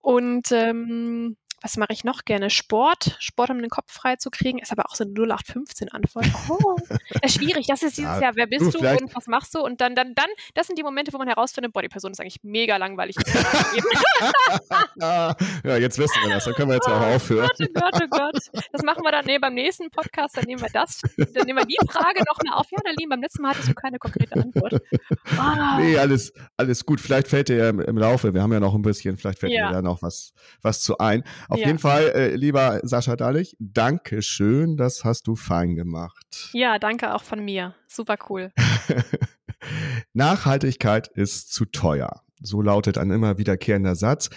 Und 0.00 0.50
ähm, 0.50 1.36
was 1.62 1.76
mache 1.76 1.92
ich 1.92 2.04
noch 2.04 2.24
gerne? 2.24 2.50
Sport. 2.50 3.16
Sport, 3.20 3.50
um 3.50 3.60
den 3.60 3.70
Kopf 3.70 3.92
frei 3.92 4.16
zu 4.16 4.30
kriegen, 4.30 4.58
ist 4.58 4.72
aber 4.72 4.86
auch 4.86 4.94
so 4.94 5.04
eine 5.04 5.12
0815-Antwort. 5.12 6.26
Oh, 6.48 6.76
ist 7.22 7.36
schwierig. 7.36 7.66
Das 7.68 7.82
ist 7.82 7.96
dieses 7.96 8.10
ja, 8.10 8.20
Jahr, 8.20 8.32
wer 8.34 8.46
bist 8.46 8.74
du, 8.74 8.78
du 8.78 8.90
und 8.90 9.14
was 9.14 9.26
machst 9.26 9.54
du? 9.54 9.60
Und 9.60 9.80
dann, 9.80 9.94
dann, 9.94 10.14
dann, 10.14 10.26
das 10.54 10.66
sind 10.66 10.78
die 10.78 10.82
Momente, 10.82 11.12
wo 11.12 11.18
man 11.18 11.28
herausfindet, 11.28 11.72
boah, 11.72 11.80
die 11.80 11.88
Person 11.88 12.10
ist 12.12 12.20
eigentlich 12.20 12.40
mega 12.42 12.76
langweilig. 12.76 13.16
ja, 14.96 15.34
jetzt 15.62 15.98
wissen 15.98 16.22
wir 16.22 16.34
das. 16.34 16.44
Dann 16.44 16.54
können 16.54 16.70
wir 16.70 16.74
jetzt 16.74 16.88
oh, 16.88 16.92
auch 16.92 17.14
aufhören. 17.14 17.48
Gott, 17.48 17.68
oh 17.68 17.80
Gott, 17.80 18.02
oh 18.02 18.06
Gott. 18.10 18.64
Das 18.72 18.82
machen 18.82 19.02
wir 19.02 19.12
dann 19.12 19.24
nee, 19.24 19.38
beim 19.38 19.54
nächsten 19.54 19.90
Podcast. 19.90 20.36
Dann 20.36 20.44
nehmen 20.44 20.60
wir 20.60 20.68
das. 20.72 21.00
Dann 21.16 21.46
nehmen 21.46 21.60
wir 21.60 21.66
die 21.66 21.78
Frage 21.88 22.22
noch 22.26 22.38
mal 22.44 22.58
auf. 22.58 22.66
Ja, 22.70 22.78
Lieben, 22.98 23.10
beim 23.10 23.22
letzten 23.22 23.42
Mal 23.42 23.50
hattest 23.50 23.68
du 23.68 23.74
keine 23.74 23.98
konkrete 23.98 24.34
Antwort. 24.34 24.74
Oh. 25.02 25.78
Nee, 25.78 25.96
alles, 25.96 26.32
alles 26.56 26.84
gut. 26.84 27.00
Vielleicht 27.00 27.28
fällt 27.28 27.48
dir 27.48 27.56
ja 27.56 27.68
im, 27.68 27.80
im, 27.80 27.96
Laufe, 27.96 28.34
wir 28.34 28.42
haben 28.42 28.52
ja 28.52 28.60
noch 28.60 28.74
ein 28.74 28.82
bisschen, 28.82 29.16
vielleicht 29.16 29.38
fällt 29.38 29.52
ja. 29.52 29.68
dir 29.68 29.74
da 29.74 29.82
noch 29.82 30.02
was, 30.02 30.32
was 30.60 30.82
zu 30.82 30.98
ein. 30.98 31.24
Auf 31.52 31.58
ja. 31.58 31.66
jeden 31.66 31.78
Fall, 31.78 32.04
äh, 32.14 32.34
lieber 32.34 32.80
Sascha 32.82 33.14
Dallich, 33.14 33.54
danke 33.58 34.22
schön, 34.22 34.78
das 34.78 35.04
hast 35.04 35.26
du 35.26 35.36
fein 35.36 35.74
gemacht. 35.74 36.48
Ja, 36.54 36.78
danke 36.78 37.14
auch 37.14 37.22
von 37.22 37.44
mir. 37.44 37.74
Super 37.88 38.16
cool. 38.30 38.52
Nachhaltigkeit 40.14 41.08
ist 41.08 41.52
zu 41.52 41.66
teuer. 41.66 42.22
So 42.40 42.62
lautet 42.62 42.96
ein 42.96 43.10
immer 43.10 43.36
wiederkehrender 43.36 43.96
Satz. 43.96 44.30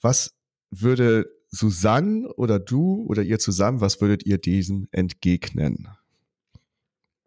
Was 0.00 0.36
würde 0.70 1.28
Susanne 1.48 2.32
oder 2.34 2.60
du 2.60 3.04
oder 3.08 3.24
ihr 3.24 3.40
zusammen, 3.40 3.80
was 3.80 4.00
würdet 4.00 4.24
ihr 4.24 4.38
diesem 4.38 4.86
entgegnen? 4.92 5.88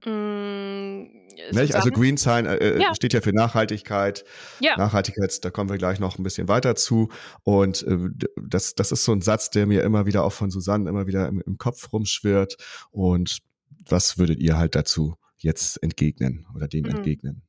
Mm, 0.06 1.23
nicht? 1.52 1.76
Also 1.76 1.92
Green 1.92 2.18
Sign 2.18 2.46
äh, 2.46 2.56
äh, 2.56 2.82
ja. 2.82 2.96
steht 2.96 3.14
ja 3.14 3.22
für 3.22 3.34
Nachhaltigkeit. 3.34 4.24
Ja. 4.60 4.78
Nachhaltigkeit, 4.78 5.44
da 5.44 5.50
kommen 5.50 5.70
wir 5.70 5.78
gleich 5.78 6.00
noch 6.00 6.18
ein 6.18 6.24
bisschen 6.24 6.48
weiter 6.48 6.76
zu. 6.76 7.10
Und 7.44 7.84
äh, 7.84 7.98
das, 8.42 8.76
das 8.76 8.92
ist 8.92 9.06
so 9.06 9.12
ein 9.12 9.22
Satz, 9.22 9.50
der 9.50 9.66
mir 9.66 9.84
immer 9.84 10.06
wieder 10.06 10.24
auch 10.24 10.34
von 10.34 10.50
Susanne 10.50 10.90
immer 10.90 11.08
wieder 11.08 11.28
im, 11.28 11.42
im 11.46 11.58
Kopf 11.58 11.92
rumschwirrt. 11.92 12.58
Und 12.92 13.40
was 13.88 14.18
würdet 14.18 14.40
ihr 14.40 14.58
halt 14.58 14.76
dazu 14.76 15.16
jetzt 15.38 15.82
entgegnen 15.84 16.46
oder 16.56 16.68
dem 16.68 16.84
mhm. 16.84 16.92
entgegnen? 16.92 17.44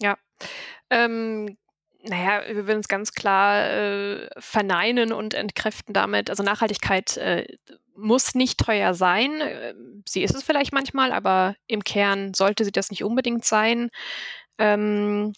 Ja. 0.00 0.16
Ähm, 0.90 1.56
naja, 2.02 2.42
wir 2.46 2.66
würden 2.66 2.80
es 2.80 2.88
ganz 2.88 3.12
klar 3.12 3.70
äh, 3.70 4.28
verneinen 4.38 5.12
und 5.12 5.34
entkräften 5.34 5.94
damit. 5.94 6.28
Also 6.28 6.42
Nachhaltigkeit 6.42 7.16
äh, 7.16 7.46
muss 7.96 8.34
nicht 8.34 8.58
teuer 8.58 8.94
sein. 8.94 9.40
Ähm, 9.40 10.02
sie 10.08 10.22
ist 10.22 10.34
es 10.34 10.42
vielleicht 10.42 10.72
manchmal, 10.72 11.12
aber 11.12 11.56
im 11.66 11.84
Kern 11.84 12.34
sollte 12.34 12.64
sie 12.64 12.72
das 12.72 12.90
nicht 12.90 13.04
unbedingt 13.04 13.44
sein. 13.44 13.90
Ähm, 14.58 15.32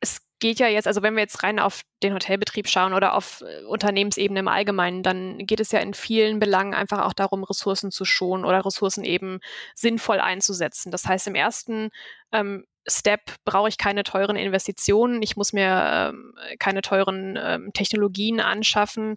es 0.00 0.20
geht 0.40 0.58
ja 0.58 0.68
jetzt, 0.68 0.88
also 0.88 1.02
wenn 1.02 1.14
wir 1.14 1.22
jetzt 1.22 1.42
rein 1.44 1.58
auf 1.60 1.82
den 2.02 2.14
Hotelbetrieb 2.14 2.68
schauen 2.68 2.94
oder 2.94 3.14
auf 3.14 3.42
äh, 3.42 3.64
Unternehmensebene 3.64 4.40
im 4.40 4.48
Allgemeinen, 4.48 5.02
dann 5.02 5.38
geht 5.38 5.60
es 5.60 5.72
ja 5.72 5.80
in 5.80 5.94
vielen 5.94 6.40
Belangen 6.40 6.74
einfach 6.74 7.04
auch 7.06 7.12
darum, 7.12 7.44
Ressourcen 7.44 7.90
zu 7.92 8.04
schonen 8.04 8.44
oder 8.44 8.64
Ressourcen 8.64 9.04
eben 9.04 9.40
sinnvoll 9.74 10.20
einzusetzen. 10.20 10.90
Das 10.90 11.06
heißt, 11.06 11.28
im 11.28 11.36
ersten 11.36 11.90
ähm, 12.32 12.64
Step 12.88 13.20
brauche 13.44 13.68
ich 13.68 13.78
keine 13.78 14.02
teuren 14.02 14.36
Investitionen, 14.36 15.22
ich 15.22 15.36
muss 15.36 15.52
mir 15.52 16.12
ähm, 16.12 16.34
keine 16.58 16.82
teuren 16.82 17.38
ähm, 17.40 17.70
Technologien 17.74 18.40
anschaffen 18.40 19.16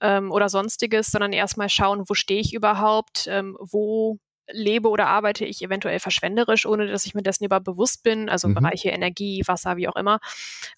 ähm, 0.00 0.30
oder 0.30 0.48
sonstiges, 0.48 1.08
sondern 1.08 1.32
erstmal 1.32 1.68
schauen, 1.68 2.04
wo 2.08 2.14
stehe 2.14 2.40
ich 2.40 2.52
überhaupt, 2.52 3.26
ähm, 3.28 3.56
wo 3.60 4.18
lebe 4.48 4.88
oder 4.88 5.08
arbeite 5.08 5.44
ich 5.44 5.62
eventuell 5.62 5.98
verschwenderisch, 5.98 6.66
ohne 6.66 6.86
dass 6.86 7.06
ich 7.06 7.14
mir 7.14 7.22
dessen 7.22 7.44
überhaupt 7.44 7.64
bewusst 7.64 8.02
bin, 8.02 8.28
also 8.28 8.48
mhm. 8.48 8.54
Bereiche 8.54 8.90
Energie, 8.90 9.42
Wasser, 9.46 9.76
wie 9.76 9.88
auch 9.88 9.96
immer. 9.96 10.20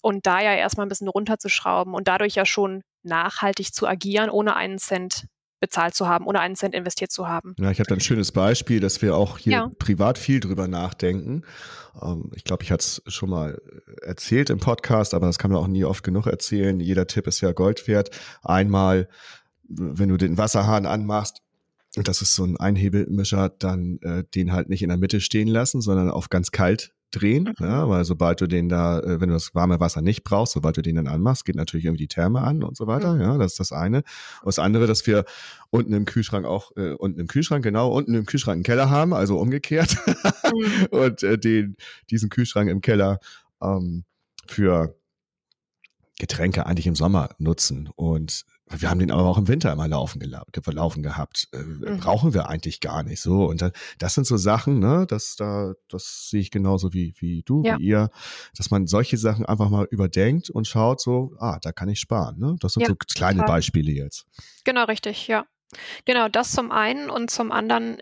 Und 0.01 0.25
da 0.25 0.41
ja 0.41 0.53
erstmal 0.53 0.85
ein 0.85 0.89
bisschen 0.89 1.07
runterzuschrauben 1.07 1.93
und 1.93 2.07
dadurch 2.07 2.35
ja 2.35 2.45
schon 2.45 2.83
nachhaltig 3.03 3.73
zu 3.73 3.87
agieren, 3.87 4.29
ohne 4.29 4.55
einen 4.55 4.79
Cent 4.79 5.25
bezahlt 5.59 5.93
zu 5.93 6.07
haben, 6.07 6.25
ohne 6.25 6.39
einen 6.39 6.55
Cent 6.55 6.73
investiert 6.73 7.11
zu 7.11 7.27
haben. 7.27 7.55
Ja, 7.57 7.71
ich 7.71 7.79
habe 7.79 7.87
da 7.87 7.95
ein 7.95 8.01
schönes 8.01 8.31
Beispiel, 8.31 8.79
dass 8.79 9.01
wir 9.01 9.15
auch 9.15 9.37
hier 9.37 9.51
ja. 9.51 9.71
privat 9.79 10.17
viel 10.17 10.39
drüber 10.39 10.67
nachdenken. 10.67 11.43
Ähm, 12.01 12.31
ich 12.35 12.43
glaube, 12.43 12.63
ich 12.63 12.71
hatte 12.71 12.81
es 12.81 13.01
schon 13.07 13.29
mal 13.29 13.61
erzählt 14.01 14.49
im 14.49 14.59
Podcast, 14.59 15.13
aber 15.13 15.27
das 15.27 15.37
kann 15.37 15.51
man 15.51 15.59
auch 15.59 15.67
nie 15.67 15.83
oft 15.83 16.03
genug 16.03 16.27
erzählen. 16.27 16.79
Jeder 16.79 17.07
Tipp 17.07 17.27
ist 17.27 17.41
ja 17.41 17.51
Gold 17.51 17.87
wert. 17.87 18.11
Einmal, 18.41 19.09
wenn 19.67 20.09
du 20.09 20.17
den 20.17 20.37
Wasserhahn 20.37 20.85
anmachst, 20.85 21.41
und 21.95 22.07
das 22.07 22.21
ist 22.21 22.35
so 22.35 22.43
ein 22.43 22.57
Einhebelmischer, 22.57 23.49
dann 23.49 23.99
äh, 24.03 24.23
den 24.35 24.53
halt 24.53 24.69
nicht 24.69 24.83
in 24.83 24.89
der 24.89 24.97
Mitte 24.97 25.21
stehen 25.21 25.47
lassen, 25.47 25.81
sondern 25.81 26.11
auf 26.11 26.29
ganz 26.29 26.51
kalt 26.51 26.93
drehen, 27.11 27.55
mhm. 27.59 27.65
ja, 27.65 27.89
weil 27.89 28.05
sobald 28.05 28.41
du 28.41 28.47
den 28.47 28.69
da, 28.69 28.99
äh, 28.99 29.19
wenn 29.19 29.29
du 29.29 29.35
das 29.35 29.55
warme 29.55 29.79
Wasser 29.79 30.01
nicht 30.01 30.23
brauchst, 30.23 30.53
sobald 30.53 30.77
du 30.77 30.81
den 30.81 30.95
dann 30.95 31.07
anmachst, 31.07 31.45
geht 31.45 31.55
natürlich 31.55 31.85
irgendwie 31.85 32.03
die 32.03 32.07
Therme 32.07 32.41
an 32.41 32.63
und 32.63 32.77
so 32.77 32.87
weiter, 32.87 33.15
mhm. 33.15 33.21
ja, 33.21 33.37
das 33.37 33.53
ist 33.53 33.59
das 33.59 33.71
eine. 33.71 33.97
Und 33.97 34.47
das 34.47 34.59
andere, 34.59 34.87
dass 34.87 35.05
wir 35.07 35.25
unten 35.69 35.93
im 35.93 36.05
Kühlschrank 36.05 36.45
auch, 36.45 36.75
äh, 36.77 36.93
unten 36.93 37.19
im 37.19 37.27
Kühlschrank, 37.27 37.63
genau, 37.63 37.91
unten 37.91 38.13
im 38.13 38.25
Kühlschrank 38.25 38.55
einen 38.55 38.63
Keller 38.63 38.89
haben, 38.89 39.13
also 39.13 39.39
umgekehrt, 39.39 39.97
mhm. 40.05 40.85
und 40.91 41.23
äh, 41.23 41.37
den, 41.37 41.75
diesen 42.09 42.29
Kühlschrank 42.29 42.69
im 42.69 42.81
Keller 42.81 43.19
ähm, 43.61 44.03
für 44.47 44.95
Getränke 46.19 46.65
eigentlich 46.65 46.87
im 46.87 46.95
Sommer 46.95 47.29
nutzen 47.39 47.89
und 47.95 48.45
wir 48.69 48.89
haben 48.89 48.99
den 48.99 49.11
aber 49.11 49.25
auch 49.25 49.37
im 49.37 49.47
Winter 49.47 49.71
immer 49.71 49.87
laufen, 49.87 50.21
laufen 50.21 51.03
gehabt. 51.03 51.47
Äh, 51.53 51.57
mhm. 51.57 51.97
Brauchen 51.99 52.33
wir 52.33 52.49
eigentlich 52.49 52.79
gar 52.79 53.03
nicht 53.03 53.21
so. 53.21 53.45
Und 53.45 53.63
das 53.97 54.13
sind 54.13 54.27
so 54.27 54.37
Sachen, 54.37 54.79
ne, 54.79 55.05
das 55.07 55.35
da, 55.35 55.73
das 55.87 56.29
sehe 56.29 56.41
ich 56.41 56.51
genauso 56.51 56.93
wie, 56.93 57.13
wie 57.19 57.43
du, 57.43 57.63
ja. 57.63 57.77
wie 57.77 57.83
ihr, 57.83 58.09
dass 58.55 58.69
man 58.69 58.87
solche 58.87 59.17
Sachen 59.17 59.45
einfach 59.45 59.69
mal 59.69 59.87
überdenkt 59.89 60.49
und 60.49 60.67
schaut 60.67 61.01
so, 61.01 61.33
ah, 61.39 61.59
da 61.61 61.71
kann 61.71 61.89
ich 61.89 61.99
sparen. 61.99 62.37
Ne? 62.39 62.55
Das 62.59 62.73
sind 62.73 62.81
ja, 62.81 62.89
so 62.89 62.95
kleine 62.95 63.39
total. 63.39 63.55
Beispiele 63.55 63.91
jetzt. 63.91 64.27
Genau, 64.63 64.85
richtig, 64.85 65.27
ja. 65.27 65.45
Genau, 66.05 66.29
das 66.29 66.51
zum 66.51 66.71
einen 66.71 67.09
und 67.09 67.29
zum 67.29 67.51
anderen 67.51 67.99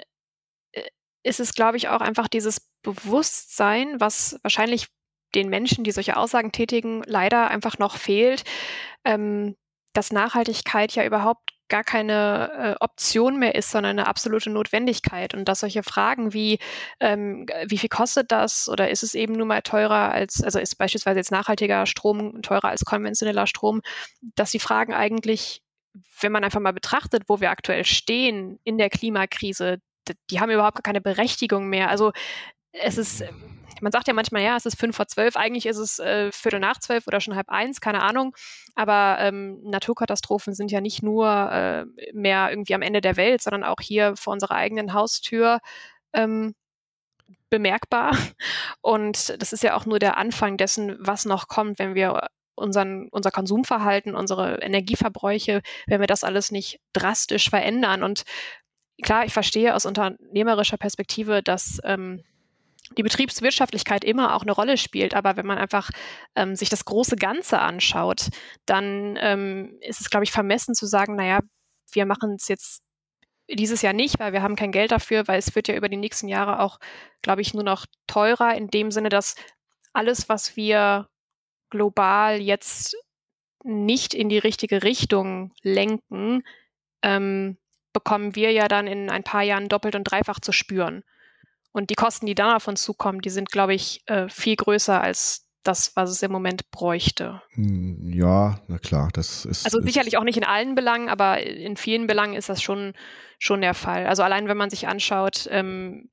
äh, 0.71 0.83
ist 1.23 1.39
es, 1.39 1.53
glaube 1.53 1.77
ich, 1.77 1.89
auch 1.89 2.01
einfach 2.01 2.27
dieses 2.27 2.69
Bewusstsein, 2.81 3.99
was 3.99 4.39
wahrscheinlich 4.43 4.87
den 5.35 5.49
Menschen, 5.49 5.83
die 5.83 5.91
solche 5.91 6.17
Aussagen 6.17 6.51
tätigen, 6.51 7.03
leider 7.05 7.49
einfach 7.49 7.77
noch 7.77 7.97
fehlt, 7.97 8.43
ähm, 9.03 9.55
dass 9.97 10.11
Nachhaltigkeit 10.11 10.93
ja 10.93 11.03
überhaupt 11.03 11.53
gar 11.69 11.83
keine 11.83 12.51
äh, 12.79 12.83
Option 12.83 13.39
mehr 13.39 13.55
ist, 13.55 13.71
sondern 13.71 13.97
eine 13.97 14.07
absolute 14.07 14.51
Notwendigkeit. 14.51 15.33
Und 15.33 15.45
dass 15.45 15.61
solche 15.61 15.81
Fragen 15.81 16.33
wie, 16.33 16.59
ähm, 16.99 17.47
wie 17.65 17.79
viel 17.79 17.89
kostet 17.89 18.31
das 18.31 18.69
oder 18.69 18.91
ist 18.91 19.01
es 19.01 19.15
eben 19.15 19.33
nur 19.33 19.47
mal 19.47 19.63
teurer 19.63 20.11
als, 20.11 20.43
also 20.43 20.59
ist 20.59 20.77
beispielsweise 20.77 21.17
jetzt 21.17 21.31
nachhaltiger 21.31 21.87
Strom 21.87 22.43
teurer 22.43 22.65
als 22.65 22.85
konventioneller 22.85 23.47
Strom, 23.47 23.81
dass 24.35 24.51
die 24.51 24.59
Fragen 24.59 24.93
eigentlich, 24.93 25.63
wenn 26.21 26.31
man 26.31 26.43
einfach 26.43 26.59
mal 26.59 26.73
betrachtet, 26.73 27.23
wo 27.27 27.41
wir 27.41 27.49
aktuell 27.49 27.83
stehen 27.83 28.59
in 28.63 28.77
der 28.77 28.91
Klimakrise, 28.91 29.79
die 30.29 30.39
haben 30.39 30.51
überhaupt 30.51 30.75
gar 30.75 30.83
keine 30.83 31.01
Berechtigung 31.01 31.69
mehr. 31.69 31.89
Also 31.89 32.11
es 32.71 32.97
ist 32.97 33.23
man 33.81 33.91
sagt 33.91 34.07
ja 34.07 34.13
manchmal, 34.13 34.43
ja, 34.43 34.55
es 34.55 34.65
ist 34.65 34.79
fünf 34.79 34.95
vor 34.95 35.07
zwölf, 35.07 35.35
eigentlich 35.35 35.65
ist 35.65 35.77
es 35.77 35.99
äh, 35.99 36.31
Viertel 36.31 36.59
nach 36.59 36.79
zwölf 36.79 37.07
oder 37.07 37.21
schon 37.21 37.35
halb 37.35 37.49
eins, 37.49 37.81
keine 37.81 38.01
Ahnung. 38.01 38.35
Aber 38.75 39.17
ähm, 39.19 39.61
Naturkatastrophen 39.63 40.53
sind 40.53 40.71
ja 40.71 40.81
nicht 40.81 41.03
nur 41.03 41.27
äh, 41.51 41.85
mehr 42.13 42.49
irgendwie 42.49 42.75
am 42.75 42.81
Ende 42.81 43.01
der 43.01 43.17
Welt, 43.17 43.41
sondern 43.41 43.63
auch 43.63 43.81
hier 43.81 44.15
vor 44.15 44.33
unserer 44.33 44.55
eigenen 44.55 44.93
Haustür 44.93 45.59
ähm, 46.13 46.55
bemerkbar. 47.49 48.15
Und 48.81 49.41
das 49.41 49.53
ist 49.53 49.63
ja 49.63 49.75
auch 49.75 49.85
nur 49.85 49.99
der 49.99 50.17
Anfang 50.17 50.57
dessen, 50.57 50.97
was 50.99 51.25
noch 51.25 51.47
kommt, 51.47 51.79
wenn 51.79 51.95
wir 51.95 52.27
unseren, 52.55 53.07
unser 53.09 53.29
Konsumverhalten, 53.29 54.15
unsere 54.15 54.61
Energieverbräuche, 54.61 55.61
wenn 55.85 55.99
wir 55.99 56.07
das 56.07 56.23
alles 56.23 56.51
nicht 56.51 56.79
drastisch 56.93 57.49
verändern. 57.49 58.01
Und 58.01 58.23
klar, 59.03 59.25
ich 59.25 59.33
verstehe 59.33 59.75
aus 59.75 59.85
unternehmerischer 59.85 60.77
Perspektive, 60.77 61.43
dass 61.43 61.79
ähm, 61.83 62.23
die 62.95 63.03
Betriebswirtschaftlichkeit 63.03 64.03
immer 64.03 64.35
auch 64.35 64.43
eine 64.43 64.51
Rolle 64.51 64.77
spielt. 64.77 65.13
Aber 65.13 65.37
wenn 65.37 65.45
man 65.45 65.57
einfach 65.57 65.89
ähm, 66.35 66.55
sich 66.55 66.69
das 66.69 66.85
große 66.85 67.15
Ganze 67.15 67.59
anschaut, 67.59 68.29
dann 68.65 69.17
ähm, 69.19 69.77
ist 69.81 70.01
es, 70.01 70.09
glaube 70.09 70.23
ich, 70.23 70.31
vermessen 70.31 70.75
zu 70.75 70.85
sagen, 70.85 71.15
naja, 71.15 71.39
wir 71.91 72.05
machen 72.05 72.35
es 72.35 72.47
jetzt 72.47 72.83
dieses 73.49 73.81
Jahr 73.81 73.93
nicht, 73.93 74.19
weil 74.19 74.33
wir 74.33 74.41
haben 74.41 74.55
kein 74.55 74.71
Geld 74.71 74.91
dafür, 74.91 75.27
weil 75.27 75.39
es 75.39 75.55
wird 75.55 75.67
ja 75.67 75.75
über 75.75 75.89
die 75.89 75.97
nächsten 75.97 76.27
Jahre 76.27 76.59
auch, 76.59 76.79
glaube 77.21 77.41
ich, 77.41 77.53
nur 77.53 77.63
noch 77.63 77.85
teurer, 78.05 78.55
in 78.55 78.67
dem 78.67 78.91
Sinne, 78.91 79.09
dass 79.09 79.35
alles, 79.93 80.29
was 80.29 80.55
wir 80.55 81.07
global 81.69 82.39
jetzt 82.41 82.95
nicht 83.63 84.13
in 84.13 84.29
die 84.29 84.37
richtige 84.37 84.83
Richtung 84.83 85.53
lenken, 85.61 86.43
ähm, 87.01 87.57
bekommen 87.93 88.35
wir 88.35 88.51
ja 88.51 88.67
dann 88.67 88.87
in 88.87 89.09
ein 89.09 89.23
paar 89.23 89.43
Jahren 89.43 89.69
doppelt 89.69 89.95
und 89.95 90.03
dreifach 90.03 90.39
zu 90.39 90.51
spüren. 90.51 91.03
Und 91.77 91.91
die 91.91 91.95
Kosten, 91.95 92.25
die 92.25 92.35
davon 92.35 92.75
zukommen, 92.75 93.21
die 93.21 93.29
sind, 93.29 93.51
glaube 93.51 93.75
ich, 93.75 94.01
äh, 94.07 94.27
viel 94.29 94.55
größer 94.55 94.99
als 94.99 95.47
das, 95.61 95.95
was 95.95 96.09
es 96.09 96.23
im 96.23 96.31
Moment 96.31 96.71
bräuchte. 96.71 97.41
Hm, 97.51 98.11
ja, 98.13 98.59
na 98.67 98.79
klar, 98.79 99.09
das 99.13 99.45
ist. 99.45 99.65
Also 99.65 99.79
sicherlich 99.81 100.13
ist 100.13 100.19
auch 100.19 100.23
nicht 100.23 100.37
in 100.37 100.43
allen 100.43 100.75
Belangen, 100.75 101.07
aber 101.07 101.41
in 101.43 101.77
vielen 101.77 102.07
Belangen 102.07 102.35
ist 102.35 102.49
das 102.49 102.63
schon, 102.63 102.93
schon 103.37 103.61
der 103.61 103.73
Fall. 103.73 104.07
Also 104.07 104.23
allein 104.23 104.47
wenn 104.47 104.57
man 104.57 104.69
sich 104.69 104.87
anschaut, 104.87 105.47
ähm, 105.51 106.09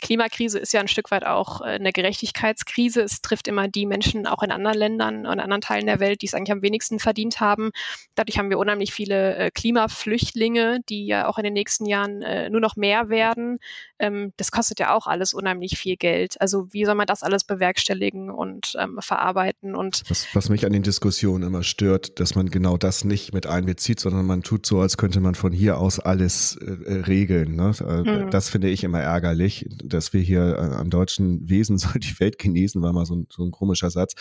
Klimakrise 0.00 0.58
ist 0.58 0.72
ja 0.72 0.80
ein 0.80 0.88
Stück 0.88 1.10
weit 1.10 1.24
auch 1.24 1.60
äh, 1.60 1.64
eine 1.64 1.92
Gerechtigkeitskrise. 1.92 3.02
Es 3.02 3.22
trifft 3.22 3.48
immer 3.48 3.68
die 3.68 3.86
Menschen 3.86 4.26
auch 4.26 4.42
in 4.42 4.50
anderen 4.50 4.78
Ländern 4.78 5.26
und 5.26 5.40
anderen 5.40 5.60
Teilen 5.60 5.86
der 5.86 6.00
Welt, 6.00 6.22
die 6.22 6.26
es 6.26 6.34
eigentlich 6.34 6.52
am 6.52 6.62
wenigsten 6.62 6.98
verdient 6.98 7.40
haben. 7.40 7.70
Dadurch 8.14 8.38
haben 8.38 8.50
wir 8.50 8.58
unheimlich 8.58 8.92
viele 8.92 9.36
äh, 9.36 9.50
Klimaflüchtlinge, 9.50 10.80
die 10.88 11.06
ja 11.06 11.28
auch 11.28 11.38
in 11.38 11.44
den 11.44 11.52
nächsten 11.52 11.86
Jahren 11.86 12.22
äh, 12.22 12.50
nur 12.50 12.60
noch 12.60 12.76
mehr 12.76 13.08
werden. 13.08 13.58
Ähm, 13.98 14.32
das 14.36 14.50
kostet 14.50 14.80
ja 14.80 14.94
auch 14.94 15.06
alles 15.06 15.34
unheimlich 15.34 15.78
viel 15.78 15.96
Geld. 15.96 16.40
Also 16.40 16.72
wie 16.72 16.84
soll 16.84 16.94
man 16.94 17.06
das 17.06 17.22
alles 17.22 17.44
bewerkstelligen 17.44 18.30
und 18.30 18.76
ähm, 18.78 18.98
verarbeiten? 19.00 19.74
Und 19.74 20.02
was, 20.08 20.26
was 20.34 20.48
mich 20.48 20.64
an 20.66 20.72
den 20.72 20.82
Diskussionen 20.82 21.44
immer 21.44 21.62
stört, 21.62 22.20
dass 22.20 22.34
man 22.34 22.50
genau 22.50 22.76
das 22.76 23.04
nicht 23.04 23.34
mit 23.34 23.46
einbezieht, 23.46 24.00
sondern 24.00 24.26
man 24.26 24.42
tut 24.42 24.66
so, 24.66 24.80
als 24.80 24.96
könnte 24.96 25.20
man 25.20 25.34
von 25.34 25.52
hier 25.52 25.78
aus 25.78 26.00
alles 26.00 26.58
regeln. 26.60 27.56
Ne? 27.56 27.72
Mhm. 27.80 28.30
Das 28.30 28.48
finde 28.48 28.68
ich 28.68 28.84
immer 28.84 29.00
ärgerlich 29.00 29.66
dass 29.92 30.12
wir 30.12 30.20
hier 30.20 30.56
äh, 30.56 30.74
am 30.76 30.90
deutschen 30.90 31.48
Wesen 31.48 31.78
soll 31.78 32.00
die 32.00 32.18
Welt 32.20 32.38
genießen, 32.38 32.80
war 32.82 32.92
mal 32.92 33.06
so 33.06 33.14
ein, 33.16 33.26
so 33.30 33.44
ein 33.44 33.50
komischer 33.50 33.90
Satz. 33.90 34.14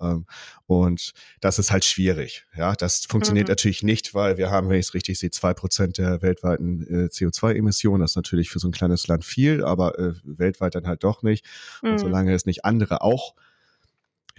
Ähm, 0.00 0.26
und 0.66 1.12
das 1.40 1.58
ist 1.58 1.70
halt 1.70 1.84
schwierig. 1.84 2.46
Ja, 2.56 2.74
das 2.74 3.06
funktioniert 3.06 3.48
mhm. 3.48 3.52
natürlich 3.52 3.82
nicht, 3.82 4.14
weil 4.14 4.38
wir 4.38 4.50
haben, 4.50 4.68
wenn 4.68 4.78
ich 4.78 4.86
es 4.86 4.94
richtig 4.94 5.18
sehe, 5.18 5.30
zwei 5.30 5.54
Prozent 5.54 5.98
der 5.98 6.22
weltweiten 6.22 6.86
äh, 6.86 7.08
CO2-Emissionen. 7.08 8.00
Das 8.00 8.12
ist 8.12 8.16
natürlich 8.16 8.50
für 8.50 8.58
so 8.58 8.68
ein 8.68 8.72
kleines 8.72 9.06
Land 9.06 9.24
viel, 9.24 9.64
aber 9.64 9.98
äh, 9.98 10.14
weltweit 10.24 10.74
dann 10.74 10.86
halt 10.86 11.04
doch 11.04 11.22
nicht. 11.22 11.44
Mhm. 11.82 11.92
Und 11.92 11.98
solange 11.98 12.34
es 12.34 12.46
nicht 12.46 12.64
andere 12.64 13.02
auch 13.02 13.34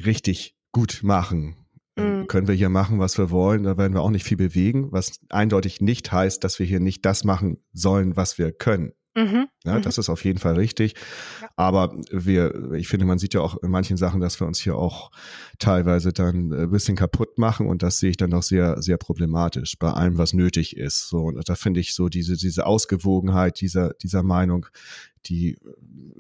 richtig 0.04 0.56
gut 0.72 1.00
machen, 1.04 1.56
mhm. 1.98 2.28
können 2.28 2.48
wir 2.48 2.56
hier 2.56 2.70
machen, 2.70 3.00
was 3.00 3.18
wir 3.18 3.32
wollen. 3.32 3.64
Da 3.64 3.78
werden 3.78 3.94
wir 3.94 4.02
auch 4.02 4.10
nicht 4.10 4.26
viel 4.26 4.38
bewegen, 4.38 4.92
was 4.92 5.20
eindeutig 5.30 5.82
nicht 5.82 6.12
heißt, 6.12 6.44
dass 6.44 6.60
wir 6.60 6.66
hier 6.66 6.80
nicht 6.80 7.06
das 7.06 7.24
machen 7.24 7.58
sollen, 7.74 8.16
was 8.16 8.38
wir 8.38 8.52
können. 8.52 8.94
Mhm. 9.18 9.48
Ja, 9.66 9.80
mhm. 9.80 9.82
das 9.82 9.98
ist 9.98 10.10
auf 10.10 10.24
jeden 10.24 10.38
Fall 10.38 10.54
richtig. 10.54 10.94
Ja. 11.42 11.50
Aber 11.56 11.98
wir, 12.12 12.74
ich 12.74 12.88
finde, 12.88 13.08
man 13.08 13.18
sieht 13.18 13.34
ja 13.34 13.42
auch 13.42 13.58
in 13.64 13.72
manchen 13.72 13.98
Sachen, 13.98 14.22
dass 14.22 14.40
wir 14.40 14.46
uns 14.46 14.60
hier 14.60 14.76
auch 14.76 15.10
teilweise 15.58 16.14
dann 16.14 16.54
ein 16.54 16.70
bisschen 16.70 16.96
kaputt 16.96 17.40
machen 17.40 17.66
und 17.66 17.82
das 17.82 17.98
sehe 17.98 18.12
ich 18.12 18.18
dann 18.18 18.32
auch 18.36 18.44
sehr, 18.44 18.80
sehr 18.80 18.98
problematisch 18.98 19.80
bei 19.80 19.90
allem, 19.90 20.20
was 20.20 20.34
nötig 20.34 20.78
ist. 20.78 21.10
So, 21.10 21.24
und 21.24 21.50
da 21.50 21.56
finde 21.56 21.80
ich 21.80 21.96
so 21.96 22.10
diese, 22.10 22.38
diese 22.38 22.68
Ausgewogenheit 22.68 23.60
dieser, 23.60 23.96
dieser 23.96 24.22
Meinung, 24.22 24.68
die 25.30 25.58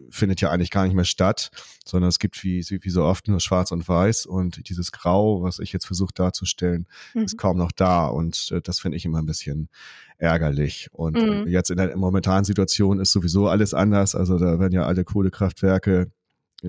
findet 0.10 0.41
ja 0.41 0.49
eigentlich 0.49 0.72
gar 0.72 0.86
nicht 0.86 0.95
mehr 0.95 1.05
statt, 1.05 1.51
sondern 1.86 2.10
es 2.10 2.20
gibt 2.20 2.43
wie, 2.43 2.66
wie 2.70 2.89
so 2.89 3.03
oft 3.03 3.28
nur 3.28 3.39
schwarz 3.39 3.72
und 3.72 3.88
weiß 3.88 4.26
und 4.26 4.70
dieses 4.70 4.91
Grau, 4.91 5.41
was 5.41 5.60
ich 5.60 5.74
jetzt 5.74 5.86
versuche 5.86 6.14
darzustellen, 6.14 6.88
mhm. 7.14 7.24
ist 7.24 7.38
kaum 7.38 7.58
noch 7.58 7.72
da 7.72 8.08
und 8.08 8.51
äh, 8.51 8.62
das 8.62 8.80
finde 8.80 8.97
ich 8.97 9.05
immer 9.05 9.20
ein 9.20 9.26
bisschen 9.26 9.70
ärgerlich. 10.18 10.89
Und 10.91 11.18
mhm. 11.18 11.47
jetzt 11.47 11.70
in 11.70 11.78
der 11.78 11.95
momentanen 11.97 12.45
Situation 12.45 12.99
ist 12.99 13.12
sowieso 13.12 13.47
alles 13.47 13.74
anders. 13.74 14.16
Also 14.16 14.38
da 14.39 14.60
werden 14.60 14.74
ja 14.74 14.86
alle 14.86 15.03
Kohlekraftwerke 15.03 16.12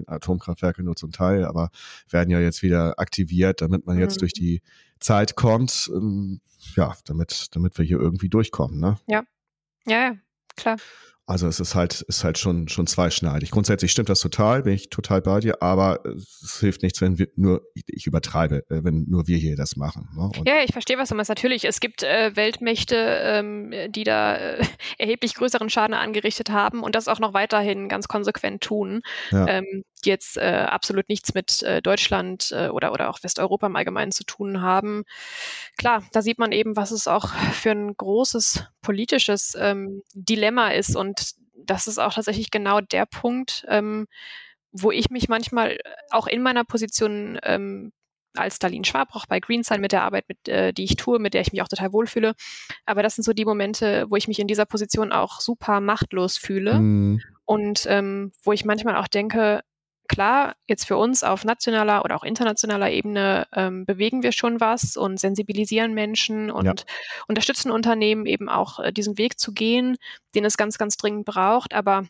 Atomkraftwerke 0.07 0.83
nur 0.83 0.97
zum 0.97 1.13
Teil, 1.13 1.45
aber 1.45 1.71
werden 2.11 2.31
ja 2.31 2.41
jetzt 2.41 2.63
wieder 2.63 2.99
aktiviert, 2.99 3.61
damit 3.61 3.87
man 3.87 3.99
jetzt 3.99 4.17
mhm. 4.17 4.21
durch 4.21 4.33
die 4.33 4.63
Zeit 5.01 5.37
kommt, 5.37 5.91
ähm, 5.95 6.41
ja, 6.77 6.95
damit, 7.05 7.47
damit 7.53 7.79
wir 7.79 7.85
hier 7.85 7.99
irgendwie 7.99 8.29
durchkommen, 8.29 8.81
ne? 8.81 8.99
Ja. 9.07 9.25
Ja, 9.87 10.17
klar. 10.57 10.77
Also 11.29 11.47
es 11.47 11.61
ist 11.61 11.75
halt, 11.75 12.01
ist 12.01 12.25
halt 12.25 12.39
schon, 12.39 12.69
schon 12.69 12.87
zweischneidig. 12.87 13.51
Grundsätzlich 13.51 13.93
stimmt 13.93 14.09
das 14.09 14.21
total, 14.21 14.63
bin 14.63 14.73
ich 14.73 14.89
total 14.89 15.21
bei 15.21 15.41
dir, 15.41 15.63
aber 15.63 16.01
es 16.17 16.59
hilft 16.59 16.83
nichts, 16.83 17.03
wenn 17.03 17.19
wir 17.19 17.29
nur, 17.37 17.61
ich 17.75 18.07
übertreibe, 18.07 18.65
äh, 18.71 18.83
wenn 18.83 19.05
nur 19.09 19.27
wir 19.27 19.37
hier 19.37 19.55
das 19.55 19.77
machen. 19.77 20.09
Ne? 20.17 20.31
ja, 20.47 20.63
ich 20.65 20.73
verstehe, 20.73 20.97
was 20.97 21.11
du 21.11 21.15
meinst. 21.15 21.29
Natürlich, 21.29 21.67
es 21.67 21.81
gibt 21.81 22.03
äh, 22.03 22.35
Weltmächte, 22.35 22.97
ähm, 22.97 23.75
die 23.91 24.05
da 24.05 24.37
äh, 24.37 24.65
erheblich 24.99 25.35
größeren 25.35 25.69
Schaden 25.69 25.95
angerichtet 25.95 26.49
haben 26.49 26.83
und 26.83 26.95
das 26.95 27.09
auch 27.09 27.19
noch 27.19 27.35
weiterhin 27.35 27.91
ganz 27.91 28.09
konsequent 28.09 28.63
tun. 28.63 29.03
Ja. 29.31 29.47
Ähm, 29.49 29.85
die 30.01 30.11
jetzt 30.11 30.37
äh, 30.37 30.67
absolut 30.69 31.09
nichts 31.09 31.35
mit 31.35 31.63
äh, 31.63 31.83
Deutschland 31.83 32.53
äh, 32.53 32.69
oder, 32.69 32.93
oder 32.93 33.11
auch 33.11 33.23
Westeuropa 33.23 33.67
im 33.67 33.77
Allgemeinen 33.77 34.13
zu 34.13 34.25
tun 34.25 34.63
haben. 34.63 35.05
Klar, 35.77 36.05
da 36.13 36.23
sieht 36.23 36.39
man 36.39 36.53
eben, 36.53 36.77
was 36.77 36.91
es 36.91 37.09
auch 37.09 37.29
für 37.53 37.71
ein 37.71 37.97
großes 37.97 38.65
politisches 38.83 39.57
ähm, 39.59 40.03
Dilemma 40.15 40.69
ist. 40.69 40.97
Und 40.97 41.35
das 41.55 41.87
ist 41.87 41.99
auch 41.99 42.15
tatsächlich 42.15 42.51
genau 42.51 42.81
der 42.81 43.07
Punkt, 43.07 43.65
ähm, 43.69 44.07
wo 44.73 44.91
ich 44.91 45.11
mich 45.11 45.29
manchmal 45.29 45.79
auch 46.11 46.27
in 46.27 46.43
meiner 46.43 46.65
Position 46.65 47.39
ähm, 47.43 47.93
als 48.39 48.59
Darlene 48.59 48.85
Schwab, 48.85 49.09
auch 49.15 49.27
bei 49.27 49.41
Greensign 49.41 49.81
mit 49.81 49.93
der 49.93 50.03
Arbeit, 50.03 50.27
mit, 50.29 50.49
äh, 50.49 50.73
die 50.73 50.85
ich 50.85 50.97
tue, 50.97 51.19
mit 51.19 51.35
der 51.35 51.41
ich 51.41 51.53
mich 51.53 51.63
auch 51.63 51.69
total 51.69 51.93
wohlfühle. 51.93 52.35
Aber 52.87 53.03
das 53.03 53.15
sind 53.15 53.25
so 53.25 53.33
die 53.33 53.45
Momente, 53.45 54.07
wo 54.09 54.17
ich 54.17 54.29
mich 54.29 54.39
in 54.39 54.47
dieser 54.47 54.67
Position 54.67 55.13
auch 55.13 55.41
super 55.41 55.81
machtlos 55.81 56.37
fühle 56.37 56.75
mhm. 56.75 57.21
und 57.45 57.87
ähm, 57.89 58.33
wo 58.43 58.53
ich 58.53 58.65
manchmal 58.65 58.97
auch 58.97 59.09
denke, 59.09 59.63
klar, 60.09 60.57
jetzt 60.67 60.87
für 60.87 60.97
uns 60.97 61.23
auf 61.23 61.45
nationaler 61.45 62.05
oder 62.05 62.17
auch 62.17 62.25
internationaler 62.25 62.91
Ebene 62.91 63.47
ähm, 63.53 63.87
bewegen 63.87 64.23
wir 64.23 64.33
schon 64.33 64.61
was 64.61 64.97
und 64.97 65.21
sensibilisieren 65.21 65.95
Menschen 65.95 66.51
und 66.51 66.67
ja. 66.67 66.75
unterstützen 67.29 67.71
Unternehmen 67.71 68.27
eben 68.27 68.49
auch 68.49 68.81
äh, 68.81 68.93
diesen 68.93 69.19
Weg 69.19 69.39
zu 69.39 69.53
gehen, 69.53 69.97
den 70.35 70.45
es 70.45 70.57
ganz, 70.57 70.79
ganz 70.79 70.97
dringend 70.97 71.27
braucht. 71.27 71.75
Aber 71.75 72.05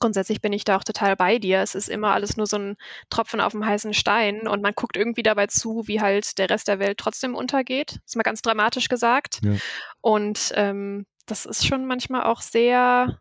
grundsätzlich 0.00 0.40
bin 0.40 0.52
ich 0.52 0.64
da 0.64 0.76
auch 0.76 0.84
total 0.84 1.14
bei 1.14 1.38
dir. 1.38 1.60
Es 1.60 1.74
ist 1.74 1.88
immer 1.88 2.12
alles 2.12 2.36
nur 2.36 2.46
so 2.46 2.56
ein 2.56 2.76
Tropfen 3.10 3.40
auf 3.40 3.52
dem 3.52 3.64
heißen 3.64 3.94
Stein 3.94 4.48
und 4.48 4.62
man 4.62 4.72
guckt 4.74 4.96
irgendwie 4.96 5.22
dabei 5.22 5.46
zu, 5.46 5.86
wie 5.86 6.00
halt 6.00 6.38
der 6.38 6.50
Rest 6.50 6.68
der 6.68 6.78
Welt 6.78 6.98
trotzdem 6.98 7.34
untergeht. 7.34 7.92
Das 7.92 8.06
ist 8.06 8.16
mal 8.16 8.22
ganz 8.22 8.42
dramatisch 8.42 8.88
gesagt. 8.88 9.40
Ja. 9.44 9.52
Und 10.00 10.52
ähm, 10.56 11.06
das 11.26 11.46
ist 11.46 11.66
schon 11.66 11.86
manchmal 11.86 12.24
auch 12.24 12.40
sehr 12.40 13.20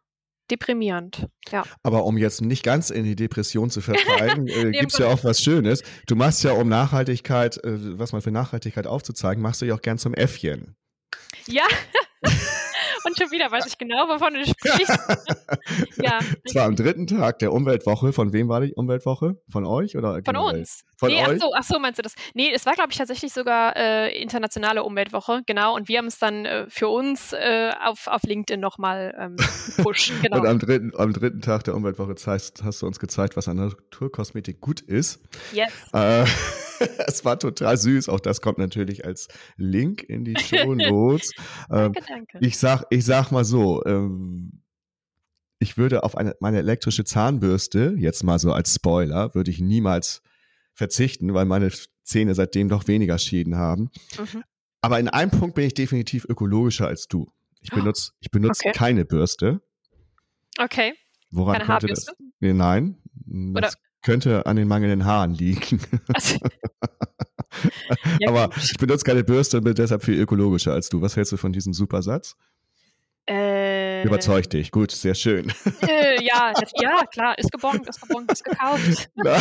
deprimierend. 0.51 1.27
Ja. 1.51 1.63
Aber 1.83 2.05
um 2.05 2.17
jetzt 2.17 2.41
nicht 2.41 2.63
ganz 2.63 2.89
in 2.89 3.03
die 3.03 3.15
Depression 3.15 3.69
zu 3.69 3.81
verfallen, 3.81 4.47
äh, 4.47 4.71
gibt 4.71 4.91
es 4.91 4.97
ja 4.97 5.07
auch 5.07 5.23
was 5.23 5.41
Schönes. 5.41 5.83
Du 6.07 6.15
machst 6.15 6.43
ja, 6.43 6.51
um 6.53 6.67
Nachhaltigkeit, 6.69 7.57
äh, 7.63 7.97
was 7.97 8.11
man 8.11 8.21
für 8.21 8.31
Nachhaltigkeit 8.31 8.87
aufzuzeigen, 8.87 9.41
machst 9.41 9.61
du 9.61 9.65
ja 9.65 9.75
auch 9.75 9.81
gern 9.81 9.97
zum 9.97 10.13
Äffchen. 10.13 10.75
Ja. 11.47 11.63
Und 13.05 13.17
schon 13.17 13.31
wieder 13.31 13.51
weiß 13.51 13.65
ich 13.67 13.77
genau, 13.77 14.07
wovon 14.07 14.33
du 14.33 14.45
sprichst. 14.45 14.99
ja. 16.01 16.19
Es 16.43 16.55
war 16.55 16.65
am 16.65 16.75
dritten 16.75 17.07
Tag 17.07 17.39
der 17.39 17.53
Umweltwoche. 17.53 18.13
Von 18.13 18.33
wem 18.33 18.49
war 18.49 18.61
die 18.61 18.73
Umweltwoche? 18.73 19.37
Von 19.49 19.65
euch 19.65 19.97
oder 19.97 20.21
Von 20.23 20.35
uns. 20.35 20.83
Von 20.97 21.09
nee, 21.09 21.21
euch? 21.21 21.27
Ach 21.27 21.39
so, 21.39 21.53
ach 21.55 21.63
so, 21.63 21.79
meinst 21.79 21.99
du 21.99 22.03
das? 22.03 22.13
Nee, 22.33 22.51
es 22.53 22.65
war, 22.65 22.73
glaube 22.73 22.91
ich, 22.91 22.97
tatsächlich 22.97 23.33
sogar 23.33 23.75
äh, 23.75 24.21
internationale 24.21 24.83
Umweltwoche, 24.83 25.41
genau. 25.45 25.75
Und 25.75 25.87
wir 25.87 25.97
haben 25.97 26.07
es 26.07 26.19
dann 26.19 26.45
äh, 26.45 26.65
für 26.69 26.89
uns 26.89 27.33
äh, 27.33 27.71
auf, 27.83 28.07
auf 28.07 28.23
LinkedIn 28.23 28.59
nochmal 28.59 29.15
ähm, 29.17 29.35
gepusht. 29.75 30.11
Genau. 30.21 30.39
Und 30.39 30.47
am 30.47 30.59
dritten, 30.59 30.91
am 30.97 31.13
dritten 31.13 31.39
Tag 31.39 31.63
der 31.63 31.75
Umweltwoche 31.75 32.15
hast, 32.25 32.63
hast 32.63 32.81
du 32.81 32.87
uns 32.87 32.99
gezeigt, 32.99 33.37
was 33.37 33.47
an 33.47 33.57
Naturkosmetik 33.57 34.59
gut 34.59 34.81
ist. 34.81 35.21
Yes. 35.53 35.71
Äh, 35.93 36.25
es 37.07 37.25
war 37.25 37.39
total 37.39 37.77
süß. 37.77 38.09
Auch 38.09 38.19
das 38.19 38.41
kommt 38.41 38.57
natürlich 38.57 39.05
als 39.05 39.27
Link 39.57 40.03
in 40.03 40.25
die 40.25 40.37
Show 40.37 40.75
Notes. 40.75 41.31
danke, 41.69 41.99
ähm, 41.99 42.05
danke. 42.07 42.37
Ich 42.41 42.57
sag, 42.57 42.85
ich 42.89 43.05
sag 43.05 43.31
mal 43.31 43.45
so, 43.45 43.83
ähm, 43.85 44.63
ich 45.59 45.77
würde 45.77 46.03
auf 46.03 46.17
eine, 46.17 46.35
meine 46.39 46.57
elektrische 46.59 47.03
Zahnbürste, 47.03 47.95
jetzt 47.97 48.23
mal 48.23 48.39
so 48.39 48.53
als 48.53 48.73
Spoiler, 48.73 49.35
würde 49.35 49.51
ich 49.51 49.59
niemals 49.59 50.21
verzichten, 50.73 51.33
weil 51.33 51.45
meine 51.45 51.69
Zähne 52.03 52.33
seitdem 52.33 52.69
doch 52.69 52.87
weniger 52.87 53.17
Schäden 53.17 53.57
haben. 53.57 53.91
Mhm. 54.17 54.43
Aber 54.81 54.99
in 54.99 55.09
einem 55.09 55.31
Punkt 55.31 55.55
bin 55.55 55.65
ich 55.65 55.73
definitiv 55.73 56.25
ökologischer 56.25 56.87
als 56.87 57.07
du. 57.07 57.31
Ich 57.61 57.71
benutze, 57.71 58.13
ich 58.21 58.31
benutze 58.31 58.61
okay. 58.65 58.77
keine 58.77 59.03
Bürste. 59.03 59.61
Okay. 60.57 60.93
Woran 61.31 61.53
keine 61.53 61.65
könnte 61.65 61.73
Haarbürste? 61.73 62.11
das? 62.17 62.27
Nee, 62.39 62.53
nein. 62.53 62.97
Das 63.13 63.73
Oder 63.75 63.88
könnte 64.01 64.45
an 64.45 64.55
den 64.55 64.67
mangelnden 64.67 65.05
Haaren 65.05 65.33
liegen. 65.33 65.79
Also, 66.13 66.37
ja, 68.19 68.29
Aber 68.29 68.49
ich 68.57 68.77
benutze 68.77 69.03
keine 69.03 69.23
Bürste 69.23 69.57
und 69.57 69.63
bin 69.63 69.75
deshalb 69.75 70.03
viel 70.03 70.19
ökologischer 70.19 70.73
als 70.73 70.89
du. 70.89 71.01
Was 71.01 71.15
hältst 71.15 71.31
du 71.31 71.37
von 71.37 71.53
diesem 71.53 71.73
super 71.73 72.01
Satz? 72.01 72.35
Äh, 73.29 74.03
Überzeugt 74.03 74.53
dich, 74.53 74.71
gut, 74.71 74.91
sehr 74.91 75.13
schön. 75.13 75.53
Äh, 75.87 76.23
ja, 76.23 76.51
ja, 76.81 77.05
klar, 77.11 77.37
ist 77.37 77.51
gebongt, 77.51 77.87
ist 77.87 78.01
gebongt, 78.01 78.31
ist 78.31 78.43
gekauft. 78.43 79.09
Na, 79.15 79.37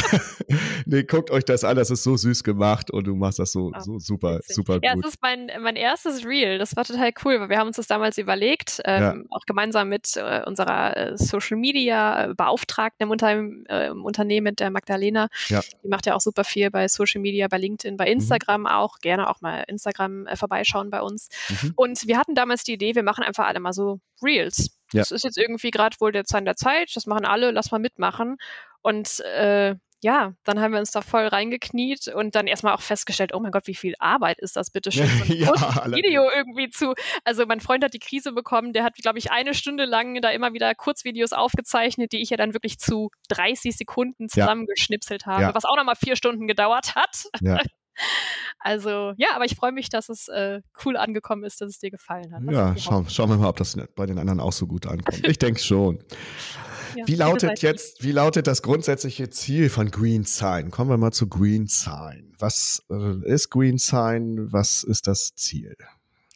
nee, 0.85 1.05
guckt 1.05 1.31
euch 1.31 1.45
das 1.45 1.65
an, 1.65 1.77
das 1.77 1.91
ist 1.91 2.03
so 2.03 2.17
süß 2.17 2.45
gemacht 2.45 2.91
und 2.91 3.07
du 3.07 3.15
machst 3.15 3.39
das 3.39 3.53
so, 3.53 3.73
oh, 3.75 3.81
so 3.81 3.99
super, 3.99 4.37
witzig. 4.37 4.57
super 4.57 4.75
gut. 4.75 4.85
Ja, 4.85 4.95
es 4.95 5.07
ist 5.07 5.23
mein, 5.23 5.51
mein 5.63 5.77
erstes 5.77 6.27
Reel, 6.27 6.59
das 6.59 6.77
war 6.77 6.85
total 6.85 7.13
cool, 7.25 7.41
weil 7.41 7.49
wir 7.49 7.59
haben 7.59 7.69
uns 7.69 7.77
das 7.77 7.87
damals 7.87 8.19
überlegt, 8.19 8.83
ähm, 8.85 9.03
ja. 9.03 9.15
auch 9.31 9.47
gemeinsam 9.47 9.89
mit 9.89 10.17
äh, 10.17 10.43
unserer 10.45 10.97
äh, 10.97 11.17
Social 11.17 11.57
Media 11.57 12.27
äh, 12.27 12.35
Beauftragten 12.35 13.07
im, 13.07 13.11
Unter 13.11 13.31
äh, 13.31 13.89
im, 13.89 14.05
Unternehmen, 14.05 14.45
mit 14.45 14.61
der 14.61 14.71
Magdalena. 14.71 15.29
Ja. 15.49 15.63
Die 15.83 15.89
macht 15.89 16.05
ja 16.05 16.15
auch 16.15 16.21
super 16.21 16.45
viel 16.45 16.71
bei 16.71 16.89
Social 16.89 17.23
Media, 17.23 17.49
bei 17.49 17.57
LinkedIn, 17.57 17.97
bei 17.97 18.05
mhm. 18.05 18.21
Instagram 18.21 18.63
mhm. 18.63 18.67
auch. 18.67 18.99
Gerne 18.99 19.31
auch 19.31 19.41
mal 19.41 19.65
Instagram 19.67 20.27
vorbeischauen 20.35 20.91
bei 20.91 21.01
uns. 21.01 21.31
Mhm. 21.49 21.73
Und 21.75 22.07
wir 22.07 22.19
hatten 22.19 22.35
damals 22.35 22.65
die 22.65 22.75
Idee, 22.75 22.95
wir 22.95 23.03
machen 23.03 23.25
einfach 23.25 23.47
alle 23.47 23.61
mal 23.61 23.73
so 23.73 23.78
Reels. 24.23 24.71
Ja. 24.93 25.01
Das 25.01 25.11
ist 25.11 25.25
jetzt 25.25 25.39
irgendwie 25.39 25.71
gerade 25.71 25.97
wohl 26.01 26.13
der 26.13 26.25
Zahn 26.25 26.45
der 26.45 26.57
Zeit, 26.57 26.91
das 26.95 27.07
machen 27.07 27.27
alle, 27.27 27.51
lass 27.51 27.71
mal 27.71 27.79
mitmachen. 27.79 28.37
Und 28.83 29.21
äh, 29.21 29.75
ja, 30.01 30.33
dann 30.45 30.61
haben 30.61 30.73
wir 30.73 30.79
uns 30.79 30.93
da 30.93 31.01
voll 31.01 31.27
reingekniet 31.27 32.09
und 32.09 32.37
dann 32.37 32.47
erstmal 32.47 32.73
auch 32.75 32.81
festgestellt, 32.81 33.35
oh 33.35 33.41
mein 33.41 33.51
Gott, 33.51 33.67
wie 33.67 33.75
viel 33.75 33.95
Arbeit 33.99 34.39
ist 34.39 34.55
das 34.55 34.71
bitte 34.71 34.93
schon, 34.93 35.07
so 35.07 35.25
ein 35.25 35.33
ja, 35.39 35.53
Video 35.87 36.29
irgendwie 36.35 36.71
zu. 36.71 36.95
Also 37.25 37.45
mein 37.47 37.61
Freund 37.61 37.83
hat 37.83 37.95
die 37.95 37.99
Krise 37.99 38.33
bekommen, 38.33 38.73
der 38.73 38.85
hat, 38.85 38.95
glaube 38.95 39.19
ich, 39.19 39.33
eine 39.33 39.55
Stunde 39.55 39.87
lang 39.87 40.21
da 40.21 40.31
immer 40.31 40.53
wieder 40.53 40.73
Kurzvideos 40.75 41.33
aufgezeichnet, 41.33 42.13
die 42.13 42.23
ich 42.23 42.31
ja 42.31 42.37
dann 42.37 42.55
wirklich 42.55 42.79
zu 42.79 43.11
30 43.31 43.77
Sekunden 43.77 44.29
zusammengeschnipselt 44.29 45.23
ja. 45.27 45.33
habe, 45.33 45.43
ja. 45.43 45.55
was 45.55 45.65
auch 45.65 45.77
nochmal 45.77 45.97
vier 45.97 46.15
Stunden 46.15 46.47
gedauert 46.47 46.95
hat. 46.95 47.25
Ja. 47.41 47.59
Also 48.61 49.13
ja, 49.17 49.29
aber 49.35 49.45
ich 49.45 49.55
freue 49.55 49.73
mich, 49.73 49.89
dass 49.89 50.09
es 50.09 50.29
äh, 50.29 50.61
cool 50.85 50.97
angekommen 50.97 51.45
ist, 51.45 51.61
dass 51.61 51.71
es 51.71 51.79
dir 51.79 51.91
gefallen 51.91 52.35
hat. 52.35 52.43
ja, 52.51 52.77
schauen, 52.77 53.09
schauen 53.09 53.31
wir 53.31 53.37
mal, 53.37 53.49
ob 53.49 53.57
das 53.57 53.77
bei 53.95 54.07
den 54.07 54.19
anderen 54.19 54.41
auch 54.41 54.53
so 54.53 54.67
gut 54.67 54.87
ankommt. 54.87 55.27
Ich 55.27 55.39
denke 55.39 55.61
schon. 55.61 56.03
Ja, 56.97 57.07
wie 57.07 57.17
lautet 57.17 57.61
jetzt, 57.61 58.03
wie 58.03 58.13
lautet 58.13 58.47
das 58.47 58.63
grundsätzliche 58.63 59.29
Ziel 59.29 59.69
von 59.69 59.91
Green 59.91 60.25
Sign? 60.25 60.71
Kommen 60.71 60.89
wir 60.89 60.97
mal 60.97 61.13
zu 61.13 61.29
Green 61.29 61.67
Sign. 61.67 62.33
Was 62.39 62.83
äh, 62.91 63.31
ist 63.31 63.51
Green 63.51 63.77
Sign? 63.77 64.51
Was 64.53 64.85
ist 64.85 65.07
das 65.07 65.35
Ziel? 65.35 65.77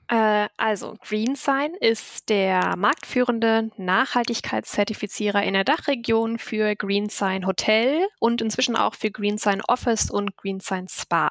Äh, 0.09 0.49
also, 0.57 0.97
GreenSign 1.01 1.75
ist 1.81 2.29
der 2.29 2.77
marktführende 2.77 3.71
Nachhaltigkeitszertifizierer 3.77 5.43
in 5.43 5.55
der 5.55 5.65
Dachregion 5.65 6.39
für 6.39 6.75
GreenSign 6.75 7.47
Hotel 7.47 8.07
und 8.19 8.43
inzwischen 8.43 8.77
auch 8.77 8.95
für 8.95 9.11
GreenSign 9.11 9.63
Office 9.69 10.11
und 10.11 10.37
GreenSign 10.37 10.89
Spa. 10.89 11.31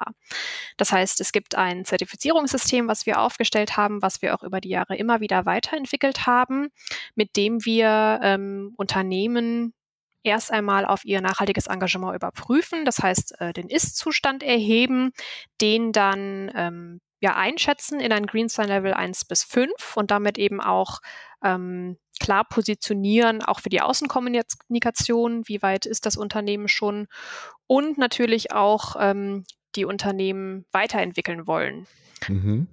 Das 0.76 0.92
heißt, 0.92 1.20
es 1.20 1.32
gibt 1.32 1.54
ein 1.54 1.84
Zertifizierungssystem, 1.84 2.88
was 2.88 3.06
wir 3.06 3.20
aufgestellt 3.20 3.76
haben, 3.76 4.02
was 4.02 4.22
wir 4.22 4.34
auch 4.34 4.42
über 4.42 4.60
die 4.60 4.70
Jahre 4.70 4.96
immer 4.96 5.20
wieder 5.20 5.46
weiterentwickelt 5.46 6.26
haben, 6.26 6.68
mit 7.14 7.36
dem 7.36 7.64
wir 7.64 8.20
ähm, 8.22 8.72
Unternehmen 8.76 9.74
erst 10.24 10.52
einmal 10.52 10.84
auf 10.84 11.04
ihr 11.04 11.20
nachhaltiges 11.20 11.66
Engagement 11.66 12.14
überprüfen, 12.14 12.84
das 12.84 13.00
heißt 13.00 13.40
äh, 13.40 13.52
den 13.52 13.68
Ist-Zustand 13.68 14.42
erheben, 14.42 15.12
den 15.60 15.92
dann 15.92 16.50
ähm, 16.54 17.00
ja, 17.22 17.36
einschätzen 17.36 18.00
in 18.00 18.10
ein 18.10 18.26
Greenstein 18.26 18.66
Level 18.66 18.92
1 18.92 19.26
bis 19.26 19.44
5 19.44 19.96
und 19.96 20.10
damit 20.10 20.38
eben 20.38 20.60
auch 20.60 20.98
ähm, 21.42 21.96
klar 22.20 22.44
positionieren, 22.44 23.42
auch 23.42 23.60
für 23.60 23.68
die 23.68 23.80
Außenkommunikation, 23.80 25.46
wie 25.46 25.62
weit 25.62 25.86
ist 25.86 26.04
das 26.04 26.16
Unternehmen 26.16 26.66
schon 26.66 27.06
und 27.68 27.96
natürlich 27.96 28.52
auch 28.52 28.96
ähm, 28.98 29.44
die 29.76 29.84
Unternehmen 29.84 30.64
weiterentwickeln 30.72 31.46
wollen. 31.46 31.86
Mhm. 32.28 32.66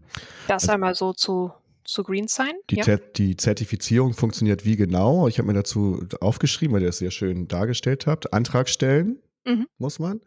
Das 0.48 0.64
also, 0.64 0.74
einmal 0.74 0.96
so 0.96 1.14
zu, 1.14 1.52
zu 1.84 2.04
GreenSign. 2.04 2.54
Die, 2.72 2.78
ja. 2.78 2.98
die 2.98 3.38
Zertifizierung 3.38 4.14
funktioniert 4.14 4.66
wie 4.66 4.78
genau? 4.78 5.28
Ich 5.28 5.38
habe 5.38 5.48
mir 5.48 5.54
dazu 5.54 6.08
aufgeschrieben, 6.22 6.74
weil 6.74 6.82
ihr 6.82 6.90
es 6.90 6.98
sehr 6.98 7.12
schön 7.12 7.48
dargestellt 7.48 8.08
habt. 8.08 8.34
Antrag 8.34 8.68
stellen. 8.68 9.22
Mhm. 9.46 9.68
Muss 9.78 10.00
man. 10.00 10.22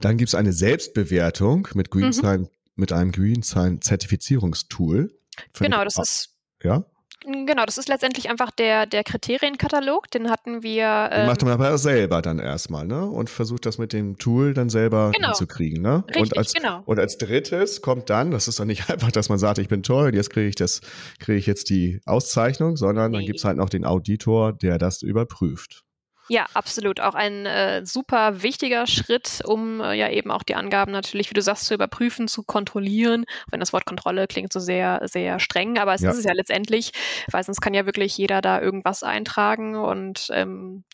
Dann 0.00 0.16
gibt 0.16 0.28
es 0.28 0.34
eine 0.34 0.52
Selbstbewertung 0.54 1.68
mit 1.74 1.90
GreenSign 1.90 2.40
mhm 2.42 2.48
mit 2.76 2.92
einem 2.92 3.12
Green 3.12 3.42
Sign 3.42 3.80
Zertifizierungstool. 3.80 5.10
Genau, 5.58 5.84
das 5.84 5.98
ist. 5.98 6.36
Ja? 6.62 6.84
Genau, 7.24 7.64
das 7.64 7.76
ist 7.76 7.88
letztendlich 7.88 8.30
einfach 8.30 8.52
der, 8.52 8.86
der 8.86 9.02
Kriterienkatalog, 9.02 10.10
den 10.10 10.30
hatten 10.30 10.62
wir. 10.62 11.08
Ähm, 11.10 11.22
den 11.22 11.26
macht 11.26 11.42
man 11.42 11.52
aber 11.52 11.76
selber 11.76 12.22
dann 12.22 12.38
erstmal, 12.38 12.86
ne? 12.86 13.04
Und 13.04 13.30
versucht 13.30 13.66
das 13.66 13.78
mit 13.78 13.92
dem 13.92 14.16
Tool 14.16 14.54
dann 14.54 14.68
selber 14.68 15.10
genau. 15.12 15.28
hinzukriegen, 15.28 15.82
ne? 15.82 16.04
Richtig, 16.06 16.22
und 16.22 16.38
als, 16.38 16.52
genau. 16.52 16.82
Und 16.84 17.00
als 17.00 17.18
drittes 17.18 17.82
kommt 17.82 18.10
dann, 18.10 18.30
das 18.30 18.46
ist 18.46 18.60
doch 18.60 18.64
nicht 18.64 18.88
einfach, 18.90 19.10
dass 19.10 19.28
man 19.28 19.38
sagt, 19.38 19.58
ich 19.58 19.68
bin 19.68 19.82
toll, 19.82 20.14
jetzt 20.14 20.30
kriege 20.30 20.48
ich 20.48 20.54
das, 20.54 20.82
kriege 21.18 21.38
ich 21.38 21.46
jetzt 21.46 21.68
die 21.70 22.00
Auszeichnung, 22.04 22.76
sondern 22.76 23.10
nee. 23.10 23.18
dann 23.18 23.26
gibt 23.26 23.38
es 23.38 23.44
halt 23.44 23.56
noch 23.56 23.70
den 23.70 23.84
Auditor, 23.84 24.52
der 24.52 24.78
das 24.78 25.02
überprüft. 25.02 25.85
Ja, 26.28 26.46
absolut. 26.54 27.00
Auch 27.00 27.14
ein 27.14 27.46
äh, 27.46 27.86
super 27.86 28.42
wichtiger 28.42 28.86
Schritt, 28.86 29.42
um 29.44 29.80
äh, 29.80 29.94
ja 29.94 30.10
eben 30.10 30.30
auch 30.30 30.42
die 30.42 30.54
Angaben 30.56 30.90
natürlich, 30.90 31.30
wie 31.30 31.34
du 31.34 31.42
sagst, 31.42 31.66
zu 31.66 31.74
überprüfen, 31.74 32.26
zu 32.26 32.42
kontrollieren. 32.42 33.24
Wenn 33.50 33.60
das 33.60 33.72
Wort 33.72 33.86
Kontrolle 33.86 34.26
klingt 34.26 34.52
so 34.52 34.58
sehr, 34.58 35.00
sehr 35.04 35.38
streng, 35.38 35.78
aber 35.78 35.94
es 35.94 36.00
ja. 36.00 36.10
ist 36.10 36.18
es 36.18 36.24
ja 36.24 36.32
letztendlich, 36.32 36.92
weil 37.30 37.44
sonst 37.44 37.60
kann 37.60 37.74
ja 37.74 37.86
wirklich 37.86 38.16
jeder 38.16 38.40
da 38.40 38.60
irgendwas 38.60 39.02
eintragen 39.02 39.76
und 39.76 40.28
ähm, 40.32 40.84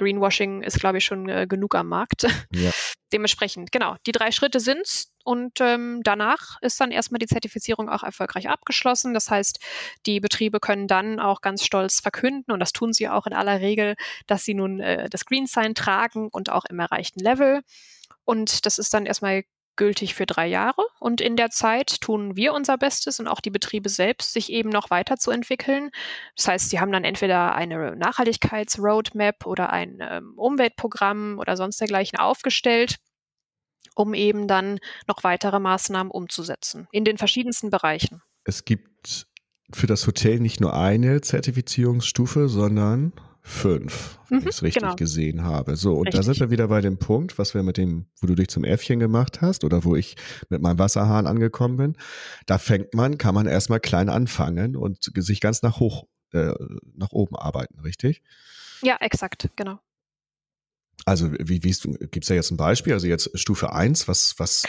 Greenwashing 0.00 0.62
ist, 0.62 0.80
glaube 0.80 0.98
ich, 0.98 1.04
schon 1.04 1.28
äh, 1.28 1.46
genug 1.46 1.74
am 1.74 1.88
Markt. 1.88 2.26
Ja. 2.52 2.70
Dementsprechend, 3.12 3.70
genau, 3.70 3.96
die 4.06 4.12
drei 4.12 4.30
Schritte 4.30 4.60
sind's 4.60 5.12
und 5.24 5.60
ähm, 5.60 6.00
danach 6.04 6.56
ist 6.62 6.80
dann 6.80 6.90
erstmal 6.90 7.18
die 7.18 7.26
Zertifizierung 7.26 7.88
auch 7.88 8.02
erfolgreich 8.02 8.48
abgeschlossen. 8.48 9.14
Das 9.14 9.30
heißt, 9.30 9.58
die 10.06 10.20
Betriebe 10.20 10.60
können 10.60 10.86
dann 10.86 11.20
auch 11.20 11.40
ganz 11.40 11.64
stolz 11.64 12.00
verkünden, 12.00 12.52
und 12.52 12.60
das 12.60 12.72
tun 12.72 12.92
sie 12.92 13.08
auch 13.08 13.26
in 13.26 13.34
aller 13.34 13.60
Regel, 13.60 13.96
dass 14.26 14.44
sie 14.44 14.54
nun 14.54 14.80
äh, 14.80 15.08
das 15.10 15.26
Green 15.26 15.46
Sign 15.46 15.74
tragen 15.74 16.28
und 16.28 16.50
auch 16.50 16.64
im 16.64 16.78
erreichten 16.78 17.20
Level. 17.20 17.60
Und 18.24 18.64
das 18.64 18.78
ist 18.78 18.94
dann 18.94 19.06
erstmal 19.06 19.42
gültig 19.80 20.14
für 20.14 20.26
drei 20.26 20.46
Jahre. 20.46 20.84
Und 21.00 21.22
in 21.22 21.36
der 21.36 21.48
Zeit 21.48 22.02
tun 22.02 22.36
wir 22.36 22.52
unser 22.52 22.76
Bestes 22.76 23.18
und 23.18 23.26
auch 23.26 23.40
die 23.40 23.50
Betriebe 23.50 23.88
selbst, 23.88 24.34
sich 24.34 24.52
eben 24.52 24.68
noch 24.68 24.90
weiterzuentwickeln. 24.90 25.90
Das 26.36 26.48
heißt, 26.48 26.70
sie 26.70 26.78
haben 26.78 26.92
dann 26.92 27.04
entweder 27.04 27.54
eine 27.54 27.96
Nachhaltigkeitsroadmap 27.96 29.46
oder 29.46 29.70
ein 29.70 29.98
ähm, 30.02 30.34
Umweltprogramm 30.36 31.38
oder 31.38 31.56
sonst 31.56 31.80
dergleichen 31.80 32.18
aufgestellt 32.18 32.96
um 33.96 34.14
eben 34.14 34.46
dann 34.46 34.78
noch 35.08 35.24
weitere 35.24 35.58
Maßnahmen 35.58 36.10
umzusetzen 36.10 36.86
in 36.92 37.04
den 37.04 37.18
verschiedensten 37.18 37.70
Bereichen. 37.70 38.22
Es 38.44 38.64
gibt 38.64 39.26
für 39.72 39.86
das 39.86 40.06
Hotel 40.06 40.38
nicht 40.38 40.60
nur 40.60 40.74
eine 40.74 41.20
Zertifizierungsstufe, 41.20 42.48
sondern 42.48 43.12
fünf, 43.42 44.18
wenn 44.28 44.38
mhm, 44.38 44.48
ich 44.48 44.54
es 44.54 44.62
richtig 44.62 44.82
genau. 44.82 44.96
gesehen 44.96 45.42
habe. 45.44 45.76
So, 45.76 45.94
und 45.94 46.06
richtig. 46.06 46.18
da 46.18 46.22
sind 46.22 46.40
wir 46.40 46.50
wieder 46.50 46.68
bei 46.68 46.80
dem 46.80 46.98
Punkt, 46.98 47.38
was 47.38 47.54
wir 47.54 47.62
mit 47.62 47.76
dem, 47.76 48.06
wo 48.20 48.26
du 48.26 48.34
dich 48.34 48.48
zum 48.48 48.64
Äffchen 48.64 48.98
gemacht 48.98 49.40
hast 49.40 49.64
oder 49.64 49.84
wo 49.84 49.96
ich 49.96 50.16
mit 50.48 50.62
meinem 50.62 50.78
Wasserhahn 50.78 51.26
angekommen 51.26 51.76
bin. 51.76 51.96
Da 52.46 52.58
fängt 52.58 52.94
man, 52.94 53.18
kann 53.18 53.34
man 53.34 53.46
erstmal 53.46 53.80
klein 53.80 54.08
anfangen 54.08 54.76
und 54.76 55.10
sich 55.16 55.40
ganz 55.40 55.62
nach 55.62 55.80
hoch, 55.80 56.06
äh, 56.32 56.52
nach 56.94 57.12
oben 57.12 57.36
arbeiten, 57.36 57.80
richtig? 57.80 58.22
Ja, 58.82 58.96
exakt, 59.00 59.50
genau. 59.56 59.80
Also, 61.06 61.32
wie, 61.32 61.62
wie 61.62 61.74
gibt 62.10 62.24
es 62.24 62.28
da 62.28 62.34
jetzt 62.34 62.50
ein 62.50 62.56
Beispiel? 62.56 62.92
Also 62.92 63.06
jetzt 63.06 63.30
Stufe 63.38 63.72
1, 63.72 64.06
was, 64.06 64.38
was 64.38 64.64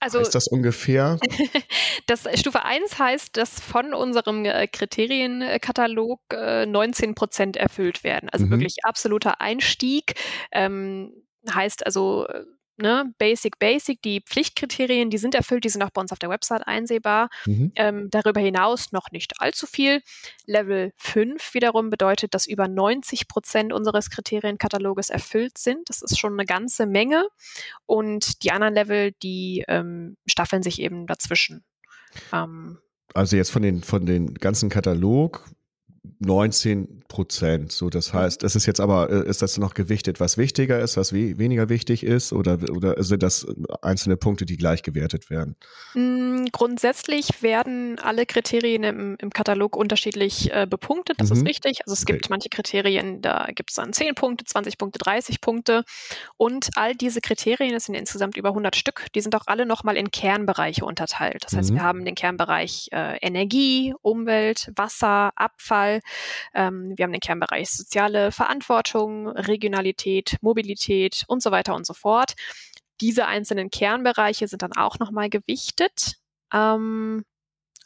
also, 0.00 0.18
heißt 0.20 0.34
das 0.34 0.48
ungefähr? 0.48 1.18
das 2.06 2.26
Stufe 2.34 2.64
1 2.64 2.98
heißt, 2.98 3.36
dass 3.36 3.60
von 3.60 3.94
unserem 3.94 4.44
äh, 4.44 4.66
Kriterienkatalog 4.66 6.20
äh, 6.32 6.66
19 6.66 7.14
Prozent 7.14 7.56
erfüllt 7.56 8.04
werden. 8.04 8.28
Also 8.30 8.46
mhm. 8.46 8.50
wirklich 8.50 8.76
absoluter 8.84 9.40
Einstieg. 9.40 10.14
Ähm, 10.52 11.12
heißt 11.48 11.86
also 11.86 12.26
äh, 12.26 12.44
ne, 12.76 13.12
Basic, 13.18 13.58
Basic, 13.58 14.00
die 14.02 14.20
Pflichtkriterien, 14.20 15.10
die 15.10 15.18
sind 15.18 15.34
erfüllt, 15.34 15.64
die 15.64 15.68
sind 15.68 15.82
auch 15.82 15.90
bei 15.90 16.00
uns 16.00 16.12
auf 16.12 16.18
der 16.18 16.30
Website 16.30 16.66
einsehbar. 16.66 17.28
Mhm. 17.46 17.72
Ähm, 17.76 18.08
darüber 18.10 18.40
hinaus 18.40 18.92
noch 18.92 19.10
nicht 19.10 19.40
allzu 19.40 19.66
viel. 19.66 20.02
Level 20.46 20.92
5 20.96 21.54
wiederum 21.54 21.90
bedeutet, 21.90 22.34
dass 22.34 22.46
über 22.46 22.68
90 22.68 23.28
Prozent 23.28 23.72
unseres 23.72 24.10
Kriterienkataloges 24.10 25.10
erfüllt 25.10 25.58
sind. 25.58 25.88
Das 25.88 26.02
ist 26.02 26.18
schon 26.18 26.34
eine 26.34 26.46
ganze 26.46 26.86
Menge. 26.86 27.26
Und 27.86 28.42
die 28.42 28.52
anderen 28.52 28.74
Level, 28.74 29.12
die 29.22 29.64
ähm, 29.68 30.16
staffeln 30.26 30.62
sich 30.62 30.80
eben 30.80 31.06
dazwischen. 31.06 31.64
Ähm, 32.32 32.78
also 33.14 33.36
jetzt 33.36 33.50
von 33.50 33.62
den, 33.62 33.82
von 33.82 34.04
den 34.04 34.34
ganzen 34.34 34.68
Katalog 34.68 35.44
19 36.18 37.04
Prozent. 37.08 37.72
So, 37.72 37.88
das 37.88 38.12
heißt, 38.12 38.42
es 38.42 38.56
ist 38.56 38.66
jetzt 38.66 38.80
aber, 38.80 39.10
äh, 39.10 39.28
ist 39.28 39.42
das 39.42 39.58
noch 39.58 39.74
gewichtet, 39.74 40.20
was 40.20 40.38
wichtiger 40.38 40.80
ist, 40.80 40.96
was 40.96 41.12
we 41.12 41.38
weniger 41.38 41.68
wichtig 41.68 42.02
ist, 42.02 42.32
oder, 42.32 42.58
oder 42.70 43.02
sind 43.02 43.22
das 43.22 43.46
einzelne 43.82 44.16
Punkte, 44.16 44.44
die 44.44 44.56
gleich 44.56 44.82
gewertet 44.82 45.30
werden? 45.30 45.56
Mm, 45.94 46.46
grundsätzlich 46.52 47.42
werden 47.42 47.98
alle 47.98 48.26
Kriterien 48.26 48.84
im, 48.84 49.16
im 49.20 49.30
Katalog 49.30 49.76
unterschiedlich 49.76 50.52
äh, 50.52 50.66
bepunktet, 50.68 51.20
das 51.20 51.30
mhm. 51.30 51.36
ist 51.36 51.46
richtig. 51.46 51.80
Also 51.86 51.94
es 51.94 52.04
gibt 52.04 52.24
okay. 52.24 52.28
manche 52.30 52.48
Kriterien, 52.48 53.22
da 53.22 53.46
gibt 53.54 53.70
es 53.70 53.76
dann 53.76 53.92
10 53.92 54.14
Punkte, 54.14 54.44
20 54.44 54.78
Punkte, 54.78 54.98
30 54.98 55.40
Punkte. 55.40 55.84
Und 56.36 56.70
all 56.74 56.94
diese 56.94 57.20
Kriterien, 57.20 57.74
es 57.74 57.84
sind 57.84 57.94
insgesamt 57.94 58.36
über 58.36 58.50
100 58.50 58.76
Stück, 58.76 59.06
die 59.14 59.20
sind 59.20 59.34
auch 59.34 59.46
alle 59.46 59.66
nochmal 59.66 59.96
in 59.96 60.10
Kernbereiche 60.10 60.84
unterteilt. 60.84 61.44
Das 61.44 61.54
heißt, 61.54 61.70
mhm. 61.70 61.76
wir 61.76 61.82
haben 61.82 62.04
den 62.04 62.14
Kernbereich 62.14 62.88
äh, 62.92 63.18
Energie, 63.18 63.94
Umwelt, 64.02 64.70
Wasser, 64.76 65.32
Abfall, 65.36 65.95
ähm, 66.54 66.92
wir 66.96 67.04
haben 67.04 67.12
den 67.12 67.20
Kernbereich 67.20 67.70
soziale 67.70 68.32
Verantwortung, 68.32 69.28
Regionalität, 69.28 70.36
Mobilität 70.40 71.24
und 71.28 71.42
so 71.42 71.50
weiter 71.50 71.74
und 71.74 71.86
so 71.86 71.94
fort. 71.94 72.34
Diese 73.00 73.26
einzelnen 73.26 73.70
Kernbereiche 73.70 74.48
sind 74.48 74.62
dann 74.62 74.72
auch 74.72 74.98
nochmal 74.98 75.28
gewichtet. 75.28 76.16
Ähm, 76.52 77.24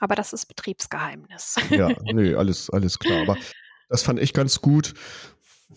aber 0.00 0.14
das 0.14 0.32
ist 0.32 0.46
Betriebsgeheimnis. 0.46 1.56
Ja, 1.70 1.88
nee, 2.12 2.34
alles, 2.34 2.70
alles 2.70 2.98
klar. 2.98 3.22
Aber 3.22 3.36
das 3.88 4.02
fand 4.02 4.20
ich 4.20 4.32
ganz 4.32 4.60
gut. 4.60 4.94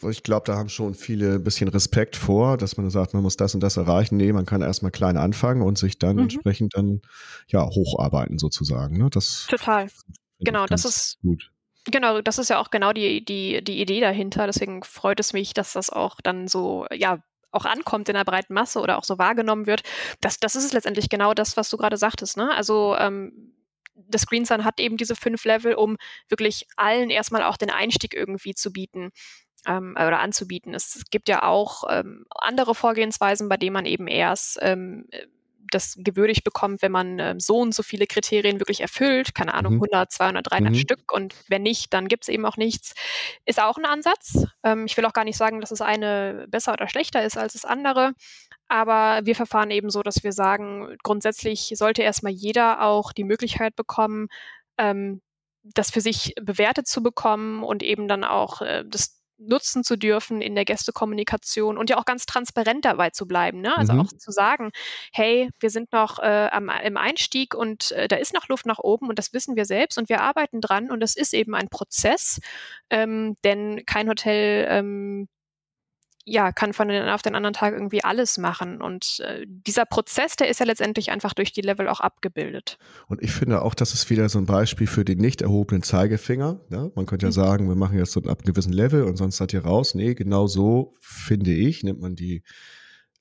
Ich 0.09 0.23
glaube, 0.23 0.45
da 0.45 0.55
haben 0.57 0.69
schon 0.69 0.95
viele 0.95 1.36
ein 1.36 1.43
bisschen 1.43 1.67
Respekt 1.67 2.15
vor, 2.15 2.57
dass 2.57 2.77
man 2.77 2.89
sagt, 2.89 3.13
man 3.13 3.21
muss 3.21 3.38
das 3.38 3.53
und 3.53 3.61
das 3.61 3.77
erreichen. 3.77 4.17
Nee, 4.17 4.34
man 4.34 4.45
kann 4.45 4.61
erstmal 4.61 4.91
klein 4.91 5.17
anfangen 5.17 5.61
und 5.61 5.77
sich 5.77 5.99
dann 5.99 6.15
mhm. 6.15 6.23
entsprechend 6.23 6.75
dann 6.75 7.01
ja 7.47 7.63
hocharbeiten 7.63 8.39
sozusagen. 8.39 8.97
Ne? 8.97 9.09
Das 9.11 9.45
Total. 9.49 9.88
Genau, 10.39 10.65
das 10.65 10.86
ist 10.86 11.19
gut. 11.21 11.51
Genau, 11.86 12.21
das 12.21 12.38
ist 12.38 12.49
ja 12.49 12.59
auch 12.59 12.71
genau 12.71 12.93
die, 12.93 13.23
die, 13.25 13.63
die 13.63 13.81
Idee 13.81 13.99
dahinter. 13.99 14.47
Deswegen 14.47 14.84
freut 14.84 15.19
es 15.19 15.34
mich, 15.34 15.53
dass 15.53 15.73
das 15.73 15.89
auch 15.89 16.21
dann 16.21 16.47
so, 16.47 16.86
ja, 16.93 17.21
auch 17.51 17.65
ankommt 17.65 18.09
in 18.09 18.15
der 18.15 18.23
breiten 18.23 18.53
Masse 18.53 18.79
oder 18.79 18.97
auch 18.97 19.03
so 19.03 19.17
wahrgenommen 19.17 19.67
wird, 19.67 19.84
das, 20.21 20.39
das 20.39 20.55
ist 20.55 20.73
letztendlich 20.73 21.09
genau 21.09 21.34
das, 21.34 21.55
was 21.55 21.69
du 21.69 21.77
gerade 21.77 21.97
sagtest. 21.97 22.36
Ne? 22.36 22.51
Also 22.53 22.95
ähm, 22.97 23.53
das 23.95 24.25
Green 24.25 24.45
Sun 24.45 24.65
hat 24.65 24.79
eben 24.79 24.97
diese 24.97 25.15
fünf 25.15 25.45
Level, 25.45 25.75
um 25.75 25.97
wirklich 26.29 26.65
allen 26.75 27.09
erstmal 27.09 27.43
auch 27.43 27.57
den 27.57 27.69
Einstieg 27.69 28.15
irgendwie 28.15 28.55
zu 28.55 28.73
bieten 28.73 29.11
ähm, 29.67 29.91
oder 29.95 30.19
anzubieten. 30.19 30.73
Es 30.73 31.03
gibt 31.11 31.29
ja 31.29 31.43
auch 31.43 31.84
ähm, 31.89 32.25
andere 32.31 32.75
Vorgehensweisen, 32.75 33.49
bei 33.49 33.57
denen 33.57 33.73
man 33.73 33.86
eben 33.86 34.07
erst 34.07 34.57
ähm, 34.61 35.07
das 35.72 35.95
gewürdigt 35.97 36.43
bekommt, 36.43 36.82
wenn 36.82 36.91
man 36.91 37.20
äh, 37.20 37.36
so 37.38 37.59
und 37.59 37.74
so 37.74 37.84
viele 37.84 38.07
Kriterien 38.07 38.59
wirklich 38.59 38.82
erfüllt, 38.82 39.36
keine 39.36 39.53
Ahnung, 39.53 39.76
mhm. 39.76 39.84
100, 39.84 40.11
200, 40.11 40.51
300 40.51 40.74
mhm. 40.74 40.78
Stück 40.78 41.11
und 41.11 41.36
wenn 41.47 41.64
nicht, 41.64 41.93
dann 41.93 42.07
gibt 42.07 42.24
es 42.24 42.30
eben 42.30 42.45
auch 42.45 42.57
nichts, 42.57 42.93
ist 43.45 43.61
auch 43.61 43.78
ein 43.78 43.86
Ansatz. 43.86 44.45
Ähm, 44.64 44.86
ich 44.86 44.97
will 44.97 45.05
auch 45.05 45.14
gar 45.14 45.24
nicht 45.24 45.38
sagen, 45.38 45.61
dass 45.61 45.70
das 45.70 45.82
eine 45.82 46.45
besser 46.49 46.74
oder 46.74 46.88
schlechter 46.88 47.24
ist 47.24 47.38
als 47.38 47.53
das 47.53 47.66
andere, 47.66 48.14
aber 48.68 49.26
wir 49.26 49.36
verfahren 49.36 49.72
eben 49.72 49.89
so, 49.89 50.01
dass 50.01 50.24
wir 50.24 50.32
sagen, 50.32 50.97
grundsätzlich 51.03 51.74
sollte 51.76 52.01
erstmal 52.01 52.34
jeder 52.34 52.82
auch 52.82 53.14
die 53.14 53.24
Möglichkeit 53.24 53.76
bekommen, 53.76 54.28
ähm, 54.78 55.22
das 55.64 55.91
für 55.91 56.01
sich 56.01 56.34
bewertet 56.41 56.88
zu 56.88 57.01
bekommen 57.01 57.64
und 57.64 57.84
eben 57.84 58.07
dann 58.07 58.24
auch 58.24 58.61
äh, 58.61 58.84
das 58.86 59.22
nutzen 59.48 59.84
zu 59.84 59.98
dürfen 59.98 60.41
in 60.41 60.56
der 60.56 60.66
Gästekommunikation 60.66 61.78
und 61.78 61.89
ja 61.89 61.98
auch 61.98 62.06
ganz 62.06 62.26
transparent 62.26 62.86
dabei 62.86 63.10
zu 63.10 63.28
bleiben. 63.28 63.62
Ne? 63.62 63.78
Also 63.78 63.94
mhm. 63.94 64.02
auch 64.02 64.08
zu 64.08 64.32
sagen, 64.32 64.72
hey, 65.12 65.50
wir 65.60 65.70
sind 65.70 65.91
noch 65.91 66.20
äh, 66.20 66.50
am, 66.52 66.70
im 66.84 66.98
Einstieg 66.98 67.56
und 67.56 67.91
äh, 67.91 68.08
da 68.08 68.16
ist 68.16 68.34
noch 68.34 68.48
Luft 68.48 68.66
nach 68.66 68.80
oben 68.80 69.10
und 69.10 69.20
das 69.20 69.34
wissen 69.34 69.56
wir 69.56 69.66
selbst 69.66 69.98
und 69.98 70.10
wir 70.10 70.22
arbeiten 70.22 70.62
dran 70.62 70.91
und 70.91 71.00
das 71.00 71.16
ist 71.16 71.34
eben 71.34 71.56
ein 71.56 71.70
Prozess, 71.70 72.39
ähm, 72.89 73.38
denn 73.44 73.84
kein 73.86 74.10
Hotel 74.10 74.68
ähm, 74.70 75.28
ja, 76.26 76.51
kann 76.51 76.74
von 76.74 76.88
den 76.88 77.09
auf 77.09 77.21
den 77.21 77.36
anderen 77.36 77.53
Tag 77.53 77.74
irgendwie 77.74 78.03
alles 78.03 78.38
machen. 78.38 78.82
Und 78.82 79.19
äh, 79.26 79.45
dieser 79.47 79.86
Prozess, 79.86 80.36
der 80.36 80.47
ist 80.47 80.59
ja 80.59 80.65
letztendlich 80.65 81.11
einfach 81.11 81.34
durch 81.34 81.51
die 81.51 81.61
Level 81.61 81.89
auch 81.89 81.99
abgebildet. 81.99 82.78
Und 83.07 83.21
ich 83.21 83.32
finde 83.32 83.61
auch, 83.61 83.76
das 83.76 83.93
ist 83.93 84.09
wieder 84.09 84.30
so 84.30 84.39
ein 84.39 84.45
Beispiel 84.45 84.88
für 84.88 85.03
den 85.03 85.19
nicht 85.19 85.41
erhobenen 85.41 85.84
Zeigefinger. 85.84 86.61
Ja? 86.69 86.89
Man 86.95 87.05
könnte 87.05 87.26
ja 87.26 87.30
mhm. 87.30 87.34
sagen, 87.34 87.67
wir 87.67 87.76
machen 87.76 87.97
jetzt 87.97 88.13
so 88.13 88.21
ab 88.21 88.39
einem 88.39 88.45
gewissen 88.45 88.74
Level 88.74 89.03
und 89.03 89.17
sonst 89.17 89.38
seid 89.38 89.51
ihr 89.53 89.65
raus. 89.65 89.95
Nee, 89.95 90.13
genau 90.13 90.47
so, 90.47 90.93
finde 91.01 91.51
ich, 91.53 91.84
nimmt 91.84 91.99
man 91.99 92.15
die 92.15 92.43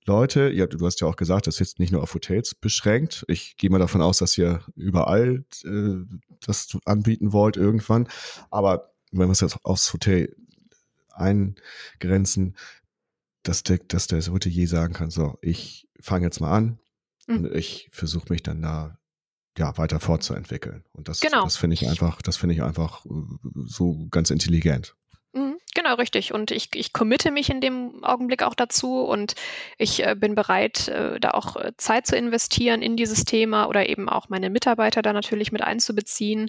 Leute, 0.04 0.50
ja, 0.50 0.66
du 0.66 0.84
hast 0.84 1.00
ja 1.00 1.06
auch 1.06 1.16
gesagt, 1.16 1.46
das 1.46 1.54
ist 1.54 1.60
jetzt 1.60 1.78
nicht 1.78 1.92
nur 1.92 2.02
auf 2.02 2.14
Hotels 2.14 2.54
beschränkt. 2.54 3.24
Ich 3.28 3.56
gehe 3.56 3.70
mal 3.70 3.78
davon 3.78 4.02
aus, 4.02 4.18
dass 4.18 4.36
ihr 4.36 4.60
überall 4.74 5.44
äh, 5.64 6.18
das 6.44 6.76
anbieten 6.84 7.32
wollt 7.32 7.56
irgendwann. 7.56 8.08
Aber 8.50 8.92
wenn 9.12 9.28
wir 9.28 9.32
es 9.32 9.40
jetzt 9.40 9.64
aufs 9.64 9.92
Hotel 9.92 10.34
eingrenzen, 11.14 12.56
dass 13.42 13.62
der, 13.62 13.78
dass 13.78 14.06
der 14.06 14.20
Hotelier 14.22 14.68
sagen 14.68 14.94
kann, 14.94 15.10
so, 15.10 15.38
ich 15.42 15.88
fange 16.00 16.26
jetzt 16.26 16.40
mal 16.40 16.52
an 16.52 16.78
mhm. 17.26 17.36
und 17.36 17.54
ich 17.54 17.88
versuche 17.92 18.26
mich 18.30 18.42
dann 18.42 18.62
da 18.62 18.98
ja 19.58 19.76
weiter 19.76 20.00
fortzuentwickeln. 20.00 20.84
Und 20.92 21.08
das, 21.08 21.20
genau. 21.20 21.44
das 21.44 21.56
finde 21.56 21.74
ich 21.74 21.88
einfach, 21.88 22.22
das 22.22 22.36
finde 22.36 22.54
ich 22.54 22.62
einfach 22.62 23.04
äh, 23.04 23.10
so 23.66 24.06
ganz 24.10 24.30
intelligent. 24.30 24.94
Mhm, 25.34 25.56
genau, 25.74 25.94
richtig. 25.94 26.34
Und 26.34 26.50
ich, 26.50 26.68
ich 26.74 26.92
committe 26.92 27.30
mich 27.30 27.48
in 27.48 27.60
dem 27.60 28.04
Augenblick 28.04 28.42
auch 28.42 28.54
dazu 28.54 29.00
und 29.00 29.34
ich 29.78 30.04
äh, 30.04 30.14
bin 30.14 30.34
bereit, 30.34 30.88
äh, 30.88 31.18
da 31.20 31.30
auch 31.30 31.56
äh, 31.56 31.72
Zeit 31.78 32.06
zu 32.06 32.16
investieren 32.16 32.82
in 32.82 32.96
dieses 32.96 33.24
Thema 33.24 33.66
oder 33.66 33.88
eben 33.88 34.08
auch 34.08 34.28
meine 34.28 34.50
Mitarbeiter 34.50 35.00
da 35.00 35.12
natürlich 35.12 35.50
mit 35.50 35.62
einzubeziehen. 35.62 36.48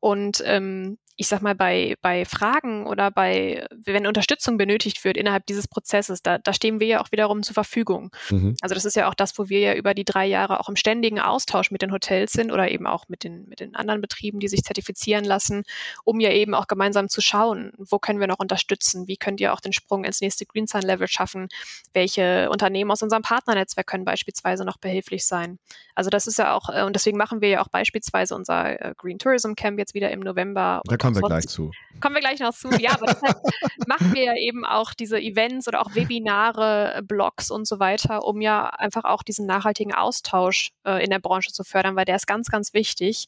Und 0.00 0.42
ähm, 0.44 0.98
ich 1.16 1.28
sag 1.28 1.42
mal, 1.42 1.54
bei, 1.54 1.94
bei 2.02 2.24
Fragen 2.24 2.86
oder 2.86 3.10
bei, 3.10 3.66
wenn 3.70 4.06
Unterstützung 4.06 4.56
benötigt 4.56 5.04
wird 5.04 5.16
innerhalb 5.16 5.46
dieses 5.46 5.68
Prozesses, 5.68 6.22
da, 6.22 6.38
da 6.38 6.52
stehen 6.52 6.80
wir 6.80 6.86
ja 6.88 7.00
auch 7.00 7.12
wiederum 7.12 7.42
zur 7.44 7.54
Verfügung. 7.54 8.10
Mhm. 8.30 8.56
Also 8.60 8.74
das 8.74 8.84
ist 8.84 8.96
ja 8.96 9.08
auch 9.08 9.14
das, 9.14 9.38
wo 9.38 9.48
wir 9.48 9.60
ja 9.60 9.74
über 9.74 9.94
die 9.94 10.04
drei 10.04 10.26
Jahre 10.26 10.58
auch 10.58 10.68
im 10.68 10.74
ständigen 10.74 11.20
Austausch 11.20 11.70
mit 11.70 11.82
den 11.82 11.92
Hotels 11.92 12.32
sind 12.32 12.50
oder 12.50 12.70
eben 12.70 12.86
auch 12.86 13.04
mit 13.08 13.22
den, 13.22 13.48
mit 13.48 13.60
den 13.60 13.76
anderen 13.76 14.00
Betrieben, 14.00 14.40
die 14.40 14.48
sich 14.48 14.64
zertifizieren 14.64 15.24
lassen, 15.24 15.62
um 16.02 16.18
ja 16.18 16.30
eben 16.30 16.54
auch 16.54 16.66
gemeinsam 16.66 17.08
zu 17.08 17.20
schauen, 17.20 17.72
wo 17.78 18.00
können 18.00 18.18
wir 18.18 18.26
noch 18.26 18.40
unterstützen, 18.40 19.06
wie 19.06 19.16
könnt 19.16 19.40
ihr 19.40 19.52
auch 19.52 19.60
den 19.60 19.72
Sprung 19.72 20.04
ins 20.04 20.20
nächste 20.20 20.46
Green 20.46 20.66
Sun 20.66 20.82
Level 20.82 21.06
schaffen, 21.06 21.48
welche 21.92 22.50
Unternehmen 22.50 22.90
aus 22.90 23.02
unserem 23.02 23.22
Partnernetzwerk 23.22 23.86
können 23.86 24.04
beispielsweise 24.04 24.64
noch 24.64 24.78
behilflich 24.78 25.24
sein. 25.26 25.58
Also 25.94 26.10
das 26.10 26.26
ist 26.26 26.38
ja 26.38 26.54
auch, 26.54 26.70
äh, 26.70 26.82
und 26.82 26.94
deswegen 26.96 27.16
machen 27.16 27.40
wir 27.40 27.48
ja 27.48 27.62
auch 27.62 27.68
beispielsweise 27.68 28.34
unser 28.34 28.80
äh, 28.80 28.94
Green 28.96 29.18
Tourism 29.18 29.54
Camp 29.54 29.78
jetzt 29.78 29.94
wieder 29.94 30.10
im 30.10 30.20
November. 30.20 30.82
Da 30.88 30.96
kommen 31.04 31.16
wir 31.16 31.28
gleich 31.28 31.46
zu. 31.46 31.70
Kommen 32.00 32.14
wir 32.16 32.20
gleich 32.20 32.40
noch 32.40 32.54
zu. 32.54 32.68
Ja, 32.80 32.92
aber 32.92 33.06
deshalb 33.06 33.36
machen 33.86 34.12
wir 34.12 34.24
ja 34.24 34.36
eben 34.36 34.64
auch 34.64 34.94
diese 34.94 35.20
Events 35.20 35.68
oder 35.68 35.80
auch 35.80 35.94
Webinare, 35.94 37.02
Blogs 37.04 37.50
und 37.50 37.66
so 37.66 37.78
weiter, 37.78 38.24
um 38.24 38.40
ja 38.40 38.66
einfach 38.68 39.04
auch 39.04 39.22
diesen 39.22 39.46
nachhaltigen 39.46 39.94
Austausch 39.94 40.72
äh, 40.84 41.04
in 41.04 41.10
der 41.10 41.18
Branche 41.18 41.52
zu 41.52 41.64
fördern, 41.64 41.96
weil 41.96 42.04
der 42.04 42.16
ist 42.16 42.26
ganz, 42.26 42.48
ganz 42.48 42.74
wichtig. 42.74 43.26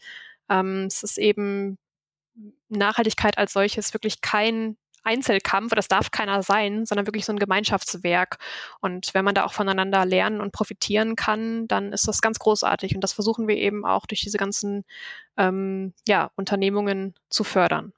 Ähm, 0.49 0.87
es 0.87 1.03
ist 1.03 1.19
eben 1.19 1.79
Nachhaltigkeit 2.69 3.39
als 3.39 3.53
solches 3.53 3.95
wirklich 3.95 4.21
kein 4.21 4.77
Einzelkampf, 5.07 5.75
das 5.75 5.89
darf 5.89 6.11
keiner 6.11 6.43
sein, 6.43 6.85
sondern 6.85 7.07
wirklich 7.07 7.25
so 7.25 7.33
ein 7.33 7.39
Gemeinschaftswerk. 7.39 8.39
Und 8.81 9.15
wenn 9.15 9.25
man 9.25 9.35
da 9.35 9.45
auch 9.45 9.53
voneinander 9.53 10.05
lernen 10.05 10.41
und 10.41 10.53
profitieren 10.53 11.17
kann, 11.17 11.69
dann 11.69 11.93
ist 11.93 12.09
das 12.09 12.21
ganz 12.21 12.39
großartig. 12.39 12.95
Und 12.95 13.03
das 13.03 13.13
versuchen 13.13 13.49
wir 13.49 13.57
eben 13.57 13.85
auch 13.85 14.07
durch 14.07 14.21
diese 14.21 14.39
ganzen 14.39 14.85
ähm, 15.37 15.95
ja, 16.07 16.31
Unternehmungen 16.37 17.15
zu 17.31 17.45
fördern. 17.45 17.93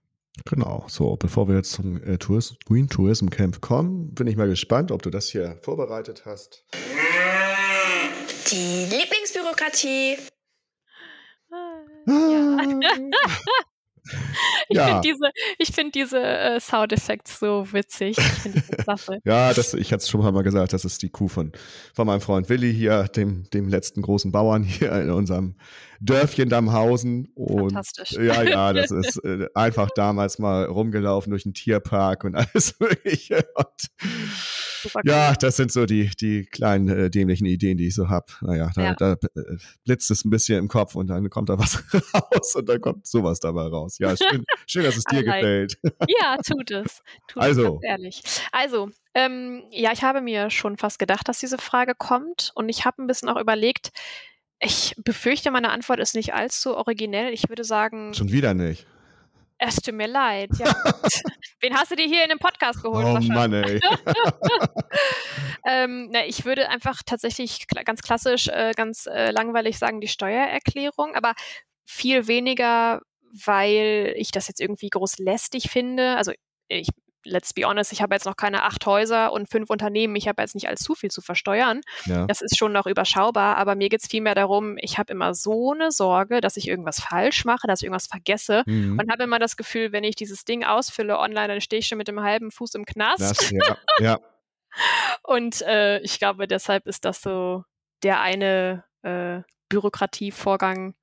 Genau, 0.45 0.85
so, 0.89 1.17
bevor 1.17 1.49
wir 1.49 1.57
jetzt 1.57 1.73
zum 1.73 2.03
äh, 2.03 2.19
Tourism, 2.19 2.55
Green 2.67 2.89
Tourism 2.89 3.29
Camp 3.29 3.61
kommen, 3.61 4.15
bin 4.15 4.27
ich 4.27 4.37
mal 4.37 4.49
gespannt, 4.49 4.93
ob 4.93 5.03
du 5.03 5.11
das 5.11 5.29
hier 5.29 5.59
vorbereitet 5.63 6.25
hast. 6.27 6.65
Die 8.51 8.85
Lieblingsbürokratie. 8.85 10.19
Ah, 11.51 11.83
ja. 12.07 12.57
Ich 14.71 14.77
ja. 14.77 14.87
finde 14.87 15.01
diese, 15.01 15.31
ich 15.59 15.75
find 15.75 15.95
diese 15.95 16.21
äh, 16.21 16.61
Soundeffekte 16.61 17.33
so 17.33 17.73
witzig. 17.73 18.19
Ich 18.19 19.17
ja, 19.25 19.55
das, 19.55 19.73
ich 19.73 19.93
hatte 19.93 20.03
es 20.03 20.11
schon 20.11 20.21
mal 20.21 20.43
gesagt, 20.43 20.75
das 20.75 20.85
ist 20.85 21.03
die 21.03 21.09
Kuh 21.09 21.29
von, 21.29 21.53
von 21.95 22.07
meinem 22.07 22.21
Freund 22.21 22.51
Willi 22.51 22.75
hier, 22.75 23.05
dem, 23.05 23.49
dem 23.51 23.69
letzten 23.69 24.03
großen 24.03 24.31
Bauern 24.31 24.63
hier 24.65 24.93
in 24.93 25.11
unserem 25.11 25.57
Dörfchen 26.01 26.51
Damhausen. 26.51 27.33
Und 27.35 27.73
Fantastisch. 27.73 28.13
Ja, 28.13 28.43
ja, 28.43 28.73
das 28.75 28.91
ist 28.91 29.25
äh, 29.25 29.49
einfach 29.55 29.89
damals 29.95 30.39
mal 30.39 30.67
rumgelaufen 30.67 31.31
durch 31.31 31.45
den 31.45 31.55
Tierpark 31.55 32.25
und 32.25 32.35
alles 32.35 32.79
Mögliche. 32.79 33.49
Und 33.55 34.78
ja, 35.05 35.35
das 35.35 35.57
sind 35.57 35.72
so 35.72 35.87
die, 35.87 36.11
die 36.20 36.45
kleinen 36.45 36.89
äh, 36.89 37.11
dämlichen 37.11 37.47
Ideen, 37.47 37.76
die 37.76 37.89
ich 37.89 37.95
so 37.95 38.09
habe. 38.09 38.26
Naja, 38.41 38.70
da, 38.74 38.83
ja. 38.83 38.95
da 38.95 39.12
äh, 39.12 39.57
blitzt 39.85 40.11
es 40.11 40.24
ein 40.24 40.31
bisschen 40.31 40.59
im 40.59 40.68
Kopf 40.68 40.95
und 40.95 41.09
dann 41.09 41.29
kommt 41.31 41.49
da 41.49 41.59
was 41.59 41.83
raus 42.14 42.55
und 42.57 42.68
dann 42.68 42.81
kommt 42.81 43.07
sowas 43.07 43.41
dabei 43.41 43.66
raus. 43.66 43.99
Ja, 43.99 44.16
schön, 44.16 44.45
schön 44.66 44.85
dass 44.85 44.97
es 44.97 45.05
dir 45.11 45.22
gefällt. 45.24 45.79
Ja, 46.09 46.37
tut 46.39 46.70
es. 46.70 47.03
Tut 47.29 47.43
also. 47.43 47.81
Es, 47.83 47.89
ehrlich. 47.89 48.22
Also, 48.53 48.91
ähm, 49.14 49.64
ja, 49.70 49.93
ich 49.93 50.03
habe 50.03 50.20
mir 50.20 50.51
schon 50.51 50.76
fast 50.76 50.99
gedacht, 50.99 51.29
dass 51.29 51.39
diese 51.39 51.59
Frage 51.59 51.95
kommt 51.97 52.53
und 52.55 52.68
ich 52.68 52.85
habe 52.85 53.03
ein 53.03 53.07
bisschen 53.07 53.29
auch 53.29 53.41
überlegt, 53.41 53.91
ich 54.61 54.95
befürchte, 55.05 55.51
meine 55.51 55.70
Antwort 55.70 56.01
ist 56.01 56.14
nicht 56.14 56.35
allzu 56.35 56.76
originell. 56.76 57.33
Ich 57.33 57.49
würde 57.49 57.64
sagen. 57.64 58.14
Schon 58.14 58.33
wieder 58.33 58.55
nicht. 58.55 58.87
Es 59.59 59.77
tut 59.77 59.95
mir 59.95 60.07
leid. 60.07 60.51
Ja. 60.59 60.67
Wen 61.61 61.75
hast 61.75 61.91
du 61.91 61.97
dir 61.97 62.07
hier 62.07 62.23
in 62.23 62.29
den 62.29 62.39
Podcast 62.39 62.83
geholt? 62.83 63.05
Oh 63.05 63.19
Mann, 63.33 63.53
ey. 63.53 63.81
ähm, 65.67 66.09
na, 66.13 66.25
ich 66.27 66.45
würde 66.45 66.69
einfach 66.69 67.03
tatsächlich 67.05 67.67
ganz 67.67 68.03
klassisch, 68.03 68.47
äh, 68.49 68.73
ganz 68.77 69.07
äh, 69.07 69.33
langweilig 69.33 69.79
sagen, 69.79 70.01
die 70.01 70.07
Steuererklärung, 70.07 71.17
aber 71.17 71.35
viel 71.85 72.29
weniger, 72.29 73.01
weil 73.45 74.15
ich 74.17 74.31
das 74.31 74.47
jetzt 74.47 74.61
irgendwie 74.61 74.91
groß 74.91 75.19
lästig 75.19 75.71
finde. 75.71 76.17
Also 76.17 76.33
ich 76.69 76.89
let's 77.25 77.53
be 77.53 77.64
honest, 77.64 77.93
ich 77.93 78.03
habe 78.03 78.14
jetzt 78.14 78.25
noch 78.25 78.37
keine 78.37 78.62
acht 78.62 78.85
Häuser 78.87 79.33
und 79.33 79.51
fünf 79.51 79.71
Unternehmen, 79.71 80.16
ich 80.16 80.29
habe 80.29 80.43
jetzt 80.43 80.55
nicht 80.55 80.69
allzu 80.69 80.95
viel 80.95 81.11
zu 81.11 81.21
versteuern. 81.21 81.81
Ja. 82.07 82.27
Das 82.27 82.41
ist 82.41 82.59
schon 82.59 82.73
noch 82.73 82.87
überschaubar, 82.87 83.57
aber 83.57 83.75
mir 83.75 83.89
geht 83.89 84.03
es 84.03 84.09
vielmehr 84.09 84.35
darum, 84.35 84.77
ich 84.79 84.99
habe 84.99 85.12
immer 85.12 85.35
so 85.35 85.73
eine 85.73 85.91
Sorge, 85.91 86.41
dass 86.41 86.57
ich 86.57 86.69
irgendwas 86.69 87.01
falsch 87.01 87.45
mache, 87.45 87.66
dass 87.66 87.81
ich 87.81 87.85
irgendwas 87.85 88.07
vergesse 88.07 88.62
mhm. 88.66 88.99
und 88.99 89.11
habe 89.11 89.25
immer 89.25 89.39
das 89.39 89.57
Gefühl, 89.57 89.93
wenn 89.93 90.05
ich 90.05 90.16
dieses 90.16 90.45
Ding 90.45 90.64
ausfülle 90.64 91.19
online, 91.19 91.49
dann 91.49 91.61
stehe 91.61 91.81
ich 91.81 91.89
schon 91.89 91.99
mit 91.99 92.09
dem 92.09 92.21
halben 92.21 92.51
Fuß 92.51 92.75
im 92.75 92.85
Knast. 92.85 93.21
Das, 93.21 93.51
ja, 93.51 93.77
ja. 94.01 94.19
und 95.23 95.62
äh, 95.62 95.99
ich 96.01 96.19
glaube, 96.19 96.47
deshalb 96.47 96.87
ist 96.87 97.05
das 97.05 97.23
so 97.23 97.64
der 98.03 98.21
eine 98.21 98.85
äh, 99.03 99.41
Bürokratievorgang, 99.69 100.95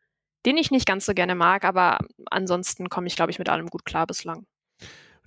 den 0.46 0.58
ich 0.58 0.72
nicht 0.72 0.88
ganz 0.88 1.06
so 1.06 1.14
gerne 1.14 1.36
mag, 1.36 1.66
aber 1.66 2.00
ansonsten 2.30 2.90
komme 2.90 3.08
ich, 3.08 3.16
glaube 3.16 3.32
ich, 3.32 3.40
mit 3.40 3.50
allem 3.50 3.68
gut 3.68 3.86
klar 3.86 4.08
bislang. 4.08 4.46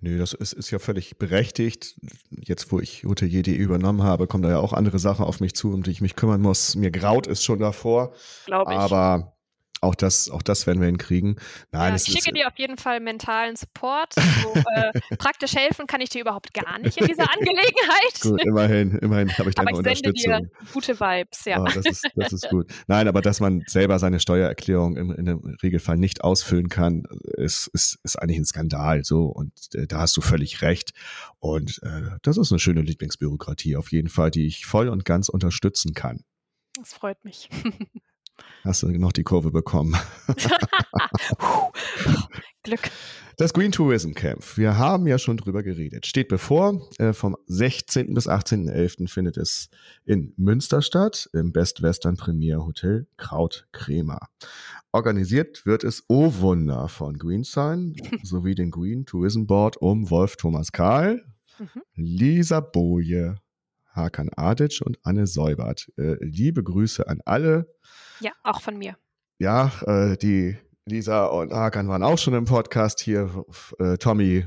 Nö, 0.01 0.19
das 0.19 0.33
ist, 0.33 0.53
ist 0.53 0.71
ja 0.71 0.79
völlig 0.79 1.19
berechtigt. 1.19 1.97
Jetzt, 2.31 2.71
wo 2.71 2.79
ich 2.79 3.05
Hotelier.de 3.05 3.55
übernommen 3.55 4.03
habe, 4.03 4.27
kommen 4.27 4.43
da 4.43 4.51
ja 4.51 4.59
auch 4.59 4.73
andere 4.73 4.99
Sachen 4.99 5.25
auf 5.25 5.41
mich 5.41 5.55
zu, 5.55 5.73
um 5.73 5.83
die 5.83 5.91
ich 5.91 6.01
mich 6.01 6.15
kümmern 6.15 6.41
muss. 6.41 6.77
Mir 6.77 6.91
graut 6.91 7.27
es 7.27 7.43
schon 7.43 7.59
davor. 7.59 8.13
Glaube 8.47 8.73
ich. 8.73 8.79
Aber 8.79 9.33
auch 9.81 9.95
das, 9.95 10.31
auch 10.31 10.43
das 10.43 10.67
werden 10.67 10.81
wir 10.81 10.87
hinkriegen. 10.87 11.39
Nein, 11.71 11.91
ja, 11.91 11.97
ich 11.97 12.05
schicke 12.05 12.33
dir 12.33 12.49
auf 12.49 12.59
jeden 12.59 12.77
Fall 12.77 13.01
mentalen 13.01 13.57
Support. 13.57 14.15
So, 14.15 14.55
äh, 14.55 14.93
praktisch 15.19 15.55
helfen 15.55 15.87
kann 15.87 16.01
ich 16.01 16.11
dir 16.11 16.21
überhaupt 16.21 16.53
gar 16.55 16.79
nicht 16.79 16.99
in 16.99 17.07
dieser 17.07 17.33
Angelegenheit. 17.33 18.21
gut, 18.21 18.45
immerhin, 18.45 18.99
immerhin 18.99 19.37
habe 19.39 19.51
ich 19.51 19.55
deine 19.55 19.69
aber 19.69 19.73
ich 19.73 19.79
Unterstützung. 19.79 20.33
Sende 20.33 20.49
dir 20.49 20.73
gute 20.73 20.99
Vibes, 20.99 21.45
ja. 21.45 21.61
Oh, 21.61 21.65
das, 21.65 21.87
ist, 21.87 22.11
das 22.15 22.33
ist 22.33 22.49
gut. 22.49 22.71
Nein, 22.87 23.09
aber 23.09 23.21
dass 23.21 23.41
man 23.41 23.63
selber 23.67 23.99
seine 23.99 24.21
Steuererklärung 24.21 24.97
im, 24.97 25.13
in 25.13 25.25
dem 25.25 25.57
Regelfall 25.63 25.97
nicht 25.97 26.25
ausfüllen 26.25 26.69
kann, 26.69 27.05
ist, 27.37 27.69
ist, 27.69 27.99
ist 28.03 28.17
eigentlich 28.17 28.39
ein 28.39 28.45
Skandal. 28.45 29.05
So 29.05 29.27
und 29.27 29.53
äh, 29.75 29.87
da 29.87 30.01
hast 30.01 30.17
du 30.17 30.21
völlig 30.21 30.63
recht. 30.63 30.93
Und 31.39 31.81
äh, 31.83 32.17
das 32.23 32.37
ist 32.37 32.53
eine 32.53 32.59
schöne 32.59 32.83
Lieblingsbürokratie 32.83 33.77
auf 33.77 33.93
jeden 33.93 34.09
Fall, 34.09 34.31
die 34.31 34.47
ich 34.47 34.67
voll 34.67 34.89
und 34.89 35.05
ganz 35.05 35.29
unterstützen 35.29 35.95
kann. 35.95 36.25
Das 36.77 36.93
freut 36.93 37.25
mich. 37.25 37.49
Hast 38.65 38.83
du 38.83 38.89
noch 38.89 39.13
die 39.13 39.23
Kurve 39.23 39.51
bekommen? 39.51 39.97
Glück. 42.63 42.91
Das 43.37 43.55
Green 43.55 43.71
Tourism 43.71 44.15
Camp. 44.15 44.57
Wir 44.57 44.77
haben 44.79 45.07
ja 45.07 45.17
schon 45.17 45.37
drüber 45.37 45.63
geredet. 45.63 46.07
Steht 46.07 46.27
bevor. 46.27 46.89
Äh, 46.99 47.13
vom 47.13 47.37
16. 47.47 48.13
bis 48.13 48.29
18.11. 48.29 49.09
findet 49.09 49.37
es 49.37 49.71
in 50.05 50.35
Münster 50.37 50.83
statt, 50.83 51.31
im 51.33 51.53
Best 51.53 51.81
Western 51.81 52.17
Premier 52.17 52.59
Hotel 52.67 53.07
Kraut 53.17 53.69
Kremer. 53.71 54.19
Organisiert 54.91 55.65
wird 55.67 55.85
es 55.85 56.03
Oh 56.09 56.33
Wunder 56.41 56.89
von 56.89 57.17
GreenSign 57.17 57.95
sowie 58.25 58.57
den 58.57 58.73
Green 58.73 59.07
Tourism 59.07 59.47
Board 59.47 59.77
um 59.77 60.11
Wolf 60.11 60.35
Thomas 60.35 60.73
Kahl, 60.73 61.25
mhm. 61.61 61.83
Lisa 61.95 62.59
Boje, 62.59 63.37
Hakan 63.99 64.31
Adic 64.35 64.81
und 64.83 64.99
Anne 65.03 65.27
Seubert. 65.27 65.93
Äh, 65.99 66.17
liebe 66.21 66.63
Grüße 66.63 67.07
an 67.07 67.21
alle. 67.25 67.67
Ja, 68.21 68.31
auch 68.45 68.63
von 68.63 68.79
mir. 68.79 68.97
Ja, 69.39 69.73
äh, 69.87 70.17
die 70.17 70.57
Lisa 70.87 71.27
und 71.27 71.53
Hakan 71.53 71.89
waren 71.89 72.03
auch 72.03 72.17
schon 72.17 72.35
im 72.35 72.47
Podcast 72.47 73.01
hier. 73.01 73.45
Äh, 73.79 73.99
Tommy 73.99 74.47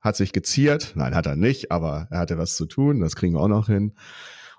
hat 0.00 0.16
sich 0.16 0.32
geziert. 0.32 0.92
Nein, 0.94 1.14
hat 1.14 1.26
er 1.26 1.36
nicht, 1.36 1.70
aber 1.70 2.08
er 2.10 2.20
hatte 2.20 2.38
was 2.38 2.56
zu 2.56 2.64
tun. 2.64 3.00
Das 3.00 3.16
kriegen 3.16 3.34
wir 3.34 3.40
auch 3.40 3.48
noch 3.48 3.66
hin. 3.66 3.92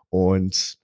Und 0.10 0.78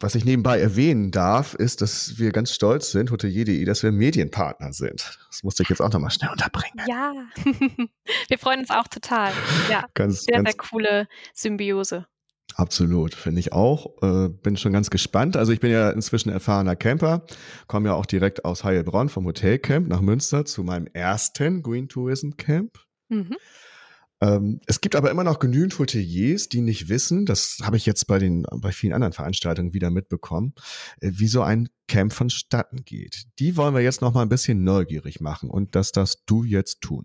was 0.00 0.14
ich 0.14 0.24
nebenbei 0.24 0.60
erwähnen 0.60 1.10
darf, 1.10 1.54
ist, 1.54 1.80
dass 1.80 2.18
wir 2.18 2.32
ganz 2.32 2.52
stolz 2.52 2.90
sind, 2.90 3.10
hotelier.de, 3.10 3.64
dass 3.64 3.82
wir 3.82 3.92
Medienpartner 3.92 4.72
sind. 4.72 5.18
Das 5.30 5.42
musste 5.42 5.62
ich 5.62 5.68
jetzt 5.68 5.80
auch 5.80 5.92
nochmal 5.92 6.10
schnell 6.10 6.30
unterbringen. 6.30 6.84
Ja, 6.88 7.14
wir 8.28 8.38
freuen 8.38 8.60
uns 8.60 8.70
auch 8.70 8.88
total. 8.88 9.32
Ja, 9.70 9.84
ganz, 9.94 10.24
sehr, 10.24 10.42
ganz, 10.42 10.50
sehr 10.50 10.56
coole 10.56 11.08
Symbiose. 11.32 12.06
Absolut, 12.56 13.14
finde 13.14 13.40
ich 13.40 13.52
auch. 13.52 14.00
Äh, 14.02 14.28
bin 14.28 14.56
schon 14.56 14.72
ganz 14.72 14.90
gespannt. 14.90 15.36
Also 15.36 15.52
ich 15.52 15.60
bin 15.60 15.72
ja 15.72 15.90
inzwischen 15.90 16.30
erfahrener 16.30 16.76
Camper, 16.76 17.24
komme 17.66 17.88
ja 17.88 17.94
auch 17.94 18.06
direkt 18.06 18.44
aus 18.44 18.62
Heilbronn 18.62 19.08
vom 19.08 19.26
Hotelcamp 19.26 19.88
nach 19.88 20.00
Münster 20.00 20.44
zu 20.44 20.62
meinem 20.62 20.86
ersten 20.92 21.62
Green 21.62 21.88
Tourism 21.88 22.32
Camp. 22.36 22.78
Mhm. 23.08 23.36
Ähm, 24.24 24.60
es 24.66 24.80
gibt 24.80 24.96
aber 24.96 25.10
immer 25.10 25.24
noch 25.24 25.38
genügend 25.38 25.78
Hoteliers, 25.78 26.48
die 26.48 26.62
nicht 26.62 26.88
wissen, 26.88 27.26
das 27.26 27.58
habe 27.62 27.76
ich 27.76 27.84
jetzt 27.84 28.06
bei 28.06 28.18
den, 28.18 28.46
bei 28.56 28.72
vielen 28.72 28.94
anderen 28.94 29.12
Veranstaltungen 29.12 29.74
wieder 29.74 29.90
mitbekommen, 29.90 30.54
äh, 31.00 31.10
wie 31.12 31.28
so 31.28 31.42
ein 31.42 31.68
Camp 31.88 32.12
vonstatten 32.12 32.84
geht. 32.84 33.24
Die 33.38 33.56
wollen 33.56 33.74
wir 33.74 33.82
jetzt 33.82 34.00
noch 34.00 34.14
mal 34.14 34.22
ein 34.22 34.30
bisschen 34.30 34.64
neugierig 34.64 35.20
machen 35.20 35.50
und 35.50 35.74
das 35.74 35.92
darfst 35.92 36.22
du 36.26 36.42
jetzt 36.44 36.80
tun. 36.80 37.04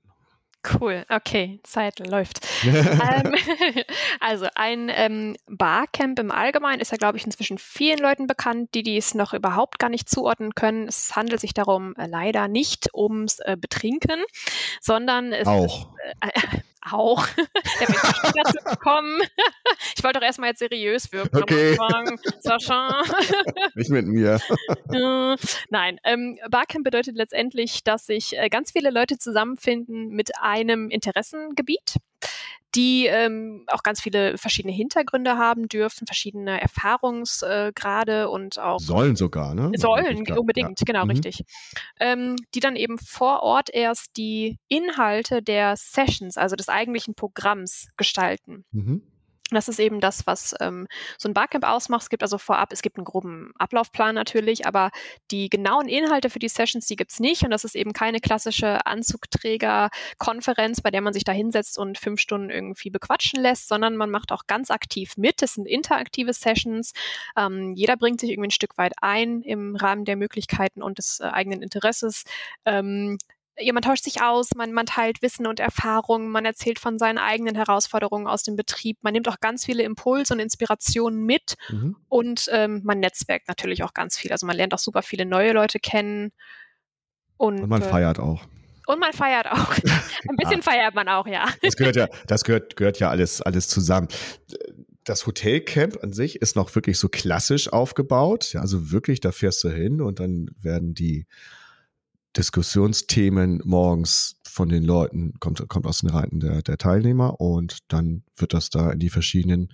Cool, 0.80 1.06
okay, 1.10 1.62
Zeit 1.64 2.06
läuft. 2.06 2.46
ähm, 2.64 3.34
also 4.20 4.48
ein 4.56 4.90
ähm, 4.94 5.36
Barcamp 5.48 6.20
im 6.20 6.32
Allgemeinen 6.32 6.82
ist 6.82 6.92
ja, 6.92 6.98
glaube 6.98 7.18
ich, 7.18 7.26
inzwischen 7.26 7.58
vielen 7.58 8.00
Leuten 8.00 8.28
bekannt, 8.28 8.74
die 8.74 8.84
dies 8.84 9.14
noch 9.14 9.34
überhaupt 9.34 9.80
gar 9.80 9.90
nicht 9.90 10.10
zuordnen 10.10 10.56
können. 10.56 10.88
Es 10.88 11.16
handelt 11.16 11.40
sich 11.40 11.54
darum 11.54 11.96
äh, 11.96 12.08
leider 12.08 12.50
nicht 12.50 12.94
ums 12.94 13.40
äh, 13.40 13.56
Betrinken, 13.60 14.22
sondern 14.82 15.32
es 15.32 15.48
auch. 15.48 15.94
Ist, 15.94 16.18
äh, 16.22 16.60
auch. 16.92 17.26
Der 17.38 17.88
wird 17.88 18.36
dazu 18.36 18.80
kommen. 18.80 19.22
Ich 19.96 20.04
wollte 20.04 20.20
doch 20.20 20.26
erstmal 20.26 20.50
jetzt 20.50 20.60
seriös 20.60 21.12
wirken 21.12 21.44
okay. 21.44 21.78
Anfang. 21.80 22.20
Sascha. 22.40 23.04
Nicht 23.76 23.90
mit 23.90 24.08
mir. 24.08 24.40
Nein, 25.70 26.00
ähm, 26.04 26.38
Barcamp 26.50 26.84
bedeutet 26.84 27.16
letztendlich, 27.16 27.84
dass 27.84 28.06
sich 28.06 28.38
äh, 28.38 28.50
ganz 28.50 28.72
viele 28.72 28.90
Leute 28.92 29.18
zusammenfinden 29.18 30.10
mit 30.10 30.32
einem 30.42 30.90
Interessengebiet 30.90 31.96
die 32.76 33.08
ähm, 33.08 33.64
auch 33.68 33.84
ganz 33.84 34.02
viele 34.02 34.38
verschiedene 34.38 34.74
Hintergründe 34.74 35.38
haben 35.38 35.68
dürfen, 35.68 36.06
verschiedene 36.06 36.62
Erfahrungsgrade 36.62 38.22
äh, 38.22 38.26
und 38.26 38.60
auch 38.60 38.80
sollen 38.80 39.16
sogar, 39.16 39.56
ne? 39.56 39.72
Sollen 39.76 40.32
unbedingt, 40.32 40.80
ja. 40.80 40.86
genau 40.86 41.06
mhm. 41.06 41.12
richtig. 41.12 41.44
Ähm, 42.00 42.36
die 42.54 42.60
dann 42.60 42.76
eben 42.76 42.98
vor 43.00 43.42
Ort 43.42 43.70
erst 43.74 44.18
die 44.18 44.60
Inhalte 44.68 45.42
der 45.42 45.76
Sessions, 45.78 46.38
also 46.38 46.56
des 46.56 46.70
eigentlichen 46.70 47.16
Programms 47.16 47.88
gestalten. 47.98 48.66
Mhm. 48.72 49.02
Das 49.52 49.68
ist 49.68 49.80
eben 49.80 50.00
das, 50.00 50.28
was 50.28 50.54
ähm, 50.60 50.88
so 51.18 51.28
ein 51.28 51.34
Barcamp 51.34 51.66
ausmacht. 51.68 52.04
Es 52.04 52.10
gibt 52.10 52.22
also 52.24 52.38
vorab, 52.38 52.72
es 52.72 52.82
gibt 52.82 52.98
einen 52.98 53.06
groben 53.06 53.52
Ablaufplan 53.58 54.14
natürlich, 54.16 54.68
aber 54.68 54.92
die 55.32 55.50
genauen 55.50 55.88
Inhalte 55.88 56.30
für 56.30 56.40
die 56.40 56.50
Sessions, 56.50 56.86
die 56.86 56.96
gibt's 56.96 57.20
nicht. 57.20 57.44
Und 57.44 57.52
das 57.52 57.64
ist 57.64 57.76
eben 57.76 57.94
keine 57.94 58.20
klassische 58.20 58.86
Anzugträger-Konferenz, 58.86 60.82
bei 60.82 60.92
der 60.92 61.02
man 61.02 61.14
sich 61.14 61.24
da 61.24 61.32
hinsetzt 61.32 61.78
und 61.80 61.98
fünf 61.98 62.20
Stunden 62.20 62.50
irgendwie 62.50 62.90
bequatschen 62.90 63.42
lässt, 63.42 63.68
sondern 63.68 63.96
man 63.96 64.12
macht 64.12 64.32
auch 64.32 64.46
ganz 64.48 64.70
aktiv 64.72 65.18
mit. 65.18 65.42
Das 65.42 65.56
sind 65.56 65.68
interaktive 65.68 66.34
Sessions. 66.34 66.94
Ähm, 67.36 67.74
jeder 67.76 67.98
bringt 67.98 68.20
sich 68.20 68.30
irgendwie 68.30 68.50
ein 68.50 68.52
Stück 68.52 68.78
weit 68.78 68.94
ein 69.02 69.42
im 69.42 69.76
Rahmen 69.76 70.06
der 70.06 70.16
Möglichkeiten 70.16 70.84
und 70.84 70.98
des 71.00 71.20
äh, 71.20 71.26
eigenen 71.26 71.62
Interesses. 71.62 72.24
Ähm, 72.66 73.18
ja, 73.60 73.74
man 73.74 73.84
tauscht 73.84 74.04
sich 74.04 74.22
aus, 74.22 74.50
man, 74.56 74.72
man 74.72 74.86
teilt 74.86 75.22
Wissen 75.22 75.48
und 75.48 75.60
Erfahrungen, 75.60 76.30
man 76.30 76.46
erzählt 76.46 76.80
von 76.80 76.98
seinen 76.98 77.18
eigenen 77.18 77.56
Herausforderungen 77.56 78.28
aus 78.28 78.44
dem 78.44 78.56
Betrieb, 78.56 78.98
man 79.02 79.14
nimmt 79.14 79.28
auch 79.28 79.40
ganz 79.40 79.66
viele 79.66 79.84
Impulse 79.84 80.34
und 80.34 80.40
Inspirationen 80.40 81.26
mit 81.26 81.56
mhm. 81.70 81.96
und 82.08 82.48
ähm, 82.52 82.82
man 82.84 83.00
netzwerkt 83.00 83.48
natürlich 83.48 83.84
auch 83.84 83.94
ganz 83.94 84.18
viel. 84.18 84.32
Also 84.32 84.46
man 84.46 84.56
lernt 84.56 84.74
auch 84.74 84.80
super 84.80 85.02
viele 85.02 85.26
neue 85.26 85.52
Leute 85.52 85.80
kennen. 85.80 86.32
Und, 87.38 87.62
und 87.62 87.70
man 87.70 87.82
äh, 87.82 87.86
feiert 87.86 88.20
auch. 88.20 88.42
Und 88.88 89.00
man 89.00 89.14
feiert 89.14 89.46
auch. 89.48 89.72
Ein 90.30 90.36
bisschen 90.38 90.58
ja. 90.58 90.62
feiert 90.62 90.96
man 90.96 91.08
auch, 91.08 91.28
ja. 91.28 91.48
Das 91.62 91.76
gehört 91.76 91.96
ja, 91.96 92.08
das 92.28 92.44
gehört, 92.44 92.76
gehört 92.76 93.00
ja 93.00 93.10
alles, 93.10 93.42
alles 93.42 93.68
zusammen. 93.68 94.08
Das 95.04 95.26
Hotelcamp 95.28 96.04
an 96.04 96.14
sich 96.14 96.42
ist 96.42 96.56
noch 96.56 96.74
wirklich 96.76 96.98
so 96.98 97.10
klassisch 97.10 97.72
aufgebaut. 97.72 98.54
Ja, 98.54 98.62
also 98.62 98.92
wirklich, 98.92 99.20
da 99.20 99.32
fährst 99.32 99.64
du 99.64 99.70
hin 99.70 100.02
und 100.02 100.20
dann 100.20 100.50
werden 100.62 100.94
die 100.94 101.26
Diskussionsthemen 102.38 103.62
morgens 103.64 104.36
von 104.48 104.70
den 104.70 104.84
Leuten, 104.84 105.34
kommt, 105.40 105.68
kommt 105.68 105.86
aus 105.86 106.00
den 106.00 106.10
Reihen 106.10 106.40
der, 106.40 106.62
der 106.62 106.78
Teilnehmer 106.78 107.40
und 107.40 107.80
dann 107.88 108.24
wird 108.36 108.54
das 108.54 108.70
da 108.70 108.92
in 108.92 109.00
die 109.00 109.10
verschiedenen 109.10 109.70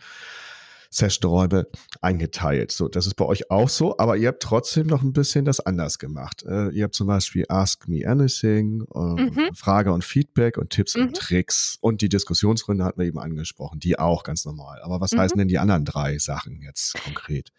Session-Räume 0.96 1.68
eingeteilt. 2.02 2.72
So, 2.72 2.88
das 2.88 3.06
ist 3.06 3.16
bei 3.16 3.26
euch 3.26 3.52
auch 3.52 3.68
so, 3.68 3.98
aber 3.98 4.16
ihr 4.16 4.30
habt 4.30 4.42
trotzdem 4.42 4.88
noch 4.88 5.02
ein 5.02 5.14
bisschen 5.14 5.44
das 5.44 5.60
anders 5.60 6.00
gemacht. 6.00 6.44
Äh, 6.44 6.70
ihr 6.70 6.86
habt 6.86 6.96
zum 6.96 7.08
Beispiel 7.08 7.46
Ask 7.50 7.88
Me 7.88 8.08
Anything, 8.08 8.86
äh, 8.94 9.00
mhm. 9.00 9.54
Frage 9.54 9.92
und 9.92 10.06
Feedback 10.06 10.58
und 10.58 10.70
Tipps 10.70 10.96
mhm. 10.96 11.04
und 11.04 11.18
Tricks 11.18 11.78
und 11.82 12.02
die 12.02 12.10
Diskussionsrunde 12.10 12.86
hatten 12.86 13.00
wir 13.00 13.08
eben 13.08 13.20
angesprochen, 13.20 13.80
die 13.80 14.00
auch 14.00 14.24
ganz 14.24 14.46
normal. 14.46 14.82
Aber 14.82 15.02
was 15.02 15.12
mhm. 15.12 15.20
heißen 15.20 15.38
denn 15.38 15.48
die 15.48 15.60
anderen 15.60 15.86
drei 15.86 16.18
Sachen 16.18 16.62
jetzt 16.62 16.96
konkret? 17.04 17.52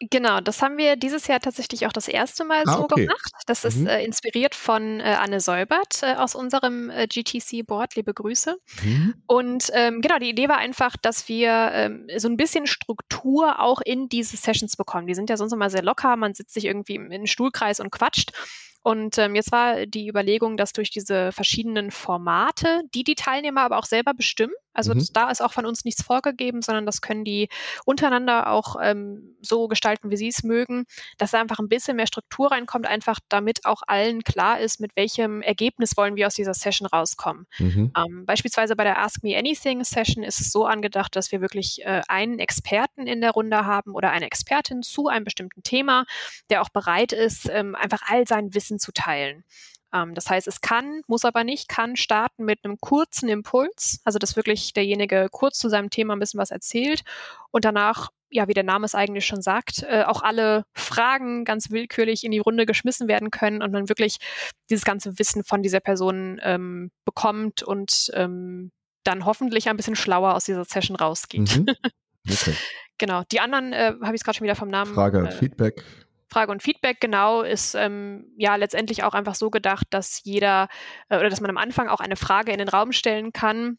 Genau, 0.00 0.40
das 0.40 0.60
haben 0.60 0.76
wir 0.76 0.96
dieses 0.96 1.28
Jahr 1.28 1.38
tatsächlich 1.38 1.86
auch 1.86 1.92
das 1.92 2.08
erste 2.08 2.44
Mal 2.44 2.64
ah, 2.66 2.72
so 2.72 2.84
okay. 2.84 3.06
gemacht. 3.06 3.32
Das 3.46 3.62
mhm. 3.62 3.68
ist 3.68 3.86
äh, 3.86 4.04
inspiriert 4.04 4.54
von 4.54 5.00
äh, 5.00 5.16
Anne 5.20 5.40
Säubert 5.40 6.02
äh, 6.02 6.14
aus 6.14 6.34
unserem 6.34 6.90
äh, 6.90 7.06
GTC-Board. 7.06 7.94
Liebe 7.94 8.12
Grüße. 8.12 8.58
Mhm. 8.82 9.14
Und 9.26 9.70
ähm, 9.72 10.00
genau, 10.00 10.18
die 10.18 10.30
Idee 10.30 10.48
war 10.48 10.58
einfach, 10.58 10.96
dass 11.00 11.28
wir 11.28 11.70
ähm, 11.72 12.08
so 12.16 12.28
ein 12.28 12.36
bisschen 12.36 12.66
Struktur 12.66 13.60
auch 13.60 13.80
in 13.80 14.08
diese 14.08 14.36
Sessions 14.36 14.76
bekommen. 14.76 15.06
Die 15.06 15.14
sind 15.14 15.30
ja 15.30 15.36
sonst 15.36 15.52
immer 15.52 15.70
sehr 15.70 15.82
locker. 15.82 16.16
Man 16.16 16.34
sitzt 16.34 16.54
sich 16.54 16.64
irgendwie 16.64 16.96
in 16.96 17.12
einen 17.12 17.26
Stuhlkreis 17.28 17.78
und 17.78 17.90
quatscht. 17.90 18.32
Und 18.82 19.16
ähm, 19.16 19.34
jetzt 19.34 19.52
war 19.52 19.86
die 19.86 20.08
Überlegung, 20.08 20.56
dass 20.56 20.72
durch 20.72 20.90
diese 20.90 21.32
verschiedenen 21.32 21.90
Formate, 21.90 22.82
die 22.94 23.04
die 23.04 23.14
Teilnehmer 23.14 23.62
aber 23.62 23.78
auch 23.78 23.86
selber 23.86 24.12
bestimmen, 24.12 24.52
also 24.74 24.94
mhm. 24.94 25.06
da 25.12 25.30
ist 25.30 25.40
auch 25.40 25.52
von 25.52 25.66
uns 25.66 25.84
nichts 25.84 26.02
vorgegeben, 26.02 26.62
sondern 26.62 26.84
das 26.84 27.00
können 27.00 27.24
die 27.24 27.48
untereinander 27.84 28.50
auch 28.50 28.76
ähm, 28.82 29.36
so 29.40 29.68
gestalten, 29.68 30.10
wie 30.10 30.16
sie 30.16 30.28
es 30.28 30.42
mögen, 30.42 30.84
dass 31.18 31.30
da 31.30 31.40
einfach 31.40 31.58
ein 31.58 31.68
bisschen 31.68 31.96
mehr 31.96 32.06
Struktur 32.06 32.50
reinkommt, 32.50 32.86
einfach 32.86 33.20
damit 33.28 33.64
auch 33.64 33.82
allen 33.86 34.22
klar 34.22 34.60
ist, 34.60 34.80
mit 34.80 34.96
welchem 34.96 35.42
Ergebnis 35.42 35.96
wollen 35.96 36.16
wir 36.16 36.26
aus 36.26 36.34
dieser 36.34 36.54
Session 36.54 36.86
rauskommen. 36.86 37.46
Mhm. 37.58 37.92
Ähm, 37.96 38.26
beispielsweise 38.26 38.76
bei 38.76 38.84
der 38.84 38.98
Ask 38.98 39.22
Me 39.22 39.36
Anything 39.36 39.84
Session 39.84 40.22
ist 40.22 40.40
es 40.40 40.50
so 40.50 40.66
angedacht, 40.66 41.14
dass 41.16 41.32
wir 41.32 41.40
wirklich 41.40 41.84
äh, 41.84 42.02
einen 42.08 42.38
Experten 42.38 43.06
in 43.06 43.20
der 43.20 43.30
Runde 43.30 43.64
haben 43.64 43.94
oder 43.94 44.10
eine 44.10 44.26
Expertin 44.26 44.82
zu 44.82 45.08
einem 45.08 45.24
bestimmten 45.24 45.62
Thema, 45.62 46.04
der 46.50 46.62
auch 46.62 46.68
bereit 46.68 47.12
ist, 47.12 47.48
ähm, 47.48 47.74
einfach 47.74 48.02
all 48.06 48.26
sein 48.26 48.54
Wissen 48.54 48.78
zu 48.78 48.92
teilen. 48.92 49.44
Ähm, 49.94 50.14
das 50.14 50.28
heißt, 50.28 50.48
es 50.48 50.60
kann, 50.60 51.02
muss 51.06 51.24
aber 51.24 51.44
nicht, 51.44 51.68
kann 51.68 51.96
starten 51.96 52.44
mit 52.44 52.64
einem 52.64 52.78
kurzen 52.78 53.28
Impuls, 53.28 54.00
also 54.04 54.18
dass 54.18 54.36
wirklich 54.36 54.72
derjenige 54.72 55.28
kurz 55.30 55.58
zu 55.58 55.68
seinem 55.68 55.90
Thema 55.90 56.14
ein 56.14 56.18
bisschen 56.18 56.40
was 56.40 56.50
erzählt 56.50 57.02
und 57.50 57.64
danach 57.64 58.10
ja, 58.30 58.48
wie 58.48 58.54
der 58.54 58.64
Name 58.64 58.84
es 58.84 58.96
eigentlich 58.96 59.26
schon 59.26 59.42
sagt, 59.42 59.84
äh, 59.84 60.02
auch 60.02 60.22
alle 60.22 60.64
Fragen 60.72 61.44
ganz 61.44 61.70
willkürlich 61.70 62.24
in 62.24 62.32
die 62.32 62.40
Runde 62.40 62.66
geschmissen 62.66 63.06
werden 63.06 63.30
können 63.30 63.62
und 63.62 63.70
man 63.70 63.88
wirklich 63.88 64.16
dieses 64.70 64.84
ganze 64.84 65.20
Wissen 65.20 65.44
von 65.44 65.62
dieser 65.62 65.78
Person 65.78 66.40
ähm, 66.42 66.90
bekommt 67.04 67.62
und 67.62 68.10
ähm, 68.12 68.72
dann 69.04 69.24
hoffentlich 69.24 69.68
ein 69.68 69.76
bisschen 69.76 69.94
schlauer 69.94 70.34
aus 70.34 70.46
dieser 70.46 70.64
Session 70.64 70.96
rausgeht. 70.96 71.56
Mhm. 71.56 71.66
Okay. 72.26 72.54
genau. 72.96 73.22
Die 73.30 73.40
anderen 73.40 73.74
äh, 73.74 73.92
habe 74.00 74.14
ich 74.14 74.20
es 74.20 74.24
gerade 74.24 74.38
schon 74.38 74.46
wieder 74.46 74.54
vom 74.54 74.70
Namen. 74.70 74.94
Frage, 74.94 75.28
äh, 75.28 75.30
Feedback. 75.30 75.84
Frage 76.34 76.50
und 76.50 76.62
Feedback 76.62 77.00
genau 77.00 77.42
ist 77.42 77.74
ähm, 77.76 78.26
ja 78.36 78.56
letztendlich 78.56 79.04
auch 79.04 79.14
einfach 79.14 79.36
so 79.36 79.50
gedacht, 79.50 79.86
dass 79.90 80.20
jeder 80.24 80.68
äh, 81.08 81.18
oder 81.18 81.30
dass 81.30 81.40
man 81.40 81.50
am 81.50 81.58
Anfang 81.58 81.88
auch 81.88 82.00
eine 82.00 82.16
Frage 82.16 82.50
in 82.50 82.58
den 82.58 82.68
Raum 82.68 82.90
stellen 82.92 83.32
kann 83.32 83.78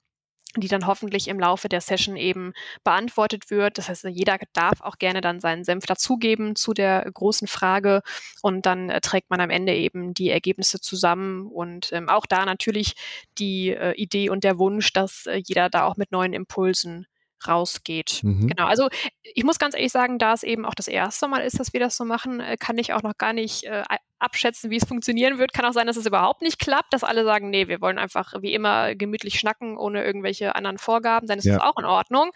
die 0.58 0.68
dann 0.68 0.88
hoffentlich 0.88 1.28
im 1.28 1.39
Laufe 1.39 1.70
der 1.70 1.82
Session 1.82 2.16
eben 2.16 2.53
beantwortet 2.84 3.49
wird. 3.49 3.78
Das 3.78 3.89
heißt, 3.89 4.06
jeder 4.06 4.38
darf 4.53 4.82
auch 4.82 4.97
gerne 4.97 5.22
dann 5.22 5.39
seinen 5.39 5.64
Senf 5.64 5.86
dazugeben 5.86 6.56
zu 6.56 6.74
der 6.74 7.10
großen 7.14 7.47
Frage 7.47 8.01
und 8.41 8.66
dann 8.66 8.89
äh, 8.89 9.01
trägt 9.01 9.30
man 9.30 9.41
am 9.41 9.49
Ende 9.49 9.74
eben 9.74 10.14
die 10.14 10.30
Ergebnisse 10.30 10.80
zusammen 10.80 11.47
und 11.47 11.91
ähm, 11.91 12.10
auch 12.10 12.26
da 12.26 12.45
natürlich 12.45 12.95
die 13.38 13.72
äh, 13.72 13.93
Idee 13.95 14.30
und 14.30 14.43
der 14.43 14.58
Wunsch, 14.58 14.93
dass 14.93 15.26
äh, 15.26 15.41
jeder 15.45 15.70
da 15.70 15.86
auch 15.86 15.97
mit 15.97 16.12
neuen 16.12 16.34
Impulsen 16.34 17.06
rausgeht. 17.48 18.22
Mhm. 18.24 18.48
Genau. 18.48 18.66
Also 18.66 18.89
ich 19.22 19.43
muss 19.43 19.60
ganz 19.60 19.76
ehrlich 19.76 19.91
sagen, 19.91 20.20
da 20.20 20.34
es 20.34 20.43
eben 20.43 20.66
auch 20.66 20.76
das 20.76 20.88
erste 20.88 21.28
Mal 21.28 21.39
ist, 21.39 21.60
dass 21.60 21.74
wir 21.74 21.80
das 21.80 21.98
so 21.98 22.06
machen, 22.06 22.39
äh, 22.39 22.58
kann 22.58 22.78
ich 22.78 22.93
auch 22.93 23.04
noch 23.04 23.18
gar 23.18 23.34
nicht 23.34 23.64
äh, 23.64 23.84
abschätzen, 24.20 24.70
wie 24.70 24.78
es 24.78 24.88
funktionieren 24.88 25.38
wird. 25.38 25.54
Kann 25.54 25.66
auch 25.66 25.74
sein, 25.74 25.88
dass 25.88 25.98
es 25.98 26.06
überhaupt 26.06 26.41
nicht 26.41 26.60
klappt, 26.60 26.93
dass 26.93 27.04
alle 27.04 27.24
sagen, 27.24 27.50
nee, 27.50 27.68
wir 27.68 27.82
wollen 27.82 27.98
einfach 27.98 28.34
wie 28.41 28.54
immer 28.54 28.96
gemütlich 28.96 29.39
schnacken, 29.39 29.78
ohne 29.78 30.04
irgendwelche 30.04 30.56
anderen 30.56 30.78
Vorgaben. 30.78 31.28
Dann 31.28 31.39
ist 31.39 31.46
ja. 31.46 31.56
das 31.56 31.64
auch 31.64 31.78
in 31.78 31.86
Ordnung. 31.86 32.32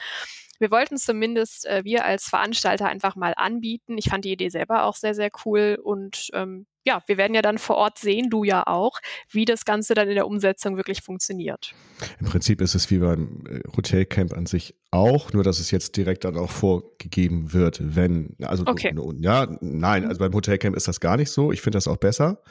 Wir 0.59 0.71
wollten 0.71 0.95
es 0.95 1.05
zumindest 1.05 1.65
äh, 1.65 1.83
wir 1.85 2.05
als 2.05 2.27
Veranstalter 2.27 2.87
einfach 2.87 3.15
mal 3.15 3.33
anbieten. 3.35 3.97
Ich 3.97 4.09
fand 4.09 4.25
die 4.25 4.33
Idee 4.33 4.49
selber 4.49 4.83
auch 4.83 4.95
sehr, 4.95 5.15
sehr 5.15 5.29
cool 5.45 5.79
und 5.81 6.29
ähm, 6.33 6.67
ja, 6.85 7.01
wir 7.07 7.17
werden 7.17 7.33
ja 7.33 7.41
dann 7.41 7.57
vor 7.57 7.75
Ort 7.75 7.97
sehen, 7.97 8.29
du 8.29 8.43
ja 8.43 8.65
auch, 8.65 8.99
wie 9.29 9.45
das 9.45 9.65
Ganze 9.65 9.93
dann 9.93 10.07
in 10.07 10.15
der 10.15 10.27
Umsetzung 10.27 10.77
wirklich 10.77 11.01
funktioniert. 11.01 11.73
Im 12.19 12.27
Prinzip 12.27 12.61
ist 12.61 12.75
es 12.75 12.89
wie 12.89 12.99
beim 12.99 13.43
äh, 13.49 13.59
Hotelcamp 13.75 14.33
an 14.33 14.45
sich 14.45 14.75
auch, 14.91 15.33
nur 15.33 15.43
dass 15.43 15.59
es 15.59 15.69
jetzt 15.69 15.97
direkt 15.97 16.23
dann 16.23 16.35
auch 16.35 16.49
vorgegeben 16.49 17.53
wird, 17.53 17.79
wenn, 17.95 18.35
also 18.41 18.63
okay. 18.65 18.91
ja, 19.19 19.47
nein, 19.61 20.05
also 20.05 20.17
beim 20.17 20.33
Hotelcamp 20.33 20.75
ist 20.75 20.87
das 20.87 20.99
gar 20.99 21.15
nicht 21.15 21.29
so. 21.29 21.51
Ich 21.51 21.61
finde 21.61 21.77
das 21.77 21.87
auch 21.87 21.97
besser. 21.97 22.41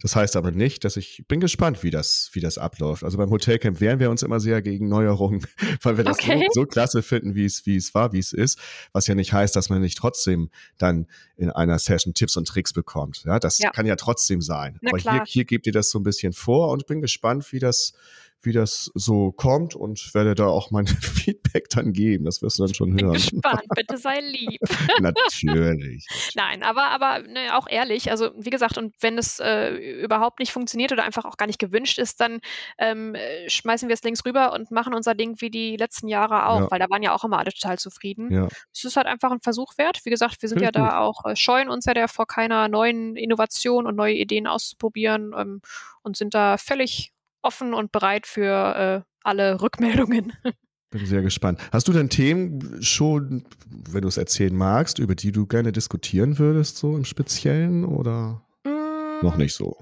Das 0.00 0.16
heißt 0.16 0.36
aber 0.36 0.52
nicht, 0.52 0.84
dass 0.84 0.96
ich 0.96 1.24
bin 1.28 1.38
gespannt, 1.40 1.82
wie 1.82 1.90
das, 1.90 2.30
wie 2.32 2.40
das 2.40 2.56
abläuft. 2.56 3.04
Also 3.04 3.18
beim 3.18 3.28
Hotelcamp 3.28 3.80
wehren 3.80 4.00
wir 4.00 4.10
uns 4.10 4.22
immer 4.22 4.40
sehr 4.40 4.62
gegen 4.62 4.88
Neuerungen, 4.88 5.46
weil 5.82 5.98
wir 5.98 6.04
das 6.04 6.18
okay. 6.18 6.48
so, 6.52 6.62
so 6.62 6.66
klasse 6.66 7.02
finden, 7.02 7.34
wie 7.34 7.44
es, 7.44 7.66
wie 7.66 7.76
es 7.76 7.94
war, 7.94 8.14
wie 8.14 8.20
es 8.20 8.32
ist. 8.32 8.58
Was 8.92 9.06
ja 9.06 9.14
nicht 9.14 9.34
heißt, 9.34 9.54
dass 9.54 9.68
man 9.68 9.82
nicht 9.82 9.98
trotzdem 9.98 10.48
dann 10.78 11.06
in 11.36 11.50
einer 11.50 11.78
Session 11.78 12.14
Tipps 12.14 12.36
und 12.36 12.48
Tricks 12.48 12.72
bekommt. 12.72 13.24
Ja, 13.24 13.38
das 13.38 13.58
ja. 13.58 13.70
Kann 13.72 13.86
ja 13.86 13.96
trotzdem 13.96 14.40
sein. 14.40 14.78
Na 14.80 14.90
aber 14.90 14.98
klar. 14.98 15.14
hier, 15.14 15.24
hier 15.26 15.44
gebt 15.44 15.66
ihr 15.66 15.72
das 15.72 15.90
so 15.90 15.98
ein 15.98 16.02
bisschen 16.02 16.32
vor 16.32 16.68
und 16.68 16.86
bin 16.86 17.00
gespannt, 17.00 17.52
wie 17.52 17.58
das, 17.58 17.94
wie 18.42 18.52
das 18.52 18.90
so 18.94 19.32
kommt 19.32 19.74
und 19.74 20.14
werde 20.14 20.34
da 20.34 20.46
auch 20.46 20.70
mein 20.70 20.86
Feedback 21.22 21.68
dann 21.70 21.92
geben. 21.92 22.24
Das 22.24 22.42
wirst 22.42 22.58
du 22.58 22.64
dann 22.64 22.74
schon 22.74 22.92
hören. 22.92 23.12
Bin 23.12 23.12
gespannt, 23.12 23.62
bitte 23.74 23.98
sei 23.98 24.20
lieb. 24.20 24.60
natürlich. 25.00 26.06
Nein, 26.34 26.62
aber, 26.62 26.90
aber 26.90 27.20
ne, 27.20 27.56
auch 27.56 27.66
ehrlich, 27.68 28.10
also 28.10 28.30
wie 28.36 28.50
gesagt, 28.50 28.78
und 28.78 28.94
wenn 29.00 29.18
es 29.18 29.38
äh, 29.40 29.74
überhaupt 30.02 30.40
nicht 30.40 30.52
funktioniert 30.52 30.92
oder 30.92 31.04
einfach 31.04 31.24
auch 31.24 31.36
gar 31.36 31.46
nicht 31.46 31.58
gewünscht 31.58 31.98
ist, 31.98 32.20
dann 32.20 32.40
ähm, 32.78 33.16
schmeißen 33.46 33.88
wir 33.88 33.94
es 33.94 34.02
links 34.02 34.24
rüber 34.24 34.52
und 34.52 34.70
machen 34.70 34.94
unser 34.94 35.14
Ding 35.14 35.40
wie 35.40 35.50
die 35.50 35.76
letzten 35.76 36.08
Jahre 36.08 36.46
auch, 36.46 36.60
ja. 36.60 36.70
weil 36.70 36.78
da 36.78 36.90
waren 36.90 37.02
ja 37.02 37.14
auch 37.14 37.24
immer 37.24 37.38
alle 37.38 37.52
total 37.52 37.78
zufrieden. 37.78 38.32
Ja. 38.32 38.48
Es 38.72 38.84
ist 38.84 38.96
halt 38.96 39.06
einfach 39.06 39.30
ein 39.30 39.40
Versuch 39.40 39.78
wert. 39.78 40.00
Wie 40.04 40.10
gesagt, 40.10 40.42
wir 40.42 40.48
sind 40.48 40.58
Finde 40.58 40.78
ja 40.78 40.88
da 40.90 40.98
auch, 40.98 41.24
äh, 41.24 41.36
scheuen 41.36 41.68
uns 41.68 41.84
ja 41.84 41.94
der 41.94 42.08
vor 42.08 42.26
keiner 42.26 42.68
neuen 42.68 43.16
Innovation 43.16 43.86
und 43.86 43.96
neue 43.96 44.14
Ideen 44.14 44.46
auszuprobieren 44.46 45.32
ähm, 45.36 45.60
und 46.02 46.16
sind 46.16 46.34
da 46.34 46.56
völlig 46.58 47.11
offen 47.42 47.74
und 47.74 47.92
bereit 47.92 48.26
für 48.26 49.04
äh, 49.04 49.10
alle 49.22 49.60
Rückmeldungen. 49.60 50.32
Bin 50.90 51.06
sehr 51.06 51.22
gespannt. 51.22 51.58
Hast 51.72 51.88
du 51.88 51.92
denn 51.92 52.10
Themen 52.10 52.82
schon, 52.82 53.44
wenn 53.90 54.02
du 54.02 54.08
es 54.08 54.18
erzählen 54.18 54.54
magst, 54.54 54.98
über 54.98 55.14
die 55.14 55.32
du 55.32 55.46
gerne 55.46 55.72
diskutieren 55.72 56.38
würdest, 56.38 56.76
so 56.76 56.96
im 56.96 57.06
Speziellen 57.06 57.86
oder 57.86 58.42
mm, 58.64 59.24
noch 59.24 59.38
nicht 59.38 59.54
so? 59.54 59.76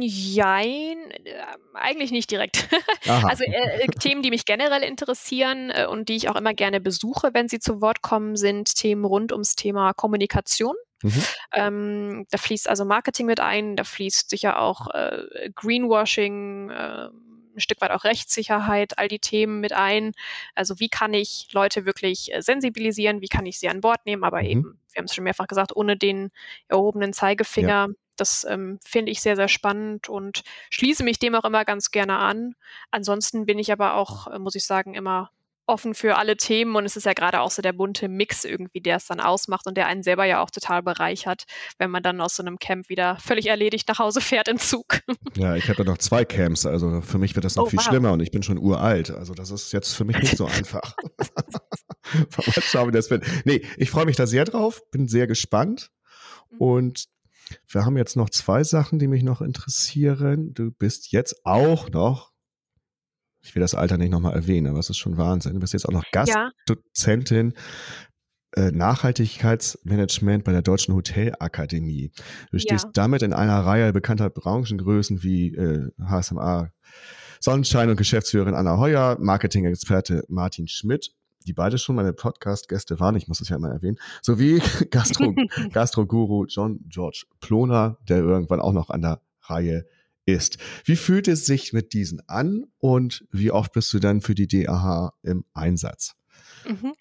Jein, 0.00 1.10
äh, 1.24 1.34
eigentlich 1.74 2.10
nicht 2.10 2.30
direkt. 2.30 2.68
also 3.06 3.44
äh, 3.44 3.82
äh, 3.82 3.86
Themen, 3.88 4.22
die 4.22 4.30
mich 4.30 4.44
generell 4.44 4.82
interessieren 4.82 5.70
äh, 5.70 5.86
und 5.86 6.08
die 6.08 6.16
ich 6.16 6.28
auch 6.28 6.36
immer 6.36 6.54
gerne 6.54 6.80
besuche, 6.80 7.30
wenn 7.34 7.48
sie 7.48 7.58
zu 7.58 7.80
Wort 7.80 8.02
kommen, 8.02 8.36
sind 8.36 8.74
Themen 8.74 9.04
rund 9.04 9.32
ums 9.32 9.54
Thema 9.54 9.92
Kommunikation. 9.92 10.74
Mhm. 11.02 11.22
Ähm, 11.52 12.26
da 12.30 12.38
fließt 12.38 12.68
also 12.68 12.84
Marketing 12.84 13.26
mit 13.26 13.40
ein, 13.40 13.76
da 13.76 13.84
fließt 13.84 14.30
sicher 14.30 14.60
auch 14.60 14.88
äh, 14.94 15.50
Greenwashing, 15.54 16.70
äh, 16.70 17.08
ein 17.56 17.60
Stück 17.60 17.80
weit 17.80 17.90
auch 17.90 18.04
Rechtssicherheit, 18.04 18.98
all 18.98 19.08
die 19.08 19.18
Themen 19.18 19.60
mit 19.60 19.72
ein. 19.72 20.12
Also 20.54 20.78
wie 20.78 20.88
kann 20.88 21.12
ich 21.14 21.48
Leute 21.52 21.84
wirklich 21.84 22.32
äh, 22.32 22.40
sensibilisieren, 22.40 23.20
wie 23.20 23.28
kann 23.28 23.46
ich 23.46 23.58
sie 23.58 23.68
an 23.68 23.80
Bord 23.80 24.06
nehmen, 24.06 24.24
aber 24.24 24.40
mhm. 24.40 24.48
eben, 24.48 24.62
wir 24.92 24.98
haben 24.98 25.04
es 25.06 25.14
schon 25.14 25.24
mehrfach 25.24 25.48
gesagt, 25.48 25.74
ohne 25.76 25.96
den 25.96 26.30
erhobenen 26.68 27.12
Zeigefinger. 27.12 27.88
Ja. 27.88 27.94
Das 28.16 28.46
ähm, 28.48 28.78
finde 28.84 29.12
ich 29.12 29.20
sehr, 29.20 29.36
sehr 29.36 29.48
spannend 29.48 30.08
und 30.08 30.42
schließe 30.70 31.04
mich 31.04 31.18
dem 31.18 31.34
auch 31.34 31.44
immer 31.44 31.64
ganz 31.64 31.90
gerne 31.90 32.18
an. 32.18 32.54
Ansonsten 32.90 33.46
bin 33.46 33.58
ich 33.58 33.72
aber 33.72 33.94
auch, 33.94 34.26
äh, 34.28 34.38
muss 34.38 34.54
ich 34.54 34.64
sagen, 34.64 34.94
immer 34.94 35.30
offen 35.68 35.94
für 35.94 36.16
alle 36.16 36.36
Themen 36.36 36.76
und 36.76 36.84
es 36.84 36.96
ist 36.96 37.06
ja 37.06 37.12
gerade 37.12 37.40
auch 37.40 37.50
so 37.50 37.60
der 37.60 37.72
bunte 37.72 38.08
Mix 38.08 38.44
irgendwie, 38.44 38.80
der 38.80 38.96
es 38.96 39.06
dann 39.06 39.20
ausmacht 39.20 39.66
und 39.66 39.76
der 39.76 39.86
einen 39.88 40.02
selber 40.02 40.24
ja 40.24 40.40
auch 40.40 40.50
total 40.50 40.82
bereichert, 40.82 41.44
wenn 41.78 41.90
man 41.90 42.02
dann 42.02 42.20
aus 42.20 42.36
so 42.36 42.42
einem 42.42 42.58
Camp 42.58 42.88
wieder 42.88 43.16
völlig 43.16 43.46
erledigt 43.46 43.88
nach 43.88 43.98
Hause 43.98 44.20
fährt 44.20 44.48
im 44.48 44.58
Zug. 44.58 45.00
Ja, 45.36 45.54
ich 45.54 45.68
habe 45.68 45.82
ja 45.82 45.84
noch 45.84 45.98
zwei 45.98 46.24
Camps, 46.24 46.64
also 46.64 47.02
für 47.02 47.18
mich 47.18 47.34
wird 47.34 47.44
das 47.44 47.56
noch 47.56 47.64
oh, 47.64 47.68
viel 47.68 47.78
wow. 47.78 47.84
schlimmer 47.84 48.12
und 48.12 48.20
ich 48.20 48.30
bin 48.30 48.42
schon 48.42 48.58
uralt, 48.58 49.10
also 49.10 49.34
das 49.34 49.50
ist 49.50 49.72
jetzt 49.72 49.92
für 49.92 50.04
mich 50.04 50.16
nicht 50.18 50.36
so 50.36 50.46
einfach. 50.46 50.96
Mal 52.36 52.62
schauen, 52.62 52.88
wie 52.88 52.92
das 52.92 53.10
wird. 53.10 53.24
Nee, 53.44 53.62
ich 53.76 53.90
freue 53.90 54.06
mich 54.06 54.16
da 54.16 54.26
sehr 54.26 54.44
drauf, 54.44 54.82
bin 54.90 55.08
sehr 55.08 55.26
gespannt 55.26 55.90
mhm. 56.50 56.58
und 56.58 57.04
wir 57.68 57.84
haben 57.84 57.96
jetzt 57.96 58.16
noch 58.16 58.30
zwei 58.30 58.64
Sachen, 58.64 58.98
die 58.98 59.08
mich 59.08 59.22
noch 59.22 59.40
interessieren. 59.40 60.52
Du 60.54 60.70
bist 60.70 61.12
jetzt 61.12 61.44
auch 61.44 61.90
noch 61.90 62.32
ich 63.46 63.54
will 63.54 63.60
das 63.60 63.74
Alter 63.74 63.96
nicht 63.96 64.10
nochmal 64.10 64.34
erwähnen, 64.34 64.66
aber 64.66 64.80
es 64.80 64.90
ist 64.90 64.98
schon 64.98 65.16
Wahnsinn. 65.16 65.54
Du 65.54 65.60
bist 65.60 65.72
jetzt 65.72 65.88
auch 65.88 65.92
noch 65.92 66.04
Gastdozentin 66.10 67.54
ja. 68.56 68.64
äh, 68.64 68.72
Nachhaltigkeitsmanagement 68.72 70.42
bei 70.42 70.52
der 70.52 70.62
Deutschen 70.62 70.94
Hotelakademie. 70.94 72.10
Du 72.50 72.58
stehst 72.58 72.84
ja. 72.86 72.90
damit 72.92 73.22
in 73.22 73.32
einer 73.32 73.60
Reihe 73.60 73.92
bekannter 73.92 74.30
Branchengrößen 74.30 75.22
wie 75.22 75.54
äh, 75.54 75.90
HSMA 76.02 76.70
Sonnenschein 77.38 77.90
und 77.90 77.96
Geschäftsführerin 77.96 78.54
Anna 78.54 78.78
Heuer, 78.78 79.16
Marketing-Experte 79.20 80.24
Martin 80.28 80.66
Schmidt 80.66 81.12
die 81.46 81.52
beide 81.52 81.78
schon 81.78 81.96
meine 81.96 82.12
Podcast-Gäste 82.12 83.00
waren, 83.00 83.16
ich 83.16 83.28
muss 83.28 83.40
es 83.40 83.48
ja 83.48 83.56
immer 83.56 83.70
erwähnen, 83.70 83.98
sowie 84.22 84.60
Gastro, 84.90 85.34
Gastro-Guru 85.72 86.46
John 86.46 86.80
George 86.88 87.24
Ploner, 87.40 87.98
der 88.08 88.18
irgendwann 88.18 88.60
auch 88.60 88.72
noch 88.72 88.90
an 88.90 89.02
der 89.02 89.20
Reihe 89.42 89.86
ist. 90.24 90.58
Wie 90.84 90.96
fühlt 90.96 91.28
es 91.28 91.46
sich 91.46 91.72
mit 91.72 91.92
diesen 91.92 92.28
an 92.28 92.64
und 92.78 93.24
wie 93.30 93.52
oft 93.52 93.72
bist 93.72 93.92
du 93.94 94.00
dann 94.00 94.20
für 94.20 94.34
die 94.34 94.48
DAH 94.48 95.12
im 95.22 95.44
Einsatz? 95.54 96.16
Mhm. 96.66 96.94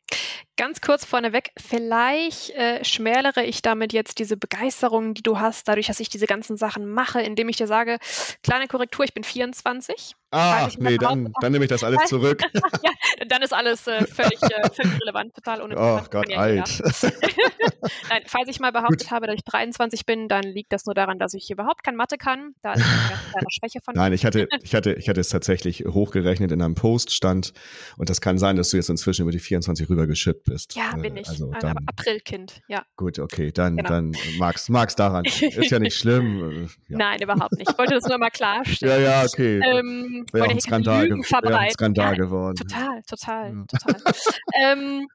Ganz 0.57 0.79
kurz 0.79 1.03
vorneweg, 1.03 1.51
vielleicht 1.57 2.51
äh, 2.51 2.83
schmälere 2.85 3.43
ich 3.43 3.61
damit 3.61 3.91
jetzt 3.91 4.19
diese 4.19 4.37
Begeisterung, 4.37 5.13
die 5.13 5.21
du 5.21 5.37
hast, 5.37 5.67
dadurch, 5.67 5.87
dass 5.87 5.99
ich 5.99 6.07
diese 6.07 6.27
ganzen 6.27 6.55
Sachen 6.55 6.87
mache, 6.87 7.21
indem 7.21 7.49
ich 7.49 7.57
dir 7.57 7.67
sage, 7.67 7.97
kleine 8.41 8.67
Korrektur, 8.67 9.03
ich 9.03 9.13
bin 9.13 9.25
24. 9.25 10.15
Ah, 10.31 10.69
nee, 10.79 10.97
dann, 10.97 11.31
dann 11.39 11.51
nehme 11.51 11.63
ich 11.63 11.69
das 11.69 11.83
alles 11.83 12.09
zurück. 12.09 12.41
ja, 12.83 12.91
dann 13.27 13.41
ist 13.41 13.53
alles 13.53 13.87
äh, 13.87 14.05
völlig, 14.05 14.41
äh, 14.43 14.69
völlig 14.69 15.01
relevant, 15.01 15.33
total 15.33 15.61
ohne 15.61 15.75
Oh 15.77 16.01
Gott, 16.09 16.29
alt. 16.35 16.81
Nein, 18.09 18.23
falls 18.25 18.49
ich 18.49 18.59
mal 18.59 18.71
behauptet 18.71 19.03
Gut. 19.03 19.11
habe, 19.11 19.27
dass 19.27 19.35
ich 19.35 19.45
23 19.45 20.05
bin, 20.05 20.27
dann 20.27 20.43
liegt 20.43 20.73
das 20.73 20.85
nur 20.85 20.93
daran, 20.93 21.19
dass 21.19 21.33
ich 21.33 21.49
überhaupt 21.51 21.83
kein 21.83 21.95
Mathe 21.95 22.17
kann. 22.17 22.53
Da 22.61 22.73
ist 22.73 22.83
eine 22.83 23.19
kleine 23.31 23.47
Schwäche 23.49 23.79
von. 23.81 23.93
Nein, 23.95 24.11
ich 24.11 24.25
hatte, 24.25 24.47
ich 24.61 24.75
hatte, 24.75 24.93
ich 24.93 25.07
hatte 25.07 25.21
es 25.21 25.29
tatsächlich 25.29 25.85
hochgerechnet 25.85 26.51
in 26.51 26.61
einem 26.61 26.75
Poststand 26.75 27.53
und 27.97 28.09
das 28.09 28.19
kann 28.19 28.37
sein, 28.37 28.57
dass 28.57 28.71
du 28.71 28.77
jetzt 28.77 28.89
inzwischen 28.89 29.21
über 29.21 29.31
die 29.31 29.39
24 29.39 29.54
rübergeschippt 29.89 30.43
bist. 30.45 30.75
Ja, 30.75 30.95
bin 30.95 31.17
äh, 31.17 31.21
ich. 31.21 31.29
Also 31.29 31.51
dann, 31.59 31.77
Aprilkind, 31.87 32.61
ja. 32.67 32.83
Gut, 32.95 33.19
okay, 33.19 33.51
dann, 33.51 33.77
genau. 33.77 33.89
dann 33.89 34.15
mag's, 34.37 34.69
mag's 34.69 34.95
daran. 34.95 35.25
Ist 35.25 35.71
ja 35.71 35.79
nicht 35.79 35.97
schlimm. 35.97 36.25
Äh, 36.45 36.67
ja. 36.89 36.97
Nein, 36.97 37.21
überhaupt 37.21 37.53
nicht. 37.53 37.69
Ich 37.69 37.77
wollte 37.77 37.95
das 37.95 38.05
nur 38.05 38.17
mal 38.17 38.29
klarstellen. 38.29 39.03
Ja, 39.03 39.21
ja, 39.21 39.25
okay. 39.25 39.59
Ähm, 39.63 40.25
wäre 40.31 40.49
ein 40.49 40.59
Skandal, 40.59 41.09
wär 41.09 41.59
ein 41.59 41.71
Skandal 41.71 42.11
ja, 42.11 42.23
geworden. 42.23 42.55
Total, 42.55 43.01
total, 43.03 43.53
ja. 43.53 43.65
total. 43.65 44.13
ähm, 44.61 45.07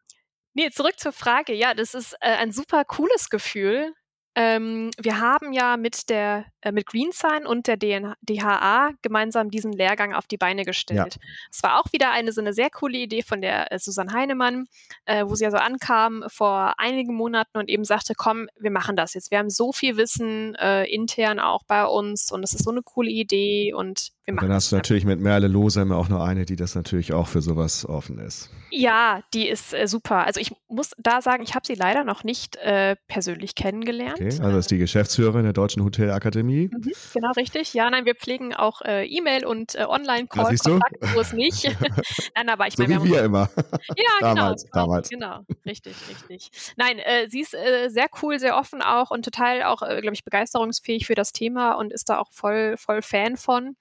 nee, 0.55 0.71
zurück 0.71 0.99
zur 0.99 1.13
Frage. 1.13 1.55
Ja, 1.55 1.75
das 1.75 1.95
ist 1.95 2.15
äh, 2.21 2.37
ein 2.37 2.53
super 2.53 2.85
cooles 2.85 3.29
Gefühl, 3.29 3.93
Ähm, 4.35 4.91
wir 5.01 5.21
haben 5.21 5.53
ja 5.53 5.77
mit 5.77 6.09
der 6.09 6.45
äh, 6.63 6.73
mit 6.73 6.87
GreenSign 6.87 7.47
und 7.47 7.67
der 7.67 7.77
DN 7.77 8.15
DHA 8.23 8.91
gemeinsam 9.03 9.51
diesen 9.51 9.73
Lehrgang 9.73 10.15
auf 10.15 10.27
die 10.27 10.37
Beine 10.37 10.65
gestellt. 10.65 11.19
Es 11.51 11.61
ja. 11.63 11.71
war 11.71 11.81
auch 11.81 11.93
wieder 11.93 12.11
eine 12.11 12.33
so 12.33 12.41
eine 12.41 12.53
sehr 12.53 12.71
coole 12.71 12.99
Idee 12.99 13.23
von 13.23 13.41
der 13.41 13.73
äh, 13.73 13.79
Susanne 13.79 14.13
Heinemann, 14.13 14.67
äh, 15.07 15.25
wo 15.27 15.35
sie 15.35 15.45
ja 15.45 15.51
so 15.51 15.57
ankam 15.57 16.25
vor 16.29 16.75
einigen 16.79 17.15
Monaten 17.15 17.59
und 17.59 17.69
eben 17.69 17.85
sagte, 17.85 18.13
komm, 18.17 18.49
wir 18.59 18.71
machen 18.71 18.95
das 18.95 19.15
jetzt. 19.15 19.31
Wir 19.31 19.39
haben 19.39 19.51
so 19.51 19.73
viel 19.73 19.97
Wissen 19.97 20.55
äh, 20.57 20.85
intern 20.85 21.41
auch 21.41 21.63
bei 21.67 21.85
uns 21.85 22.31
und 22.31 22.43
es 22.43 22.53
ist 22.53 22.65
so 22.65 22.71
eine 22.71 22.83
coole 22.83 23.11
Idee 23.11 23.73
und 23.73 24.11
wir 24.27 24.35
machen 24.35 24.49
Dann 24.49 24.55
hast 24.55 24.71
du 24.71 24.77
natürlich 24.77 25.05
mit 25.05 25.19
Merle 25.19 25.49
Losem 25.49 25.93
auch 25.93 26.09
noch 26.09 26.21
eine, 26.21 26.45
die 26.45 26.57
das 26.57 26.75
natürlich 26.75 27.13
auch 27.13 27.27
für 27.27 27.43
sowas 27.43 27.87
offen 27.87 28.19
ist. 28.19 28.51
Ja, 28.71 29.23
die 29.35 29.49
ist 29.49 29.75
äh, 29.75 29.89
super. 29.89 30.27
Also 30.27 30.41
ich 30.41 30.53
muss 30.69 30.91
da 30.99 31.23
sagen, 31.23 31.43
ich 31.43 31.55
habe 31.55 31.67
sie 31.67 31.75
leider 31.75 32.05
noch 32.05 32.23
nicht 32.23 32.57
äh, 32.57 32.97
persönlich 33.09 33.55
kennengelernt. 33.55 34.20
Okay, 34.21 34.39
also 34.43 34.59
ist 34.59 34.71
die 34.71 34.77
Geschäftsführerin 34.77 35.45
der 35.45 35.55
Deutschen 35.55 35.83
Hotelakademie. 35.83 36.69
Mhm, 36.71 36.93
genau, 37.15 37.31
richtig. 37.33 37.73
Ja, 37.73 37.89
nein, 37.89 38.05
wir 38.05 38.15
pflegen 38.15 38.55
auch 38.55 38.83
äh, 38.83 39.07
E-Mail 39.07 39.47
und 39.47 39.75
äh, 39.77 39.85
Online-Call-Kontakt, 39.85 40.97
wo 41.15 41.21
es 41.21 41.33
nicht. 41.33 41.65
nein, 42.37 42.51
aber 42.51 42.67
ich 42.67 42.77
so 42.77 42.83
meine, 42.83 43.03
wir, 43.03 43.11
wir 43.11 43.25
immer. 43.25 43.49
Ja, 43.97 44.11
damals, 44.21 44.65
genau. 44.65 44.75
Damals. 44.75 45.09
Genau, 45.09 45.41
richtig, 45.65 45.95
richtig. 46.11 46.51
Nein, 46.77 46.99
äh, 46.99 47.29
sie 47.31 47.41
ist 47.41 47.55
äh, 47.55 47.89
sehr 47.89 48.09
cool, 48.21 48.39
sehr 48.39 48.59
offen 48.59 48.83
auch 48.83 49.11
und 49.11 49.25
total 49.25 49.63
auch, 49.63 49.81
äh, 49.81 50.03
glaube 50.03 50.15
ich, 50.15 50.25
begeisterungsfähig 50.25 51.07
für 51.07 51.15
das 51.15 51.33
Thema 51.33 51.73
und 51.73 51.91
ist 51.91 52.11
da 52.11 52.19
auch 52.19 52.31
voll, 52.31 52.77
voll 52.77 53.01
Fan 53.01 53.39
von. 53.39 53.77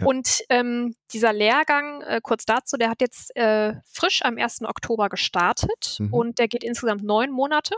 Ja. 0.00 0.06
Und 0.06 0.40
ähm, 0.48 0.96
dieser 1.12 1.32
Lehrgang, 1.32 2.02
äh, 2.02 2.20
kurz 2.20 2.44
dazu, 2.44 2.76
der 2.76 2.90
hat 2.90 3.00
jetzt 3.00 3.32
frisch 3.92 4.22
am 4.22 4.38
1. 4.38 4.62
Oktober 4.62 5.08
gestartet 5.08 5.98
mhm. 5.98 6.12
und 6.12 6.38
der 6.38 6.48
geht 6.48 6.64
insgesamt 6.64 7.02
neun 7.02 7.30
Monate. 7.30 7.76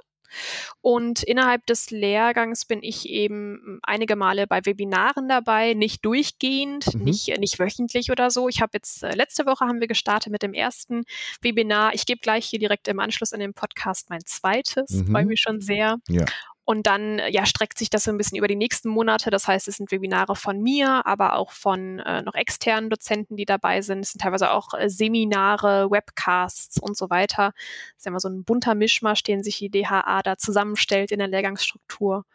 Und 0.80 1.22
innerhalb 1.22 1.66
des 1.66 1.90
Lehrgangs 1.90 2.64
bin 2.64 2.82
ich 2.82 3.08
eben 3.08 3.78
einige 3.82 4.16
Male 4.16 4.46
bei 4.46 4.64
Webinaren 4.64 5.28
dabei, 5.28 5.74
nicht 5.74 6.04
durchgehend, 6.04 6.94
mhm. 6.94 7.04
nicht, 7.04 7.38
nicht 7.38 7.58
wöchentlich 7.58 8.10
oder 8.10 8.30
so. 8.30 8.48
Ich 8.48 8.60
habe 8.60 8.70
jetzt, 8.74 9.02
äh, 9.02 9.14
letzte 9.14 9.46
Woche 9.46 9.66
haben 9.66 9.80
wir 9.80 9.88
gestartet 9.88 10.32
mit 10.32 10.42
dem 10.42 10.54
ersten 10.54 11.04
Webinar. 11.42 11.94
Ich 11.94 12.06
gebe 12.06 12.20
gleich 12.20 12.46
hier 12.46 12.58
direkt 12.58 12.88
im 12.88 13.00
Anschluss 13.00 13.32
an 13.32 13.40
den 13.40 13.54
Podcast 13.54 14.10
mein 14.10 14.24
zweites. 14.24 14.90
Mhm. 14.90 15.12
Freue 15.12 15.26
mich 15.26 15.40
schon 15.40 15.60
sehr. 15.60 15.98
Ja. 16.08 16.24
Und 16.68 16.86
dann 16.86 17.18
ja, 17.30 17.46
streckt 17.46 17.78
sich 17.78 17.88
das 17.88 18.04
so 18.04 18.10
ein 18.10 18.18
bisschen 18.18 18.36
über 18.36 18.46
die 18.46 18.54
nächsten 18.54 18.90
Monate. 18.90 19.30
Das 19.30 19.48
heißt, 19.48 19.68
es 19.68 19.76
sind 19.76 19.90
Webinare 19.90 20.36
von 20.36 20.60
mir, 20.60 21.06
aber 21.06 21.36
auch 21.36 21.50
von 21.50 21.98
äh, 22.00 22.20
noch 22.20 22.34
externen 22.34 22.90
Dozenten, 22.90 23.36
die 23.36 23.46
dabei 23.46 23.80
sind. 23.80 24.00
Es 24.00 24.12
sind 24.12 24.20
teilweise 24.20 24.50
auch 24.50 24.74
äh, 24.74 24.90
Seminare, 24.90 25.90
Webcasts 25.90 26.78
und 26.78 26.94
so 26.94 27.08
weiter. 27.08 27.54
Das 27.54 28.00
ist 28.00 28.04
ja 28.04 28.10
immer 28.10 28.20
so 28.20 28.28
ein 28.28 28.44
bunter 28.44 28.74
Mischmasch, 28.74 29.22
den 29.22 29.42
sich 29.42 29.56
die 29.56 29.70
DHA 29.70 30.20
da 30.22 30.36
zusammenstellt 30.36 31.10
in 31.10 31.20
der 31.20 31.28
Lehrgangsstruktur. 31.28 32.26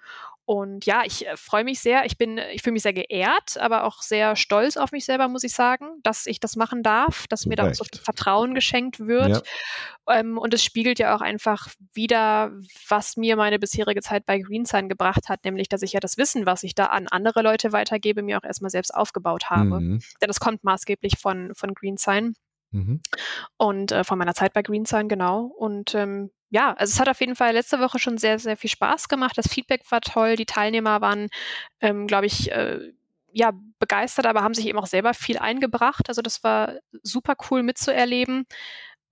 Und 0.46 0.86
ja, 0.86 1.04
ich 1.06 1.26
äh, 1.26 1.38
freue 1.38 1.64
mich 1.64 1.80
sehr. 1.80 2.06
Ich 2.06 2.18
bin, 2.18 2.38
ich 2.38 2.62
fühle 2.62 2.74
mich 2.74 2.84
sehr 2.84 2.94
geehrt, 2.94 3.58
aber 3.58 3.86
auch 3.86 4.02
sehr 4.02 4.36
stolz 4.36 4.76
auf 4.76 4.92
mich 4.92 5.06
selber, 5.06 5.30
muss 5.30 5.44
ich 5.44 5.54
sagen, 5.54 5.88
dass 6.04 6.26
ich 6.26 6.42
das 6.42 6.58
machen 6.58 6.84
darf, 6.84 7.28
dass 7.28 7.46
mir 7.46 7.56
da 7.56 7.70
auch 7.70 7.74
so 7.74 7.86
viel 7.86 8.02
Vertrauen 8.02 8.54
geschenkt 8.54 9.00
wird. 9.00 9.46
Ja. 10.08 10.20
Ähm, 10.20 10.38
und 10.38 10.54
es 10.54 10.62
spiegelt 10.62 11.00
ja 11.00 11.16
auch 11.16 11.22
einfach 11.22 11.70
wieder, 11.94 12.52
was 12.90 13.16
mir 13.16 13.38
meine 13.38 13.58
bisherige 13.58 14.02
Zeit 14.02 14.26
bei 14.26 14.40
GreenSign 14.40 14.90
gebracht 14.90 15.30
hat, 15.30 15.46
nämlich, 15.46 15.70
dass 15.70 15.82
ich 15.82 15.94
ja 15.94 16.02
das 16.02 16.18
Wissen, 16.18 16.46
was 16.46 16.64
ich 16.64 16.76
da 16.76 16.88
an 16.88 17.08
andere 17.08 17.42
Leute 17.42 17.72
weitergebe, 17.72 18.22
mir 18.22 18.38
auch 18.38 18.44
erstmal 18.44 18.72
selbst 18.72 18.94
aufgebaut 18.94 19.50
habe. 19.50 19.80
Mhm. 19.80 20.00
Denn 20.22 20.28
das 20.28 20.42
kommt 20.42 20.66
maßgeblich 20.66 21.20
von, 21.20 21.56
von 21.56 21.74
GreenSign. 21.74 22.34
Mhm. 22.72 23.02
Und 23.58 23.92
äh, 23.92 24.04
von 24.04 24.18
meiner 24.18 24.34
Zeit 24.34 24.52
bei 24.52 24.62
GreenSign, 24.62 25.08
genau. 25.08 25.44
Und 25.46 25.96
ähm, 25.96 26.32
ja, 26.54 26.74
also 26.74 26.92
es 26.92 27.00
hat 27.00 27.10
auf 27.10 27.20
jeden 27.20 27.36
Fall 27.36 27.54
letzte 27.54 27.80
Woche 27.80 27.98
schon 27.98 28.20
sehr, 28.20 28.38
sehr 28.38 28.56
viel 28.56 28.70
Spaß 28.70 29.08
gemacht. 29.08 29.36
Das 29.40 29.48
Feedback 29.48 29.82
war 29.92 30.02
toll. 30.02 30.36
Die 30.36 30.46
Teilnehmer 30.46 31.02
waren, 31.02 31.30
ähm, 31.82 32.06
glaube 32.06 32.28
ich, 32.28 32.52
äh, 32.52 32.92
ja, 33.32 33.54
begeistert, 33.80 34.28
aber 34.28 34.44
haben 34.44 34.54
sich 34.54 34.68
eben 34.68 34.78
auch 34.78 34.86
selber 34.86 35.16
viel 35.16 35.40
eingebracht. 35.40 36.10
Also 36.10 36.22
das 36.22 36.44
war 36.44 36.76
super 37.02 37.34
cool 37.50 37.64
mitzuerleben. 37.64 38.46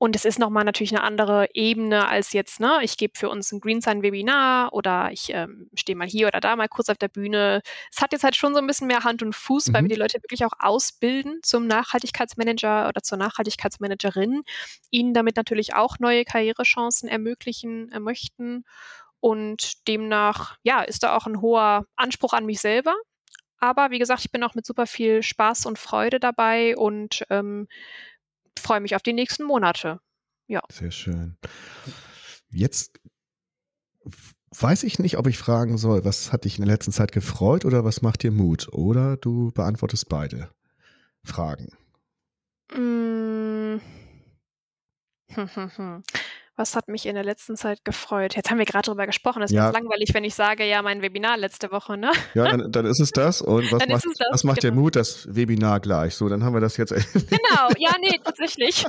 Und 0.02 0.16
es 0.16 0.26
ist 0.26 0.40
nochmal 0.40 0.64
natürlich 0.64 0.96
eine 0.96 1.04
andere 1.04 1.50
Ebene 1.54 2.08
als 2.08 2.34
jetzt, 2.34 2.60
ne, 2.60 2.80
ich 2.82 2.98
gebe 2.98 3.14
für 3.16 3.30
uns 3.30 3.52
ein 3.52 3.60
GreenSign-Webinar 3.60 4.74
oder 4.74 5.12
ich 5.12 5.32
ähm, 5.32 5.70
stehe 5.76 5.96
mal 5.96 6.08
hier 6.08 6.26
oder 6.26 6.40
da 6.40 6.56
mal 6.56 6.68
kurz 6.68 6.90
auf 6.90 6.98
der 6.98 7.08
Bühne. 7.08 7.62
Es 7.92 8.02
hat 8.02 8.12
jetzt 8.12 8.24
halt 8.24 8.36
schon 8.36 8.56
so 8.56 8.60
ein 8.60 8.66
bisschen 8.66 8.88
mehr 8.88 9.04
Hand 9.04 9.22
und 9.22 9.36
Fuß, 9.36 9.68
mhm. 9.68 9.74
weil 9.74 9.82
wir 9.84 9.90
die 9.90 10.02
Leute 10.02 10.18
wirklich 10.24 10.44
auch 10.44 10.54
ausbilden 10.58 11.38
zum 11.44 11.68
Nachhaltigkeitsmanager 11.68 12.88
oder 12.88 13.04
zur 13.04 13.20
Nachhaltigkeitsmanagerin, 13.20 14.42
ihnen 14.90 15.14
damit 15.14 15.36
natürlich 15.36 15.76
auch 15.76 16.00
neue 16.00 16.26
Karrierechancen 16.26 17.08
ermöglichen 17.08 17.92
äh, 17.92 18.00
möchten. 18.00 18.66
Und 19.20 19.88
demnach, 19.88 20.58
ja, 20.64 20.82
ist 20.82 21.04
da 21.04 21.16
auch 21.16 21.28
ein 21.28 21.42
hoher 21.42 21.86
Anspruch 21.96 22.34
an 22.34 22.48
mich 22.48 22.60
selber. 22.60 22.96
Aber 23.60 23.92
wie 23.92 24.00
gesagt, 24.00 24.22
ich 24.22 24.32
bin 24.32 24.44
auch 24.44 24.56
mit 24.56 24.66
super 24.66 24.88
viel 24.88 25.22
Spaß 25.22 25.68
und 25.68 25.78
Freude 25.78 26.20
dabei 26.20 26.76
und 26.76 27.24
ähm, 27.30 27.68
freue 28.60 28.82
mich 28.82 28.96
auf 28.96 29.02
die 29.02 29.14
nächsten 29.14 29.44
Monate. 29.44 30.00
Ja. 30.48 30.62
Sehr 30.72 30.92
schön. 30.92 31.38
Jetzt 32.50 33.00
weiß 34.58 34.84
ich 34.84 35.00
nicht, 35.00 35.18
ob 35.18 35.28
ich 35.28 35.38
fragen 35.38 35.78
soll, 35.78 36.04
was 36.04 36.34
hat 36.34 36.46
dich 36.46 36.58
in 36.58 36.66
der 36.66 36.74
letzten 36.74 36.92
Zeit 36.92 37.12
gefreut 37.12 37.66
oder 37.66 37.86
was 37.86 38.02
macht 38.02 38.24
dir 38.24 38.32
Mut? 38.32 38.68
Oder 38.74 39.18
du 39.18 39.52
beantwortest 39.52 40.10
beide 40.10 40.50
Fragen. 41.24 41.70
Mm. 42.74 43.80
Was 46.62 46.76
hat 46.76 46.90
mich 46.90 47.08
in 47.08 47.16
der 47.16 47.24
letzten 47.24 47.56
Zeit 47.56 47.84
gefreut? 47.84 48.36
Jetzt 48.36 48.52
haben 48.52 48.60
wir 48.60 48.66
gerade 48.66 48.86
darüber 48.86 49.08
gesprochen. 49.08 49.42
Es 49.42 49.50
ja. 49.50 49.64
wird 49.64 49.74
langweilig, 49.74 50.14
wenn 50.14 50.24
ich 50.24 50.36
sage, 50.36 50.64
ja, 50.64 50.84
mein 50.84 51.02
Webinar 51.02 51.36
letzte 51.36 51.72
Woche, 51.72 51.98
ne? 51.98 52.12
Ja, 52.36 52.56
dann, 52.56 52.72
dann 52.72 52.86
ist 52.86 53.00
es 53.00 53.10
das. 53.10 53.42
Und 53.42 53.72
was 53.72 53.80
dann 53.80 53.90
macht, 53.90 54.06
das, 54.06 54.28
was 54.32 54.44
macht 54.44 54.62
genau. 54.62 54.76
dir 54.76 54.80
Mut? 54.80 54.96
Das 54.96 55.28
Webinar 55.34 55.80
gleich. 55.80 56.14
So, 56.14 56.30
dann 56.30 56.44
haben 56.44 56.54
wir 56.54 56.62
das 56.62 56.78
jetzt. 56.78 56.94
Genau, 56.94 57.70
ja, 57.80 57.96
nee, 58.00 58.16
tatsächlich. 58.24 58.86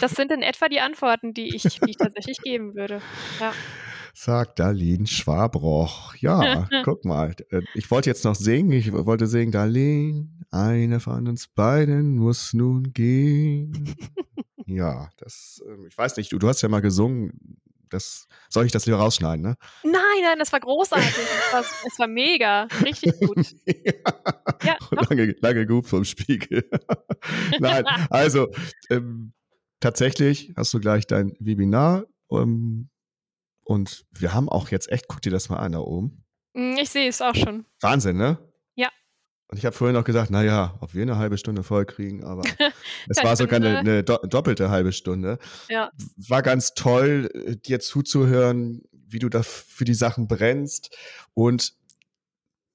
das 0.00 0.12
sind 0.12 0.32
in 0.32 0.40
etwa 0.40 0.70
die 0.70 0.80
Antworten, 0.80 1.34
die 1.34 1.54
ich, 1.54 1.64
die 1.64 1.90
ich 1.90 1.98
tatsächlich 1.98 2.38
geben 2.38 2.74
würde. 2.74 3.02
Ja 3.38 3.52
sagt 4.12 4.58
Darlene 4.58 5.06
Schwabroch. 5.06 6.14
Ja, 6.16 6.68
guck 6.84 7.04
mal. 7.04 7.34
Äh, 7.50 7.62
ich 7.74 7.90
wollte 7.90 8.10
jetzt 8.10 8.24
noch 8.24 8.34
singen. 8.34 8.72
Ich 8.72 8.92
wollte 8.92 9.26
singen, 9.26 9.52
Darlene, 9.52 10.28
eine 10.50 11.00
von 11.00 11.28
uns 11.28 11.48
beiden 11.48 12.16
muss 12.16 12.52
nun 12.52 12.92
gehen. 12.92 13.94
ja, 14.76 15.10
das, 15.18 15.62
ähm, 15.66 15.86
ich 15.86 15.96
weiß 15.96 16.16
nicht, 16.16 16.32
du, 16.32 16.38
du 16.38 16.48
hast 16.48 16.62
ja 16.62 16.68
mal 16.68 16.80
gesungen. 16.80 17.58
Das, 17.88 18.28
soll 18.48 18.66
ich 18.66 18.72
das 18.72 18.86
lieber 18.86 18.98
rausschneiden, 18.98 19.42
ne? 19.44 19.56
Nein, 19.82 20.22
nein, 20.22 20.38
das 20.38 20.52
war 20.52 20.60
großartig. 20.60 21.08
Es 21.08 21.52
war, 21.52 21.60
es 21.60 21.98
war 21.98 22.06
mega. 22.06 22.68
Richtig 22.84 23.18
gut. 23.18 23.52
ja. 23.66 23.92
ja 24.62 24.76
lange, 24.90 25.34
lange 25.40 25.66
gut 25.66 25.86
vom 25.88 26.04
Spiegel. 26.04 26.70
nein, 27.58 27.84
also 28.08 28.48
ähm, 28.90 29.32
tatsächlich 29.80 30.52
hast 30.56 30.72
du 30.72 30.78
gleich 30.78 31.08
dein 31.08 31.34
Webinar. 31.40 32.04
Ähm, 32.30 32.90
und 33.64 34.04
wir 34.12 34.34
haben 34.34 34.48
auch 34.48 34.68
jetzt 34.68 34.90
echt, 34.92 35.08
guck 35.08 35.20
dir 35.22 35.32
das 35.32 35.48
mal 35.48 35.58
an 35.58 35.72
da 35.72 35.80
oben. 35.80 36.24
Mm, 36.54 36.76
ich 36.80 36.90
sehe 36.90 37.08
es 37.08 37.20
auch 37.20 37.34
schon. 37.34 37.66
Wahnsinn, 37.80 38.16
ne? 38.16 38.38
Und 39.50 39.58
ich 39.58 39.66
habe 39.66 39.74
vorhin 39.74 39.96
noch 39.96 40.04
gesagt, 40.04 40.30
naja, 40.30 40.76
ob 40.80 40.94
wir 40.94 41.02
eine 41.02 41.16
halbe 41.16 41.36
Stunde 41.36 41.64
voll 41.64 41.84
kriegen, 41.84 42.22
aber 42.22 42.42
es 43.08 43.16
war 43.24 43.34
sogar 43.34 43.56
eine, 43.56 43.78
eine 43.78 44.04
do 44.04 44.16
doppelte 44.18 44.70
halbe 44.70 44.92
Stunde. 44.92 45.38
Ja. 45.68 45.90
War 46.28 46.42
ganz 46.42 46.74
toll, 46.74 47.28
äh, 47.34 47.56
dir 47.56 47.80
zuzuhören, 47.80 48.82
wie 48.92 49.18
du 49.18 49.28
da 49.28 49.42
für 49.42 49.84
die 49.84 49.94
Sachen 49.94 50.28
brennst. 50.28 50.96
Und 51.34 51.74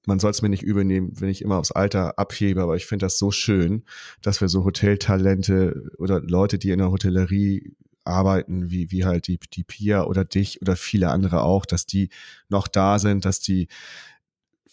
man 0.04 0.18
soll 0.18 0.30
es 0.30 0.42
mir 0.42 0.50
nicht 0.50 0.62
übernehmen, 0.62 1.12
wenn 1.18 1.30
ich 1.30 1.40
immer 1.40 1.56
aufs 1.56 1.72
Alter 1.72 2.18
abhebe, 2.18 2.62
aber 2.62 2.76
ich 2.76 2.84
finde 2.84 3.06
das 3.06 3.18
so 3.18 3.30
schön, 3.30 3.84
dass 4.20 4.42
wir 4.42 4.48
so 4.48 4.64
Hoteltalente 4.64 5.90
oder 5.96 6.20
Leute, 6.20 6.58
die 6.58 6.72
in 6.72 6.78
der 6.78 6.90
Hotellerie 6.90 7.74
arbeiten, 8.04 8.70
wie, 8.70 8.90
wie 8.90 9.06
halt 9.06 9.28
die, 9.28 9.40
die 9.52 9.64
Pia 9.64 10.04
oder 10.04 10.26
dich 10.26 10.60
oder 10.60 10.76
viele 10.76 11.08
andere 11.08 11.42
auch, 11.42 11.64
dass 11.64 11.86
die 11.86 12.10
noch 12.50 12.68
da 12.68 12.98
sind, 12.98 13.24
dass 13.24 13.40
die 13.40 13.66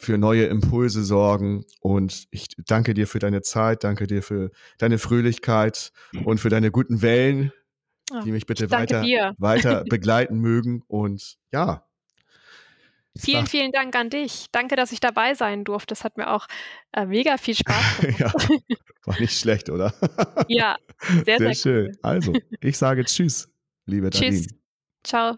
für 0.04 0.18
neue 0.18 0.46
Impulse 0.46 1.04
sorgen. 1.04 1.66
Und 1.80 2.26
ich 2.32 2.48
danke 2.66 2.94
dir 2.94 3.08
für 3.08 3.20
deine 3.20 3.42
Zeit, 3.42 3.84
danke 3.84 4.08
dir 4.08 4.22
für 4.22 4.52
deine 4.78 4.98
Fröhlichkeit 4.98 5.92
und 6.24 6.40
für 6.40 6.50
deine 6.50 6.72
guten 6.72 7.02
Wellen, 7.02 7.52
die 8.26 8.32
mich 8.32 8.46
bitte 8.46 8.70
weiter, 8.72 9.04
weiter 9.38 9.84
begleiten 9.90 10.40
mögen. 10.40 10.84
Und 10.88 11.38
ja, 11.52 11.86
Vielen, 13.16 13.46
vielen 13.46 13.72
Dank 13.72 13.96
an 13.96 14.10
dich. 14.10 14.48
Danke, 14.52 14.76
dass 14.76 14.92
ich 14.92 15.00
dabei 15.00 15.36
sein 15.36 15.64
durfte. 15.64 15.90
Das 15.94 16.04
hat 16.04 16.18
mir 16.18 16.32
auch 16.32 16.48
äh, 16.94 17.06
mega 17.06 17.38
viel 17.38 17.56
Spaß 17.56 17.98
gemacht. 18.02 18.20
ja, 18.20 18.34
war 19.06 19.20
nicht 19.20 19.38
schlecht, 19.38 19.70
oder? 19.70 19.94
ja, 20.48 20.78
sehr, 21.00 21.24
sehr, 21.24 21.38
sehr 21.38 21.56
schön. 21.56 21.86
Cool. 21.88 22.00
Also, 22.02 22.34
ich 22.60 22.78
sage 22.78 23.06
Tschüss, 23.06 23.50
liebe 23.86 24.10
Tschüss. 24.10 24.48
Ciao. 25.04 25.38